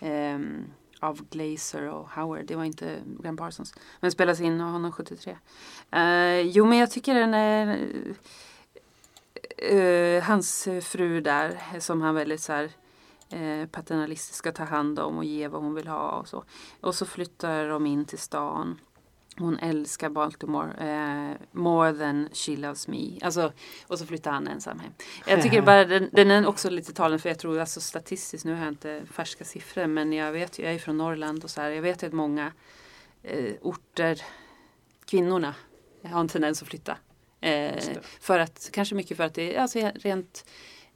ehm, 0.00 0.64
av 1.00 1.26
Glazer 1.30 1.88
och 1.88 2.10
Howard. 2.10 2.44
Det 2.46 2.56
var 2.56 2.64
inte 2.64 2.98
Graham 3.20 3.36
Parsons. 3.36 3.74
Men 4.00 4.12
spelades 4.12 4.40
in 4.40 4.60
av 4.60 4.72
honom 4.72 4.92
73. 4.92 5.36
Eh, 5.90 6.40
jo, 6.40 6.66
men 6.66 6.78
jag 6.78 6.90
tycker 6.90 7.14
den 7.14 7.34
är 7.34 7.88
eh, 9.62 10.22
hans 10.22 10.68
fru 10.82 11.20
där 11.20 11.60
som 11.78 12.02
han 12.02 12.14
väldigt 12.14 12.40
så 12.40 12.52
här 12.52 12.70
eh, 13.30 13.66
paternalistisk 13.66 14.34
ska 14.34 14.52
ta 14.52 14.64
hand 14.64 14.98
om 14.98 15.18
och 15.18 15.24
ge 15.24 15.48
vad 15.48 15.62
hon 15.62 15.74
vill 15.74 15.86
ha 15.86 16.10
och 16.10 16.28
så. 16.28 16.44
Och 16.80 16.94
så 16.94 17.06
flyttar 17.06 17.68
de 17.68 17.86
in 17.86 18.04
till 18.04 18.18
stan. 18.18 18.80
Hon 19.36 19.58
älskar 19.58 20.10
Baltimore 20.10 20.72
eh, 20.78 21.36
more 21.52 21.92
than 21.92 22.28
she 22.32 22.56
loves 22.56 22.88
me. 22.88 23.18
Alltså, 23.22 23.52
och 23.86 23.98
så 23.98 24.06
flyttar 24.06 24.30
han 24.30 24.48
ensam 24.48 24.78
hem. 24.78 24.92
Jag 25.26 25.42
tycker 25.42 25.62
bara 25.72 25.84
den, 25.84 26.08
den 26.12 26.30
är 26.30 26.46
också 26.46 26.70
lite 26.70 26.92
talande 26.92 27.18
för 27.18 27.28
jag 27.28 27.38
tror 27.38 27.58
alltså 27.58 27.80
statistiskt, 27.80 28.44
nu 28.44 28.54
har 28.54 28.60
jag 28.64 28.72
inte 28.72 29.02
färska 29.10 29.44
siffror 29.44 29.86
men 29.86 30.12
jag 30.12 30.32
vet 30.32 30.58
jag 30.58 30.72
är 30.72 30.78
från 30.78 30.96
Norrland 30.96 31.44
och 31.44 31.50
så 31.50 31.60
här, 31.60 31.70
jag 31.70 31.82
vet 31.82 32.02
att 32.02 32.12
många 32.12 32.52
eh, 33.22 33.54
orter, 33.60 34.22
kvinnorna 35.04 35.54
har 36.04 36.20
en 36.20 36.28
tendens 36.28 36.62
att 36.62 36.68
flytta. 36.68 36.96
Eh, 37.42 37.74
det. 37.74 37.98
för 38.20 38.38
att, 38.38 38.70
kanske 38.72 38.94
mycket 38.94 39.16
för 39.16 39.24
att 39.24 39.34
det 39.34 39.56
är 39.56 39.60
alltså, 39.60 39.90
rent 39.94 40.44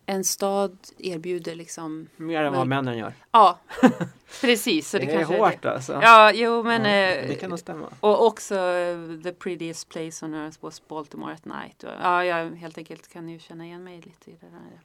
en 0.06 0.24
stad 0.24 0.78
erbjuder 0.98 1.54
liksom 1.54 2.08
Mer 2.16 2.42
än 2.42 2.52
vad 2.52 2.66
männen 2.66 2.98
gör. 2.98 3.12
Ja, 3.30 3.58
precis. 4.40 4.90
Så 4.90 4.98
det, 4.98 5.04
det, 5.04 5.12
är 5.12 5.16
kanske 5.16 5.36
hårt 5.36 5.64
alltså. 5.64 5.98
Ja, 6.02 6.32
jo 6.34 6.62
men 6.62 6.84
Ja, 6.84 6.90
eh, 6.90 7.28
det 7.28 7.34
kan 7.34 7.50
nog 7.50 7.58
stämma. 7.58 7.92
och 8.00 8.26
också 8.26 8.54
eh, 8.54 9.22
the 9.22 9.32
prettiest 9.32 9.88
place 9.88 10.26
on 10.26 10.34
earth 10.34 10.58
was 10.60 10.88
Baltimore 10.88 11.32
at 11.32 11.44
night. 11.44 11.84
Ja, 12.02 12.24
jag 12.24 12.50
helt 12.50 12.78
enkelt 12.78 13.12
kan 13.12 13.28
ju 13.28 13.38
känna 13.38 13.64
igen 13.64 13.84
mig 13.84 13.96
lite 13.96 14.30
i 14.30 14.36
det 14.40 14.46
där. 14.46 14.80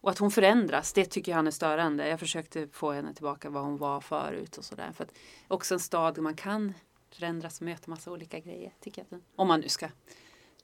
Och 0.00 0.10
att 0.10 0.18
hon 0.18 0.30
förändras, 0.30 0.92
det 0.92 1.04
tycker 1.04 1.32
jag 1.32 1.36
han 1.36 1.46
är 1.46 1.50
störande. 1.50 2.08
Jag 2.08 2.20
försökte 2.20 2.68
få 2.72 2.92
henne 2.92 3.14
tillbaka 3.14 3.50
vad 3.50 3.62
hon 3.62 3.76
var 3.76 4.00
förut 4.00 4.56
och 4.56 4.64
sådär. 4.64 4.92
För 4.94 5.04
att 5.04 5.10
också 5.48 5.74
en 5.74 5.80
stad 5.80 6.14
där 6.14 6.22
man 6.22 6.34
kan 6.34 6.74
förändras 7.10 7.58
och 7.58 7.64
möta 7.64 7.90
massa 7.90 8.10
olika 8.12 8.38
grejer. 8.38 8.72
Tycker 8.80 9.04
jag. 9.08 9.20
Om 9.36 9.48
man 9.48 9.60
nu 9.60 9.68
ska 9.68 9.88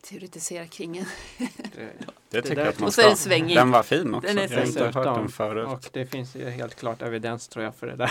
teoretisera 0.02 0.66
kring 0.66 0.96
en. 0.98 1.04
Det- 1.38 1.92
Det 2.30 2.42
tycker 2.42 2.56
jag 2.56 2.68
att 2.68 2.78
man 2.78 2.86
Och 2.86 2.94
så 2.94 3.00
är 3.00 3.06
den 3.06 3.16
ska. 3.16 3.38
Den 3.38 3.70
var 3.70 3.82
fin 3.82 4.14
också. 4.14 4.28
Den 4.28 4.38
är 4.38 4.50
jag 4.50 4.58
har 4.58 4.66
inte 4.66 4.84
hört 4.84 5.18
den 5.18 5.28
förut. 5.28 5.68
Och 5.68 5.88
det 5.92 6.06
finns 6.06 6.36
ju 6.36 6.50
helt 6.50 6.74
klart 6.74 7.02
evidens 7.02 7.48
tror 7.48 7.64
jag 7.64 7.74
för 7.74 7.86
det 7.86 7.96
där. 7.96 8.10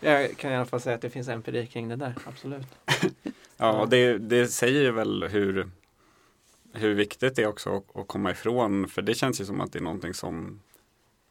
jag 0.00 0.36
kan 0.36 0.52
i 0.52 0.56
alla 0.56 0.66
fall 0.66 0.80
säga 0.80 0.94
att 0.94 1.02
det 1.02 1.10
finns 1.10 1.28
empiri 1.28 1.66
kring 1.66 1.88
det 1.88 1.96
där, 1.96 2.14
absolut. 2.24 2.66
Ja, 3.56 3.80
och 3.80 3.88
det, 3.88 4.18
det 4.18 4.46
säger 4.48 4.92
väl 4.92 5.24
hur, 5.24 5.70
hur 6.72 6.94
viktigt 6.94 7.36
det 7.36 7.42
är 7.42 7.46
också 7.46 7.76
att, 7.76 7.96
att 7.96 8.08
komma 8.08 8.30
ifrån. 8.30 8.88
För 8.88 9.02
det 9.02 9.14
känns 9.14 9.40
ju 9.40 9.44
som 9.44 9.60
att 9.60 9.72
det 9.72 9.78
är 9.78 9.82
någonting 9.82 10.14
som, 10.14 10.60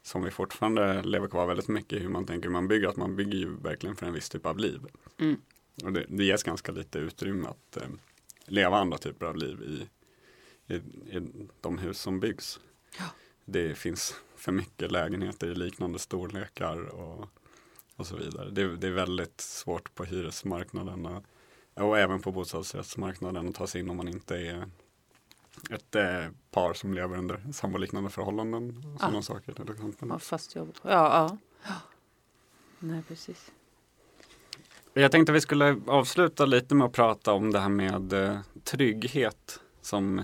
som 0.02 0.24
vi 0.24 0.30
fortfarande 0.30 1.02
lever 1.02 1.28
kvar 1.28 1.46
väldigt 1.46 1.68
mycket 1.68 1.92
i 1.92 1.98
hur 2.02 2.08
man 2.08 2.26
tänker 2.26 2.48
hur 2.48 2.52
man 2.52 2.68
bygger. 2.68 2.88
Att 2.88 2.96
man 2.96 3.16
bygger 3.16 3.38
ju 3.38 3.56
verkligen 3.62 3.96
för 3.96 4.06
en 4.06 4.12
viss 4.12 4.28
typ 4.28 4.46
av 4.46 4.58
liv. 4.58 4.80
Mm. 5.20 5.36
Och 5.84 5.92
det, 5.92 6.04
det 6.08 6.24
ges 6.24 6.42
ganska 6.42 6.72
lite 6.72 6.98
utrymme 6.98 7.48
att 7.48 7.76
eh, 7.76 7.88
leva 8.46 8.76
andra 8.78 8.98
typer 8.98 9.26
av 9.26 9.36
liv 9.36 9.62
i, 9.62 9.88
i, 10.74 10.76
i 11.16 11.48
de 11.60 11.78
hus 11.78 11.98
som 12.00 12.20
byggs. 12.20 12.60
Ja. 12.98 13.04
Det 13.44 13.74
finns 13.74 14.14
för 14.36 14.52
mycket 14.52 14.92
lägenheter 14.92 15.46
i 15.46 15.54
liknande 15.54 15.98
storlekar 15.98 16.78
och, 16.84 17.28
och 17.96 18.06
så 18.06 18.16
vidare. 18.16 18.50
Det, 18.50 18.76
det 18.76 18.86
är 18.86 18.90
väldigt 18.92 19.40
svårt 19.40 19.94
på 19.94 20.04
hyresmarknaden 20.04 21.06
och, 21.74 21.98
även 21.98 22.20
på 22.22 22.32
bostadsrättsmarknaden 22.32 23.48
att 23.48 23.54
ta 23.54 23.66
sig 23.66 23.80
in 23.80 23.90
om 23.90 23.96
man 23.96 24.08
inte 24.08 24.36
är 24.36 24.68
ett 25.70 25.94
eh, 25.94 26.26
par 26.50 26.74
som 26.74 26.94
lever 26.94 27.18
under 27.18 27.52
samboliknande 27.52 28.10
förhållanden. 28.10 28.92
och 28.94 29.00
Sådana 29.00 29.18
Ah. 29.18 29.22
saker 29.22 29.52
till 29.52 29.70
exempel. 29.70 30.08
Ja, 30.08 30.18
fast 30.18 30.54
jobb. 30.56 30.74
Ja, 30.82 30.90
ja. 30.90 31.38
ja. 31.66 31.74
Nej, 32.78 33.02
precis. 33.08 33.52
Jag 34.94 35.12
tänkte 35.12 35.32
vi 35.32 35.40
skulle 35.40 35.80
avsluta 35.86 36.46
lite 36.46 36.74
med 36.74 36.84
att 36.86 36.92
prata 36.92 37.32
om 37.32 37.50
det 37.50 37.58
här 37.58 37.68
med 37.68 38.12
eh, 38.12 38.38
trygghet 38.64 39.60
som 39.80 40.18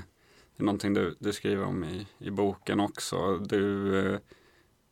är 0.57 0.63
någonting 0.63 0.95
du, 0.95 1.17
du 1.19 1.33
skriver 1.33 1.65
om 1.65 1.85
i, 1.85 2.07
i 2.19 2.31
boken 2.31 2.81
också. 2.81 3.39
Du, 3.39 3.99
eh, 3.99 4.19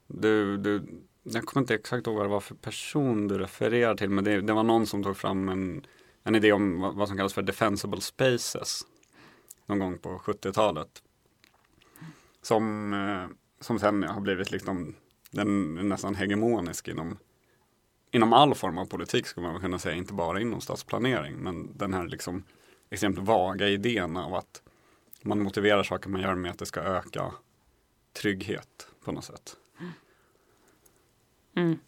du, 0.07 0.57
du, 0.57 0.83
jag 1.23 1.45
kommer 1.45 1.63
inte 1.63 1.75
exakt 1.75 2.07
ihåg 2.07 2.17
vad 2.17 2.25
det 2.25 2.31
var 2.31 2.41
för 2.41 2.55
person 2.55 3.29
du 3.29 3.39
refererar 3.39 3.95
till 3.95 4.11
men 4.11 4.25
det, 4.25 4.41
det 4.41 4.53
var 4.53 4.63
någon 4.63 4.87
som 4.87 5.03
tog 5.03 5.17
fram 5.17 5.49
en, 5.49 5.87
en 6.25 6.35
idé 6.35 6.53
om 6.53 6.81
vad, 6.81 6.95
vad 6.95 7.09
som 7.09 7.17
kallas 7.17 7.35
för 7.35 7.43
defensible 7.43 8.01
spaces 8.01 8.87
någon 9.67 9.79
gång 9.79 9.99
på 9.99 10.19
70-talet. 10.19 11.03
Som, 12.43 12.93
eh, 12.93 13.37
som 13.61 13.79
sen 13.79 14.03
har 14.03 14.21
blivit 14.21 14.51
liksom 14.51 14.95
den 15.31 15.75
nästan 15.89 16.15
hegemonisk 16.15 16.89
inom 16.89 17.19
inom 18.11 18.33
all 18.33 18.55
form 18.55 18.79
av 18.79 18.87
politik 18.87 19.27
skulle 19.27 19.47
man 19.47 19.61
kunna 19.61 19.79
säga, 19.79 19.95
inte 19.95 20.13
bara 20.13 20.41
inom 20.41 20.61
stadsplanering. 20.61 21.37
Men 21.37 21.77
den 21.77 21.95
här 21.95 22.07
liksom 22.07 22.45
extremt 22.91 23.19
vaga 23.19 23.69
idén 23.69 24.17
av 24.17 24.35
att 24.35 24.63
man 25.23 25.43
motiverar 25.43 25.83
saker 25.83 26.09
man 26.09 26.21
gör 26.21 26.35
med 26.35 26.51
att 26.51 26.59
det 26.59 26.67
ska 26.67 26.81
öka 26.81 27.33
trygghet 28.13 28.89
på 29.05 29.13
något 29.13 29.25
sätt. 29.25 29.57
Mm. 31.57 31.79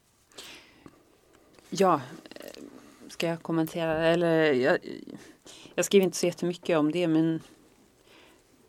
Ja, 1.70 2.00
eh, 2.30 2.62
ska 3.08 3.26
jag 3.26 3.42
kommentera? 3.42 4.06
Eller, 4.06 4.52
jag, 4.52 4.78
jag 5.74 5.84
skriver 5.84 6.04
inte 6.04 6.16
så 6.16 6.26
jättemycket 6.26 6.78
om 6.78 6.92
det, 6.92 7.08
men 7.08 7.40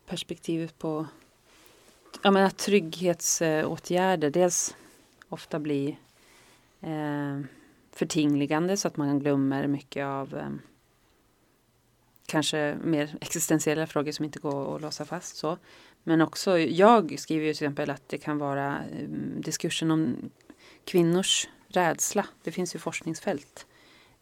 perspektivet 0.06 0.78
på 0.78 1.06
jag 2.22 2.32
menar, 2.32 2.50
trygghetsåtgärder 2.50 4.30
dels 4.30 4.76
ofta 5.28 5.58
blir 5.58 5.96
eh, 6.80 7.40
förtingligande 7.92 8.76
så 8.76 8.88
att 8.88 8.96
man 8.96 9.18
glömmer 9.18 9.66
mycket 9.66 10.04
av 10.04 10.36
eh, 10.36 10.50
kanske 12.26 12.76
mer 12.84 13.16
existentiella 13.20 13.86
frågor 13.86 14.12
som 14.12 14.24
inte 14.24 14.38
går 14.38 14.76
att 14.76 14.82
låsa 14.82 15.04
fast. 15.04 15.36
så. 15.36 15.58
Men 16.02 16.20
också, 16.20 16.58
jag 16.58 17.18
skriver 17.18 17.46
ju 17.46 17.54
till 17.54 17.64
exempel 17.64 17.90
att 17.90 18.08
det 18.08 18.18
kan 18.18 18.38
vara 18.38 18.76
eh, 18.76 19.08
diskursen 19.36 19.90
om 19.90 20.30
kvinnors 20.84 21.48
rädsla. 21.68 22.26
Det 22.42 22.52
finns 22.52 22.74
ju 22.74 22.78
forskningsfält 22.78 23.66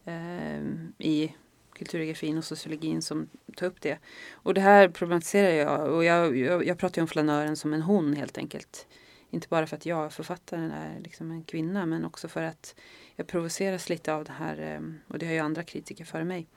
eh, 0.05 0.61
i 0.97 1.35
kulturgeografin 1.73 2.37
och 2.37 2.43
sociologin 2.43 3.01
som 3.01 3.29
tar 3.55 3.67
upp 3.67 3.81
det. 3.81 3.97
Och 4.31 4.53
det 4.53 4.61
här 4.61 4.89
problematiserar 4.89 5.49
jag 5.49 5.93
och 5.93 6.03
jag, 6.03 6.37
jag, 6.37 6.65
jag 6.65 6.77
pratar 6.77 6.97
ju 6.97 7.01
om 7.01 7.07
flanören 7.07 7.55
som 7.55 7.73
en 7.73 7.81
hon 7.81 8.13
helt 8.13 8.37
enkelt. 8.37 8.87
Inte 9.29 9.47
bara 9.47 9.67
för 9.67 9.75
att 9.75 9.85
jag, 9.85 10.13
författaren, 10.13 10.71
är 10.71 10.99
liksom 10.99 11.31
en 11.31 11.43
kvinna 11.43 11.85
men 11.85 12.05
också 12.05 12.27
för 12.27 12.43
att 12.43 12.75
jag 13.15 13.27
provoceras 13.27 13.89
lite 13.89 14.13
av 14.13 14.23
det 14.23 14.31
här 14.31 14.59
eh, 14.59 14.81
och 15.07 15.19
det 15.19 15.25
har 15.25 15.33
ju 15.33 15.39
andra 15.39 15.63
kritiker 15.63 16.05
före 16.05 16.23
mig. 16.23 16.47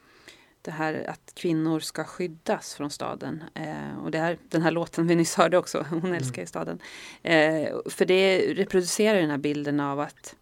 Det 0.62 0.70
här 0.70 1.04
att 1.08 1.32
kvinnor 1.34 1.80
ska 1.80 2.04
skyddas 2.04 2.74
från 2.74 2.90
staden. 2.90 3.44
Eh, 3.54 3.98
och 4.04 4.10
det 4.10 4.18
här, 4.18 4.38
den 4.48 4.62
här 4.62 4.70
låten 4.70 5.06
vi 5.06 5.14
nyss 5.14 5.34
hörde 5.34 5.58
också, 5.58 5.86
Hon 5.90 6.14
älskar 6.14 6.42
ju 6.42 6.46
staden. 6.46 6.78
Eh, 7.22 7.68
för 7.86 8.04
det 8.04 8.54
reproducerar 8.54 9.20
den 9.20 9.30
här 9.30 9.38
bilden 9.38 9.80
av 9.80 10.00
att 10.00 10.36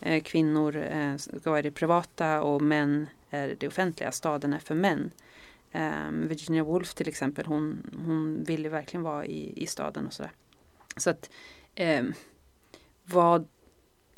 eh, 0.00 0.22
kvinnor 0.22 0.76
eh, 0.76 1.16
ska 1.16 1.50
vara 1.50 1.58
i 1.58 1.62
det 1.62 1.70
privata 1.70 2.42
och 2.42 2.62
män 2.62 3.06
är 3.30 3.56
det 3.58 3.68
offentliga. 3.68 4.12
Staden 4.12 4.52
är 4.52 4.58
för 4.58 4.74
män. 4.74 5.10
Virginia 6.10 6.64
Woolf 6.64 6.94
till 6.94 7.08
exempel, 7.08 7.46
hon, 7.46 7.90
hon 8.06 8.44
ville 8.44 8.68
verkligen 8.68 9.02
vara 9.02 9.26
i, 9.26 9.62
i 9.62 9.66
staden 9.66 10.06
och 10.06 10.12
sådär. 10.12 10.32
Så 10.96 11.10
att 11.10 11.30
eh, 11.76 12.04
vad 13.04 13.48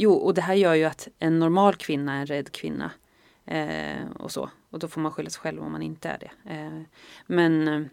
Jo, 0.01 0.13
och 0.13 0.35
det 0.35 0.41
här 0.41 0.55
gör 0.55 0.75
ju 0.75 0.85
att 0.85 1.09
en 1.19 1.39
normal 1.39 1.75
kvinna 1.75 2.15
är 2.15 2.21
en 2.21 2.27
rädd 2.27 2.53
kvinna. 2.53 2.91
Eh, 3.45 4.11
och 4.17 4.33
så. 4.33 4.51
Och 4.71 4.79
då 4.79 4.89
får 4.89 5.01
man 5.01 5.13
skylla 5.13 5.31
sig 5.31 5.41
själv 5.41 5.63
om 5.63 5.73
man 5.73 5.83
inte 5.83 6.09
är 6.09 6.19
det. 6.19 6.55
Eh, 6.55 6.83
men 7.27 7.89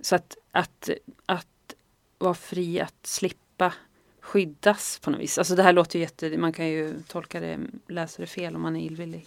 så 0.00 0.14
att, 0.14 0.36
att, 0.52 0.90
att 1.26 1.74
vara 2.18 2.34
fri 2.34 2.80
att 2.80 3.06
slippa 3.06 3.72
skyddas 4.20 4.98
på 4.98 5.10
något 5.10 5.20
vis. 5.20 5.38
Alltså 5.38 5.54
det 5.54 5.62
här 5.62 5.72
låter 5.72 5.98
ju 5.98 6.04
jätte, 6.04 6.38
man 6.38 6.52
kan 6.52 6.68
ju 6.68 6.94
tolka 7.08 7.40
det, 7.40 7.58
läsa 7.88 8.22
det 8.22 8.26
fel 8.26 8.56
om 8.56 8.62
man 8.62 8.76
är 8.76 8.86
illvillig. 8.86 9.26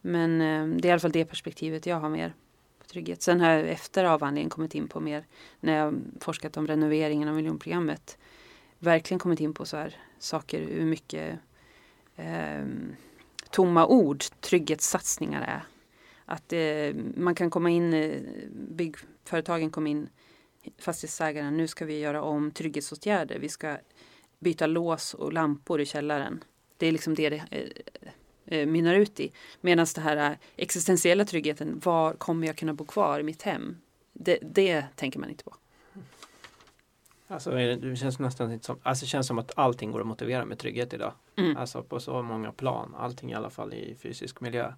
Men 0.00 0.40
eh, 0.40 0.76
det 0.76 0.88
är 0.88 0.90
i 0.90 0.92
alla 0.92 1.00
fall 1.00 1.12
det 1.12 1.24
perspektivet 1.24 1.86
jag 1.86 2.00
har 2.00 2.08
mer 2.08 2.34
på 2.78 2.84
trygghet. 2.84 3.22
Sen 3.22 3.40
har 3.40 3.50
jag 3.50 3.68
efter 3.68 4.04
avhandlingen 4.04 4.50
kommit 4.50 4.74
in 4.74 4.88
på 4.88 5.00
mer, 5.00 5.24
när 5.60 5.76
jag 5.76 6.00
forskat 6.20 6.56
om 6.56 6.66
renoveringen 6.66 7.28
av 7.28 7.34
miljonprogrammet, 7.34 8.18
verkligen 8.78 9.18
kommit 9.18 9.40
in 9.40 9.54
på 9.54 9.64
så 9.64 9.76
här 9.76 9.96
saker, 10.18 10.60
hur 10.60 10.84
mycket 10.84 11.38
eh, 12.16 12.64
tomma 13.50 13.86
ord 13.86 14.24
trygghetssatsningar 14.40 15.42
är. 15.42 15.62
Att 16.24 16.52
eh, 16.52 17.02
man 17.16 17.34
kan 17.34 17.50
komma 17.50 17.70
in, 17.70 17.94
eh, 17.94 18.20
byggföretagen 18.50 19.70
kom 19.70 19.86
in, 19.86 20.08
fastighetsägarna, 20.78 21.50
nu 21.50 21.68
ska 21.68 21.84
vi 21.84 21.98
göra 21.98 22.22
om 22.22 22.50
trygghetsåtgärder. 22.50 23.38
Vi 23.38 23.48
ska 23.48 23.78
byta 24.38 24.66
lås 24.66 25.14
och 25.14 25.32
lampor 25.32 25.80
i 25.80 25.86
källaren. 25.86 26.44
Det 26.76 26.86
är 26.86 26.92
liksom 26.92 27.14
det 27.14 27.30
det 27.30 27.42
eh, 27.50 28.58
eh 28.58 28.66
mynnar 28.66 28.94
ut 28.94 29.20
i. 29.20 29.32
Medan 29.60 29.86
det 29.94 30.00
här 30.00 30.30
eh, 30.30 30.36
existentiella 30.56 31.24
tryggheten, 31.24 31.80
var 31.84 32.12
kommer 32.12 32.46
jag 32.46 32.56
kunna 32.56 32.74
bo 32.74 32.84
kvar 32.84 33.20
i 33.20 33.22
mitt 33.22 33.42
hem? 33.42 33.76
Det, 34.12 34.38
det 34.42 34.84
tänker 34.96 35.18
man 35.18 35.30
inte 35.30 35.44
på. 35.44 35.56
Alltså, 37.28 37.50
det 37.50 37.96
känns 37.96 38.18
nästan 38.18 38.52
inte 38.52 38.66
som, 38.66 38.78
alltså 38.82 39.04
det 39.04 39.08
känns 39.08 39.26
som 39.26 39.38
att 39.38 39.52
allting 39.56 39.92
går 39.92 40.00
att 40.00 40.06
motivera 40.06 40.44
med 40.44 40.58
trygghet 40.58 40.94
idag. 40.94 41.12
Mm. 41.36 41.56
Alltså 41.56 41.82
på 41.82 42.00
så 42.00 42.22
många 42.22 42.52
plan, 42.52 42.94
allting 42.98 43.30
i 43.30 43.34
alla 43.34 43.50
fall 43.50 43.74
i 43.74 43.96
fysisk 44.00 44.40
miljö. 44.40 44.72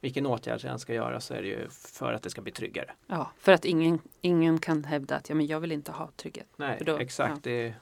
Vilken 0.00 0.26
åtgärd 0.26 0.60
jag 0.62 0.72
än 0.72 0.78
ska 0.78 0.94
göra 0.94 1.20
så 1.20 1.34
är 1.34 1.42
det 1.42 1.48
ju 1.48 1.68
för 1.70 2.12
att 2.12 2.22
det 2.22 2.30
ska 2.30 2.40
bli 2.40 2.52
tryggare. 2.52 2.90
Ja, 3.06 3.30
för 3.38 3.52
att 3.52 3.64
ingen, 3.64 3.98
ingen 4.20 4.58
kan 4.58 4.84
hävda 4.84 5.16
att 5.16 5.28
ja, 5.28 5.34
men 5.34 5.46
jag 5.46 5.60
vill 5.60 5.72
inte 5.72 5.92
ha 5.92 6.10
trygghet. 6.16 6.46
Nej, 6.56 6.82
då- 6.86 6.96
exakt. 6.96 7.46
ja. 7.46 7.50
Det 7.50 7.74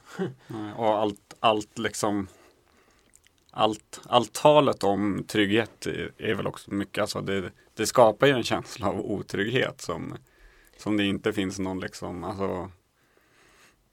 Och 0.76 0.98
allt, 0.98 1.34
allt 1.40 1.78
liksom 1.78 2.28
allt, 3.50 4.00
allt 4.06 4.32
talet 4.32 4.84
om 4.84 5.24
trygghet 5.28 5.86
är, 5.86 6.12
är 6.18 6.34
väl 6.34 6.46
också 6.46 6.74
mycket, 6.74 7.02
alltså 7.02 7.20
det, 7.20 7.50
det 7.74 7.86
skapar 7.86 8.26
ju 8.26 8.32
en 8.32 8.42
känsla 8.42 8.88
av 8.88 9.00
otrygghet 9.00 9.80
som, 9.80 10.14
som 10.78 10.96
det 10.96 11.04
inte 11.04 11.32
finns 11.32 11.58
någon 11.58 11.80
liksom, 11.80 12.24
alltså 12.24 12.70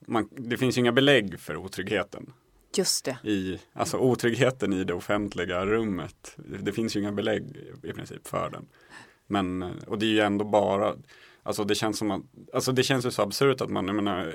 man, 0.08 0.30
det 0.32 0.58
finns 0.58 0.78
ju 0.78 0.80
inga 0.80 0.92
belägg 0.92 1.40
för 1.40 1.56
otryggheten. 1.56 2.34
Just 2.78 3.06
det. 3.06 3.18
I, 3.24 3.60
alltså 3.74 3.98
otryggheten 3.98 4.74
i 4.74 4.84
det 4.84 4.94
offentliga 4.94 5.66
rummet. 5.66 6.38
Det 6.38 6.72
finns 6.72 6.96
ju 6.96 7.00
inga 7.00 7.12
belägg 7.12 7.58
i 7.84 7.94
princip 7.94 8.28
för 8.28 8.50
den. 8.50 8.66
Men, 9.28 9.64
och 9.88 10.00
det 10.00 10.06
är 10.06 10.10
ju 10.10 10.20
ändå 10.20 10.46
bara, 10.46 10.96
Alltså 11.44 11.64
det 11.64 11.76
känns 11.76 11.98
som 11.98 12.12
att, 12.12 12.22
alltså 12.54 12.72
det 12.72 12.84
känns 12.84 13.06
ju 13.06 13.12
så 13.12 13.22
absurt 13.22 13.62
att 13.62 13.70
man, 13.70 13.88
jag 13.88 13.96
menar, 13.96 14.34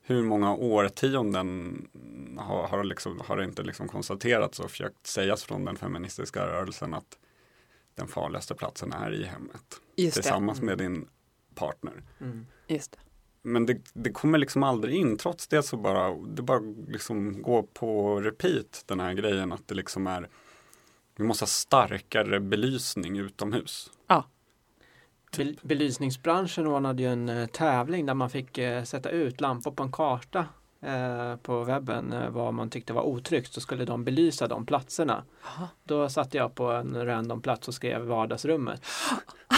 hur 0.00 0.22
många 0.22 0.54
årtionden 0.54 1.78
har, 2.38 2.68
har, 2.68 2.84
liksom, 2.84 3.20
har 3.26 3.36
det 3.36 3.44
inte 3.44 3.62
liksom 3.62 3.88
konstaterats 3.88 4.60
och 4.60 4.70
försökt 4.70 5.06
sägas 5.06 5.44
från 5.44 5.64
den 5.64 5.76
feministiska 5.76 6.46
rörelsen 6.46 6.94
att 6.94 7.18
den 7.94 8.08
farligaste 8.08 8.54
platsen 8.54 8.92
är 8.92 9.12
i 9.12 9.24
hemmet. 9.24 9.80
Just 9.96 10.16
det. 10.16 10.22
Tillsammans 10.22 10.62
med 10.62 10.78
din 10.78 11.08
partner. 11.54 12.02
Mm. 12.20 12.46
Just 12.68 12.92
det. 12.92 12.98
Men 13.42 13.66
det, 13.66 13.78
det 13.92 14.10
kommer 14.10 14.38
liksom 14.38 14.62
aldrig 14.62 14.94
in. 14.94 15.16
Trots 15.16 15.48
det 15.48 15.62
så 15.62 15.76
bara 15.76 16.14
det 16.14 16.42
bara 16.42 16.60
liksom 16.88 17.42
går 17.42 17.62
på 17.62 18.20
repeat 18.20 18.84
den 18.86 19.00
här 19.00 19.12
grejen 19.14 19.52
att 19.52 19.68
det 19.68 19.74
liksom 19.74 20.06
är 20.06 20.28
vi 21.16 21.24
måste 21.24 21.42
ha 21.42 21.48
starkare 21.48 22.40
belysning 22.40 23.18
utomhus. 23.18 23.90
Ja. 24.06 24.24
Bel- 25.36 25.58
belysningsbranschen 25.62 26.66
ordnade 26.66 27.02
ju 27.02 27.08
en 27.08 27.28
eh, 27.28 27.46
tävling 27.46 28.06
där 28.06 28.14
man 28.14 28.30
fick 28.30 28.58
eh, 28.58 28.84
sätta 28.84 29.10
ut 29.10 29.40
lampor 29.40 29.70
på 29.70 29.82
en 29.82 29.92
karta 29.92 30.46
eh, 30.80 31.36
på 31.36 31.64
webben 31.64 32.14
vad 32.32 32.54
man 32.54 32.70
tyckte 32.70 32.92
var 32.92 33.02
otryggt 33.02 33.52
så 33.52 33.60
skulle 33.60 33.84
de 33.84 34.04
belysa 34.04 34.48
de 34.48 34.66
platserna. 34.66 35.24
Jaha. 35.44 35.68
Då 35.84 36.08
satte 36.08 36.36
jag 36.36 36.54
på 36.54 36.70
en 36.70 37.06
random 37.06 37.42
plats 37.42 37.68
och 37.68 37.74
skrev 37.74 38.02
vardagsrummet. 38.02 38.82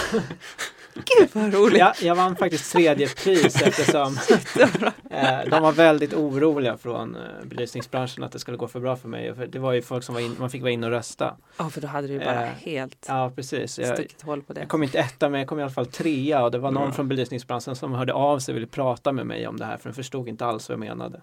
Gud 0.95 1.29
vad 1.33 1.55
roligt. 1.55 1.79
Ja, 1.79 1.95
jag 2.03 2.15
vann 2.15 2.37
faktiskt 2.37 2.73
tredje 2.73 3.09
pris 3.09 3.63
eftersom 3.63 4.19
eh, 5.11 5.39
de 5.51 5.63
var 5.63 5.73
väldigt 5.73 6.15
oroliga 6.15 6.77
från 6.77 7.17
eh, 7.17 7.21
belysningsbranschen 7.45 8.25
att 8.25 8.33
det 8.33 8.39
skulle 8.39 8.57
gå 8.57 8.69
för 8.69 8.81
bra 8.81 8.97
för 8.97 9.09
mig. 9.09 9.35
För 9.35 9.47
det 9.47 9.59
var 9.59 9.73
ju 9.73 9.83
folk 9.83 10.05
som 10.05 10.15
var 10.15 10.23
in, 10.23 10.37
man 10.39 10.51
fick 10.51 10.63
vara 10.63 10.71
inne 10.73 10.87
och 10.87 10.93
rösta. 10.93 11.37
Ja, 11.57 11.71
för 11.71 11.81
då 11.81 11.87
hade 11.89 12.09
du 12.09 12.19
bara 12.19 12.43
Eh, 12.43 12.49
helt 12.59 13.07
Ja, 13.09 13.33
precis. 13.37 13.79
Jag, 13.79 13.95
stuckit 13.97 14.23
hål 14.23 14.43
på 14.43 14.53
det. 14.53 14.61
jag 14.61 14.69
kom 14.69 14.83
inte 14.83 14.99
etta 14.99 15.29
men 15.29 15.41
jag 15.41 15.49
kom 15.49 15.59
i 15.59 15.63
alla 15.63 15.71
fall 15.73 15.87
trea 15.87 16.43
och 16.45 16.51
det 16.51 16.59
var 16.59 16.71
någon 16.71 16.87
Ja. 16.87 16.93
från 16.93 17.09
belysningsbranschen 17.09 17.77
som 17.77 17.93
hörde 17.93 18.13
av 18.13 18.39
sig 18.39 18.53
och 18.53 18.57
ville 18.57 18.67
prata 18.67 19.13
med 19.13 19.27
mig 19.27 19.47
om 19.49 19.57
det 19.57 19.65
här 19.65 19.77
för 19.77 19.85
den 19.85 19.95
förstod 19.95 20.29
inte 20.29 20.47
alls 20.47 20.69
vad 20.69 20.75
jag 20.75 20.81
menade. 20.81 21.21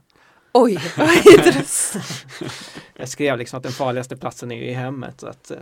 Oj, 0.53 0.79
vad 0.97 1.09
intressant. 1.37 2.25
Jag 2.95 3.09
skrev 3.09 3.37
liksom 3.37 3.57
att 3.57 3.63
den 3.63 3.71
farligaste 3.71 4.17
platsen 4.17 4.51
är 4.51 4.55
ju 4.55 4.65
i 4.65 4.73
hemmet. 4.73 5.19
Så 5.19 5.27
att, 5.27 5.51
eh, 5.51 5.57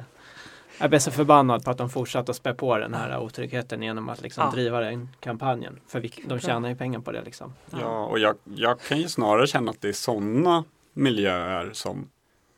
jag 0.80 0.89
blev 0.89 0.99
så 0.99 1.11
förbannad 1.11 1.64
på 1.64 1.72
att 1.72 1.77
de 1.77 1.89
fortsatte 1.89 2.31
att 2.31 2.35
spä 2.35 2.53
på 2.53 2.77
den 2.77 2.93
här 2.93 3.19
otryggheten 3.19 3.81
genom 3.84 4.10
att 4.10 4.22
liksom 4.22 4.43
Ja. 4.43 4.51
driva 4.51 4.80
den 4.80 5.10
kampanjen. 5.19 5.80
För 5.88 5.99
vi, 5.99 6.14
de 6.26 6.39
tjänar 6.39 6.69
ju 6.69 6.76
pengar 6.76 6.99
på 6.99 7.11
det 7.11 7.22
liksom. 7.22 7.53
Ja, 7.81 8.06
och 8.06 8.19
jag, 8.19 8.35
jag 8.56 8.81
kan 8.81 8.97
ju 8.99 9.07
snarare 9.07 9.47
känna 9.47 9.72
att 9.72 9.81
det 9.81 9.89
är 9.89 9.93
sådana 9.93 10.64
miljöer 10.93 11.69
som, 11.73 12.10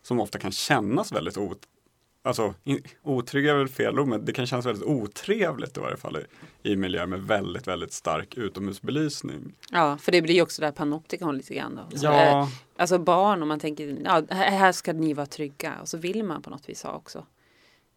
som 0.03 0.19
ofta 0.19 0.39
kan 0.39 0.52
kännas 0.52 1.11
väldigt 1.11 1.38
ot, 1.38 1.57
alltså, 2.23 2.53
in, 2.64 2.84
otrygga 3.03 3.52
är 3.52 3.56
väl 3.56 3.68
fel 3.68 3.99
ord, 3.99 4.07
men 4.07 4.26
det 4.26 4.34
kan 4.34 4.45
kännas 4.45 4.65
väldigt 4.65 4.84
otrevligt 4.88 5.77
i 5.77 5.80
varje 5.80 5.98
fall 5.98 6.18
i, 6.64 6.72
i 6.72 6.76
miljöer 6.76 7.06
med 7.06 7.22
väldigt, 7.22 7.68
väldigt 7.68 7.93
stark 7.93 8.38
utomhusbelysning. 8.38 9.53
Ja, 9.72 9.98
för 9.98 10.11
det 10.11 10.22
blir 10.22 10.35
ju 10.35 10.41
också 10.41 10.61
det 10.61 10.65
här 10.68 10.72
panoptikon 10.72 11.38
lite 11.38 11.56
grann 11.56 11.76
då. 11.91 11.98
Så, 11.98 12.07
eh, 12.07 12.14
Ja, 12.27 12.49
Alltså 12.77 12.98
barn, 12.99 13.41
om 13.41 13.48
man 13.48 13.60
tänker, 13.60 13.98
ja, 14.06 14.22
här 14.30 14.52
här 14.52 14.72
ska 14.72 14.93
ni 14.93 15.14
vara 15.14 15.26
trygga. 15.26 15.73
Och 15.81 15.88
så 15.89 15.98
vill 15.98 16.23
man 16.23 16.41
på 16.41 16.49
något 16.49 16.69
vis 16.69 16.84
ha 16.84 16.93
också. 16.93 17.26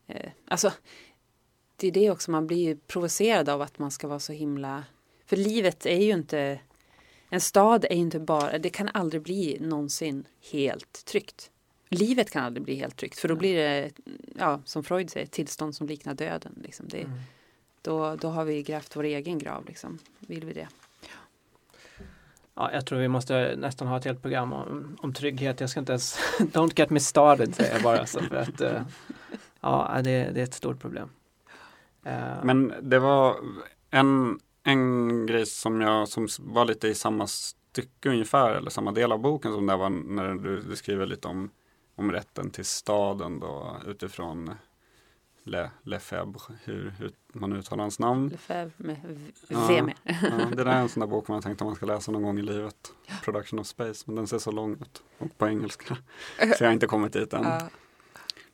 Eh, 0.06 0.30
alltså, 0.48 0.72
det 1.76 1.88
är 1.88 1.92
det 1.92 2.10
också, 2.10 2.30
man 2.30 2.46
blir 2.46 2.68
ju 2.68 2.76
provocerad 2.76 3.48
av 3.48 3.62
att 3.62 3.78
man 3.78 3.90
ska 3.90 4.08
vara 4.08 4.18
så 4.18 4.32
himla... 4.32 4.84
För 5.26 5.36
livet 5.36 5.86
är 5.86 6.00
ju 6.00 6.12
inte... 6.12 6.60
En 7.28 7.40
stad 7.40 7.84
är 7.84 7.94
ju 7.94 8.00
inte 8.00 8.20
bara, 8.20 8.58
det 8.58 8.70
kan 8.70 8.90
aldrig 8.94 9.22
bli 9.22 9.58
någonsin 9.60 10.24
helt 10.52 11.04
tryggt. 11.04 11.50
Livet 11.88 12.30
kan 12.30 12.44
aldrig 12.44 12.64
bli 12.64 12.74
helt 12.74 12.96
tryggt, 12.96 13.18
för 13.18 13.28
då 13.28 13.36
blir 13.36 13.56
det, 13.56 13.90
ja, 14.38 14.60
som 14.64 14.84
Freud 14.84 15.10
säger, 15.10 15.26
tillstånd 15.26 15.74
som 15.74 15.86
liknar 15.86 16.14
döden. 16.14 16.58
Liksom. 16.62 16.88
Det, 16.88 17.06
då, 17.82 18.16
då 18.16 18.28
har 18.28 18.44
vi 18.44 18.62
grävt 18.62 18.96
vår 18.96 19.04
egen 19.04 19.38
grav, 19.38 19.64
liksom. 19.66 19.98
vill 20.18 20.44
vi 20.44 20.52
det? 20.52 20.68
Ja, 22.54 22.72
jag 22.72 22.86
tror 22.86 22.98
vi 22.98 23.08
måste 23.08 23.54
nästan 23.56 23.88
ha 23.88 23.96
ett 23.96 24.04
helt 24.04 24.22
program 24.22 24.52
om, 24.52 24.96
om 25.00 25.14
trygghet. 25.14 25.60
Jag 25.60 25.70
ska 25.70 25.80
inte 25.80 25.92
ens, 25.92 26.18
don't 26.38 26.72
get 26.76 26.90
me 26.90 27.00
started 27.00 27.54
säger 27.54 27.72
jag 27.72 27.82
bara. 27.82 28.06
Så 28.06 28.20
för 28.20 28.36
att, 28.36 28.60
eh, 28.60 28.82
ja, 29.64 30.02
det, 30.02 30.10
det 30.34 30.40
är 30.40 30.44
ett 30.44 30.54
stort 30.54 30.80
problem. 30.80 31.08
Eh, 32.04 32.44
men 32.44 32.74
det 32.82 32.98
var 32.98 33.36
en, 33.90 34.38
en 34.62 35.26
grej 35.26 35.46
som 35.46 35.80
jag 35.80 36.08
som 36.08 36.28
var 36.38 36.64
lite 36.64 36.88
i 36.88 36.94
samma 36.94 37.26
stycke 37.26 38.08
ungefär, 38.08 38.50
eller 38.54 38.70
samma 38.70 38.92
del 38.92 39.12
av 39.12 39.18
boken 39.18 39.52
som 39.52 39.66
det 39.66 39.76
var 39.76 39.90
när 39.90 40.34
du, 40.34 40.60
du 40.60 40.76
skriver 40.76 41.06
lite 41.06 41.28
om, 41.28 41.50
om 41.96 42.12
rätten 42.12 42.50
till 42.50 42.64
staden 42.64 43.40
då 43.40 43.76
utifrån 43.86 44.50
Le, 45.46 45.70
Lefebvre, 45.82 46.40
hur, 46.64 46.94
hur 46.98 47.12
man 47.32 47.52
uttalar 47.52 47.82
hans 47.84 47.98
namn. 47.98 48.28
Lefebvre 48.28 48.72
med 48.76 48.96
v- 49.04 49.32
Ja. 49.48 49.66
V 49.68 49.82
med. 49.82 49.94
Ja, 50.04 50.46
det 50.56 50.64
där 50.64 50.66
är 50.72 50.80
en 50.80 50.88
sån 50.88 51.00
där 51.00 51.06
bok 51.06 51.28
man 51.28 51.42
tänkte 51.42 51.64
att 51.64 51.68
man 51.68 51.76
ska 51.76 51.86
läsa 51.86 52.12
någon 52.12 52.22
gång 52.22 52.38
i 52.38 52.42
livet. 52.42 52.92
Production 53.24 53.58
of 53.58 53.66
Space, 53.66 54.04
men 54.06 54.16
den 54.16 54.26
ser 54.26 54.38
så 54.38 54.50
lång 54.50 54.72
ut. 54.72 55.02
Och 55.18 55.38
på 55.38 55.46
engelska. 55.48 55.96
Så 56.38 56.64
jag 56.64 56.68
har 56.68 56.72
inte 56.72 56.86
kommit 56.86 57.12
dit 57.12 57.32
än. 57.32 57.44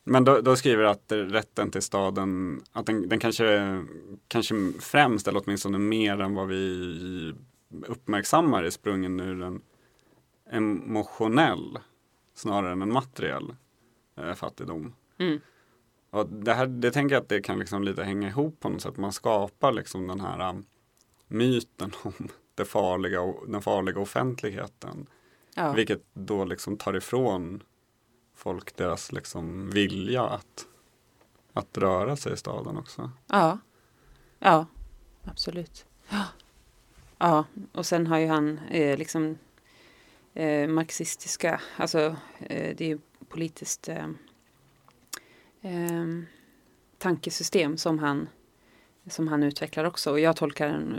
Men 0.04 0.24
då, 0.24 0.40
då 0.40 0.56
skriver 0.56 0.84
att 0.84 1.12
rätten 1.12 1.70
till 1.70 1.82
staden, 1.82 2.62
att 2.72 2.86
den, 2.86 3.08
den 3.08 3.18
kanske, 3.18 3.78
kanske 4.28 4.54
främst, 4.80 5.28
eller 5.28 5.42
åtminstone 5.44 5.78
mer 5.78 6.20
än 6.20 6.34
vad 6.34 6.48
vi 6.48 7.34
uppmärksammar 7.86 8.62
är 8.62 8.70
sprungen 8.70 9.20
ur 9.20 9.42
en 9.42 9.62
emotionell 10.50 11.78
snarare 12.34 12.72
än 12.72 12.82
en 12.82 12.92
materiell 12.92 13.54
eh, 14.16 14.34
fattigdom. 14.34 14.94
Mm. 15.18 15.40
Och 16.10 16.28
det, 16.28 16.54
här, 16.54 16.66
det 16.66 16.90
tänker 16.90 17.14
jag 17.14 17.22
att 17.22 17.28
det 17.28 17.40
kan 17.40 17.58
liksom 17.58 17.82
lite 17.82 18.04
hänga 18.04 18.28
ihop 18.28 18.60
på 18.60 18.68
något 18.68 18.82
sätt. 18.82 18.96
Man 18.96 19.12
skapar 19.12 19.72
liksom 19.72 20.06
den 20.06 20.20
här 20.20 20.50
um, 20.50 20.64
myten 21.28 21.92
om 22.02 22.28
det 22.54 22.64
farliga 22.64 23.34
den 23.46 23.62
farliga 23.62 24.00
offentligheten. 24.00 25.06
Ja. 25.54 25.72
Vilket 25.72 26.02
då 26.12 26.44
liksom 26.44 26.76
tar 26.76 26.96
ifrån 26.96 27.62
folk 28.40 28.76
deras 28.76 29.12
liksom 29.12 29.70
vilja 29.70 30.22
att, 30.22 30.66
att 31.52 31.78
röra 31.78 32.16
sig 32.16 32.32
i 32.32 32.36
staden 32.36 32.76
också. 32.76 33.10
Ja, 33.26 33.58
ja 34.38 34.66
absolut. 35.24 35.86
Ja. 36.08 36.24
ja, 37.18 37.44
och 37.72 37.86
sen 37.86 38.06
har 38.06 38.18
ju 38.18 38.26
han 38.26 38.58
eh, 38.70 38.98
liksom 38.98 39.38
eh, 40.34 40.68
marxistiska, 40.68 41.60
alltså 41.76 42.16
eh, 42.38 42.76
det 42.76 42.80
är 42.80 42.88
ju 42.88 42.98
politiskt 43.28 43.88
eh, 43.88 44.08
eh, 45.60 46.06
tankesystem 46.98 47.76
som 47.76 47.98
han 47.98 48.28
som 49.06 49.28
han 49.28 49.42
utvecklar 49.42 49.84
också. 49.84 50.10
Och 50.10 50.20
jag 50.20 50.36
tolkar 50.36 50.68
den, 50.68 50.94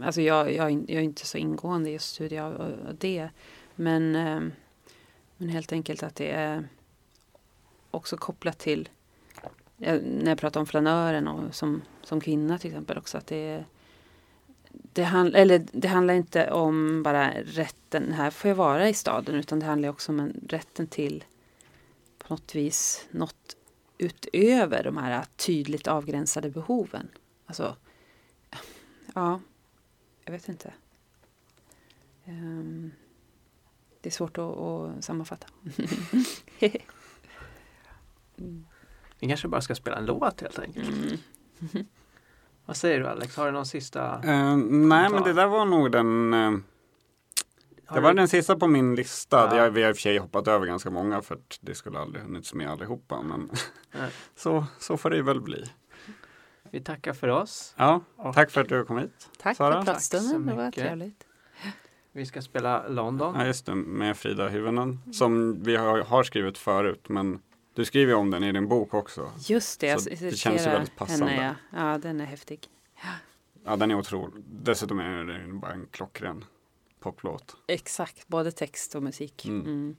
eh, 0.00 0.06
alltså 0.06 0.20
jag, 0.20 0.54
jag, 0.54 0.66
är 0.66 0.70
jag 0.70 0.90
är 0.90 1.00
inte 1.00 1.26
så 1.26 1.38
ingående 1.38 1.90
i 1.90 1.92
just 1.92 2.14
studie 2.14 2.38
av, 2.38 2.96
det. 2.98 3.30
Men, 3.74 4.16
ehm, 4.16 4.52
men 5.36 5.48
helt 5.48 5.72
enkelt 5.72 6.02
att 6.02 6.16
det 6.16 6.30
är 6.30 6.68
också 7.90 8.16
kopplat 8.16 8.58
till 8.58 8.88
eh, 9.78 10.00
när 10.02 10.30
jag 10.30 10.38
pratar 10.38 10.60
om 10.60 10.66
flanören 10.66 11.28
och 11.28 11.54
som, 11.54 11.82
som 12.02 12.20
kvinna 12.20 12.58
till 12.58 12.70
exempel 12.70 12.98
också 12.98 13.18
att 13.18 13.26
det 13.26 13.64
det, 14.72 15.02
handl, 15.02 15.34
eller 15.34 15.66
det 15.72 15.88
handlar 15.88 16.14
inte 16.14 16.50
om 16.50 17.02
bara 17.02 17.32
rätten, 17.42 18.12
här 18.12 18.30
får 18.30 18.48
jag 18.48 18.56
vara 18.56 18.88
i 18.88 18.94
staden, 18.94 19.34
utan 19.34 19.60
det 19.60 19.66
handlar 19.66 19.88
också 19.88 20.12
om 20.12 20.20
en, 20.20 20.40
rätten 20.48 20.86
till 20.86 21.24
på 22.18 22.34
något 22.34 22.54
vis 22.54 23.08
något 23.10 23.56
utöver 23.98 24.84
de 24.84 24.96
här 24.96 25.24
tydligt 25.36 25.86
avgränsade 25.86 26.50
behoven. 26.50 27.08
Alltså, 27.46 27.76
ja, 29.14 29.40
jag 30.24 30.32
vet 30.32 30.48
inte. 30.48 30.72
Um, 32.24 32.92
det 34.00 34.08
är 34.08 34.12
svårt 34.12 34.38
att, 34.38 34.56
att 34.56 35.04
sammanfatta. 35.04 35.46
Vi 39.18 39.28
kanske 39.28 39.48
bara 39.48 39.60
ska 39.60 39.74
spela 39.74 39.96
en 39.96 40.06
låt 40.06 40.40
helt 40.40 40.58
enkelt. 40.58 40.88
Mm. 40.88 41.86
Vad 42.66 42.76
säger 42.76 43.00
du 43.00 43.06
Alex? 43.06 43.36
Har 43.36 43.46
du 43.46 43.52
någon 43.52 43.66
sista? 43.66 44.14
Eh, 44.24 44.56
nej, 44.56 45.10
men 45.10 45.22
det 45.22 45.32
där 45.32 45.46
var 45.46 45.64
nog 45.64 45.92
den 45.92 46.32
Har 47.86 47.96
Det 47.96 48.00
var 48.00 48.10
du- 48.10 48.16
den 48.16 48.28
sista 48.28 48.56
på 48.56 48.66
min 48.66 48.94
lista. 48.94 49.36
Ja. 49.50 49.56
Jag, 49.56 49.70
vi 49.70 49.82
har 49.82 49.90
i 49.90 49.92
och 49.92 49.96
för 49.96 50.00
sig 50.02 50.18
hoppat 50.18 50.48
över 50.48 50.66
ganska 50.66 50.90
många 50.90 51.22
för 51.22 51.34
att 51.34 51.58
det 51.60 51.74
skulle 51.74 51.98
aldrig 51.98 52.22
hunnits 52.22 52.54
med 52.54 52.70
allihopa. 52.70 53.22
Men 53.22 53.50
så, 54.36 54.64
så 54.78 54.96
får 54.96 55.10
det 55.10 55.22
väl 55.22 55.40
bli. 55.40 55.64
Vi 56.70 56.80
tackar 56.80 57.12
för 57.12 57.28
oss. 57.28 57.74
Ja, 57.76 58.00
Och 58.16 58.34
tack 58.34 58.50
för 58.50 58.60
att 58.60 58.68
du 58.68 58.84
kom 58.84 58.98
hit. 58.98 59.28
Tack 59.38 59.56
Sara, 59.56 59.78
för 59.84 59.92
pratstunden, 59.92 60.46
det 60.46 60.54
var 60.54 60.70
trevligt. 60.70 61.26
Vi 62.12 62.26
ska 62.26 62.42
spela 62.42 62.88
London. 62.88 63.34
Ja, 63.38 63.46
just 63.46 63.66
det, 63.66 63.74
med 63.74 64.16
Frida 64.16 64.48
Hyvönen. 64.48 65.00
Som 65.12 65.62
vi 65.62 65.76
har, 65.76 65.98
har 66.02 66.22
skrivit 66.22 66.58
förut, 66.58 67.08
men 67.08 67.38
du 67.74 67.84
skriver 67.84 68.14
om 68.14 68.30
den 68.30 68.44
i 68.44 68.52
din 68.52 68.68
bok 68.68 68.94
också. 68.94 69.32
Just 69.38 69.80
det, 69.80 69.86
jag 69.86 70.00
Så 70.00 70.10
det 70.10 70.16
citerar 70.16 70.36
känns 70.36 70.66
ju 70.66 70.70
väldigt 70.70 70.96
passande. 70.96 71.32
Henne, 71.32 71.56
ja. 71.72 71.92
ja, 71.92 71.98
den 71.98 72.20
är 72.20 72.24
häftig. 72.24 72.68
Ja, 73.64 73.76
den 73.76 73.90
är 73.90 73.94
otrolig. 73.94 74.44
Dessutom 74.46 74.98
är 75.00 75.24
det 75.24 75.52
bara 75.52 75.72
en 75.72 75.86
klockren 75.90 76.44
poplåt. 77.00 77.56
Exakt, 77.66 78.28
både 78.28 78.52
text 78.52 78.94
och 78.94 79.02
musik. 79.02 79.46
Mm. 79.46 79.66
Mm. 79.66 79.96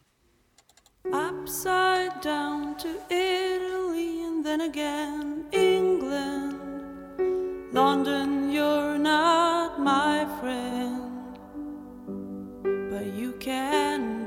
Upside 1.03 2.11
down 2.23 2.75
to 2.77 2.87
Italy 3.09 4.23
and 4.25 4.45
then 4.45 4.61
again 4.61 5.45
England. 5.51 6.57
London, 7.73 8.51
you're 8.51 8.97
now 8.97 9.51
friend, 10.41 11.37
but 12.89 13.05
you 13.13 13.33
can 13.39 14.20